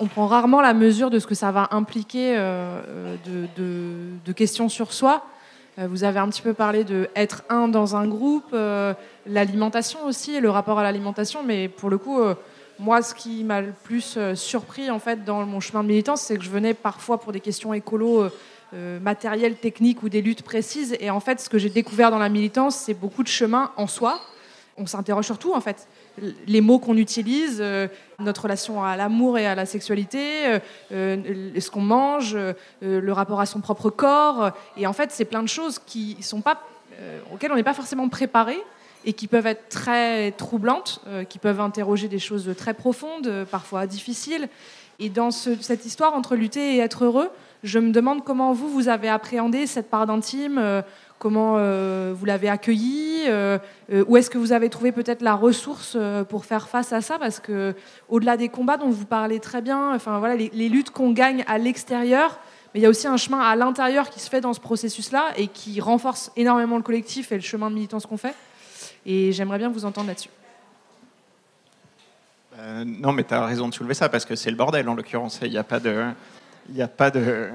on, 0.00 0.06
prend 0.06 0.26
rarement 0.26 0.62
la 0.62 0.72
mesure 0.72 1.10
de 1.10 1.18
ce 1.18 1.26
que 1.26 1.34
ça 1.34 1.50
va 1.50 1.68
impliquer 1.72 2.36
euh, 2.38 2.80
euh, 3.28 4.16
de, 4.24 4.32
questions 4.32 4.68
sur 4.68 4.92
soi. 4.92 5.24
Vous 5.76 6.04
avez 6.04 6.20
un 6.20 6.28
petit 6.28 6.40
peu 6.40 6.54
parlé 6.54 6.84
de 6.84 7.08
être 7.16 7.42
un 7.48 7.66
dans 7.66 7.96
un 7.96 8.06
groupe, 8.06 8.54
l'alimentation 9.26 10.04
aussi, 10.06 10.38
le 10.38 10.48
rapport 10.48 10.78
à 10.78 10.84
l'alimentation, 10.84 11.42
mais 11.42 11.68
pour 11.68 11.90
le 11.90 11.98
coup, 11.98 12.20
moi, 12.78 13.02
ce 13.02 13.12
qui 13.12 13.42
m'a 13.42 13.60
le 13.60 13.72
plus 13.82 14.16
surpris 14.36 14.88
en 14.88 15.00
fait 15.00 15.24
dans 15.24 15.44
mon 15.44 15.58
chemin 15.58 15.82
de 15.82 15.88
militance, 15.88 16.20
c'est 16.20 16.36
que 16.36 16.44
je 16.44 16.50
venais 16.50 16.74
parfois 16.74 17.18
pour 17.18 17.32
des 17.32 17.40
questions 17.40 17.74
écolo, 17.74 18.28
matérielles, 19.02 19.56
techniques 19.56 20.04
ou 20.04 20.08
des 20.08 20.22
luttes 20.22 20.42
précises. 20.42 20.96
Et 21.00 21.10
en 21.10 21.18
fait, 21.18 21.40
ce 21.40 21.48
que 21.48 21.58
j'ai 21.58 21.70
découvert 21.70 22.12
dans 22.12 22.20
la 22.20 22.28
militance, 22.28 22.76
c'est 22.76 22.94
beaucoup 22.94 23.24
de 23.24 23.28
chemin 23.28 23.72
en 23.76 23.88
soi. 23.88 24.20
On 24.76 24.86
s'interroge 24.86 25.24
sur 25.24 25.38
tout 25.38 25.54
en 25.54 25.60
fait. 25.60 25.88
Les 26.46 26.60
mots 26.60 26.78
qu'on 26.78 26.96
utilise, 26.96 27.58
euh, 27.60 27.88
notre 28.20 28.42
relation 28.42 28.84
à 28.84 28.96
l'amour 28.96 29.38
et 29.38 29.46
à 29.46 29.54
la 29.54 29.66
sexualité, 29.66 30.46
euh, 30.46 30.58
euh, 30.92 31.60
ce 31.60 31.70
qu'on 31.70 31.80
mange, 31.80 32.36
le 32.80 33.12
rapport 33.12 33.40
à 33.40 33.46
son 33.46 33.60
propre 33.60 33.90
corps. 33.90 34.52
Et 34.76 34.86
en 34.86 34.92
fait, 34.92 35.10
c'est 35.10 35.24
plein 35.24 35.42
de 35.42 35.48
choses 35.48 35.78
qui 35.78 36.16
sont 36.22 36.40
pas, 36.40 36.60
auxquelles 37.32 37.52
on 37.52 37.56
n'est 37.56 37.64
pas 37.64 37.74
forcément 37.74 38.08
préparé 38.08 38.56
et 39.04 39.12
qui 39.12 39.26
peuvent 39.26 39.46
être 39.46 39.68
très 39.68 40.30
troublantes, 40.32 41.04
qui 41.28 41.38
peuvent 41.38 41.60
interroger 41.60 42.08
des 42.08 42.18
choses 42.18 42.54
très 42.56 42.74
profondes, 42.74 43.44
parfois 43.50 43.86
difficiles. 43.86 44.48
Et 45.00 45.08
dans 45.08 45.30
cette 45.32 45.84
histoire 45.84 46.14
entre 46.14 46.36
lutter 46.36 46.76
et 46.76 46.78
être 46.78 47.04
heureux, 47.04 47.30
je 47.64 47.78
me 47.78 47.90
demande 47.90 48.24
comment 48.24 48.52
vous, 48.52 48.68
vous 48.68 48.88
avez 48.88 49.08
appréhendé 49.08 49.66
cette 49.66 49.90
part 49.90 50.06
d'intime, 50.06 50.82
euh, 51.14 51.18
comment 51.18 52.14
vous 52.14 52.24
l'avez 52.24 52.48
accueillie, 52.48 53.24
où 53.90 54.16
est-ce 54.16 54.30
que 54.30 54.38
vous 54.38 54.52
avez 54.52 54.68
trouvé 54.68 54.92
peut-être 54.92 55.22
la 55.22 55.34
ressource 55.34 55.96
pour 56.28 56.44
faire 56.44 56.68
face 56.68 56.92
à 56.92 57.00
ça, 57.00 57.18
parce 57.18 57.40
que 57.40 57.74
au-delà 58.08 58.36
des 58.36 58.48
combats 58.48 58.76
dont 58.76 58.90
vous 58.90 59.06
parlez 59.06 59.40
très 59.40 59.62
bien, 59.62 59.94
enfin 59.94 60.18
voilà, 60.18 60.36
les, 60.36 60.68
luttes 60.68 60.90
qu'on 60.90 61.12
gagne 61.12 61.44
à 61.46 61.58
l'extérieur, 61.58 62.38
mais 62.72 62.80
il 62.80 62.82
y 62.82 62.86
a 62.86 62.90
aussi 62.90 63.06
un 63.06 63.16
chemin 63.16 63.40
à 63.40 63.56
l'intérieur 63.56 64.10
qui 64.10 64.20
se 64.20 64.28
fait 64.28 64.40
dans 64.40 64.52
ce 64.52 64.60
processus-là 64.60 65.32
et 65.36 65.46
qui 65.46 65.80
renforce 65.80 66.32
énormément 66.36 66.76
le 66.76 66.82
collectif 66.82 67.32
et 67.32 67.36
le 67.36 67.42
chemin 67.42 67.70
de 67.70 67.74
militance 67.76 68.04
qu'on 68.06 68.16
fait. 68.16 68.34
Et 69.06 69.32
j'aimerais 69.32 69.58
bien 69.58 69.70
vous 69.70 69.84
entendre 69.84 70.08
là-dessus. 70.08 70.30
Euh, 72.58 72.84
non, 72.84 73.12
mais 73.12 73.24
tu 73.24 73.34
as 73.34 73.44
raison 73.44 73.68
de 73.68 73.74
soulever 73.74 73.94
ça, 73.94 74.08
parce 74.08 74.24
que 74.24 74.36
c'est 74.36 74.50
le 74.50 74.56
bordel 74.56 74.88
en 74.88 74.94
l'occurrence. 74.94 75.40
Il 75.42 75.50
n'y 75.50 75.58
a 75.58 75.64
pas 75.64 75.80
de, 75.80 76.06
il 76.72 76.80
a 76.80 76.88
pas 76.88 77.10
de, 77.10 77.50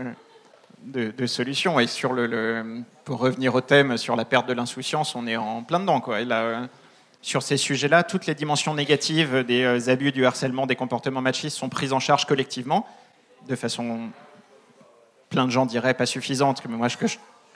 de, 0.90 1.26
solution. 1.26 1.80
Et 1.80 1.88
sur 1.88 2.14
le, 2.14 2.84
pour 3.06 3.20
revenir 3.20 3.56
au 3.56 3.62
thème, 3.62 3.98
sur 3.98 4.16
la 4.16 4.26
perte 4.26 4.48
de 4.48 4.54
l'insouciance, 4.54 5.16
on 5.16 5.28
est 5.28 5.38
en 5.38 5.64
plein 5.64 5.80
dedans. 5.80 6.02
Quoi. 6.02 6.18
sur 7.22 7.44
ces 7.44 7.58
sujets-là, 7.58 8.04
toutes 8.04 8.26
les 8.26 8.36
dimensions 8.36 8.74
négatives 8.74 9.44
des 9.44 9.64
euh, 9.64 9.92
abus, 9.92 10.12
du 10.12 10.26
harcèlement, 10.26 10.66
des 10.66 10.76
comportements 10.76 11.22
machistes 11.22 11.58
sont 11.58 11.70
prises 11.70 11.94
en 11.94 12.00
charge 12.00 12.26
collectivement, 12.26 12.88
de 13.48 13.56
façon, 13.56 14.10
plein 15.30 15.46
de 15.46 15.52
gens 15.52 15.66
diraient 15.66 15.94
pas 15.94 16.06
suffisante, 16.06 16.62
mais 16.68 16.76
moi, 16.76 16.88
je, 16.88 16.98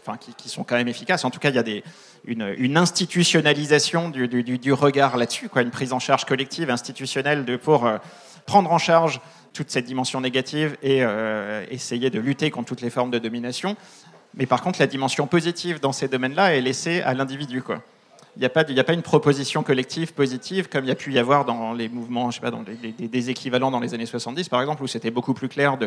enfin, 0.05 0.17
qui, 0.17 0.49
sont 0.49 0.63
quand 0.63 0.75
même 0.75 0.87
efficaces. 0.87 1.25
En 1.25 1.29
tout 1.29 1.39
cas, 1.39 1.49
il 1.49 1.55
y 1.55 1.59
a 1.59 1.81
une, 2.25 2.77
institutionnalisation 2.77 4.09
du, 4.09 4.27
du, 4.27 4.73
regard 4.73 5.17
là-dessus, 5.17 5.49
quoi, 5.49 5.61
une 5.61 5.71
prise 5.71 5.93
en 5.93 5.99
charge 5.99 6.25
collective, 6.25 6.69
institutionnelle, 6.69 7.45
de, 7.45 7.55
pour 7.55 7.85
euh, 7.85 7.97
prendre 8.45 8.71
en 8.71 8.77
charge 8.77 9.21
toute 9.53 9.69
cette 9.69 9.85
dimension 9.85 10.19
négative 10.19 10.77
et 10.81 11.03
euh, 11.03 11.65
essayer 11.69 12.09
de 12.09 12.19
lutter 12.19 12.51
contre 12.51 12.69
toutes 12.69 12.81
les 12.81 12.89
formes 12.89 13.11
de 13.11 13.19
domination. 13.19 13.75
Mais 14.35 14.45
par 14.45 14.61
contre, 14.61 14.79
la 14.79 14.87
dimension 14.87 15.27
positive 15.27 15.79
dans 15.79 15.91
ces 15.91 16.07
domaines-là 16.07 16.55
est 16.55 16.61
laissée 16.61 17.01
à 17.01 17.13
l'individu. 17.13 17.63
Il 18.35 18.39
n'y 18.39 18.45
a, 18.45 18.49
a 18.81 18.83
pas 18.83 18.93
une 18.93 19.03
proposition 19.03 19.61
collective 19.61 20.13
positive 20.13 20.67
comme 20.69 20.85
il 20.85 20.87
y 20.87 20.91
a 20.91 20.95
pu 20.95 21.13
y 21.13 21.19
avoir 21.19 21.45
dans 21.45 21.73
les 21.73 21.87
mouvements, 21.87 22.31
je 22.31 22.37
sais 22.37 22.41
pas, 22.41 22.49
dans 22.49 22.63
des, 22.63 23.29
équivalents 23.29 23.69
dans 23.69 23.79
les 23.79 23.93
années 23.93 24.07
70, 24.07 24.49
par 24.49 24.59
exemple, 24.59 24.81
où 24.81 24.87
c'était 24.87 25.11
beaucoup 25.11 25.35
plus 25.35 25.49
clair 25.49 25.77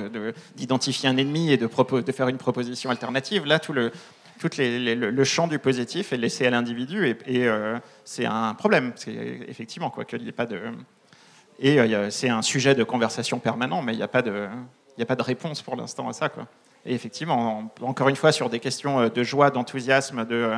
d'identifier 0.54 1.08
un 1.08 1.16
ennemi 1.16 1.50
et 1.50 1.56
de, 1.56 1.66
de 1.66 2.12
faire 2.12 2.28
une 2.28 2.38
proposition 2.38 2.90
alternative. 2.90 3.46
Là, 3.46 3.58
tout 3.58 3.72
le, 3.72 3.90
tout 4.38 4.48
le, 4.58 5.24
champ 5.24 5.48
du 5.48 5.58
positif 5.58 6.12
est 6.12 6.16
laissé 6.16 6.46
à 6.46 6.50
l'individu 6.50 7.16
et, 7.26 7.46
euh, 7.46 7.78
c'est 8.04 8.26
un 8.26 8.54
problème. 8.54 8.92
Effectivement 9.48 9.90
quoi 9.90 10.04
qu'il 10.04 10.22
n'y 10.22 10.28
ait 10.28 10.32
pas 10.32 10.46
de 10.46 10.60
et 11.58 11.80
euh, 11.80 12.10
c'est 12.10 12.28
un 12.28 12.42
sujet 12.42 12.74
de 12.74 12.84
conversation 12.84 13.38
permanent, 13.38 13.82
mais 13.82 13.92
il 13.92 13.96
n'y 13.96 14.02
a 14.02 14.08
pas 14.08 14.22
de 14.22 15.22
réponse 15.22 15.62
pour 15.62 15.76
l'instant 15.76 16.08
à 16.08 16.12
ça. 16.12 16.30
Et 16.84 16.94
effectivement, 16.94 17.70
encore 17.82 18.08
une 18.08 18.16
fois, 18.16 18.32
sur 18.32 18.48
des 18.48 18.60
questions 18.60 19.00
euh, 19.00 19.08
de 19.08 19.22
joie, 19.22 19.50
d'enthousiasme, 19.50 20.24
de 20.24 20.52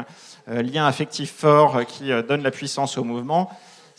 lien 0.47 0.87
affectif 0.87 1.33
fort 1.33 1.85
qui 1.87 2.11
donne 2.29 2.43
la 2.43 2.51
puissance 2.51 2.99
au 2.99 3.05
mouvement, 3.05 3.51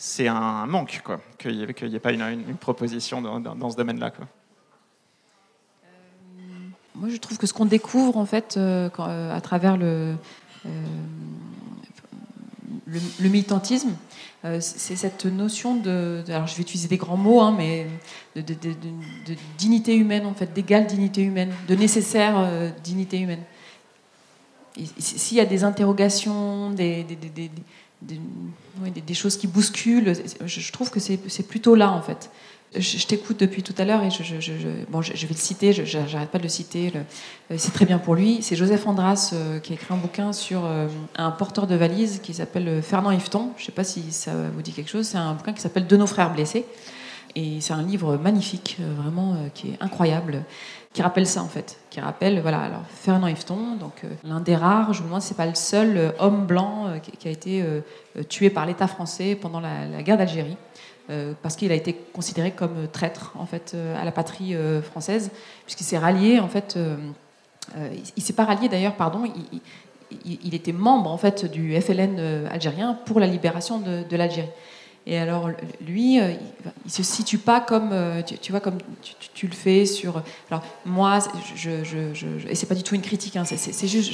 c'est 0.02 0.28
un 0.28 0.64
manque, 0.66 1.02
qu'il 1.38 1.56
n'y 1.58 1.94
ait, 1.94 2.00
pas 2.00 2.12
une, 2.12 2.56
proposition 2.56 3.20
dans, 3.20 3.70
ce 3.70 3.76
domaine-là. 3.76 4.10
Moi, 6.94 7.10
je 7.10 7.16
trouve 7.18 7.36
que 7.36 7.46
ce 7.46 7.52
qu'on 7.52 7.66
découvre, 7.66 8.16
en 8.16 8.24
fait, 8.24 8.56
euh, 8.56 8.88
euh, 8.98 9.36
à 9.36 9.40
travers 9.42 9.76
euh, 9.80 10.14
le, 12.86 13.28
militantisme, 13.28 13.90
c'est 14.60 14.96
cette 14.96 15.26
notion 15.26 15.76
de, 15.76 16.24
Alors, 16.28 16.46
je 16.46 16.56
vais 16.56 16.62
utiliser 16.62 16.88
des 16.88 16.96
grands 16.96 17.16
mots, 17.16 17.40
hein, 17.40 17.54
mais 17.56 17.86
de, 18.34 18.42
dignité 19.58 19.94
humaine, 19.94 20.24
en 20.24 20.34
fait, 20.34 20.52
d'égale 20.52 20.86
dignité 20.86 21.22
humaine, 21.22 21.52
de 21.68 21.74
nécessaire 21.74 22.72
dignité 22.82 23.18
humaine. 23.18 23.42
S'il 24.98 25.36
y 25.36 25.40
a 25.40 25.44
des 25.44 25.62
interrogations, 25.64 26.70
des, 26.70 27.04
des, 28.02 29.14
choses 29.14 29.36
qui 29.36 29.46
bousculent, 29.46 30.14
je 30.46 30.72
trouve 30.72 30.90
que 30.90 31.00
c'est 31.00 31.46
plutôt 31.46 31.74
là, 31.74 31.92
en 31.92 32.00
fait. 32.00 32.30
Je, 32.76 33.04
t'écoute 33.04 33.40
depuis 33.40 33.64
tout 33.64 33.74
à 33.78 33.84
l'heure 33.84 34.04
et 34.04 34.10
je, 34.10 34.22
vais 34.22 34.86
le 35.28 35.34
citer, 35.34 35.72
je 35.72 35.98
n'arrête 35.98 36.30
pas 36.30 36.38
de 36.38 36.44
le 36.44 36.48
citer, 36.48 36.92
euh, 36.94 37.56
c'est 37.58 37.72
très 37.72 37.84
bien 37.84 37.98
pour 37.98 38.14
lui. 38.14 38.42
C'est 38.42 38.54
Joseph 38.54 38.86
Andras 38.86 39.30
euh, 39.32 39.58
qui 39.58 39.72
a 39.72 39.74
écrit 39.74 39.92
un 39.92 39.96
bouquin 39.96 40.32
sur 40.32 40.64
euh, 40.64 40.86
un 41.16 41.32
porteur 41.32 41.66
de 41.66 41.74
valise 41.74 42.20
qui 42.22 42.32
s'appelle 42.32 42.80
Fernand 42.80 43.10
Yveton. 43.10 43.50
Je 43.56 43.62
ne 43.62 43.66
sais 43.66 43.72
pas 43.72 43.82
si 43.82 44.12
ça 44.12 44.30
vous 44.54 44.62
dit 44.62 44.72
quelque 44.72 44.90
chose. 44.90 45.06
C'est 45.06 45.18
un 45.18 45.34
bouquin 45.34 45.52
qui 45.52 45.60
s'appelle 45.60 45.88
De 45.88 45.96
nos 45.96 46.06
frères 46.06 46.32
blessés. 46.32 46.64
Et 47.34 47.60
c'est 47.60 47.72
un 47.72 47.82
livre 47.82 48.16
magnifique, 48.16 48.78
vraiment, 48.98 49.36
qui 49.54 49.70
est 49.70 49.76
incroyable, 49.80 50.44
qui 50.92 51.00
rappelle 51.00 51.26
ça 51.26 51.42
en 51.42 51.48
fait. 51.48 51.78
Qui 51.88 52.00
rappelle, 52.00 52.40
voilà, 52.40 52.60
alors 52.60 52.82
Fernand 52.88 53.28
Yveton, 53.28 53.76
donc 53.76 54.02
l'un 54.24 54.40
des 54.40 54.56
rares, 54.56 54.94
je 54.94 55.02
me 55.02 55.06
demande 55.06 55.22
si 55.22 55.28
c'est 55.28 55.36
pas 55.36 55.46
le 55.46 55.54
seul 55.54 56.12
homme 56.18 56.46
blanc 56.46 56.88
qui, 57.20 57.28
a 57.28 57.30
été 57.30 57.64
tué 58.28 58.50
par 58.50 58.66
l'État 58.66 58.88
français 58.88 59.36
pendant 59.40 59.60
la 59.60 60.02
guerre 60.02 60.18
d'Algérie. 60.18 60.56
Euh, 61.10 61.32
parce 61.42 61.56
qu'il 61.56 61.72
a 61.72 61.74
été 61.74 61.92
considéré 62.12 62.52
comme 62.52 62.86
traître 62.92 63.32
en 63.36 63.46
fait 63.46 63.72
euh, 63.74 64.00
à 64.00 64.04
la 64.04 64.12
patrie 64.12 64.54
euh, 64.54 64.80
française, 64.80 65.32
puisqu'il 65.64 65.82
s'est 65.82 65.98
rallié 65.98 66.38
en 66.38 66.46
fait. 66.46 66.78
il, 68.16 68.22
s'est 68.22 68.32
pas 68.32 68.44
rallié 68.44 68.68
d'ailleurs, 68.68 68.94
pardon. 68.94 69.24
Il, 70.24 70.54
était 70.54 70.72
membre 70.72 71.10
en 71.10 71.16
fait 71.16 71.50
du 71.50 71.80
FLN 71.80 72.46
algérien 72.50 72.98
pour 73.06 73.18
la 73.20 73.26
libération 73.26 73.78
de, 73.78 74.16
l'Algérie. 74.16 74.48
Et 75.06 75.18
alors 75.18 75.50
lui, 75.80 76.16
il, 76.16 76.38
il, 76.84 76.90
se 76.90 77.02
situe 77.02 77.38
pas 77.38 77.60
comme 77.60 77.92
tu, 78.40 78.50
vois 78.52 78.60
comme 78.60 78.78
tu, 79.34 79.46
le 79.46 79.54
fais 79.54 79.86
sur. 79.86 80.22
Alors 80.50 80.64
moi, 80.84 81.20
je, 81.56 81.84
je, 81.84 82.12
je, 82.12 82.26
et 82.48 82.54
c'est 82.54 82.66
pas 82.66 82.74
du 82.74 82.82
tout 82.82 82.96
une 82.96 83.02
critique. 83.02 83.36
Hein, 83.36 83.44
c'est 83.44 83.88
juste, 83.88 84.12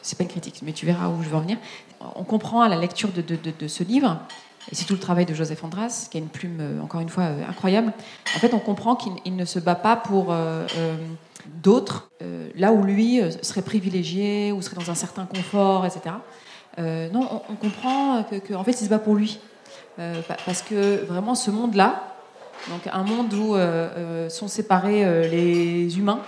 c'est 0.00 0.16
pas 0.16 0.24
une 0.24 0.30
critique, 0.30 0.60
mais 0.62 0.72
tu 0.72 0.86
verras 0.86 1.08
où 1.08 1.22
je 1.22 1.28
veux 1.28 1.36
en 1.36 1.42
venir. 1.42 1.58
On 2.16 2.24
comprend 2.24 2.62
à 2.62 2.68
la 2.68 2.76
lecture 2.76 3.10
de 3.12 3.68
ce 3.68 3.84
livre 3.84 4.18
et 4.70 4.74
c'est 4.74 4.84
tout 4.84 4.94
le 4.94 5.00
travail 5.00 5.26
de 5.26 5.34
Joseph 5.34 5.64
Andras, 5.64 6.08
qui 6.10 6.18
a 6.18 6.20
une 6.20 6.28
plume, 6.28 6.58
euh, 6.60 6.82
encore 6.82 7.00
une 7.00 7.08
fois, 7.08 7.24
euh, 7.24 7.48
incroyable. 7.48 7.92
En 8.36 8.38
fait, 8.38 8.54
on 8.54 8.58
comprend 8.58 8.96
qu'il 8.96 9.36
ne 9.36 9.44
se 9.44 9.58
bat 9.58 9.74
pas 9.74 9.96
pour 9.96 10.28
euh, 10.30 10.66
d'autres, 11.62 12.10
là 12.54 12.72
où 12.72 12.84
lui 12.84 13.20
serait 13.42 13.62
privilégié, 13.62 14.52
ou 14.52 14.62
serait 14.62 14.76
dans 14.76 14.90
un 14.90 14.94
certain 14.94 15.26
confort, 15.26 15.84
etc. 15.84 16.14
non, 16.78 17.42
on, 17.48 17.54
comprend 17.54 18.24
qu'en 18.48 18.60
en 18.60 18.64
fait, 18.64 18.80
il 18.80 18.84
se 18.84 18.88
bat 18.88 19.00
pour 19.00 19.16
lui. 19.16 19.40
parce 20.46 20.62
que 20.62 21.04
vraiment, 21.04 21.34
ce 21.34 21.50
monde-là, 21.50 22.14
donc 22.68 22.86
un 22.92 23.02
monde 23.02 23.34
où 23.34 23.56
sont 24.30 24.46
séparés 24.46 25.28
les 25.28 25.98
humains, 25.98 26.20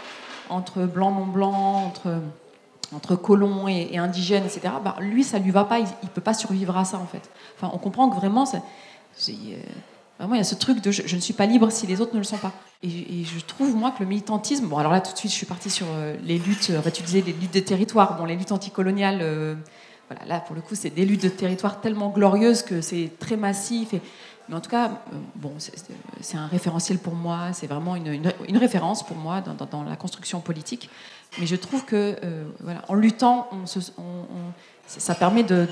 entre 0.49 0.83
blancs, 0.83 1.15
non 1.15 1.27
blancs, 1.27 1.55
entre 1.55 2.21
entre 2.95 3.17
colons 3.17 3.69
et, 3.69 3.99
indigènes, 3.99 4.45
etc., 4.45 4.75
bah, 4.83 4.97
lui, 5.01 5.25
ça 5.25 5.39
lui 5.39 5.51
va 5.51 5.65
pas, 5.65 5.79
il 5.79 5.87
ne 6.03 6.09
peut 6.09 6.21
pas 6.21 6.35
survivre 6.35 6.77
à 6.77 6.85
ça, 6.85 6.99
en 6.99 7.07
fait. 7.07 7.31
Enfin, 7.57 7.71
on 7.75 7.79
comprend 7.79 8.09
que 8.09 8.17
vraiment, 8.17 8.45
euh, 8.53 9.57
vraiment, 10.19 10.35
il 10.35 10.39
y 10.39 10.41
a 10.41 10.45
ce 10.45 10.55
truc 10.55 10.81
de 10.81 10.91
je, 10.91 11.15
ne 11.15 11.21
suis 11.21 11.35
pas 11.35 11.47
libre 11.47 11.71
si 11.71 11.87
les 11.87 12.01
autres 12.01 12.15
ne 12.15 12.19
le 12.19 12.25
sont 12.25 12.39
pas. 12.39 12.53
Et, 12.83 13.25
je 13.25 13.45
trouve, 13.45 13.75
moi, 13.75 13.91
que 13.91 14.03
le 14.03 14.09
militantisme, 14.09 14.67
bon, 14.67 14.79
alors 14.79 14.93
là, 14.93 15.01
tout 15.01 15.13
de 15.13 15.19
suite, 15.19 15.31
je 15.31 15.37
suis 15.37 15.47
partie 15.47 15.71
sur 15.71 15.87
euh, 15.91 16.17
les 16.23 16.39
luttes, 16.39 16.71
euh, 16.71 16.91
tu 16.91 17.03
disais 17.03 17.23
les 17.25 17.33
luttes 17.33 17.55
de 17.55 17.61
territoire, 17.61 18.17
bon, 18.17 18.25
les 18.25 18.37
luttes 18.37 18.53
anticoloniales, 18.53 19.19
voilà, 20.11 20.27
là, 20.27 20.41
pour 20.41 20.55
le 20.55 20.61
coup, 20.61 20.75
c'est 20.75 20.91
des 20.91 21.07
luttes 21.07 21.23
de 21.23 21.31
territoire 21.31 21.81
tellement 21.81 22.11
glorieuses 22.11 22.63
que 22.63 22.81
c'est 22.81 23.11
très 23.19 23.37
massif. 23.37 23.95
Mais 24.49 24.57
en 24.57 24.61
tout 24.61 24.71
cas, 24.71 25.03
bon, 25.37 25.53
c'est 26.21 26.37
un 26.37 26.47
référentiel 26.47 26.99
pour 26.99 27.15
moi, 27.15 27.53
c'est 27.53 27.67
vraiment 27.67 27.97
une, 27.97 28.31
référence 28.59 29.05
pour 29.05 29.17
moi 29.17 29.41
dans, 29.41 29.83
la 29.83 29.97
construction 29.97 30.41
politique. 30.41 30.91
Mais 31.41 31.47
je 31.47 31.57
trouve 31.57 31.85
que, 31.85 32.17
voilà, 32.61 32.83
en 32.89 32.95
luttant, 32.95 33.49
ça 34.87 35.15
permet 35.15 35.43
de, 35.43 35.67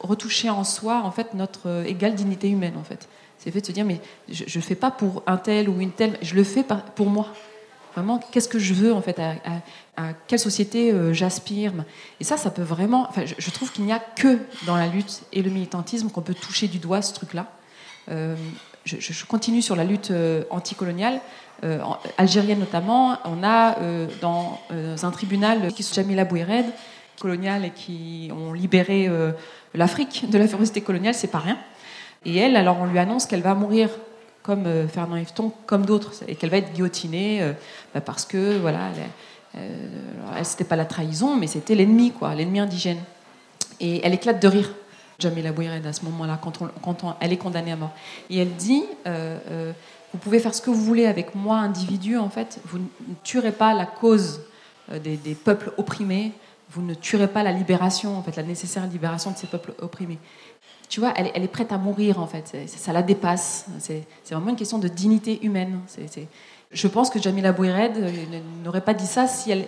retoucher 0.00 0.50
en 0.50 0.64
soi 0.64 1.02
en 1.04 1.10
fait 1.10 1.34
notre 1.34 1.68
euh, 1.68 1.84
égale 1.84 2.14
dignité 2.14 2.48
humaine 2.48 2.74
en 2.78 2.84
fait. 2.84 3.08
C'est 3.38 3.50
fait 3.50 3.60
de 3.60 3.66
se 3.66 3.72
dire 3.72 3.84
mais 3.84 4.00
je 4.30 4.58
ne 4.58 4.62
fais 4.62 4.74
pas 4.74 4.90
pour 4.90 5.22
un 5.26 5.36
tel 5.36 5.68
ou 5.68 5.80
une 5.80 5.90
telle, 5.90 6.18
je 6.22 6.34
le 6.34 6.44
fais 6.44 6.64
pour 6.94 7.10
moi. 7.10 7.28
Vraiment, 7.94 8.18
qu'est-ce 8.32 8.48
que 8.48 8.58
je 8.58 8.74
veux 8.74 8.92
en 8.92 9.02
fait, 9.02 9.20
à, 9.20 10.12
quelle 10.26 10.38
société 10.38 10.90
euh, 10.90 11.12
j'aspire? 11.12 11.72
Et 12.18 12.24
ça, 12.24 12.36
ça 12.36 12.50
peut 12.50 12.62
vraiment. 12.62 13.06
Enfin, 13.08 13.24
je, 13.24 13.50
trouve 13.50 13.70
qu'il 13.70 13.84
n'y 13.84 13.92
a 13.92 14.00
que 14.00 14.38
dans 14.66 14.76
la 14.76 14.88
lutte 14.88 15.22
et 15.32 15.42
le 15.42 15.50
militantisme 15.50 16.10
qu'on 16.10 16.22
peut 16.22 16.34
toucher 16.34 16.66
du 16.66 16.78
doigt 16.78 17.02
ce 17.02 17.14
truc-là. 17.14 17.46
Euh, 18.10 18.36
je, 18.84 19.24
continue 19.24 19.62
sur 19.62 19.76
la 19.76 19.84
lutte 19.84 20.12
anticoloniale. 20.50 21.20
algérienne 22.18 22.58
notamment, 22.58 23.16
on 23.24 23.42
a 23.42 23.76
dans 24.20 24.60
un 25.02 25.10
tribunal 25.10 25.72
qui 25.72 25.82
est 25.82 25.94
Jamila 25.94 26.26
Bouired, 26.26 26.66
coloniales 27.20 27.64
et 27.64 27.70
qui 27.70 28.30
ont 28.32 28.52
libéré 28.52 29.06
euh, 29.08 29.32
l'Afrique 29.74 30.28
de 30.28 30.38
la 30.38 30.46
férocité 30.46 30.80
coloniale, 30.80 31.14
c'est 31.14 31.28
pas 31.28 31.38
rien. 31.38 31.58
Et 32.24 32.36
elle, 32.36 32.56
alors 32.56 32.78
on 32.80 32.86
lui 32.86 32.98
annonce 32.98 33.26
qu'elle 33.26 33.42
va 33.42 33.54
mourir 33.54 33.90
comme 34.42 34.66
euh, 34.66 34.88
Fernand 34.88 35.16
Yveton, 35.16 35.52
comme 35.66 35.86
d'autres, 35.86 36.12
et 36.28 36.34
qu'elle 36.34 36.50
va 36.50 36.58
être 36.58 36.72
guillotinée 36.72 37.42
euh, 37.42 37.52
bah, 37.94 38.00
parce 38.00 38.24
que 38.24 38.58
voilà, 38.58 38.90
elle, 39.54 40.44
c'était 40.44 40.64
pas 40.64 40.76
la 40.76 40.84
trahison, 40.84 41.36
mais 41.36 41.46
c'était 41.46 41.74
l'ennemi, 41.74 42.10
quoi, 42.12 42.34
l'ennemi 42.34 42.60
indigène. 42.60 42.98
Et 43.80 44.04
elle 44.04 44.14
éclate 44.14 44.40
de 44.42 44.48
rire 44.48 44.74
Jamila 45.18 45.52
Bouired 45.52 45.86
à 45.86 45.92
ce 45.92 46.04
moment-là, 46.04 46.40
quand, 46.40 47.16
elle 47.20 47.32
est 47.32 47.36
condamnée 47.36 47.72
à 47.72 47.76
mort. 47.76 47.92
Et 48.30 48.38
elle 48.38 48.54
dit 48.54 48.84
euh, 49.06 49.38
euh, 49.50 49.72
Vous 50.12 50.18
pouvez 50.18 50.38
faire 50.38 50.54
ce 50.54 50.62
que 50.62 50.70
vous 50.70 50.82
voulez 50.82 51.06
avec 51.06 51.34
moi, 51.34 51.58
individu, 51.58 52.16
en 52.16 52.30
fait, 52.30 52.60
vous 52.66 52.78
ne 52.78 53.14
tuerez 53.22 53.52
pas 53.52 53.74
la 53.74 53.86
cause 53.86 54.40
euh, 54.92 54.98
des, 54.98 55.34
peuples 55.34 55.72
opprimés, 55.76 56.32
vous 56.70 56.82
ne 56.82 56.94
tuerez 56.94 57.28
pas 57.28 57.42
la 57.42 57.52
libération, 57.52 58.18
en 58.18 58.22
fait, 58.22 58.36
la 58.36 58.42
nécessaire 58.42 58.86
libération 58.86 59.30
de 59.30 59.36
ces 59.36 59.46
peuples 59.46 59.74
opprimés. 59.80 60.18
Tu 60.88 61.00
vois, 61.00 61.12
elle, 61.16 61.42
est- 61.42 61.48
prête 61.48 61.72
à 61.72 61.78
mourir, 61.78 62.20
en 62.20 62.26
fait. 62.26 62.56
Ça 62.66 62.92
la 62.92 63.02
dépasse. 63.02 63.66
C'est 63.78 64.04
vraiment 64.30 64.50
une 64.50 64.56
question 64.56 64.78
de 64.78 64.88
dignité 64.88 65.44
humaine. 65.44 65.80
Je 66.74 66.88
pense 66.88 67.08
que 67.08 67.22
Jamila 67.22 67.52
Bouired 67.52 67.96
euh, 67.96 68.10
n'aurait 68.64 68.80
pas 68.80 68.94
dit 68.94 69.06
ça 69.06 69.28
si 69.28 69.52
elle 69.52 69.66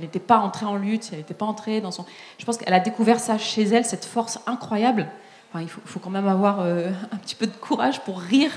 n'était 0.00 0.18
pas 0.18 0.38
entrée 0.38 0.64
en 0.64 0.76
lutte, 0.76 1.04
si 1.04 1.10
elle 1.12 1.18
n'était 1.18 1.34
pas 1.34 1.44
entrée 1.44 1.82
dans 1.82 1.90
son. 1.90 2.06
Je 2.38 2.46
pense 2.46 2.56
qu'elle 2.56 2.72
a 2.72 2.80
découvert 2.80 3.20
ça 3.20 3.36
chez 3.36 3.62
elle, 3.64 3.84
cette 3.84 4.06
force 4.06 4.40
incroyable. 4.46 5.06
Enfin, 5.50 5.60
il 5.60 5.68
faut, 5.68 6.00
quand 6.00 6.10
même 6.10 6.26
avoir 6.26 6.60
euh, 6.60 6.90
un 7.12 7.16
petit 7.18 7.34
peu 7.34 7.46
de 7.46 7.52
courage 7.52 8.00
pour 8.00 8.18
rire 8.18 8.50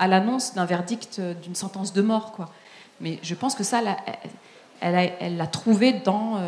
à 0.00 0.08
l'annonce 0.08 0.54
d'un 0.54 0.64
verdict, 0.64 1.20
euh, 1.20 1.32
d'une 1.32 1.54
sentence 1.54 1.92
de 1.92 2.02
mort. 2.02 2.34
Mais 3.00 3.20
je 3.22 3.36
pense 3.36 3.54
que 3.54 3.62
ça, 3.62 3.80
elle 4.80 5.36
l'a 5.36 5.46
trouvé 5.46 5.92
dans, 5.92 6.40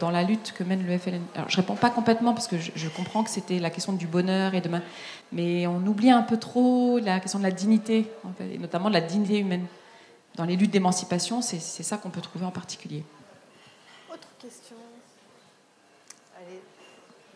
la 0.00 0.22
lutte 0.22 0.54
que 0.56 0.62
mène 0.62 0.86
le 0.86 0.96
FLN. 0.96 1.20
Alors, 1.34 1.48
je 1.48 1.56
réponds 1.56 1.74
pas 1.74 1.90
complètement 1.90 2.32
parce 2.32 2.46
que 2.46 2.56
je, 2.58 2.88
comprends 2.88 3.24
que 3.24 3.30
c'était 3.30 3.58
la 3.58 3.70
question 3.70 3.92
du 3.92 4.06
bonheur 4.06 4.54
et 4.54 4.60
de 4.60 4.68
ma- 4.68 4.82
mais 5.32 5.66
on 5.66 5.84
oublie 5.86 6.10
un 6.10 6.22
peu 6.22 6.36
trop 6.36 6.98
la 6.98 7.20
question 7.20 7.38
de 7.38 7.44
la 7.44 7.50
dignité, 7.52 8.10
et 8.40 8.58
notamment 8.58 8.88
de 8.88 8.94
la 8.94 9.00
dignité 9.00 9.38
humaine. 9.38 9.66
Dans 10.38 10.44
les 10.44 10.54
luttes 10.56 10.70
d'émancipation, 10.70 11.42
c'est 11.42 11.58
c'est 11.58 11.82
ça 11.82 11.96
qu'on 11.98 12.10
peut 12.10 12.20
trouver 12.20 12.46
en 12.46 12.52
particulier. 12.52 13.02
Autre 14.08 14.28
question 14.40 14.76
Allez, 16.36 16.60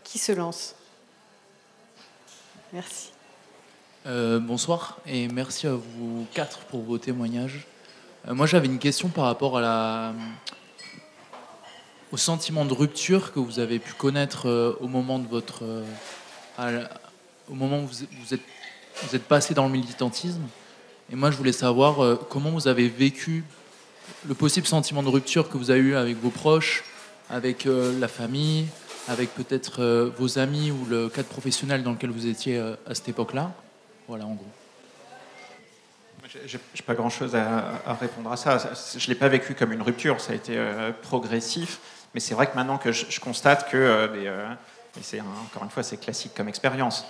qui 0.04 0.18
se 0.18 0.30
lance? 0.30 0.76
Merci. 2.72 3.10
Euh, 4.06 4.38
bonsoir 4.38 4.98
et 5.04 5.26
merci 5.26 5.66
à 5.66 5.74
vous 5.74 6.26
quatre 6.32 6.60
pour 6.66 6.82
vos 6.82 6.96
témoignages. 6.98 7.66
Euh, 8.28 8.34
moi 8.34 8.46
j'avais 8.46 8.66
une 8.66 8.78
question 8.78 9.08
par 9.08 9.24
rapport 9.24 9.58
à 9.58 9.60
la, 9.60 10.12
au 12.12 12.16
sentiment 12.16 12.64
de 12.64 12.72
rupture 12.72 13.32
que 13.32 13.40
vous 13.40 13.58
avez 13.58 13.80
pu 13.80 13.94
connaître 13.94 14.48
euh, 14.48 14.76
au 14.80 14.86
moment 14.86 15.18
de 15.18 15.26
votre, 15.26 15.64
euh, 15.64 15.84
à 16.56 16.70
la- 16.70 16.90
au 17.50 17.54
moment 17.54 17.80
où 17.80 17.86
vous, 17.88 18.06
vous 18.24 18.34
êtes, 18.34 18.40
vous 19.02 19.16
êtes 19.16 19.24
passé 19.26 19.54
dans 19.54 19.66
le 19.66 19.72
militantisme. 19.72 20.42
Et 21.10 21.16
moi 21.16 21.30
je 21.30 21.36
voulais 21.36 21.52
savoir 21.52 22.02
euh, 22.02 22.16
comment 22.30 22.50
vous 22.50 22.68
avez 22.68 22.88
vécu 22.88 23.44
le 24.26 24.34
possible 24.34 24.66
sentiment 24.66 25.02
de 25.02 25.08
rupture 25.08 25.48
que 25.48 25.56
vous 25.56 25.70
avez 25.70 25.80
eu 25.80 25.94
avec 25.94 26.16
vos 26.16 26.30
proches, 26.30 26.84
avec 27.28 27.66
euh, 27.66 27.98
la 27.98 28.08
famille, 28.08 28.66
avec 29.08 29.34
peut-être 29.34 29.82
euh, 29.82 30.10
vos 30.16 30.38
amis 30.38 30.70
ou 30.70 30.86
le 30.88 31.08
cadre 31.08 31.28
professionnel 31.28 31.82
dans 31.82 31.92
lequel 31.92 32.10
vous 32.10 32.26
étiez 32.26 32.58
à 32.58 32.94
cette 32.94 33.08
époque-là? 33.08 33.52
Voilà, 34.08 34.26
en 34.26 34.34
gros. 34.34 34.46
Je 36.46 36.56
n'ai 36.56 36.82
pas 36.86 36.94
grand-chose 36.94 37.34
à, 37.36 37.94
répondre 38.00 38.32
à 38.32 38.38
ça. 38.38 38.56
Je 38.56 39.04
ne 39.04 39.08
l'ai 39.08 39.18
pas 39.18 39.28
vécu 39.28 39.54
comme 39.54 39.72
une 39.72 39.82
rupture, 39.82 40.18
ça 40.18 40.32
a 40.32 40.34
été 40.34 40.58
progressif. 41.02 41.78
Mais 42.14 42.20
c'est 42.20 42.32
vrai 42.32 42.46
que 42.46 42.54
maintenant 42.54 42.78
que 42.78 42.90
je, 42.90 43.20
constate 43.20 43.68
que, 43.70 44.08
et 44.16 45.02
c'est 45.02 45.20
encore 45.20 45.64
une 45.64 45.68
fois, 45.68 45.82
c'est 45.82 45.98
classique 45.98 46.32
comme 46.34 46.48
expérience, 46.48 47.04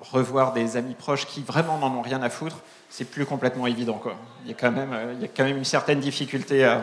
revoir 0.00 0.52
des 0.52 0.76
amis 0.76 0.94
proches 0.94 1.26
qui 1.26 1.42
vraiment 1.42 1.78
n'en 1.78 1.94
ont 1.94 2.02
rien 2.02 2.22
à 2.22 2.30
foutre, 2.30 2.58
c'est 2.90 3.04
plus 3.04 3.26
complètement 3.26 3.66
évident. 3.66 3.98
Quoi. 4.02 4.14
Il, 4.44 4.50
y 4.50 4.52
a 4.52 4.56
quand 4.56 4.70
même, 4.70 4.92
euh, 4.92 5.12
il 5.14 5.22
y 5.22 5.24
a 5.24 5.28
quand 5.28 5.44
même 5.44 5.56
une 5.56 5.64
certaine 5.64 6.00
difficulté 6.00 6.64
à, 6.64 6.82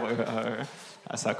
à 1.09 1.17
ça. 1.17 1.35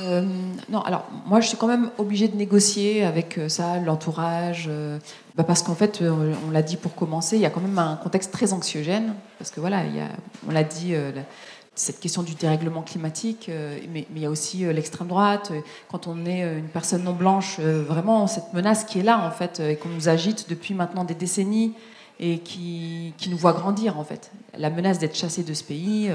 Euh, 0.00 0.22
non, 0.68 0.80
alors 0.80 1.06
moi 1.24 1.40
je 1.40 1.46
suis 1.46 1.56
quand 1.56 1.68
même 1.68 1.90
obligée 1.98 2.26
de 2.26 2.36
négocier 2.36 3.04
avec 3.04 3.38
euh, 3.38 3.48
ça, 3.48 3.78
l'entourage, 3.78 4.66
euh, 4.68 4.98
bah, 5.36 5.44
parce 5.44 5.62
qu'en 5.62 5.74
fait, 5.74 6.02
euh, 6.02 6.34
on 6.46 6.50
l'a 6.50 6.62
dit 6.62 6.76
pour 6.76 6.94
commencer, 6.96 7.36
il 7.36 7.42
y 7.42 7.46
a 7.46 7.50
quand 7.50 7.60
même 7.60 7.78
un 7.78 7.96
contexte 7.96 8.32
très 8.32 8.52
anxiogène, 8.52 9.14
parce 9.38 9.50
que 9.50 9.60
voilà, 9.60 9.82
on 10.48 10.52
l'a 10.52 10.64
dit, 10.64 10.94
euh, 10.94 11.12
cette 11.74 11.98
question 11.98 12.22
du 12.22 12.34
dérèglement 12.34 12.82
climatique, 12.82 13.48
euh, 13.48 13.78
mais, 13.92 14.06
il 14.14 14.22
y 14.22 14.26
a 14.26 14.30
aussi 14.30 14.64
euh, 14.64 14.72
l'extrême 14.72 15.08
droite. 15.08 15.50
Euh, 15.52 15.60
Quand 15.90 16.06
on 16.06 16.24
est 16.24 16.42
une 16.42 16.68
personne 16.68 17.02
non 17.02 17.12
blanche, 17.12 17.58
vraiment 17.58 18.26
cette 18.26 18.52
menace 18.52 18.84
qui 18.84 19.00
est 19.00 19.02
là 19.02 19.26
en 19.26 19.30
fait 19.30 19.60
et 19.60 19.76
qu'on 19.76 19.88
nous 19.88 20.08
agite 20.08 20.48
depuis 20.48 20.74
maintenant 20.74 21.04
des 21.04 21.14
décennies 21.14 21.74
et 22.20 22.38
qui, 22.38 23.12
qui 23.18 23.28
nous 23.28 23.36
voit 23.36 23.52
grandir 23.52 23.98
en 23.98 24.04
fait. 24.04 24.30
La 24.56 24.70
menace 24.70 24.98
d'être 24.98 25.16
chassé 25.16 25.42
de 25.42 25.54
ce 25.54 25.64
pays. 25.64 26.10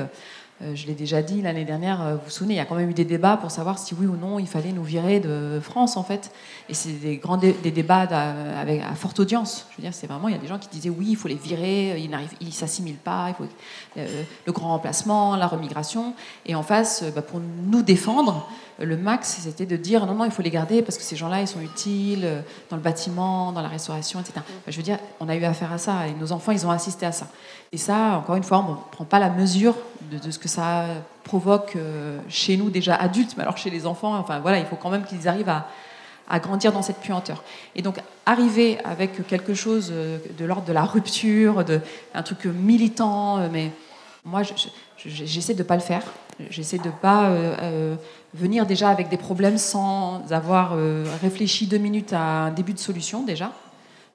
Euh, 0.62 0.66
euh, 0.70 0.76
je 0.76 0.88
l'ai 0.88 0.94
déjà 0.94 1.22
dit 1.22 1.42
l'année 1.42 1.66
dernière, 1.66 2.02
euh, 2.02 2.16
vous 2.16 2.22
vous 2.26 2.30
souvenez, 2.30 2.56
il 2.56 2.58
y 2.58 2.60
a 2.60 2.66
quand 2.66 2.76
même 2.76 2.90
eu 2.90 2.94
des 2.94 3.06
débats 3.06 3.38
pour 3.38 3.52
savoir 3.52 3.80
si 3.80 3.94
oui 3.94 4.06
ou 4.06 4.16
non 4.16 4.40
il 4.40 4.48
fallait 4.48 4.72
nous 4.72 4.84
virer 4.84 5.20
de 5.20 5.60
France 5.62 5.98
en 5.98 6.04
fait. 6.04 6.32
Et 6.68 6.74
c'est 6.74 6.92
des 6.92 7.18
grands 7.18 7.38
des 7.38 7.54
débats 7.54 8.06
d'a- 8.06 8.60
avec, 8.60 8.82
à 8.82 8.94
forte 8.96 9.20
audience. 9.20 9.66
Je 9.72 9.78
veux 9.78 9.84
dire, 9.84 9.94
c'est 9.94 10.08
vraiment, 10.08 10.28
il 10.28 10.34
y 10.36 10.38
a 10.38 10.42
des 10.42 10.48
gens 10.48 10.60
qui 10.60 10.70
disaient 10.70 10.90
oui, 10.90 11.08
il 11.10 11.16
faut 11.16 11.28
les 11.28 11.36
virer, 11.36 12.00
ils 12.00 12.10
n'arrivent, 12.10 12.34
ils 12.42 12.54
s'assimilent 12.54 12.96
pas, 12.96 13.30
il 13.30 13.36
faut 13.36 13.50
euh, 13.98 14.24
le 14.46 14.52
grand 14.52 14.70
remplacement, 14.70 15.36
la 15.36 15.48
remigration. 15.48 16.14
Et 16.46 16.56
en 16.56 16.64
face, 16.64 17.04
euh, 17.04 17.12
bah, 17.12 17.22
pour 17.22 17.40
nous 17.40 17.82
défendre, 17.82 18.48
euh, 18.80 18.86
le 18.86 18.98
max, 18.98 19.40
c'était 19.42 19.66
de 19.66 19.78
dire 19.78 20.06
non, 20.06 20.14
non, 20.14 20.26
il 20.26 20.32
faut 20.32 20.42
les 20.42 20.52
garder 20.52 20.82
parce 20.82 20.98
que 20.98 21.04
ces 21.04 21.16
gens-là, 21.16 21.42
ils 21.42 21.48
sont 21.48 21.62
utiles 21.62 22.22
euh, 22.24 22.42
dans 22.70 22.76
le 22.76 22.82
bâtiment, 22.84 23.52
dans 23.52 23.62
la 23.62 23.68
restauration, 23.70 24.20
etc. 24.20 24.34
Enfin, 24.38 24.46
je 24.68 24.78
veux 24.78 24.84
dire, 24.84 25.00
on 25.20 25.30
a 25.30 25.36
eu 25.36 25.44
affaire 25.46 25.72
à 25.72 25.78
ça 25.78 26.08
et 26.08 26.14
nos 26.14 26.32
enfants, 26.32 26.52
ils 26.52 26.66
ont 26.68 26.72
assisté 26.72 27.06
à 27.06 27.12
ça. 27.12 27.28
Et 27.72 27.78
ça, 27.78 28.18
encore 28.18 28.36
une 28.36 28.44
fois, 28.44 28.66
on 28.68 28.72
ne 28.72 28.78
prend 28.92 29.06
pas 29.06 29.20
la 29.20 29.30
mesure 29.30 29.76
de, 30.10 30.32
ce 30.32 30.40
que 30.40 30.48
ça 30.48 30.86
provoque 31.24 31.74
euh, 31.76 32.20
chez 32.30 32.58
nous 32.58 32.70
déjà 32.70 32.96
adultes, 32.96 33.36
mais 33.38 33.44
alors 33.44 33.58
chez 33.58 33.70
les 33.70 33.86
enfants, 33.86 34.16
enfin 34.16 34.40
voilà, 34.40 34.60
il 34.60 34.66
faut 34.66 34.76
quand 34.76 34.90
même 34.90 35.04
qu'ils 35.04 35.28
arrivent 35.28 35.50
à, 35.50 36.40
grandir 36.40 36.72
dans 36.72 36.82
cette 36.84 36.98
puanteur. 36.98 37.44
Et 37.76 37.82
donc 37.82 38.00
arriver 38.26 38.78
avec 38.84 39.26
quelque 39.28 39.54
chose 39.54 39.90
euh, 39.92 40.20
de 40.38 40.46
l'ordre 40.46 40.66
de 40.66 40.74
la 40.74 40.84
rupture, 40.84 41.64
de 41.66 41.82
un 42.14 42.22
truc 42.24 42.46
militant, 42.46 43.40
euh, 43.40 43.48
mais 43.52 43.72
moi 44.26 44.44
je- 44.44 44.54
je- 44.98 45.26
j'essaie 45.26 45.56
de 45.56 45.64
pas 45.64 45.76
le 45.76 45.82
faire. 45.82 46.04
J'essaie 46.50 46.78
de 46.78 46.90
pas 46.90 47.26
euh, 47.30 47.56
euh, 47.62 47.96
venir 48.34 48.66
déjà 48.66 48.90
avec 48.90 49.10
des 49.10 49.18
problèmes 49.18 49.58
sans 49.58 50.22
avoir 50.32 50.74
réfléchi 51.22 51.66
deux 51.68 51.80
minutes 51.80 52.14
à 52.14 52.46
un 52.46 52.52
début 52.52 52.74
de 52.74 52.80
solution 52.80 53.24
déjà. 53.24 53.52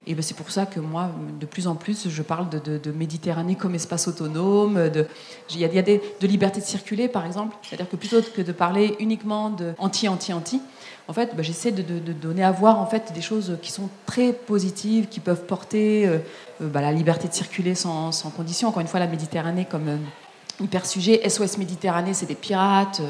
Et 0.06 0.14
ben 0.14 0.22
c'est 0.22 0.36
pour 0.36 0.50
ça 0.50 0.66
que 0.66 0.80
moi, 0.80 1.10
de 1.40 1.46
plus 1.46 1.66
en 1.66 1.76
plus, 1.76 2.08
je 2.08 2.22
parle 2.22 2.48
de, 2.50 2.92
Méditerranée 2.92 3.54
comme 3.54 3.74
espace 3.74 4.06
autonome. 4.06 4.90
Il 5.50 5.58
y 5.58 5.64
a, 5.64 5.68
y 5.68 5.78
a 5.78 5.82
des, 5.82 6.02
de 6.20 6.26
liberté 6.26 6.60
de 6.60 6.66
circuler, 6.66 7.08
par 7.08 7.24
exemple. 7.24 7.56
C'est-à-dire 7.62 7.88
que 7.88 7.96
plutôt 7.96 8.20
que 8.20 8.42
de 8.42 8.52
parler 8.52 8.96
uniquement 9.00 9.50
de 9.50 9.72
anti, 9.78 10.06
anti, 10.08 10.32
anti, 10.32 10.60
en 11.06 11.12
fait, 11.12 11.36
ben, 11.36 11.42
j'essaie 11.42 11.70
de, 11.70 11.82
donner 12.12 12.42
à 12.42 12.50
voir 12.50 12.80
en 12.80 12.86
fait 12.86 13.12
des 13.12 13.20
choses 13.20 13.58
qui 13.62 13.70
sont 13.70 13.90
très 14.06 14.32
positives, 14.32 15.08
qui 15.08 15.20
peuvent 15.20 15.44
porter 15.44 16.06
euh, 16.06 16.18
euh, 16.62 16.68
bah, 16.68 16.80
la 16.80 16.92
liberté 16.92 17.28
de 17.28 17.34
circuler 17.34 17.74
sans, 17.74 18.10
sans 18.10 18.30
condition. 18.30 18.68
Encore 18.68 18.80
une 18.80 18.88
fois, 18.88 19.00
la 19.00 19.06
Méditerranée 19.06 19.66
comme 19.70 19.88
euh, 19.88 19.96
hyper 20.62 20.86
sujet. 20.86 21.28
SOS 21.28 21.58
Méditerranée, 21.58 22.14
c'est 22.14 22.26
des 22.26 22.34
pirates. 22.34 23.02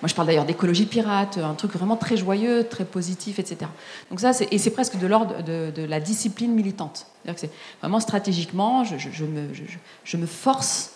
Moi, 0.00 0.08
je 0.08 0.14
parle 0.14 0.28
d'ailleurs 0.28 0.44
d'écologie 0.44 0.86
pirate, 0.86 1.38
un 1.38 1.54
truc 1.54 1.72
vraiment 1.72 1.96
très 1.96 2.16
joyeux, 2.16 2.66
très 2.68 2.84
positif, 2.84 3.38
etc. 3.40 3.68
Donc 4.10 4.20
ça, 4.20 4.30
et 4.50 4.58
c'est 4.58 4.70
presque 4.70 4.96
de 4.96 5.06
l'ordre 5.08 5.42
de, 5.42 5.84
la 5.84 5.98
discipline 6.00 6.52
militante. 6.52 7.06
C'est 7.36 7.50
vraiment 7.80 7.98
stratégiquement, 8.00 8.84
je, 8.84 8.96
je- 8.96 9.10
je 9.10 9.24
me, 9.24 9.48
je- 10.04 10.16
me 10.16 10.26
force 10.26 10.92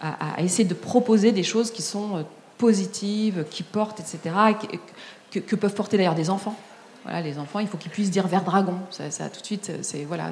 à, 0.00 0.40
essayer 0.42 0.68
de 0.68 0.74
proposer 0.74 1.32
des 1.32 1.42
choses 1.42 1.70
qui 1.72 1.82
sont 1.82 2.18
euh, 2.18 2.22
positives, 2.58 3.44
qui 3.50 3.62
portent, 3.62 4.00
etc., 4.00 4.18
que, 5.32 5.56
peuvent 5.56 5.74
porter 5.74 5.96
d'ailleurs 5.96 6.14
des 6.14 6.30
enfants. 6.30 6.54
Voilà, 7.04 7.20
les 7.20 7.38
enfants, 7.38 7.58
il 7.58 7.66
faut 7.66 7.76
qu'ils 7.76 7.90
puissent 7.90 8.10
dire 8.10 8.26
vers 8.28 8.42
dragon. 8.44 8.76
Ça, 8.90 9.28
tout 9.28 9.40
de 9.40 9.46
suite, 9.46 9.72
c'est 9.82 10.04
voilà, 10.04 10.30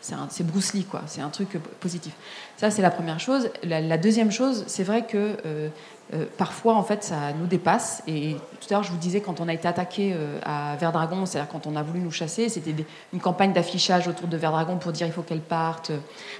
c'est- 0.00 0.44
Bruce 0.44 0.72
Lee, 0.72 0.84
quoi. 0.84 1.02
C'est 1.06 1.20
un 1.20 1.28
truc 1.30 1.56
euh, 1.56 1.58
positif. 1.80 2.12
Ça, 2.56 2.70
c'est 2.70 2.80
la 2.82 2.90
première 2.90 3.20
chose. 3.20 3.50
La, 3.64 3.80
la 3.80 3.98
deuxième 3.98 4.30
chose, 4.30 4.64
c'est 4.66 4.84
vrai 4.84 5.04
que 5.06 5.36
euh, 5.44 5.68
euh, 6.14 6.24
parfois, 6.38 6.74
en 6.74 6.82
fait, 6.82 7.02
ça 7.02 7.32
nous 7.38 7.46
dépasse. 7.46 8.02
Et 8.06 8.36
tout 8.60 8.68
à 8.70 8.74
l'heure, 8.74 8.82
je 8.84 8.90
vous 8.92 8.98
disais, 8.98 9.20
quand 9.20 9.40
on 9.40 9.48
a 9.48 9.52
été 9.52 9.66
attaqué 9.66 10.12
euh, 10.14 10.38
à 10.44 10.76
Verdragon, 10.76 11.26
c'est-à-dire 11.26 11.50
quand 11.50 11.66
on 11.66 11.74
a 11.76 11.82
voulu 11.82 12.00
nous 12.00 12.12
chasser, 12.12 12.48
c'était 12.48 12.74
une 13.12 13.20
campagne 13.20 13.52
d'affichage 13.52 14.06
autour 14.06 14.28
de 14.28 14.36
Verdragon 14.36 14.76
pour 14.76 14.92
dire 14.92 15.06
il 15.06 15.12
faut 15.12 15.22
qu'elle 15.22 15.40
parte. 15.40 15.90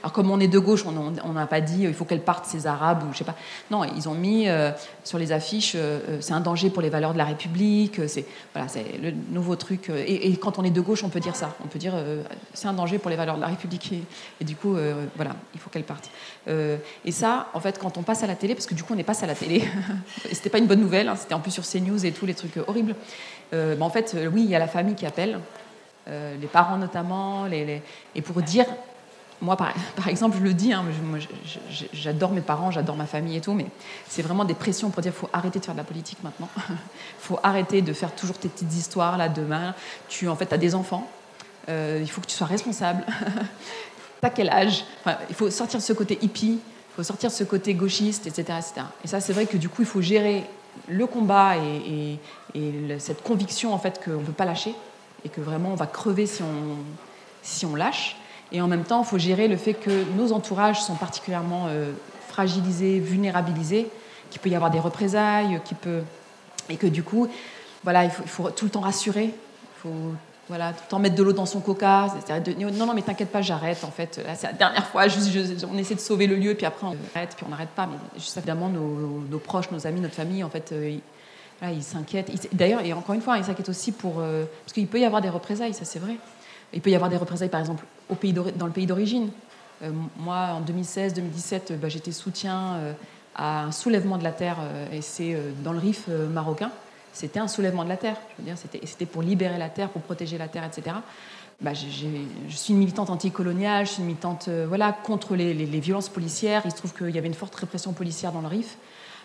Alors, 0.03 0.13
comme 0.13 0.31
on 0.31 0.39
est 0.41 0.49
de 0.49 0.59
gauche, 0.59 0.85
on 0.87 1.33
n'a 1.33 1.47
pas 1.47 1.61
dit 1.61 1.83
il 1.83 1.95
faut 1.95 2.05
qu'elle 2.05 2.23
parte, 2.23 2.47
ces 2.47 2.67
Arabes, 2.67 3.03
ou 3.09 3.13
je 3.13 3.19
sais 3.19 3.25
pas. 3.25 3.35
Non, 3.71 3.85
ils 3.85 4.09
ont 4.09 4.15
mis 4.15 4.49
euh, 4.49 4.71
sur 5.05 5.19
les 5.19 5.33
affiches 5.33 5.75
euh, 5.75 5.99
euh, 6.09 6.19
c'est 6.21 6.33
un 6.33 6.41
danger 6.41 6.71
pour 6.71 6.83
les 6.83 6.89
valeurs 6.91 7.13
de 7.13 7.19
la 7.19 7.25
République. 7.25 7.99
euh, 7.99 8.09
C'est 8.09 8.25
voilà, 8.55 8.69
le 9.03 9.13
nouveau 9.31 9.57
truc. 9.57 9.91
euh, 9.91 10.03
Et, 10.07 10.37
quand 10.37 10.59
on 10.59 10.65
est 10.65 10.71
de 10.71 10.81
gauche, 10.81 11.03
on 11.05 11.09
peut 11.09 11.21
dire 11.21 11.37
ça. 11.37 11.55
On 11.65 11.69
peut 11.69 11.79
dire 11.79 11.93
euh, 11.95 12.23
c'est 12.55 12.69
un 12.69 12.73
danger 12.73 12.99
pour 12.99 13.11
les 13.11 13.17
valeurs 13.17 13.37
de 13.37 13.41
la 13.41 13.47
République. 13.49 13.93
Et, 13.93 14.03
et 14.41 14.45
du 14.45 14.57
coup, 14.57 14.77
euh, 14.77 15.07
voilà, 15.17 15.33
il 15.55 15.61
faut 15.61 15.71
qu'elle 15.71 15.85
parte. 15.85 16.11
Euh, 16.49 16.77
et 17.05 17.13
ça, 17.13 17.49
en 17.55 17.61
fait, 17.61 17.79
quand 17.79 17.99
on 17.99 18.03
passe 18.03 18.23
à 18.23 18.27
la 18.27 18.35
télé, 18.35 18.55
parce 18.55 18.67
que 18.67 18.75
du 18.75 18.83
coup, 18.83 18.95
on 18.95 18.99
est 18.99 19.03
passe 19.03 19.23
à 19.23 19.27
la 19.27 19.35
télé, 19.35 19.56
c'était 20.33 20.51
pas 20.51 20.59
une 20.59 20.67
bonne 20.67 20.81
nouvelle, 20.81 21.09
hein, 21.09 21.17
c'était 21.17 21.35
en 21.35 21.41
plus 21.41 21.51
sur 21.51 21.65
CNews 21.65 22.05
et 22.05 22.13
tous 22.13 22.27
les 22.27 22.35
trucs 22.35 22.57
euh, 22.57 22.65
horribles. 22.67 22.95
Euh, 23.53 23.77
bah, 23.77 23.85
en 23.85 23.91
fait, 23.91 24.15
euh, 24.15 24.29
oui, 24.33 24.43
il 24.45 24.51
y 24.51 24.55
a 24.55 24.59
la 24.59 24.69
famille 24.69 24.95
qui 24.95 25.07
appelle, 25.07 25.41
les 26.09 26.47
parents 26.47 26.77
notamment, 26.77 27.47
les, 27.47 27.83
et 28.15 28.23
pour 28.23 28.41
dire 28.41 28.67
moi, 29.43 29.57
par, 29.57 29.75
par, 29.97 30.07
exemple, 30.09 30.37
je 30.39 30.43
le 30.45 30.55
dis, 30.55 30.73
hein, 30.73 30.85
j'adore 31.93 32.31
mes 32.31 32.41
parents, 32.41 32.71
j'adore 32.71 32.97
ma 32.97 33.07
famille 33.07 33.37
et 33.37 33.41
tout, 33.41 33.55
mais 33.55 33.67
c'est 34.09 34.23
vraiment 34.23 34.45
des 34.45 34.55
pressions 34.55 34.91
pour 34.91 35.03
dire 35.03 35.13
faut 35.13 35.29
arrêter 35.33 35.59
de 35.59 35.65
faire 35.65 35.75
de 35.75 35.81
la 35.81 35.85
politique 35.85 36.19
maintenant. 36.23 36.49
Faut 37.19 37.41
arrêter 37.43 37.83
de 37.83 37.93
faire 37.93 38.15
toujours 38.15 38.39
tes 38.39 38.49
petites 38.49 38.73
histoires 38.73 39.19
là 39.19 39.29
demain. 39.29 39.75
Tu 40.09 40.29
en 40.29 40.37
fait, 40.37 40.53
as 40.53 40.59
des 40.59 40.77
enfants, 40.77 41.09
il 41.69 42.09
faut 42.09 42.21
que 42.21 42.27
tu 42.27 42.37
sois 42.37 42.47
responsable. 42.47 43.05
T'as 44.21 44.31
quel 44.31 44.49
âge? 44.49 44.85
Il 45.29 45.35
faut 45.35 45.51
sortir 45.51 45.81
de 45.81 45.85
ce 45.85 45.93
côté 45.93 46.19
hippie, 46.23 46.61
faut 46.97 47.03
sortir 47.03 47.29
de 47.29 47.35
ce 47.35 47.45
côté 47.45 47.75
gauchiste, 47.75 48.27
etc. 48.27 48.59
etc. 48.59 48.87
Et 49.05 49.09
ça, 49.09 49.21
c'est 49.21 49.35
vrai 49.35 49.45
que 49.45 49.59
du 49.59 49.69
coup, 49.69 49.83
il 49.83 49.87
faut 49.87 50.01
gérer 50.01 50.45
le 50.89 51.07
combat 51.07 51.57
et, 51.57 52.19
et, 52.55 52.99
cette 52.99 53.23
conviction 53.23 53.75
en 53.75 53.79
fait 53.79 54.03
qu'on 54.03 54.21
ne 54.21 54.25
peut 54.25 54.33
pas 54.33 54.47
lâcher 54.47 54.75
et 55.25 55.29
que 55.29 55.41
vraiment 55.41 55.71
on 55.71 55.75
va 55.75 55.87
crever 55.87 56.27
si 56.27 56.43
on, 56.43 56.77
si 57.43 57.67
on 57.67 57.75
lâche. 57.75 58.17
Et 58.53 58.61
en 58.61 58.69
même 58.69 58.85
temps, 58.85 59.03
il 59.03 59.07
faut 59.07 59.19
gérer 59.19 59.49
le 59.49 59.57
fait 59.57 59.75
que 59.75 59.91
nos 60.17 60.33
entourages 60.33 60.81
sont 60.81 60.95
particulièrement 60.95 61.67
euh, 61.69 61.93
fragilisés, 62.29 62.99
vulnérabilisés, 62.99 63.89
qu'il 64.31 64.41
peut 64.41 64.49
y 64.49 64.55
avoir 64.55 64.71
des 64.71 64.81
représailles, 64.81 65.61
qui 65.65 65.75
peut... 65.75 66.03
et 66.71 66.77
que 66.77 66.87
du 66.87 67.03
coup, 67.03 67.29
voilà, 67.85 68.05
il 68.05 68.11
faut, 68.11 68.51
tout 68.51 68.65
le 68.65 68.71
temps 68.71 68.81
rassurer, 68.81 69.35
voilà, 70.49 70.73
tout 70.73 70.99
mettre 70.99 71.17
de 71.17 71.23
l'eau 71.23 71.33
dans 71.33 71.47
son 71.47 71.61
coca. 71.61 72.07
non, 72.59 72.87
non, 72.87 72.95
mais 72.95 73.03
t'inquiète 73.03 73.31
pas, 73.31 73.43
j'arrête. 73.43 73.83
En 73.83 73.91
fait, 73.91 74.21
c'est 74.37 74.47
la 74.47 74.53
dernière 74.53 74.87
fois. 74.87 75.05
On 75.71 75.79
essaie 75.79 75.95
de 75.95 76.01
sauver 76.01 76.27
le 76.27 76.37
lieu, 76.37 76.55
puis 76.55 76.67
après 76.67 76.87
on 76.87 76.97
arrête, 77.15 77.35
puis 77.37 77.45
on 77.47 77.51
n'arrête 77.51 77.71
pas. 77.71 77.87
Mais 77.87 77.97
évidemment, 78.37 78.69
nos, 78.69 79.39
proches, 79.39 79.71
nos 79.73 79.87
amis, 79.87 80.01
notre 80.01 80.15
famille, 80.15 80.45
en 80.45 80.51
fait, 80.51 80.71
euh, 80.73 80.99
ils, 81.63 81.83
s'inquiètent. 81.83 82.31
D'ailleurs, 82.55 82.83
et 82.85 82.93
encore 82.93 83.15
une 83.15 83.21
fois, 83.21 83.39
ils 83.39 83.45
s'inquiètent 83.45 83.69
aussi 83.69 83.91
pour 83.91 84.21
euh, 84.21 84.45
parce 84.65 84.73
qu'il 84.73 84.87
peut 84.87 85.01
y 85.01 85.05
avoir 85.05 85.21
des 85.21 85.31
représailles, 85.31 85.75
ça 85.75 85.85
c'est 85.85 85.99
vrai. 85.99 86.17
Il 86.73 86.81
peut 86.81 86.91
y 86.91 86.95
avoir 86.95 87.11
des 87.11 87.17
représailles, 87.17 87.49
par 87.49 87.61
exemple, 87.61 87.85
au 88.09 88.15
pays 88.15 88.33
dans 88.33 88.67
le 88.67 88.73
pays 88.73 88.87
d'origine. 88.87 89.31
Euh, 89.83 89.91
moi, 90.19 90.51
en 90.55 90.61
2016-2017, 90.61 91.77
bah, 91.77 91.89
j'étais 91.89 92.13
soutien 92.13 92.95
à 93.35 93.65
un 93.65 93.73
soulèvement 93.73 94.17
de 94.17 94.25
la 94.25 94.33
terre, 94.33 94.59
et 94.93 95.03
c'est 95.03 95.37
dans 95.63 95.73
le 95.73 95.79
Rif 95.79 96.09
marocain 96.09 96.71
c'était 97.17 97.39
un 97.39 97.49
soulèvement 97.49 97.83
de 97.83 97.89
la 97.89 97.97
terre. 97.97 98.17
Je 98.37 98.43
veux 98.43 98.47
dire, 98.47 98.59
c'était 98.59 99.07
pour 99.07 99.23
libérer 99.23 99.57
la 99.57 99.71
terre, 99.71 99.89
pour 99.89 100.03
protéger 100.03 100.37
la 100.37 100.49
terre, 100.49 100.65
etc. 100.65 100.97
Bah, 101.63 101.73
je 101.73 101.87
suis 101.87 102.75
une 102.75 102.79
militante 102.79 103.09
anticoloniale, 103.09 103.87
je 103.87 103.93
suis 103.93 104.01
une 104.01 104.09
militante 104.09 104.49
euh, 104.49 104.67
voilà, 104.69 104.93
contre 104.93 105.35
les, 105.35 105.55
violences 105.81 106.11
policières. 106.11 106.63
Il 106.67 106.71
se 106.71 106.77
trouve 106.77 106.93
qu'il 106.93 107.09
y 107.11 107.19
avait 107.19 107.27
une 107.27 107.35
forte 107.35 107.55
répression 107.55 107.95
policière 107.95 108.33
dans 108.33 108.43
le 108.43 108.49
RIF. 108.49 108.77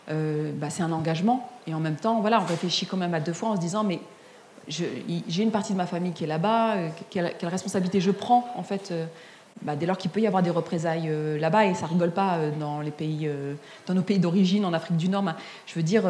Euh, 0.09 0.53
bah, 0.55 0.69
c'est 0.69 0.83
un 0.83 0.93
engagement. 0.93 1.51
Et 1.67 1.73
en 1.73 1.81
même 1.81 1.97
temps, 1.97 2.21
voilà, 2.21 2.41
on 2.41 2.45
réfléchit 2.45 2.85
quand 2.85 2.95
même 2.95 3.13
à 3.13 3.19
deux 3.19 3.33
fois 3.33 3.49
en 3.49 3.55
se 3.57 3.61
disant, 3.61 3.83
mais 3.83 3.99
j'ai 4.69 5.43
une 5.43 5.51
partie 5.51 5.73
de 5.73 5.77
ma 5.77 5.87
famille 5.87 6.13
qui 6.13 6.23
est 6.23 6.27
là-bas, 6.27 6.75
euh, 6.75 6.89
quelle, 7.09 7.33
quelle, 7.37 7.49
responsabilité 7.49 7.99
je 7.99 8.11
prends 8.11 8.47
en 8.55 8.63
fait 8.63 8.93
bah, 9.64 9.76
dès 9.76 9.86
lors 9.86 9.97
qu'il 9.97 10.10
peut 10.10 10.22
y 10.22 10.28
avoir 10.28 10.41
des 10.41 10.49
représailles 10.49 11.08
euh, 11.08 11.38
là-bas, 11.38 11.66
et 11.66 11.76
ça 11.76 11.86
rigole 11.86 12.12
pas 12.12 12.38
euh, 12.38 12.52
dans, 12.60 12.82
les 12.82 12.89
pays, 12.89 13.28
euh, 13.28 13.54
dans 13.86 13.93
nos 13.93 14.02
pays 14.02 14.18
d'origine, 14.18 14.66
en 14.66 14.74
Afrique 14.74 14.97
du 14.97 15.08
Nord. 15.08 15.24
je 15.68 15.76
veux 15.76 15.84
dire, 15.84 16.04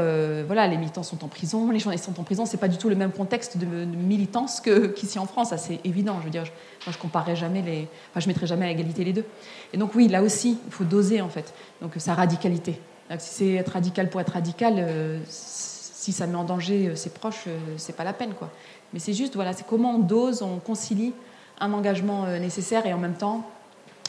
voilà, 0.48 0.68
les 0.68 0.78
militants 0.78 1.04
sont 1.04 1.24
en 1.24 1.28
prison, 1.28 1.70
les 1.70 1.80
journalistes 1.80 2.06
sont 2.06 2.20
en 2.20 2.24
prison, 2.24 2.46
c'est 2.46 2.58
pas 2.58 2.70
du 2.70 2.78
tout 2.78 2.88
le 2.90 2.96
même 2.96 3.12
contexte 3.12 3.58
de, 3.58 3.66
militance 3.66 4.62
qu'ici 4.96 5.20
en 5.20 5.26
France, 5.26 5.54
c'est 5.58 5.80
évident. 5.84 6.18
Je 6.20 6.26
veux 6.26 6.30
dire, 6.30 6.46
je, 6.46 6.52
moi 6.86 7.36
jamais 7.36 7.62
les, 7.62 7.88
je 8.16 8.28
mettrai 8.28 8.48
jamais 8.48 8.68
à 8.68 8.72
égalité 8.72 9.04
les 9.04 9.14
deux. 9.14 9.26
Et 9.74 9.78
donc 9.78 9.96
oui, 9.96 10.08
là 10.08 10.22
aussi, 10.22 10.58
il 10.66 10.72
faut 10.72 10.84
doser 10.84 11.22
en 11.22 11.30
fait. 11.30 11.54
Donc 11.82 11.92
sa 11.98 12.14
radicalité. 12.14 12.80
si 13.18 13.30
c'est 13.30 13.54
être 13.54 13.74
radical 13.74 14.10
pour 14.10 14.22
être 14.22 14.34
radical, 14.34 14.86
si 15.28 16.12
ça 16.12 16.26
met 16.26 16.36
en 16.36 16.44
danger 16.44 16.96
ses 16.96 17.10
proches, 17.10 17.46
c'est 17.78 17.96
pas 17.96 18.04
la 18.04 18.14
peine 18.14 18.34
quoi. 18.34 18.50
Mais 18.94 19.00
c'est 19.00 19.14
juste, 19.14 19.36
voilà, 19.36 19.54
c'est 19.54 19.66
comment 19.66 19.96
on 19.96 20.00
dose, 20.00 20.42
on 20.42 20.60
concilie 20.60 21.14
un 21.62 21.72
engagement 21.74 22.26
euh, 22.26 22.40
nécessaire 22.40 22.86
et 22.86 22.94
en 22.94 22.98
même 22.98 23.14
temps, 23.14 23.50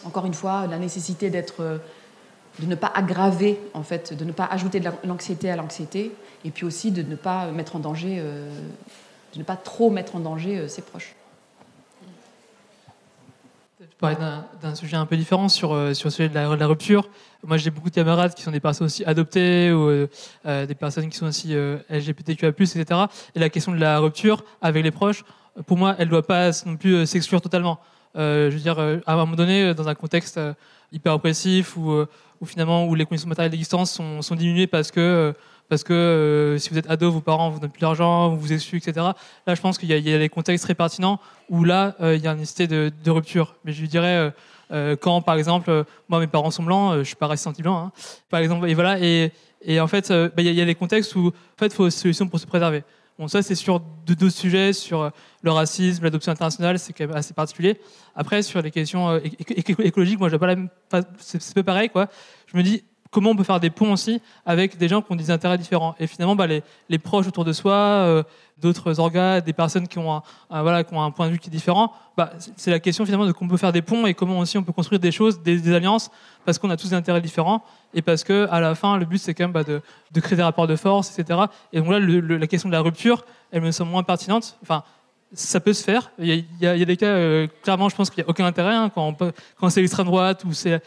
encore 0.05 0.27
une 0.27 0.35
fois, 0.35 0.67
la 0.67 0.79
nécessité 0.79 1.31
d'être, 1.31 1.61
euh, 1.61 1.79
de 2.59 2.67
ne 2.67 2.75
pas 2.75 2.91
aggraver, 2.93 3.61
en 3.75 3.83
fait, 3.83 4.15
de 4.15 4.25
ne 4.25 4.33
pas 4.33 4.47
ajouter 4.47 4.81
de 4.81 4.91
l'anxiété 5.05 5.51
à 5.51 5.57
l'anxiété, 5.57 6.13
et 6.45 6.51
puis 6.51 6.65
aussi 6.65 6.91
de 6.91 7.03
ne 7.03 7.15
pas 7.15 7.47
mettre 7.53 7.77
en 7.77 7.79
danger, 7.79 8.17
euh, 8.19 8.51
de 9.35 9.39
ne 9.39 9.45
pas 9.45 9.57
trop 9.57 9.91
mettre 9.91 10.17
en 10.17 10.21
danger 10.21 10.67
ses 10.69 10.83
proches. 10.83 11.15
Je 13.81 13.87
parler 13.99 14.17
d'un 14.61 14.75
sujet 14.75 14.97
un 14.97 15.07
peu 15.07 15.17
différent 15.17 15.49
sur, 15.49 15.71
sur 15.95 16.09
le 16.09 16.11
sujet 16.11 16.29
de 16.29 16.35
la, 16.35 16.67
rupture. 16.67 17.09
Moi, 17.45 17.57
j'ai 17.57 17.71
beaucoup 17.71 17.89
de 17.89 17.95
camarades 17.95 18.35
qui 18.35 18.43
sont 18.43 18.51
des 18.51 18.61
personnes 18.61 18.87
aussi 18.87 19.05
adoptées 19.05 19.73
ou 19.73 20.09
des 20.45 20.75
personnes 20.75 21.09
qui 21.09 21.17
sont 21.17 21.27
aussi 21.27 21.55
LGBTQA+, 21.89 22.49
etc. 22.49 22.85
Et 23.35 23.39
la 23.39 23.49
question 23.49 23.73
de 23.73 23.79
la 23.79 24.01
rupture 24.01 24.45
avec 24.61 24.83
les 24.83 24.91
proches, 24.91 25.25
pour 25.67 25.77
moi, 25.77 25.95
elle 25.99 26.07
ne 26.07 26.11
doit 26.11 26.27
pas 26.27 26.51
non 26.67 26.77
plus 26.77 26.95
euh, 26.95 27.07
s'exclure 27.07 27.41
totalement. 27.41 27.79
Euh, 28.17 28.51
je 28.51 28.57
veux 28.57 28.63
dire, 28.63 28.79
euh, 28.79 28.99
à 29.07 29.15
un 29.15 29.17
moment 29.17 29.37
donné, 29.37 29.75
dans 29.75 29.89
un 29.89 29.95
contexte 29.95 30.41
hyper 30.93 31.15
oppressif 31.15 31.77
où, 31.77 32.05
finalement 32.45 32.87
où 32.87 32.95
les 32.95 33.05
conditions 33.05 33.29
matérielles 33.29 33.53
d'existence 33.53 33.93
sont, 33.93 34.35
diminuées 34.35 34.67
parce 34.67 34.91
que 34.91 35.33
parce 35.69 35.85
que 35.85 36.57
si 36.59 36.69
vous 36.69 36.77
êtes 36.77 36.91
ado, 36.91 37.11
vos 37.11 37.23
parents 37.23 37.49
vous 37.49 37.59
donnent 37.59 37.71
plus 37.71 37.81
d'argent, 37.81 38.29
vous 38.29 38.37
vous 38.37 38.53
excluent, 38.53 38.77
etc. 38.77 39.07
Là, 39.47 39.55
je 39.55 39.61
pense 39.63 39.79
qu'il 39.79 39.89
y, 39.89 40.15
a 40.15 40.19
des 40.19 40.29
contextes 40.29 40.65
très 40.67 40.75
pertinents 40.75 41.19
où 41.49 41.65
là, 41.65 41.95
il 42.01 42.19
y 42.19 42.29
a 42.29 42.33
une 42.33 42.41
nécessité 42.41 42.67
de, 42.67 43.11
rupture. 43.11 43.55
Mais 43.65 43.73
je 43.73 43.87
dirais, 43.87 44.35
quand, 45.01 45.23
par 45.23 45.37
exemple, 45.37 45.87
moi, 46.11 46.21
mes 46.21 46.27
parents 46.27 46.51
sont 46.51 46.63
blancs, 46.65 46.99
je 46.99 47.05
suis 47.05 47.17
pas 47.17 47.27
resté 47.27 47.51
blanc, 47.63 47.87
hein, 47.87 47.93
par 48.29 48.41
exemple, 48.41 48.69
et 48.69 48.75
voilà, 48.75 48.99
et, 49.01 49.81
en 49.81 49.87
fait, 49.87 50.13
bah, 50.13 50.43
il 50.43 50.53
y, 50.53 50.61
a 50.61 50.67
des 50.67 50.75
contextes 50.75 51.15
où, 51.17 51.29
en 51.29 51.59
fait, 51.59 51.67
il 51.67 51.73
faut 51.73 51.87
des 51.87 51.91
solutions 51.91 52.29
pour 52.29 52.39
se 52.39 52.47
préserver. 52.47 52.85
Bon, 53.23 53.29
ça, 53.29 53.41
c'est 53.41 53.55
sur 53.55 53.79
deux 53.79 54.31
sujets, 54.31 54.73
sur 54.73 55.03
euh, 55.03 55.11
le 55.43 55.53
racisme, 55.53 56.03
l'adoption 56.03 56.33
internationale, 56.33 56.81
c'est 56.81 56.93
quand 56.93 57.07
même 57.07 57.17
assez 57.17 57.33
particulier. 57.33 57.81
Après, 58.17 58.43
sur 58.43 58.61
les 58.61 58.73
questions 58.73 59.11
euh, 59.11 59.21
écologiques, 59.79 60.19
moi, 60.19 60.29
pas 60.29 60.49
la 60.49 60.57
même, 60.57 60.69
c'est 61.19 61.55
peu 61.55 61.63
pareil, 61.63 61.89
quoi. 61.89 62.09
Je 62.49 62.57
me 62.57 62.65
dis, 62.65 62.83
comment 63.13 63.31
on 63.31 63.37
peut 63.37 63.45
faire 63.45 63.61
des 63.61 63.71
ponts 63.71 63.93
aussi 63.93 64.21
avec 64.45 64.77
des 64.77 64.89
gens 64.89 65.03
qui 65.03 65.13
ont 65.13 65.17
des 65.17 65.31
intérêts 65.31 65.59
différents. 65.59 65.95
Et 66.01 66.09
finalement, 66.09 66.35
bah, 66.35 66.47
les, 66.49 66.99
proches 66.99 67.29
autour 67.29 67.45
de 67.45 67.53
soi, 67.53 67.75
euh, 67.75 68.23
d'autres 68.59 68.99
organes, 68.99 69.43
des 69.43 69.53
personnes 69.53 69.87
qui 69.87 69.99
ont 69.99 70.23
un, 70.51 71.11
point 71.11 71.27
de 71.27 71.33
vue 71.33 71.39
qui 71.39 71.49
est 71.49 71.53
différent, 71.53 71.93
bah, 72.17 72.33
c'est 72.57 72.71
la 72.71 72.81
question 72.81 73.05
finalement 73.05 73.27
de 73.27 73.33
comment 73.33 73.49
on 73.49 73.53
peut 73.53 73.59
faire 73.59 73.73
des 73.73 73.83
ponts 73.83 74.07
et 74.07 74.15
comment 74.15 74.39
aussi 74.39 74.57
on 74.57 74.63
peut 74.63 74.73
construire 74.73 74.99
des 74.99 75.13
choses, 75.13 75.43
des, 75.43 75.75
alliances, 75.75 76.11
parce 76.45 76.59
qu'on 76.59 76.71
a 76.71 76.77
tous 76.77 76.89
des 76.89 76.95
intérêts 76.95 77.21
différents 77.21 77.63
et 77.95 78.01
parce 78.01 78.25
que 78.25 78.49
à 78.51 78.61
la 78.61 78.75
fin, 78.75 78.97
le 78.97 79.05
but 79.05 79.19
c'est 79.19 79.35
quand 79.35 79.45
même 79.45 79.53
bah, 79.53 79.63
de, 79.63 79.83
de, 80.11 80.21
créer 80.21 80.37
des 80.37 80.43
rapports 80.43 80.67
de 80.67 80.77
force, 80.77 81.17
etc. 81.19 81.41
Et 81.73 81.81
donc 81.81 81.91
là, 81.91 82.01
la 82.01 82.47
question 82.47 82.71
de 82.71 82.75
la 82.75 82.81
rupture, 82.81 83.27
elle 83.51 83.61
me 83.61 83.71
semble 83.71 83.91
moins 83.91 84.03
pertinente. 84.03 84.57
Enfin, 84.63 84.83
ça 85.35 85.61
peut 85.61 85.73
se 85.73 85.83
faire. 85.83 86.11
Il 86.19 86.45
y 86.61 86.67
a, 86.67 86.85
des 86.85 86.97
cas, 86.97 87.07
euh, 87.07 87.47
clairement, 87.63 87.89
je 87.89 87.97
pense 87.97 88.11
qu'il 88.11 88.23
n'y 88.23 88.27
a 88.27 88.31
aucun 88.31 88.45
intérêt. 88.45 88.75
Hein, 88.75 88.91
quand, 88.95 89.71
c'est 89.71 89.81
l'extrême 89.81 90.07
droite 90.07 90.45
ou 90.45 90.53
c'est 90.53 90.81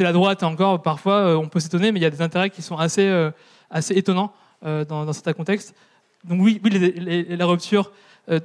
la 0.00 0.12
droite, 0.12 0.42
encore, 0.42 0.82
parfois, 0.82 1.14
euh, 1.14 1.36
on 1.36 1.48
peut 1.48 1.60
s'étonner, 1.60 1.92
mais 1.92 2.00
il 2.00 2.02
y 2.02 2.06
a 2.06 2.10
des 2.10 2.22
intérêts 2.22 2.50
qui 2.50 2.62
sont 2.62 2.76
assez, 2.76 3.06
euh, 3.06 3.30
assez 3.70 3.94
étonnants 3.94 4.32
dans, 4.62 5.12
certains 5.12 5.32
contextes. 5.32 5.74
Donc 6.24 6.40
oui, 6.40 6.60
oui 6.62 7.26
la 7.28 7.46
rupture 7.46 7.90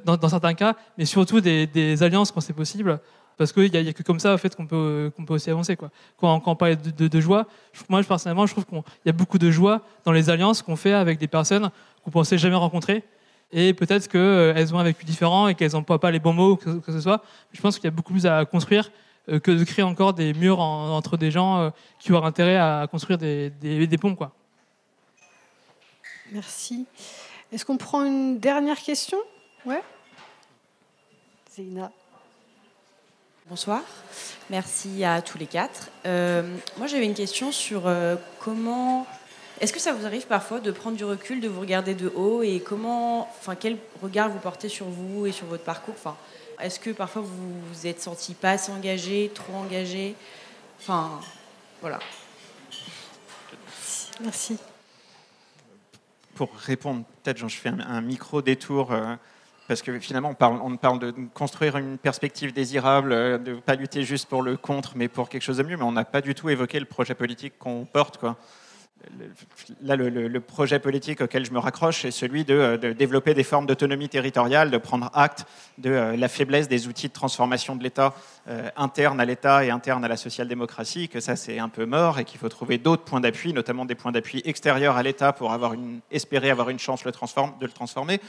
dans, 0.03 0.29
certains 0.29 0.55
cas, 0.55 0.75
mais 0.97 1.05
surtout 1.05 1.41
des, 1.41 2.03
alliances 2.03 2.31
quand 2.31 2.41
c'est 2.41 2.53
possible. 2.53 2.99
Parce 3.37 3.53
qu'il 3.53 3.69
n'y 3.69 3.77
a, 3.77 3.93
que 3.93 4.01
comme 4.01 4.19
ça 4.19 4.33
en 4.33 4.37
fait, 4.39 4.55
qu'on 4.55 4.65
peut, 4.65 5.11
qu'on 5.15 5.25
peut 5.25 5.35
aussi 5.35 5.51
avancer. 5.51 5.75
Quoi. 5.75 5.91
Quand, 6.17 6.41
on 6.43 6.55
parle 6.55 6.75
de, 6.75 7.19
joie, 7.19 7.45
moi 7.87 8.01
personnellement, 8.01 8.47
je 8.47 8.53
trouve 8.53 8.65
qu'il 8.65 8.81
y 9.05 9.09
a 9.09 9.11
beaucoup 9.11 9.37
de 9.37 9.51
joie 9.51 9.83
dans 10.05 10.11
les 10.11 10.31
alliances 10.31 10.63
qu'on 10.63 10.75
fait 10.75 10.93
avec 10.93 11.19
des 11.19 11.27
personnes 11.27 11.69
qu'on 12.03 12.09
ne 12.09 12.13
pensait 12.13 12.39
jamais 12.39 12.55
rencontrer 12.55 13.03
et 13.51 13.73
peut-être 13.73 14.07
qu'elles 14.07 14.21
euh, 14.21 14.73
ont 14.73 14.79
un 14.79 14.83
vécu 14.83 15.05
différent 15.05 15.47
et 15.47 15.55
qu'elles 15.55 15.71
n'emploient 15.71 15.99
pas 15.99 16.11
les 16.11 16.19
bons 16.19 16.33
mots, 16.33 16.57
que, 16.57 16.79
que 16.79 16.91
ce 16.91 16.99
soit. 16.99 17.23
Je 17.53 17.61
pense 17.61 17.75
qu'il 17.75 17.85
y 17.85 17.87
a 17.87 17.91
beaucoup 17.91 18.13
plus 18.13 18.25
à 18.25 18.45
construire 18.45 18.91
euh, 19.29 19.39
que 19.39 19.51
de 19.51 19.63
créer 19.63 19.83
encore 19.83 20.13
des 20.13 20.33
murs 20.33 20.59
entre 20.59 21.17
des 21.17 21.31
gens 21.31 21.59
euh, 21.59 21.69
qui 21.99 22.11
auraient 22.11 22.27
intérêt 22.27 22.57
à 22.57 22.87
construire 22.89 23.17
des, 23.17 23.49
des, 23.49 23.97
ponts. 23.97 24.15
Quoi. 24.15 24.33
Merci. 26.31 26.85
Est-ce 27.51 27.65
qu'on 27.65 27.77
prend 27.77 28.03
une 28.03 28.39
dernière 28.39 28.79
question? 28.79 29.17
Ouais 29.65 29.81
Zéina. 31.55 31.91
Bonsoir, 33.49 33.81
merci 34.49 35.05
à 35.05 35.21
tous 35.21 35.37
les 35.37 35.47
quatre. 35.47 35.89
moi 36.03 36.87
j'avais 36.87 37.05
une 37.05 37.13
question 37.13 37.53
sur 37.53 37.89
comment 38.41 39.07
est-ce 39.59 39.73
que 39.73 39.79
ça 39.79 39.93
vous 39.93 40.05
arrive 40.05 40.27
parfois 40.27 40.59
de 40.59 40.71
prendre 40.71 40.97
du 40.97 41.05
recul, 41.05 41.41
de 41.41 41.47
vous 41.47 41.61
regarder 41.61 41.95
de 41.95 42.09
haut 42.15 42.43
et 42.43 42.59
comment, 42.59 43.21
enfin, 43.39 43.55
quel 43.55 43.77
regard 44.01 44.29
vous 44.29 44.39
portez 44.39 44.69
sur 44.69 44.85
vous 44.85 45.25
et 45.25 45.31
sur 45.31 45.47
votre 45.47 45.63
parcours? 45.63 45.95
Enfin, 45.97 46.15
Est-ce 46.61 46.79
que 46.79 46.91
parfois 46.91 47.23
vous 47.23 47.59
vous 47.71 47.87
êtes 47.87 47.99
senti 47.99 48.35
pas 48.35 48.51
assez 48.51 48.71
engagé, 48.71 49.31
trop 49.33 49.53
engagé? 49.53 50.15
Enfin, 50.79 51.19
voilà. 51.81 51.99
Merci. 54.21 54.57
Pour 56.35 56.53
répondre, 56.53 57.03
peut-être 57.23 57.47
je 57.47 57.55
fais 57.55 57.69
un, 57.69 58.01
micro 58.01 58.43
détour. 58.43 58.91
Euh, 58.91 59.15
parce 59.67 59.81
que 59.81 59.99
finalement, 59.99 60.29
on 60.29 60.33
parle, 60.33 60.59
on 60.63 60.77
parle, 60.77 60.99
de 60.99 61.13
construire 61.33 61.77
une 61.77 61.97
perspective 61.97 62.53
désirable, 62.53 63.11
euh, 63.11 63.37
de 63.37 63.55
ne 63.55 63.59
pas 63.59 63.75
lutter 63.75 64.03
juste 64.03 64.29
pour 64.29 64.41
le 64.41 64.55
contre, 64.55 64.93
mais 64.95 65.07
pour 65.07 65.29
quelque 65.29 65.41
chose 65.41 65.57
de 65.57 65.63
mieux, 65.63 65.77
mais 65.77 65.83
on 65.83 65.91
n'a 65.91 66.05
pas 66.05 66.21
du 66.21 66.35
tout 66.35 66.49
évoqué 66.49 66.79
le 66.79 66.85
projet 66.85 67.15
politique 67.15 67.57
qu'on 67.59 67.85
porte. 67.85 68.17
Quoi. 68.17 68.37
Là, 69.81 69.95
le, 69.95 70.39
projet 70.39 70.79
politique 70.79 71.21
auquel 71.21 71.45
je 71.45 71.51
me 71.51 71.59
raccroche, 71.59 72.01
c'est 72.01 72.11
celui 72.11 72.45
de, 72.45 72.75
développer 72.97 73.33
des 73.33 73.43
formes 73.43 73.65
d'autonomie 73.65 74.09
territoriale, 74.09 74.71
de 74.71 74.77
prendre 74.77 75.09
acte 75.13 75.45
de 75.77 75.89
la 75.89 76.27
faiblesse 76.27 76.67
des 76.67 76.87
outils 76.87 77.07
de 77.07 77.13
transformation 77.13 77.75
de 77.75 77.83
l'État 77.83 78.13
interne 78.75 79.19
à 79.19 79.25
l'État 79.25 79.63
et 79.63 79.69
interne 79.69 80.03
à 80.05 80.07
la 80.07 80.17
social-démocratie, 80.17 81.09
que 81.09 81.19
ça 81.19 81.35
c'est 81.35 81.59
un 81.59 81.69
peu 81.69 81.85
mort 81.85 82.19
et 82.19 82.25
qu'il 82.25 82.39
faut 82.39 82.49
trouver 82.49 82.77
d'autres 82.77 83.03
points 83.03 83.19
d'appui, 83.19 83.53
notamment 83.53 83.85
des 83.85 83.95
points 83.95 84.11
d'appui 84.11 84.41
extérieurs 84.45 84.97
à 84.97 85.03
l'État 85.03 85.33
pour 85.33 85.55
espérer 86.11 86.49
avoir 86.49 86.69
une 86.69 86.79
chance 86.79 87.03
de 87.03 87.65
le 87.65 87.71
transformer 87.71 88.19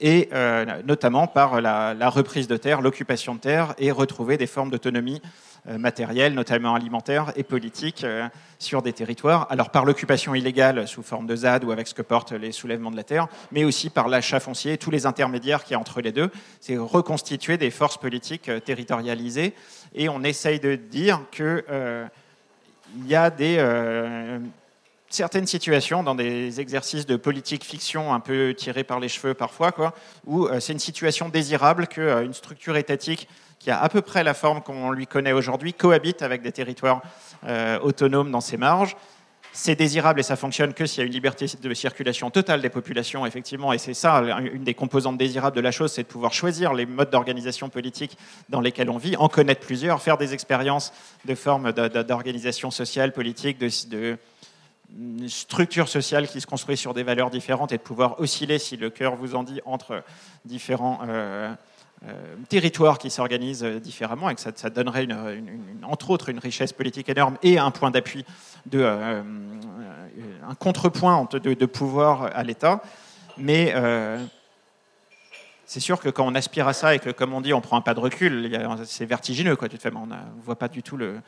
et 0.00 0.28
euh, 0.32 0.82
notamment 0.84 1.26
par 1.26 1.60
la, 1.60 2.08
reprise 2.08 2.48
de 2.48 2.56
terre, 2.56 2.80
l'occupation 2.80 3.34
de 3.34 3.40
terre, 3.40 3.74
et 3.78 3.90
retrouver 3.90 4.36
des 4.36 4.46
formes 4.46 4.70
d'autonomie 4.70 5.20
euh, 5.66 5.78
matérielle, 5.78 6.34
notamment 6.34 6.74
alimentaire 6.74 7.32
et 7.36 7.42
politique, 7.42 8.04
euh, 8.04 8.28
sur 8.58 8.82
des 8.82 8.92
territoires. 8.92 9.46
Alors 9.50 9.70
par 9.70 9.84
l'occupation 9.84 10.34
illégale 10.34 10.86
sous 10.86 11.02
forme 11.02 11.26
de 11.26 11.36
ZAD 11.36 11.64
ou 11.64 11.72
avec 11.72 11.86
ce 11.86 11.94
que 11.94 12.02
portent 12.02 12.32
les 12.32 12.52
soulèvements 12.52 12.90
de 12.90 12.96
la 12.96 13.04
terre, 13.04 13.28
mais 13.52 13.64
aussi 13.64 13.90
par 13.90 14.08
l'achat 14.08 14.40
foncier 14.40 14.74
et 14.74 14.78
tous 14.78 14.90
les 14.90 15.06
intermédiaires 15.06 15.64
qui 15.64 15.72
y 15.72 15.76
a 15.76 15.78
entre 15.78 16.00
les 16.00 16.12
deux. 16.12 16.30
C'est 16.60 16.76
reconstituer 16.76 17.56
des 17.56 17.70
forces 17.70 17.98
politiques 17.98 18.50
territorialisées, 18.64 19.54
et 19.94 20.08
on 20.08 20.22
essaye 20.22 20.60
de 20.60 20.74
dire 20.74 21.20
qu'il 21.30 21.64
y 23.06 23.14
a 23.14 23.30
des 23.30 23.58
certaines 25.10 25.46
situations, 25.46 26.02
dans 26.02 26.14
des 26.14 26.60
exercices 26.60 27.06
de 27.06 27.16
politique 27.16 27.64
fiction 27.64 28.12
un 28.12 28.20
peu 28.20 28.54
tirés 28.54 28.84
par 28.84 29.00
les 29.00 29.08
cheveux 29.08 29.34
parfois, 29.34 29.72
quoi, 29.72 29.94
où 30.26 30.46
euh, 30.46 30.60
c'est 30.60 30.72
une 30.72 30.78
situation 30.78 31.28
désirable 31.28 31.86
qu'une 31.86 32.02
euh, 32.04 32.32
structure 32.32 32.76
étatique 32.76 33.28
qui 33.58 33.70
a 33.70 33.80
à 33.80 33.88
peu 33.88 34.02
près 34.02 34.22
la 34.24 34.34
forme 34.34 34.62
qu'on 34.62 34.90
lui 34.90 35.06
connaît 35.06 35.32
aujourd'hui 35.32 35.74
cohabite 35.74 36.22
avec 36.22 36.42
des 36.42 36.52
territoires 36.52 37.02
euh, 37.46 37.78
autonomes 37.80 38.30
dans 38.30 38.40
ses 38.40 38.56
marges. 38.56 38.96
C'est 39.52 39.74
désirable 39.74 40.20
et 40.20 40.22
ça 40.22 40.36
fonctionne 40.36 40.74
que 40.74 40.86
s'il 40.86 41.00
y 41.00 41.02
a 41.02 41.06
une 41.06 41.12
liberté 41.12 41.46
de 41.60 41.74
circulation 41.74 42.30
totale 42.30 42.60
des 42.60 42.68
populations, 42.68 43.26
effectivement, 43.26 43.72
et 43.72 43.78
c'est 43.78 43.94
ça, 43.94 44.22
une 44.52 44.62
des 44.62 44.74
composantes 44.74 45.18
désirables 45.18 45.56
de 45.56 45.60
la 45.60 45.72
chose, 45.72 45.90
c'est 45.90 46.02
de 46.02 46.08
pouvoir 46.08 46.32
choisir 46.32 46.74
les 46.74 46.86
modes 46.86 47.10
d'organisation 47.10 47.68
politique 47.68 48.16
dans 48.50 48.60
lesquels 48.60 48.90
on 48.90 48.98
vit, 48.98 49.16
en 49.16 49.28
connaître 49.28 49.62
plusieurs, 49.62 50.02
faire 50.02 50.18
des 50.18 50.34
expériences 50.34 50.92
de 51.24 51.34
formes 51.34 51.72
d'organisation 51.72 52.70
sociale, 52.70 53.12
politique, 53.12 53.58
de, 53.58 53.68
de 53.88 54.18
une 54.96 55.28
structure 55.28 55.86
qui 55.86 56.40
se 56.40 56.46
construit 56.46 56.76
sur 56.76 56.94
des 56.94 57.02
valeurs 57.02 57.30
différentes 57.30 57.72
et 57.72 57.76
de 57.76 57.82
pouvoir 57.82 58.20
osciller, 58.20 58.58
si 58.58 58.76
le 58.76 58.90
cœur 58.90 59.16
vous 59.16 59.34
en 59.34 59.42
dit, 59.42 59.60
entre 59.66 60.02
différents 60.44 61.00
euh, 61.06 61.52
euh, 62.06 62.36
territoires 62.48 62.98
qui 62.98 63.10
s'organisent 63.10 63.64
différemment 63.64 64.30
et 64.30 64.34
que 64.34 64.40
ça, 64.40 64.70
donnerait, 64.70 65.08
entre 65.82 66.10
autres, 66.10 66.28
une 66.28 66.38
richesse 66.38 66.72
politique 66.72 67.08
énorme 67.08 67.38
et 67.42 67.58
un 67.58 67.70
point 67.70 67.90
d'appui, 67.90 68.24
de, 68.66 68.80
euh, 68.80 69.22
un 70.48 70.54
contrepoint 70.54 71.28
de, 71.32 71.66
pouvoir 71.66 72.30
à 72.34 72.42
l'État. 72.42 72.82
Mais 73.36 73.74
c'est 75.64 75.80
sûr 75.80 76.00
que 76.00 76.08
quand 76.08 76.26
on 76.26 76.34
aspire 76.34 76.66
à 76.66 76.72
ça 76.72 76.94
et 76.94 76.98
que, 76.98 77.10
comme 77.10 77.34
on 77.34 77.40
dit, 77.40 77.52
on 77.52 77.60
prend 77.60 77.76
un 77.76 77.82
pas 77.82 77.94
de 77.94 78.00
recul, 78.00 78.50
c'est 78.84 79.06
vertigineux. 79.06 79.56
Quoi, 79.56 79.68
on 79.94 80.06
ne 80.06 80.14
voit 80.42 80.56
pas 80.56 80.68
du 80.68 80.82
tout 80.82 80.96
le, 80.96 81.20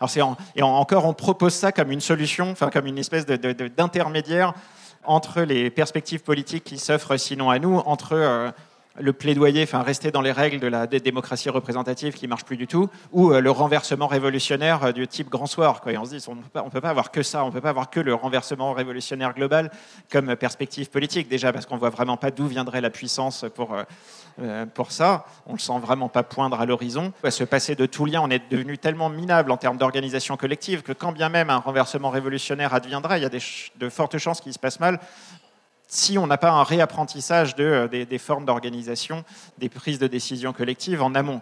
alors 0.00 0.36
et 0.54 0.62
encore, 0.62 1.06
on 1.06 1.14
propose 1.14 1.54
ça 1.54 1.72
comme 1.72 1.90
une 1.90 2.00
solution, 2.00 2.54
comme 2.72 2.86
une 2.86 2.98
espèce 2.98 3.24
d'intermédiaire 3.24 4.52
entre 5.04 5.42
les 5.42 5.70
perspectives 5.70 6.22
politiques 6.22 6.64
qui 6.64 6.78
s'offrent 6.78 7.16
sinon 7.16 7.48
à 7.48 7.58
nous, 7.58 7.78
entre 7.78 8.12
euh, 8.14 8.50
le 8.98 9.12
plaidoyer, 9.12 9.62
enfin 9.62 9.82
rester 9.82 10.10
dans 10.10 10.20
les 10.20 10.32
règles 10.32 10.60
de 10.60 10.66
la 10.66 10.86
démocratie 10.86 11.50
représentative 11.50 12.14
qui 12.14 12.26
marche 12.26 12.44
plus 12.44 12.56
du 12.56 12.66
tout, 12.66 12.88
ou 13.12 13.32
euh, 13.32 13.40
le 13.40 13.50
renversement 13.50 14.06
révolutionnaire 14.06 14.84
euh, 14.84 14.92
du 14.92 15.06
type 15.06 15.28
grand 15.28 15.46
soir. 15.46 15.80
Quoi. 15.80 15.92
Et 15.92 15.98
on 15.98 16.04
se 16.04 16.16
dit, 16.16 16.24
on 16.28 16.34
ne 16.34 16.70
peut 16.70 16.80
pas 16.80 16.90
avoir 16.90 17.10
que 17.10 17.22
ça, 17.22 17.44
on 17.44 17.48
ne 17.48 17.52
peut 17.52 17.60
pas 17.60 17.70
avoir 17.70 17.90
que 17.90 18.00
le 18.00 18.14
renversement 18.14 18.72
révolutionnaire 18.72 19.34
global 19.34 19.70
comme 20.10 20.36
perspective 20.36 20.90
politique, 20.90 21.28
déjà 21.28 21.52
parce 21.52 21.66
qu'on 21.66 21.76
voit 21.76 21.90
vraiment 21.90 22.16
pas 22.16 22.30
d'où 22.30 22.46
viendrait 22.46 22.80
la 22.80 22.90
puissance 22.90 23.44
pour, 23.54 23.76
euh, 24.40 24.66
pour 24.66 24.92
ça. 24.92 25.26
On 25.46 25.52
ne 25.52 25.56
le 25.56 25.62
sent 25.62 25.78
vraiment 25.80 26.08
pas 26.08 26.22
poindre 26.22 26.60
à 26.60 26.66
l'horizon. 26.66 27.12
À 27.22 27.30
se 27.30 27.44
passer 27.44 27.74
de 27.74 27.86
tout 27.86 28.04
lien, 28.04 28.20
on 28.22 28.30
est 28.30 28.50
devenu 28.50 28.78
tellement 28.78 29.08
minable 29.08 29.50
en 29.50 29.56
termes 29.56 29.78
d'organisation 29.78 30.36
collective 30.36 30.82
que 30.82 30.92
quand 30.92 31.12
bien 31.12 31.28
même 31.28 31.50
un 31.50 31.58
renversement 31.58 32.10
révolutionnaire 32.10 32.74
adviendra, 32.74 33.18
il 33.18 33.22
y 33.22 33.26
a 33.26 33.30
de 33.30 33.88
fortes 33.88 34.18
chances 34.18 34.40
qu'il 34.40 34.52
se 34.52 34.58
passe 34.58 34.80
mal 34.80 35.00
si 35.88 36.18
on 36.18 36.26
n'a 36.26 36.36
pas 36.36 36.50
un 36.50 36.64
réapprentissage 36.64 37.54
de, 37.54 37.64
euh, 37.64 38.04
des, 38.04 38.18
formes 38.18 38.44
d'organisation, 38.44 39.24
des 39.58 39.68
prises 39.68 39.98
de 39.98 40.06
décision 40.06 40.52
collectives 40.52 41.02
en 41.02 41.14
amont. 41.14 41.40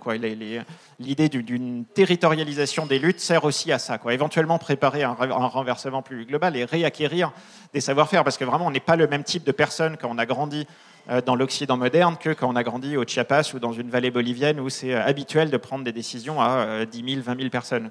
L'idée 0.98 1.28
d'une 1.28 1.84
territorialisation 1.86 2.86
des 2.86 2.98
luttes 2.98 3.20
sert 3.20 3.44
aussi 3.44 3.72
à 3.72 3.78
ça. 3.78 3.98
Quoi. 3.98 4.12
Éventuellement 4.12 4.58
préparer 4.58 5.02
un, 5.02 5.14
renversement 5.14 6.02
plus 6.02 6.26
global 6.26 6.56
et 6.56 6.64
réacquérir 6.64 7.32
des 7.72 7.80
savoir-faire, 7.80 8.22
parce 8.22 8.36
que 8.36 8.44
vraiment 8.44 8.66
on 8.66 8.70
n'est 8.70 8.80
pas 8.80 8.96
le 8.96 9.06
même 9.06 9.24
type 9.24 9.44
de 9.44 9.52
personne 9.52 9.96
quand 9.96 10.10
on 10.10 10.18
a 10.18 10.26
grandi 10.26 10.66
euh, 11.10 11.20
dans 11.20 11.36
l'Occident 11.36 11.76
moderne 11.76 12.16
que 12.18 12.30
quand 12.30 12.48
on 12.48 12.56
a 12.56 12.62
grandi 12.62 12.96
au 12.96 13.04
Chiapas 13.04 13.52
ou 13.54 13.58
dans 13.58 13.72
une 13.72 13.90
vallée 13.90 14.10
bolivienne 14.10 14.60
où 14.60 14.68
c'est 14.68 14.94
euh, 14.94 15.04
habituel 15.04 15.50
de 15.50 15.56
prendre 15.56 15.84
des 15.84 15.92
décisions 15.92 16.40
à 16.40 16.84
10 16.84 17.14
000, 17.14 17.22
20 17.22 17.36
000 17.38 17.50
personnes. 17.50 17.90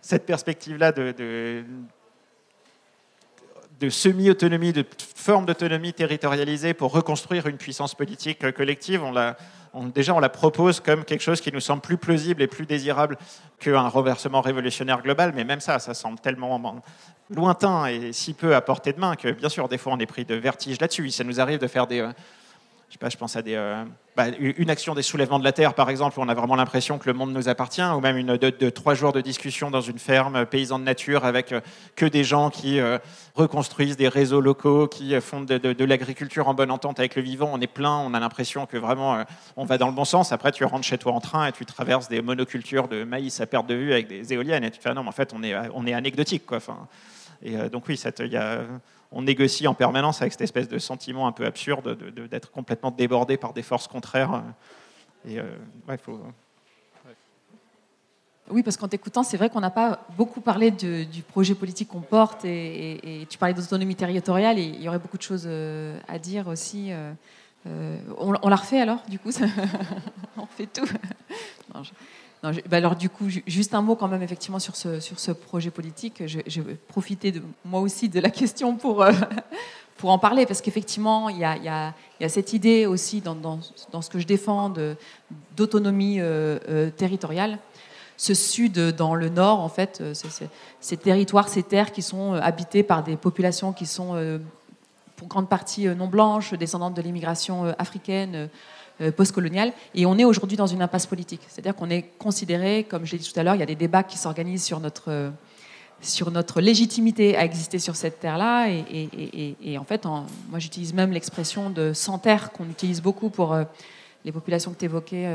Cette 0.00 0.26
perspective-là 0.26 0.92
de 0.92 1.64
semi-autonomie, 3.90 4.72
de 4.72 4.84
forme 5.14 5.46
d'autonomie 5.46 5.92
territorialisée 5.92 6.74
pour 6.74 6.92
reconstruire 6.92 7.46
une 7.46 7.56
puissance 7.56 7.94
politique 7.94 8.50
collective, 8.52 9.02
on 9.02 9.12
la, 9.12 9.36
déjà 9.94 10.14
on 10.14 10.20
la 10.20 10.28
propose 10.28 10.80
comme 10.80 11.04
quelque 11.04 11.22
chose 11.22 11.40
qui 11.40 11.52
nous 11.52 11.60
semble 11.60 11.82
plus 11.82 11.96
plausible 11.96 12.42
et 12.42 12.46
plus 12.46 12.66
désirable 12.66 13.18
qu'un 13.58 13.88
renversement 13.88 14.40
révolutionnaire 14.40 15.02
global, 15.02 15.32
mais 15.34 15.44
même 15.44 15.60
ça, 15.60 15.78
ça 15.78 15.94
semble 15.94 16.18
tellement 16.20 16.82
lointain 17.30 17.86
et 17.86 18.12
si 18.12 18.34
peu 18.34 18.54
à 18.54 18.60
portée 18.60 18.92
de 18.92 19.00
main 19.00 19.16
que 19.16 19.30
bien 19.30 19.48
sûr, 19.48 19.68
des 19.68 19.78
fois 19.78 19.92
on 19.92 19.98
est 19.98 20.06
pris 20.06 20.24
de 20.24 20.34
vertige 20.34 20.80
là-dessus. 20.80 21.10
Ça 21.10 21.24
nous 21.24 21.40
arrive 21.40 21.58
de 21.58 21.66
faire 21.66 21.86
des... 21.86 22.08
Euh, 22.84 22.88
je 22.88 22.92
sais 22.94 22.98
pas, 22.98 23.08
je 23.08 23.16
pense 23.16 23.36
à 23.36 23.42
des, 23.42 23.54
euh, 23.54 23.84
bah, 24.16 24.26
une 24.38 24.70
action 24.70 24.94
des 24.94 25.02
soulèvements 25.02 25.38
de 25.38 25.44
la 25.44 25.52
terre, 25.52 25.74
par 25.74 25.90
exemple, 25.90 26.18
où 26.18 26.22
on 26.22 26.28
a 26.28 26.34
vraiment 26.34 26.56
l'impression 26.56 26.98
que 26.98 27.08
le 27.08 27.14
monde 27.14 27.32
nous 27.32 27.48
appartient, 27.48 27.82
ou 27.82 28.00
même 28.00 28.16
une 28.16 28.36
de, 28.36 28.70
trois 28.70 28.94
jours 28.94 29.12
de 29.12 29.20
discussion 29.20 29.70
dans 29.70 29.80
une 29.80 29.98
ferme 29.98 30.46
paysan 30.46 30.78
de 30.78 30.84
nature 30.84 31.24
avec 31.24 31.52
euh, 31.52 31.60
que 31.96 32.06
des 32.06 32.24
gens 32.24 32.50
qui 32.50 32.78
euh, 32.78 32.98
reconstruisent 33.34 33.96
des 33.96 34.08
réseaux 34.08 34.40
locaux, 34.40 34.86
qui 34.86 35.20
font 35.20 35.40
de, 35.40 35.84
l'agriculture 35.84 36.48
en 36.48 36.54
bonne 36.54 36.70
entente 36.70 36.98
avec 37.00 37.16
le 37.16 37.22
vivant. 37.22 37.50
On 37.52 37.60
est 37.60 37.66
plein, 37.66 37.98
on 37.98 38.14
a 38.14 38.20
l'impression 38.20 38.66
que 38.66 38.76
vraiment 38.76 39.24
on 39.56 39.64
va 39.64 39.78
dans 39.78 39.88
le 39.88 39.92
bon 39.92 40.04
sens. 40.04 40.32
Après, 40.32 40.52
tu 40.52 40.64
rentres 40.64 40.84
chez 40.84 40.98
toi 40.98 41.12
en 41.12 41.20
train 41.20 41.46
et 41.46 41.52
tu 41.52 41.66
traverses 41.66 42.08
des 42.08 42.22
monocultures 42.22 42.88
de 42.88 43.04
maïs 43.04 43.40
à 43.40 43.46
perte 43.46 43.66
de 43.66 43.74
vue 43.74 43.92
avec 43.92 44.08
des 44.08 44.32
éoliennes 44.32 44.64
et 44.64 44.70
tu 44.70 44.78
te 44.78 44.82
fais 44.82 44.90
ah 44.90 44.94
non, 44.94 45.02
mais 45.02 45.08
en 45.08 45.12
fait, 45.12 45.32
on 45.34 45.42
est, 45.42 45.54
on 45.74 45.86
est 45.86 45.94
anecdotique. 45.94 46.44
Et 47.42 47.56
donc 47.68 47.88
oui, 47.88 48.00
il 48.20 48.32
y 48.32 48.36
a 48.36 48.60
on 49.12 49.22
négocie 49.22 49.66
en 49.66 49.74
permanence 49.74 50.20
avec 50.20 50.32
cette 50.32 50.42
espèce 50.42 50.68
de 50.68 50.78
sentiment 50.78 51.26
un 51.26 51.32
peu 51.32 51.46
absurde 51.46 51.96
d'être 52.28 52.50
complètement 52.50 52.90
débordé 52.90 53.36
par 53.36 53.52
des 53.52 53.62
forces 53.62 53.86
contraires. 53.86 54.42
Et, 55.26 55.38
euh, 55.38 55.44
Oui, 58.50 58.62
parce 58.62 58.76
qu'en 58.76 58.88
t'écoutant, 58.88 59.22
c'est 59.22 59.36
vrai 59.36 59.50
qu'on 59.50 59.60
n'a 59.60 59.70
pas 59.70 60.00
beaucoup 60.16 60.40
parlé 60.40 60.70
du 60.70 61.22
projet 61.22 61.54
politique 61.54 61.88
qu'on 61.88 62.00
porte 62.00 62.44
et, 62.44 63.26
tu 63.30 63.38
parlais 63.38 63.54
d'autonomie 63.54 63.96
territoriale 63.96 64.58
et 64.58 64.64
il 64.64 64.82
y 64.82 64.88
aurait 64.88 64.98
beaucoup 64.98 65.18
de 65.18 65.22
choses 65.22 65.44
euh, 65.46 65.98
à 66.08 66.18
dire 66.18 66.48
aussi. 66.48 66.90
Euh, 67.66 67.98
on, 68.18 68.48
la 68.48 68.56
refait 68.56 68.80
alors, 68.80 69.02
du 69.08 69.18
coup 69.18 69.30
On 70.36 70.46
fait 70.46 70.66
tout 70.66 70.86
bah 72.52 72.76
alors 72.76 72.96
du 72.96 73.08
coup, 73.08 73.26
juste 73.46 73.74
un 73.74 73.80
mot 73.80 73.96
quand 73.96 74.08
même 74.08 74.22
effectivement 74.22 74.58
sur 74.58 74.76
ce, 74.76 75.00
sur 75.00 75.18
ce 75.18 75.32
projet 75.32 75.70
politique. 75.70 76.22
Je, 76.26 76.40
je 76.46 76.60
vais 76.60 76.74
profiter 76.74 77.32
de, 77.32 77.42
moi 77.64 77.80
aussi 77.80 78.08
de 78.08 78.20
la 78.20 78.30
question 78.30 78.76
pour, 78.76 79.02
euh, 79.02 79.12
pour 79.96 80.10
en 80.10 80.18
parler, 80.18 80.44
parce 80.44 80.60
qu'effectivement, 80.60 81.30
il 81.30 81.38
y 81.38 81.44
a, 81.44 81.56
y, 81.56 81.64
y 82.22 82.24
a, 82.24 82.28
cette 82.28 82.52
idée 82.52 82.84
aussi 82.84 83.22
dans, 83.22 83.34
dans, 83.34 84.02
ce 84.02 84.10
que 84.10 84.18
je 84.18 84.26
défends 84.26 84.72
d'autonomie 85.56 86.20
euh, 86.20 86.58
euh, 86.68 86.90
territoriale. 86.90 87.58
Ce 88.16 88.34
sud 88.34 88.78
dans 88.78 89.14
le 89.14 89.28
nord, 89.28 89.60
en 89.60 89.68
fait, 89.68 90.02
ces 90.80 90.96
territoires, 90.96 91.48
ces 91.48 91.64
terres 91.64 91.90
qui 91.90 92.00
sont 92.00 92.34
habitées 92.34 92.84
par 92.84 93.02
des 93.02 93.16
populations 93.16 93.72
qui 93.72 93.86
sont 93.86 94.40
pour 95.16 95.26
grande 95.26 95.48
partie 95.48 95.86
non 95.88 96.06
blanches, 96.06 96.54
descendantes 96.54 96.94
de 96.94 97.02
l'immigration 97.02 97.74
africaine, 97.76 98.48
postcoloniale. 99.16 99.72
Et 99.94 100.06
on 100.06 100.18
est 100.18 100.24
aujourd'hui 100.24 100.56
dans 100.56 100.66
une 100.66 100.82
impasse 100.82 101.06
politique. 101.06 101.40
C'est-à-dire 101.48 101.74
qu'on 101.74 101.90
est 101.90 102.02
considéré, 102.18 102.84
comme 102.84 103.04
je 103.04 103.12
l'ai 103.12 103.18
dit 103.18 103.30
tout 103.30 103.38
à 103.38 103.42
l'heure, 103.42 103.54
il 103.54 103.60
y 103.60 103.62
a 103.62 103.66
des 103.66 103.74
débats 103.74 104.02
qui 104.02 104.18
s'organisent 104.18 104.64
sur 104.64 104.80
notre, 104.80 105.10
euh, 105.10 105.30
sur 106.00 106.30
notre 106.30 106.60
légitimité 106.60 107.36
à 107.36 107.44
exister 107.44 107.78
sur 107.78 107.96
cette 107.96 108.20
terre-là. 108.20 108.68
Et, 108.68 109.78
en 109.78 109.84
fait, 109.84 110.06
moi 110.06 110.58
j'utilise 110.58 110.94
même 110.94 111.12
l'expression 111.12 111.70
de 111.70 111.92
sans-terre 111.92 112.52
qu'on 112.52 112.66
utilise 112.66 113.02
beaucoup 113.02 113.30
pour 113.30 113.52
euh, 113.52 113.64
les 114.24 114.32
populations 114.32 114.72
que 114.72 114.78
tu 114.78 114.84
évoquais 114.86 115.28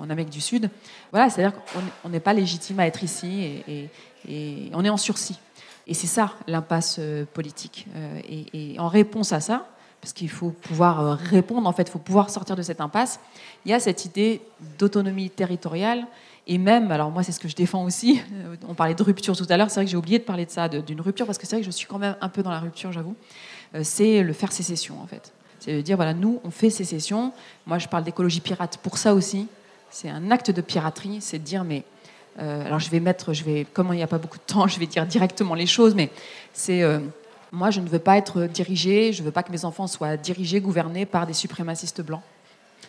en 0.00 0.08
Amérique 0.08 0.30
du 0.30 0.40
Sud. 0.40 0.70
Voilà, 1.10 1.28
c'est-à-dire 1.28 1.58
qu'on 2.02 2.08
n'est 2.08 2.20
pas 2.20 2.32
légitime 2.32 2.78
à 2.78 2.86
être 2.86 3.02
ici 3.02 3.62
et, 3.66 4.70
on 4.72 4.84
est 4.84 4.90
en 4.90 4.96
sursis. 4.96 5.40
Et 5.88 5.94
c'est 5.94 6.06
ça 6.06 6.34
l'impasse 6.46 7.00
politique. 7.34 7.86
et 8.28 8.76
en 8.78 8.86
réponse 8.86 9.32
à 9.32 9.40
ça, 9.40 9.66
parce 10.00 10.12
qu'il 10.12 10.30
faut 10.30 10.50
pouvoir 10.50 11.00
euh, 11.00 11.14
répondre, 11.14 11.68
en 11.68 11.72
fait, 11.72 11.82
il 11.82 11.90
faut 11.90 11.98
pouvoir 11.98 12.30
sortir 12.30 12.56
de 12.56 12.62
cette 12.62 12.80
impasse. 12.80 13.20
Il 13.64 13.70
y 13.70 13.74
a 13.74 13.80
cette 13.80 14.04
idée 14.04 14.40
d'autonomie 14.78 15.30
territoriale 15.30 16.06
Et 16.46 16.58
même, 16.58 16.90
alors 16.90 17.10
moi 17.10 17.22
c'est 17.22 17.32
ce 17.32 17.40
que 17.40 17.48
je 17.48 17.56
défends 17.56 17.84
aussi, 17.84 18.20
on 18.66 18.74
parlait 18.74 18.94
de 18.94 19.02
rupture 19.02 19.36
tout 19.36 19.46
à 19.48 19.56
l'heure, 19.56 19.68
c'est 19.68 19.80
vrai 19.80 19.84
que 19.84 19.90
j'ai 19.90 19.96
oublié 19.96 20.18
de 20.18 20.24
parler 20.24 20.46
de 20.46 20.50
ça, 20.50 20.68
d'une 20.68 21.00
rupture, 21.00 21.26
parce 21.26 21.36
que 21.36 21.46
c'est 21.46 21.56
vrai 21.56 21.62
que 21.62 21.66
je 21.66 21.76
suis 21.76 21.86
quand 21.86 21.98
même 21.98 22.16
un 22.20 22.28
peu 22.28 22.42
dans 22.42 22.50
la 22.50 22.60
rupture, 22.60 22.90
j'avoue, 22.92 23.16
c'est 23.82 24.22
le 24.22 24.32
faire 24.32 24.52
sécession 24.52 25.00
en 25.02 25.06
fait. 25.06 25.32
C'est 25.60 25.74
de 25.76 25.80
dire, 25.80 25.96
voilà, 25.96 26.14
nous, 26.14 26.40
on 26.44 26.50
fait 26.50 26.70
sécession. 26.70 27.32
Moi, 27.66 27.78
je 27.78 27.88
parle 27.88 28.04
d'écologie 28.04 28.40
pirate 28.40 28.78
pour 28.82 28.96
ça 28.96 29.14
aussi. 29.14 29.48
C'est 29.90 30.08
un 30.08 30.30
acte 30.30 30.50
de 30.50 30.60
piraterie, 30.60 31.18
c'est 31.20 31.38
de 31.38 31.44
dire, 31.44 31.64
mais 31.64 31.84
euh, 32.38 32.64
alors 32.64 32.78
je 32.78 32.88
vais 32.90 33.00
mettre, 33.00 33.32
je 33.32 33.42
vais, 33.42 33.66
comme 33.72 33.88
il 33.92 33.96
n'y 33.96 34.02
a 34.02 34.06
pas 34.06 34.18
beaucoup 34.18 34.38
de 34.38 34.42
temps, 34.52 34.66
je 34.68 34.78
vais 34.78 34.86
dire 34.86 35.06
directement 35.06 35.54
les 35.54 35.66
choses, 35.66 35.94
mais 35.94 36.10
c'est 36.52 36.82
euh, 36.82 37.00
moi 37.52 37.70
je 37.70 37.80
ne 37.80 37.88
veux 37.88 37.98
pas 37.98 38.16
être 38.16 38.42
dirigé, 38.42 39.12
je 39.12 39.22
ne 39.22 39.26
veux 39.26 39.32
pas 39.32 39.42
que 39.42 39.52
mes 39.52 39.64
enfants 39.64 39.86
soient 39.86 40.16
dirigés, 40.16 40.60
gouvernés 40.60 41.06
par 41.06 41.26
des 41.26 41.32
suprémacistes 41.32 42.00
blancs. 42.02 42.22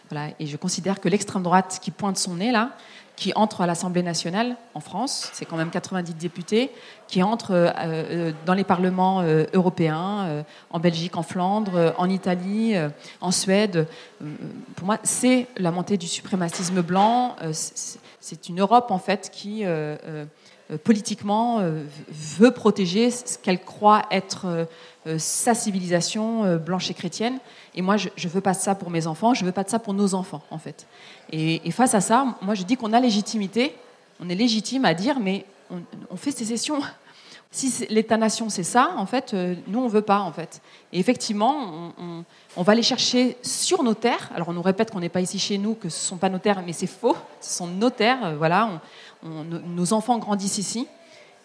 Voilà, 0.10 0.30
et 0.40 0.48
je 0.48 0.58
considère 0.58 1.00
que 1.00 1.08
l'extrême 1.08 1.44
droite 1.44 1.80
qui 1.82 1.92
pointe 1.92 2.18
son 2.18 2.36
nez 2.36 2.52
là, 2.52 2.72
qui 3.16 3.34
entre 3.36 3.62
à 3.62 3.68
l'Assemblée 3.68 4.02
nationale 4.02 4.56
en 4.74 4.80
France, 4.80 5.30
c'est 5.34 5.46
quand 5.46 5.58
même 5.58 5.70
90 5.70 6.14
députés, 6.16 6.72
qui 7.08 7.22
entre 7.22 7.52
euh, 7.54 8.32
dans 8.46 8.54
les 8.54 8.64
parlements 8.64 9.22
européens, 9.54 10.46
en 10.72 10.80
Belgique, 10.80 11.18
en 11.18 11.24
Flandre, 11.24 11.94
en 11.98 12.10
Italie, 12.10 12.76
en 13.22 13.32
Suède. 13.32 13.88
pour 14.76 14.86
moi, 14.86 14.98
c'est 15.04 15.48
la 15.58 15.72
montée 15.72 15.98
du 15.98 16.08
suprémacisme 16.08 16.82
blanc 16.82 17.36
c'est 18.20 18.50
une 18.50 18.60
Europe 18.60 18.92
en 18.92 19.00
fait 19.00 19.30
qui 19.32 19.66
euh, 19.66 19.96
euh, 20.06 20.26
politiquement 20.78 21.60
euh, 21.60 21.84
veut 22.10 22.52
protéger 22.52 23.12
ce 23.12 23.38
qu'elle 23.38 23.62
croit 23.62 24.04
être 24.12 24.68
sa 25.18 25.56
civilisation 25.56 26.58
blanche 26.58 26.92
et 26.92 26.94
chrétienne. 26.94 27.40
Et 27.74 27.82
moi, 27.82 27.98
je 27.98 28.10
ne 28.10 28.30
veux 28.30 28.42
pas 28.42 28.54
de 28.54 28.60
ça 28.60 28.76
pour 28.76 28.92
mes 28.92 29.08
enfants, 29.08 29.34
je 29.34 29.42
ne 29.42 29.48
veux 29.48 29.54
pas 29.54 29.64
de 29.64 29.70
ça 29.70 29.80
pour 29.80 29.94
nos 29.94 30.14
enfants, 30.14 30.44
en 30.52 30.60
fait. 30.60 30.86
Et, 31.32 31.72
face 31.72 31.96
à 31.96 32.02
ça, 32.02 32.36
moi, 32.42 32.54
je 32.54 32.64
dis 32.64 32.76
qu'on 32.76 32.94
a 32.94 33.00
légitimité, 33.00 33.76
on 34.20 34.30
est 34.30 34.36
légitime 34.36 34.86
à 34.86 34.94
dire, 34.94 35.20
mais 35.20 35.46
on, 36.12 36.18
fait 36.18 36.32
sécession. 36.32 36.80
Si 37.52 37.88
l'État-nation, 37.90 38.50
c'est 38.50 38.62
ça, 38.62 38.92
en 38.98 39.08
fait, 39.08 39.34
nous, 39.66 39.80
on 39.80 39.86
ne 39.86 39.90
veut 39.90 40.04
pas, 40.04 40.20
en 40.20 40.32
fait. 40.32 40.62
Et 40.94 41.00
effectivement, 41.00 41.94
on, 41.98 42.24
on 42.58 42.64
va 42.64 42.76
les 42.76 42.84
chercher 42.84 43.38
sur 43.42 43.84
nos 43.84 43.94
terres. 43.94 44.30
Alors 44.34 44.50
on 44.50 44.54
nous 44.54 44.62
répète 44.62 44.92
qu'on 44.92 45.00
n'est 45.00 45.10
pas 45.10 45.22
ici 45.22 45.40
chez 45.40 45.58
nous, 45.58 45.76
que 45.76 45.88
ce 45.88 45.98
ne 45.98 46.08
sont 46.10 46.18
pas 46.18 46.30
nos 46.30 46.40
terres, 46.40 46.64
mais 46.66 46.74
c'est 46.74 46.88
faux. 46.88 47.16
Ce 47.40 47.58
sont 47.58 47.68
nos 47.68 47.90
terres. 47.90 48.26
Euh, 48.26 48.36
nos 49.24 49.94
enfants 49.94 50.18
grandissent 50.18 50.58
ici. 50.58 50.88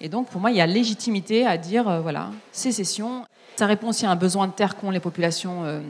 Et 0.01 0.09
donc 0.09 0.29
pour 0.29 0.41
moi, 0.41 0.51
il 0.51 0.57
y 0.57 0.61
a 0.61 0.67
légitimité 0.67 1.47
à 1.47 1.57
dire, 1.57 1.89
euh, 1.89 2.01
voilà, 2.01 2.31
sécession. 2.53 3.25
Ça 3.57 3.67
répond 3.67 3.89
aussi 3.89 4.07
à 4.07 4.11
un 4.11 4.17
besoin 4.17 4.47
de 4.47 4.53
terre 4.53 4.77
qu'ont 4.77 4.91
les 4.91 5.01
populations 5.01 5.65
euh, 5.65 5.81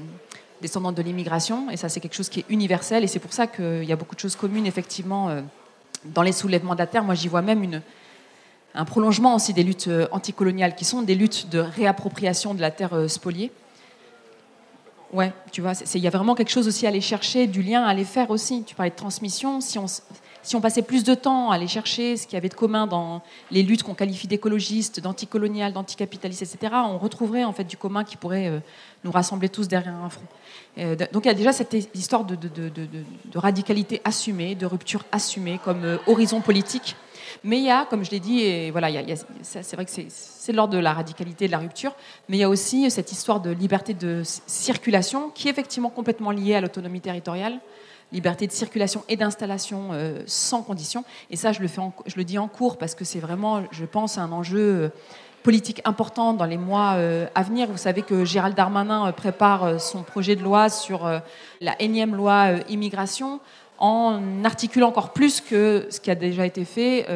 descendantes 0.61 0.95
de 0.95 1.03
l'immigration. 1.03 1.71
Et 1.71 1.77
ça, 1.77 1.89
c'est 1.89 2.01
quelque 2.01 2.15
chose 2.15 2.29
qui 2.29 2.41
est 2.41 2.45
universel. 2.49 3.05
Et 3.05 3.07
c'est 3.07 3.19
pour 3.19 3.33
ça 3.33 3.47
qu'il 3.47 3.85
y 3.85 3.93
a 3.93 3.97
beaucoup 3.97 4.15
de 4.15 4.21
choses 4.21 4.37
communes, 4.37 4.67
effectivement, 4.67 5.31
dans 6.05 6.23
les 6.23 6.33
soulèvements 6.33 6.75
de 6.75 6.79
la 6.79 6.87
terre. 6.87 7.05
Moi, 7.05 7.15
j'y 7.15 7.29
vois 7.29 7.43
même 7.43 7.63
une, 7.63 7.81
un 8.75 8.85
prolongement 8.85 9.35
aussi 9.35 9.55
des 9.55 9.63
luttes 9.63 9.89
anticoloniales, 10.11 10.75
qui 10.75 10.85
sont 10.85 11.03
des 11.03 11.15
luttes 11.15 11.49
de 11.49 11.59
réappropriation 11.59 12.55
de 12.55 12.61
la 12.61 12.71
terre 12.71 13.09
spoliée. 13.09 13.51
Ouais, 15.13 15.33
tu 15.53 15.61
vois, 15.61 15.73
il 15.95 16.01
y 16.01 16.07
a 16.07 16.11
vraiment 16.11 16.35
quelque 16.35 16.51
chose 16.51 16.67
aussi 16.69 16.87
à 16.87 16.89
aller 16.91 17.01
chercher, 17.01 17.47
du 17.47 17.63
lien 17.63 17.85
à 17.85 17.89
aller 17.89 18.05
faire 18.05 18.31
aussi. 18.31 18.65
Tu 18.65 18.75
parlais 18.75 18.91
de 18.91 18.97
transmission. 18.97 19.61
Si 19.61 19.79
on, 19.79 19.87
si 20.45 20.57
on 20.57 20.61
passait 20.61 20.83
plus 20.83 21.03
de 21.05 21.15
temps 21.15 21.51
à 21.51 21.57
aller 21.57 21.67
chercher 21.67 22.17
ce 22.17 22.27
qu'il 22.27 22.35
y 22.35 22.37
avait 22.37 22.51
de 22.51 22.55
commun 22.55 22.87
dans 22.87 23.23
les 23.51 23.63
luttes 23.63 23.83
qu'on 23.83 23.95
qualifie 23.95 24.29
d'écologistes, 24.29 25.01
d'anticoloniales, 25.01 25.73
d'anticapitalistes, 25.73 26.43
etc., 26.43 26.75
on 26.87 26.99
retrouverait 26.99 27.45
en 27.45 27.53
fait 27.53 27.65
du 27.65 27.77
commun 27.77 28.05
qui 28.05 28.17
pourrait 28.17 28.49
euh, 28.49 28.61
nous 29.05 29.11
rassembler 29.11 29.49
tous 29.49 29.69
derrière 29.69 29.95
un 29.95 30.11
front. 30.11 30.27
Euh, 30.79 30.97
donc 31.13 31.25
il 31.25 31.29
y 31.29 31.31
a 31.31 31.35
déjà 31.35 31.53
cette 31.53 31.75
histoire 31.95 32.25
de, 32.25 32.37
radicalité 33.35 34.03
assumée, 34.05 34.55
de 34.55 34.67
rupture 34.67 35.05
assumée 35.13 35.59
comme 35.65 35.85
euh, 35.85 35.97
horizon 36.07 36.41
politique 36.41 36.95
mais 37.43 37.59
il 37.59 37.65
y 37.65 37.71
a, 37.71 37.85
comme 37.85 38.05
je 38.05 38.11
l'ai 38.11 38.21
dit, 38.21 38.41
et 38.41 38.71
voilà, 38.71 38.89
c'est 39.43 39.75
vrai 39.75 39.85
que 39.85 39.91
c'est 39.91 40.53
l'ordre 40.53 40.75
de 40.75 40.79
la 40.79 40.93
radicalité, 40.93 41.47
de 41.47 41.53
la 41.53 41.59
rupture, 41.59 41.95
mais 42.29 42.37
il 42.37 42.41
y 42.41 42.45
a 42.45 42.49
aussi 42.49 42.91
cette 42.91 43.13
histoire 43.13 43.41
de 43.41 43.51
liberté 43.51 43.93
de 43.93 44.23
circulation 44.25 45.31
qui 45.31 45.49
est 45.49 45.51
effectivement 45.51 45.91
complètement 45.91 46.31
liée 46.31 46.55
à 46.55 46.61
l'autonomie 46.61 47.01
territoriale 47.01 47.61
liberté 48.15 48.47
de 48.47 48.53
circulation 48.53 49.05
et 49.09 49.17
d'installation 49.17 49.89
euh, 49.93 50.23
sans 50.27 50.63
condition. 50.63 51.05
Et 51.31 51.37
ça, 51.37 51.53
je 51.53 51.61
le, 51.61 51.69
fais 51.69 51.83
je 52.07 52.17
le 52.17 52.25
dis 52.25 52.39
en 52.39 52.49
cours 52.49 52.79
parce 52.79 52.95
que 52.95 53.05
c'est 53.05 53.19
vraiment, 53.19 53.65
je 53.73 53.85
pense, 53.85 54.17
un 54.17 54.33
enjeu 54.33 54.61
euh, 54.61 54.89
politique 55.43 55.83
important 55.85 56.33
dans 56.33 56.47
les 56.47 56.57
mois 56.57 56.95
euh, 56.95 57.27
à 57.35 57.43
venir. 57.43 57.69
Vous 57.69 57.77
savez 57.77 58.03
que 58.03 58.25
Gérald 58.25 58.57
Darmanin 58.57 59.13
prépare 59.13 59.81
son 59.81 60.03
projet 60.03 60.37
de 60.37 60.43
loi 60.43 60.71
sur 60.71 61.07
la 61.61 61.83
énième 61.83 62.15
loi 62.15 62.53
immigration 62.71 63.41
en 63.79 64.45
articulant 64.45 64.89
encore 64.89 65.13
plus 65.13 65.43
que 65.43 65.87
ce 65.91 66.01
qui 66.01 66.11
a 66.11 66.15
déjà 66.15 66.47
été 66.47 66.65
fait, 66.65 67.07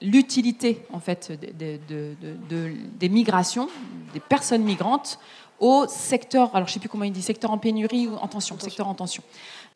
l'utilité 0.00 0.86
en 0.90 1.00
fait 1.00 1.32
des 1.52 3.08
migrations, 3.10 3.68
des 4.14 4.20
personnes 4.20 4.62
migrantes 4.62 5.18
au 5.60 5.86
secteur, 5.88 6.54
alors 6.54 6.66
je 6.66 6.72
ne 6.72 6.74
sais 6.74 6.80
plus 6.80 6.88
comment 6.88 7.04
il 7.04 7.12
dit, 7.12 7.22
secteur 7.22 7.50
en 7.50 7.58
pénurie 7.58 8.08
ou 8.08 8.14
en 8.16 8.28
tension, 8.28 8.58
secteur 8.58 8.88
en 8.88 8.94
tension. 8.94 9.22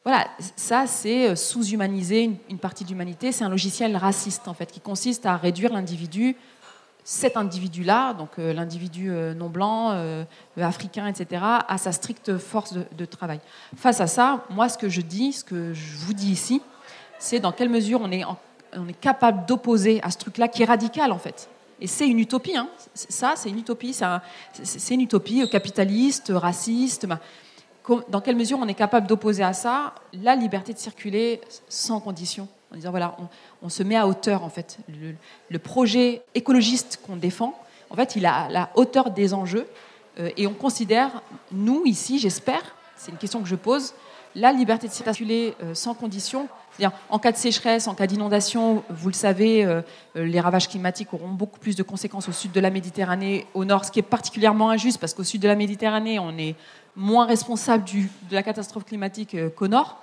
Voilà, 0.04 0.26
ça 0.56 0.86
c'est 0.86 1.30
euh, 1.30 1.36
sous-humaniser 1.36 2.22
une, 2.22 2.36
une, 2.48 2.58
partie 2.58 2.84
d'humanité, 2.84 3.32
c'est 3.32 3.44
un 3.44 3.50
logiciel 3.50 3.96
raciste 3.96 4.48
en 4.48 4.54
fait 4.54 4.72
qui 4.72 4.80
consiste 4.80 5.26
à 5.26 5.36
réduire 5.36 5.72
l'individu 5.72 6.36
cet 7.04 7.36
individu-là, 7.36 8.14
donc 8.14 8.30
euh, 8.38 8.52
l'individu 8.52 9.10
euh, 9.10 9.34
non 9.34 9.48
blanc, 9.48 9.90
euh, 9.92 10.24
africain, 10.56 11.06
etc., 11.06 11.42
a 11.66 11.78
sa 11.78 11.92
stricte 11.92 12.38
force 12.38 12.74
de, 12.74 13.04
travail. 13.04 13.40
Face 13.76 14.00
à 14.00 14.06
ça, 14.06 14.44
moi, 14.50 14.68
ce 14.68 14.78
que 14.78 14.88
je 14.88 15.00
dis, 15.00 15.32
ce 15.32 15.44
que 15.44 15.74
je 15.74 15.96
vous 15.96 16.12
dis 16.12 16.30
ici, 16.30 16.62
c'est 17.18 17.40
dans 17.40 17.52
quelle 17.52 17.68
mesure 17.68 18.00
on 18.02 18.12
est, 18.12 18.22
on 18.74 18.86
est 18.86 19.00
capable 19.00 19.46
d'opposer 19.46 20.00
à 20.02 20.10
ce 20.10 20.18
truc-là 20.18 20.48
qui 20.48 20.62
est 20.62 20.66
radical, 20.66 21.12
en 21.12 21.18
fait. 21.18 21.48
Et 21.80 21.86
c'est 21.86 22.06
une 22.06 22.18
utopie, 22.18 22.56
hein. 22.56 22.68
ça, 22.94 23.34
c'est 23.36 23.48
une 23.48 23.58
utopie, 23.58 23.96
c'est 24.62 24.94
une 24.94 25.00
utopie 25.00 25.48
capitaliste, 25.48 26.32
raciste. 26.34 27.06
Dans 28.08 28.20
quelle 28.20 28.36
mesure 28.36 28.58
on 28.60 28.68
est 28.68 28.74
capable 28.74 29.06
d'opposer 29.06 29.42
à 29.42 29.52
ça 29.52 29.94
la 30.12 30.36
liberté 30.36 30.72
de 30.72 30.78
circuler 30.78 31.40
sans 31.68 32.00
condition 32.00 32.48
en 32.72 32.76
disant 32.76 32.90
voilà, 32.90 33.16
on, 33.62 33.68
se 33.68 33.82
met 33.82 33.96
à 33.96 34.06
hauteur 34.06 34.44
en 34.44 34.48
fait. 34.48 34.78
Le, 35.48 35.58
projet 35.58 36.22
écologiste 36.34 37.00
qu'on 37.04 37.16
défend, 37.16 37.58
en 37.90 37.96
fait, 37.96 38.16
il 38.16 38.26
a 38.26 38.48
la 38.48 38.70
hauteur 38.74 39.10
des 39.10 39.34
enjeux 39.34 39.66
euh, 40.18 40.30
et 40.36 40.46
on 40.46 40.54
considère, 40.54 41.22
nous 41.50 41.82
ici, 41.84 42.18
j'espère, 42.18 42.62
c'est 42.96 43.10
une 43.10 43.18
question 43.18 43.40
que 43.40 43.48
je 43.48 43.56
pose, 43.56 43.94
la 44.34 44.52
liberté 44.52 44.86
de 44.86 44.92
circuler 44.92 45.54
euh, 45.62 45.74
sans 45.74 45.94
condition. 45.94 46.48
En 47.10 47.18
cas 47.18 47.32
de 47.32 47.36
sécheresse, 47.36 47.88
en 47.88 47.94
cas 47.94 48.06
d'inondation, 48.06 48.82
vous 48.88 49.08
le 49.08 49.14
savez, 49.14 49.64
euh, 49.64 49.82
les 50.14 50.40
ravages 50.40 50.68
climatiques 50.68 51.12
auront 51.12 51.28
beaucoup 51.28 51.58
plus 51.58 51.76
de 51.76 51.82
conséquences 51.82 52.28
au 52.28 52.32
sud 52.32 52.52
de 52.52 52.60
la 52.60 52.70
Méditerranée, 52.70 53.46
au 53.54 53.64
nord, 53.64 53.84
ce 53.84 53.90
qui 53.90 53.98
est 53.98 54.02
particulièrement 54.02 54.70
injuste 54.70 54.98
parce 54.98 55.12
qu'au 55.12 55.24
sud 55.24 55.42
de 55.42 55.48
la 55.48 55.56
Méditerranée, 55.56 56.18
on 56.18 56.36
est 56.38 56.54
moins 56.96 57.26
responsable 57.26 57.84
de 57.84 58.34
la 58.34 58.42
catastrophe 58.42 58.84
climatique 58.84 59.36
qu'au 59.54 59.68
nord 59.68 59.98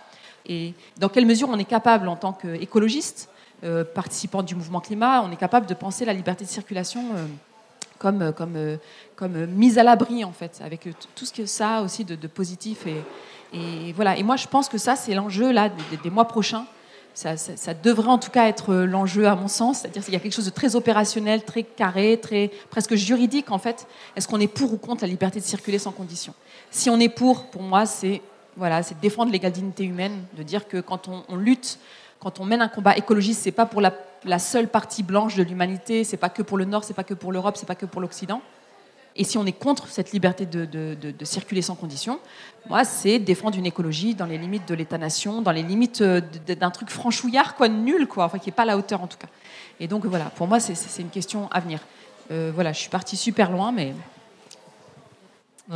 et 0.48 0.73
dans 0.98 1.10
quelle 1.10 1.26
mesure 1.26 1.49
on 1.49 1.60
est 1.60 1.65
capable, 1.65 2.07
en 2.07 2.15
tant 2.15 2.34
qu'écologiste, 2.34 3.30
euh, 3.64 3.84
participant 3.84 4.44
du 4.44 4.56
mouvement 4.56 4.80
climat, 4.80 5.22
on 5.22 5.31
est 5.31 5.38
capable 5.38 5.65
de 5.65 5.73
penser 5.73 6.06
la 6.06 6.14
liberté 6.14 6.45
de 6.45 6.49
circulation 6.49 7.03
euh, 7.15 8.31
comme, 8.31 8.56
euh, 8.56 9.48
mise 9.48 9.77
à 9.77 9.84
l'abri, 9.84 10.23
en 10.23 10.31
fait, 10.31 10.61
avec 10.64 10.88
tout 11.15 11.26
ce 11.26 11.34
que 11.34 11.45
ça 11.45 11.77
a 11.77 11.81
aussi 11.81 12.06
de, 12.06 12.27
positif. 12.27 12.88
Et, 12.88 13.03
et, 13.53 13.94
voilà. 13.94 14.18
Et 14.18 14.24
moi, 14.24 14.36
je 14.36 14.48
pense 14.48 14.69
que 14.69 14.78
ça, 14.78 14.95
c'est 14.95 15.14
l'enjeu 15.14 15.52
là, 15.52 15.69
des, 16.03 16.10
mois 16.10 16.26
prochains. 16.26 16.65
Ça, 17.14 17.36
devrait 17.82 18.10
en 18.10 18.19
tout 18.19 18.30
cas 18.30 18.48
être 18.48 18.76
l'enjeu 18.76 19.28
à 19.28 19.36
mon 19.36 19.48
sens, 19.48 19.80
c'est-à-dire 19.80 20.03
qu'il 20.03 20.14
y 20.14 20.18
a 20.18 20.19
quelque 20.19 20.36
chose 20.36 20.45
de 20.45 20.52
très 20.52 20.76
opérationnel, 20.76 21.44
très 21.44 21.64
carré, 21.64 22.19
très 22.22 22.52
presque 22.69 22.94
juridique 22.94 23.49
en 23.49 23.57
fait. 23.57 23.88
Est-ce 24.15 24.28
qu'on 24.28 24.40
est 24.40 24.48
pour 24.48 24.72
ou 24.72 24.78
contre 24.78 25.02
la 25.02 25.07
liberté 25.07 25.40
de 25.40 25.45
circuler 25.45 25.80
sans 25.80 25.91
condition? 25.91 26.36
Si 26.69 26.91
on 26.91 26.99
est 26.99 27.10
pour, 27.10 27.45
pour 27.48 27.64
moi, 27.64 27.88
c'est 27.88 28.22
voilà, 28.57 28.84
c'est 28.84 28.99
défendre 28.99 29.32
l'égale 29.32 29.52
dignité 29.52 29.84
humaine, 29.86 30.24
de 30.36 30.44
dire 30.44 30.68
que 30.68 30.82
quand 30.82 31.07
on, 31.07 31.36
lutte, 31.36 31.80
quand 32.19 32.40
on 32.40 32.45
mène 32.45 32.61
un 32.61 32.68
combat 32.68 32.98
écologiste, 32.98 33.41
c'est 33.44 33.52
pas 33.52 33.68
pour 33.68 33.82
la, 33.82 34.40
seule 34.40 34.68
partie 34.68 35.03
blanche 35.03 35.36
de 35.36 35.44
l'humanité, 35.44 36.03
c'est 36.03 36.18
pas 36.18 36.30
que 36.30 36.41
pour 36.41 36.57
le 36.57 36.65
Nord, 36.65 36.84
c'est 36.84 36.95
pas 36.95 37.03
que 37.03 37.14
pour 37.14 37.32
l'Europe, 37.32 37.56
c'est 37.56 37.68
pas 37.68 37.76
que 37.76 37.86
pour 37.86 38.02
l'Occident. 38.02 38.41
Et 39.18 39.23
si 39.23 39.38
on 39.38 39.45
est 39.45 39.52
contre 39.52 39.88
cette 39.88 40.11
liberté 40.11 40.45
de, 40.45 40.95
circuler 41.23 41.61
sans 41.61 41.76
condition, 41.76 42.19
moi, 42.69 42.84
c'est 42.84 43.19
défendre 43.19 43.57
une 43.57 43.65
écologie 43.65 44.14
dans 44.14 44.26
les 44.26 44.38
limites 44.38 44.68
de 44.68 44.76
l'État-nation, 44.76 45.41
dans 45.41 45.52
les 45.52 45.64
limites 45.64 46.02
euh, 46.02 46.22
d'un 46.48 46.69
truc 46.69 46.89
franchouillard, 46.89 47.56
quoi, 47.56 47.68
nul, 47.68 48.07
quoi, 48.07 48.26
enfin, 48.26 48.38
qui 48.38 48.49
n'est 48.49 48.56
pas 48.56 48.64
à 48.64 48.65
la 48.65 48.77
hauteur 48.77 49.02
en 49.02 49.07
tout 49.07 49.18
cas. 49.18 49.27
Et 49.80 49.88
donc 49.88 50.06
voilà, 50.06 50.26
pour 50.26 50.48
moi, 50.48 50.60
c'est 50.60 51.02
une 51.02 51.10
question 51.10 51.49
à 51.52 51.60
venir. 51.60 51.80
Euh, 52.31 52.52
voilà, 52.53 52.73
je 52.73 52.80
suis 52.80 52.89
partie 52.89 53.18
super 53.18 53.52
loin, 53.52 53.72
mais 53.72 53.94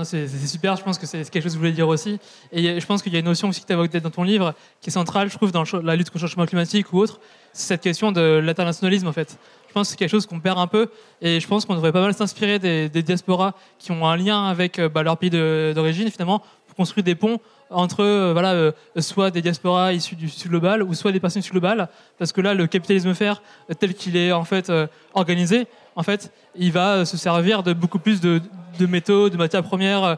c'est 0.03 0.27
super, 0.47 0.77
je 0.77 0.83
pense 0.83 0.97
que 0.97 1.05
c'est 1.05 1.29
quelque 1.29 1.43
chose 1.43 1.51
que 1.51 1.55
je 1.55 1.59
voulais 1.59 1.71
dire 1.71 1.87
aussi. 1.87 2.19
Et 2.51 2.79
je 2.79 2.85
pense 2.85 3.01
qu'il 3.01 3.11
y 3.11 3.15
a 3.17 3.19
une 3.19 3.25
notion 3.25 3.49
aussi 3.49 3.61
que 3.61 3.67
tu 3.67 3.73
avais 3.73 3.87
dans 3.99 4.09
ton 4.09 4.23
livre 4.23 4.53
qui 4.79 4.89
est 4.89 4.93
centrale, 4.93 5.29
je 5.29 5.35
trouve, 5.35 5.51
dans 5.51 5.63
la 5.83 5.95
lutte 5.95 6.09
contre 6.09 6.23
le 6.23 6.29
changement 6.29 6.45
climatique 6.45 6.93
ou 6.93 6.99
autre, 6.99 7.19
c'est 7.53 7.67
cette 7.67 7.81
question 7.81 8.11
de 8.11 8.39
l'internationalisme 8.43 9.07
en 9.07 9.11
fait. 9.11 9.37
Je 9.67 9.73
pense 9.73 9.87
que 9.87 9.91
c'est 9.91 9.97
quelque 9.97 10.09
chose 10.09 10.25
qu'on 10.25 10.39
perd 10.39 10.59
un 10.59 10.67
peu 10.67 10.89
et 11.21 11.39
je 11.39 11.47
pense 11.47 11.65
qu'on 11.65 11.75
devrait 11.75 11.91
pas 11.91 12.01
mal 12.01 12.13
s'inspirer 12.13 12.59
des, 12.59 12.89
diasporas 12.89 13.53
qui 13.79 13.91
ont 13.91 14.05
un 14.07 14.15
lien 14.15 14.45
avec 14.47 14.79
euh, 14.79 14.89
bah, 14.89 15.03
leur 15.03 15.17
pays 15.17 15.29
d'origine 15.29 16.09
finalement 16.09 16.41
pour 16.67 16.75
construire 16.75 17.03
des 17.03 17.15
ponts 17.15 17.39
entre 17.69 18.03
euh, 18.03 18.33
voilà, 18.33 18.51
euh, 18.51 18.71
soit 18.99 19.31
des 19.31 19.41
diasporas 19.41 19.93
issus 19.93 20.15
du 20.15 20.29
sud 20.29 20.51
global 20.51 20.83
ou 20.83 20.93
soit 20.93 21.11
des 21.11 21.19
personnes 21.19 21.41
du 21.41 21.45
sud 21.45 21.53
global, 21.53 21.89
parce 22.17 22.31
que 22.31 22.41
là, 22.41 22.53
le 22.53 22.67
capitalisme 22.67 23.13
faire 23.13 23.41
tel 23.79 23.93
qu'il 23.93 24.17
est 24.17 24.31
en 24.31 24.43
fait 24.43 24.71
organisé, 25.13 25.67
en 25.95 26.03
fait, 26.03 26.31
il 26.55 26.71
va 26.71 26.95
euh, 26.95 27.05
se 27.05 27.17
servir 27.17 27.63
de 27.63 27.73
beaucoup 27.73 27.99
plus 27.99 28.21
de, 28.21 28.41
métaux, 28.79 29.29
de 29.29 29.37
matières 29.37 29.63
premières 29.63 30.03
euh, 30.03 30.15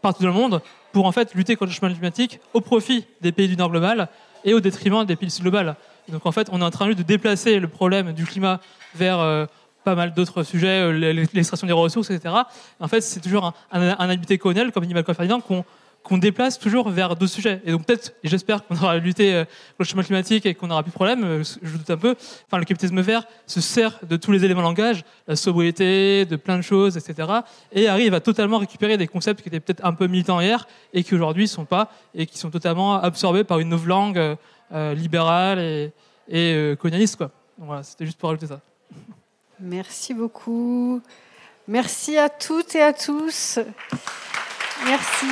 partout 0.00 0.22
dans 0.22 0.28
le 0.28 0.34
monde 0.34 0.60
pour 0.92 1.06
en 1.06 1.12
fait 1.12 1.34
lutter 1.34 1.56
contre 1.56 1.70
le 1.70 1.74
changement 1.74 1.94
climatique 1.94 2.40
au 2.52 2.60
profit 2.60 3.06
des 3.20 3.32
pays 3.32 3.48
du 3.48 3.56
nord 3.56 3.70
global 3.70 4.08
et 4.44 4.52
au 4.52 4.60
détriment 4.60 5.04
des 5.04 5.16
pays 5.16 5.28
du 5.28 5.34
sud 5.34 5.42
global. 5.42 5.76
Donc 6.08 6.26
en 6.26 6.32
fait, 6.32 6.48
on 6.50 6.60
est 6.60 6.64
en 6.64 6.70
train 6.70 6.88
de 6.88 7.02
déplacer 7.02 7.60
le 7.60 7.68
problème 7.68 8.12
du 8.12 8.24
climat 8.24 8.60
vers 8.94 9.20
euh, 9.20 9.46
pas 9.84 9.94
mal 9.94 10.12
d'autres 10.14 10.42
sujets, 10.42 10.92
l'extraction 10.92 11.66
des 11.66 11.72
ressources, 11.72 12.10
etc. 12.10 12.34
En 12.78 12.88
fait, 12.88 13.00
c'est 13.00 13.20
toujours 13.20 13.46
un, 13.46 13.54
un, 13.72 13.96
un 13.98 14.08
habité 14.10 14.38
colonial, 14.38 14.70
comme 14.70 14.86
dit 14.86 14.94
Malcolm 14.94 15.16
Ferdinand, 15.16 15.40
qu'on 15.40 15.64
qu'on 16.02 16.18
déplace 16.18 16.58
toujours 16.58 16.88
vers 16.88 17.16
d'autres 17.16 17.32
sujets. 17.32 17.60
Et 17.64 17.72
donc 17.72 17.86
peut-être, 17.86 18.14
et 18.24 18.28
j'espère 18.28 18.66
qu'on 18.66 18.76
aura 18.76 18.98
lutté 18.98 19.34
euh, 19.34 19.44
contre 19.44 19.76
le 19.78 19.84
changement 19.84 20.02
climatique 20.02 20.46
et 20.46 20.54
qu'on 20.54 20.66
n'aura 20.66 20.82
plus 20.82 20.90
de 20.90 20.94
problème, 20.94 21.24
euh, 21.24 21.44
je 21.62 21.76
doute 21.76 21.90
un 21.90 21.96
peu, 21.96 22.16
enfin 22.46 22.58
le 22.58 22.64
capitalisme 22.64 23.00
vert 23.00 23.24
se 23.46 23.60
sert 23.60 24.00
de 24.08 24.16
tous 24.16 24.32
les 24.32 24.44
éléments 24.44 24.62
de 24.62 24.66
langage, 24.66 25.04
la 25.28 25.36
sobriété, 25.36 26.24
de 26.24 26.36
plein 26.36 26.56
de 26.56 26.62
choses, 26.62 26.96
etc. 26.96 27.28
Et 27.72 27.88
arrive 27.88 28.14
à 28.14 28.20
totalement 28.20 28.58
récupérer 28.58 28.96
des 28.96 29.06
concepts 29.06 29.42
qui 29.42 29.48
étaient 29.48 29.60
peut-être 29.60 29.84
un 29.84 29.94
peu 29.94 30.06
militants 30.06 30.40
hier 30.40 30.66
et 30.92 31.04
qui 31.04 31.14
aujourd'hui 31.14 31.44
ne 31.44 31.48
sont 31.48 31.64
pas, 31.64 31.90
et 32.14 32.26
qui 32.26 32.38
sont 32.38 32.50
totalement 32.50 32.94
absorbés 32.94 33.44
par 33.44 33.58
une 33.58 33.68
nouvelle 33.68 33.88
langue 33.88 34.18
euh, 34.18 34.36
euh, 34.72 34.94
libérale 34.94 35.58
et, 35.58 35.92
euh, 36.32 36.76
colonialiste. 36.76 37.16
Quoi. 37.16 37.30
Voilà, 37.58 37.82
c'était 37.82 38.06
juste 38.06 38.18
pour 38.18 38.30
rajouter 38.30 38.46
ça. 38.46 38.60
Merci 39.60 40.14
beaucoup. 40.14 41.02
Merci 41.68 42.16
à 42.16 42.28
toutes 42.28 42.74
et 42.74 42.82
à 42.82 42.92
tous. 42.92 43.58
Merci. 44.86 45.26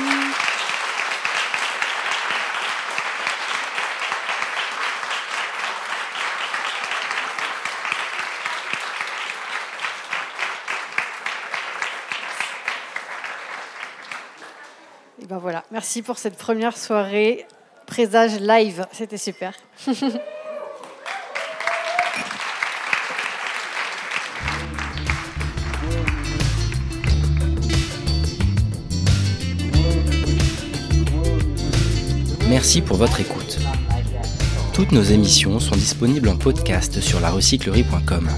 Ben 15.39 15.63
merci 15.71 16.01
pour 16.01 16.17
cette 16.17 16.37
première 16.37 16.75
soirée 16.75 17.45
présage 17.85 18.39
live, 18.39 18.85
c'était 18.91 19.17
super. 19.17 19.53
Merci 32.49 32.81
pour 32.81 32.97
votre 32.97 33.21
écoute. 33.21 33.59
Toutes 34.73 34.91
nos 34.91 35.01
émissions 35.01 35.61
sont 35.61 35.75
disponibles 35.75 36.27
en 36.27 36.35
podcast 36.37 36.99
sur 36.99 37.21
larecyclerie.com. 37.21 38.29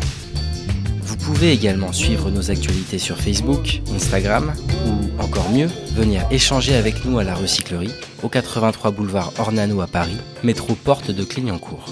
Vous 1.23 1.31
pouvez 1.31 1.53
également 1.53 1.93
suivre 1.93 2.29
nos 2.29 2.51
actualités 2.51 2.97
sur 2.99 3.17
Facebook, 3.17 3.79
Instagram 3.95 4.53
ou 4.85 5.23
encore 5.23 5.49
mieux, 5.51 5.69
venir 5.95 6.25
échanger 6.31 6.75
avec 6.75 7.05
nous 7.05 7.17
à 7.17 7.23
la 7.23 7.33
recyclerie 7.33 7.93
au 8.23 8.27
83 8.27 8.91
boulevard 8.91 9.31
Ornano 9.39 9.79
à 9.79 9.87
Paris, 9.87 10.17
métro 10.43 10.75
porte 10.75 11.11
de 11.11 11.23
Clignancourt. 11.23 11.85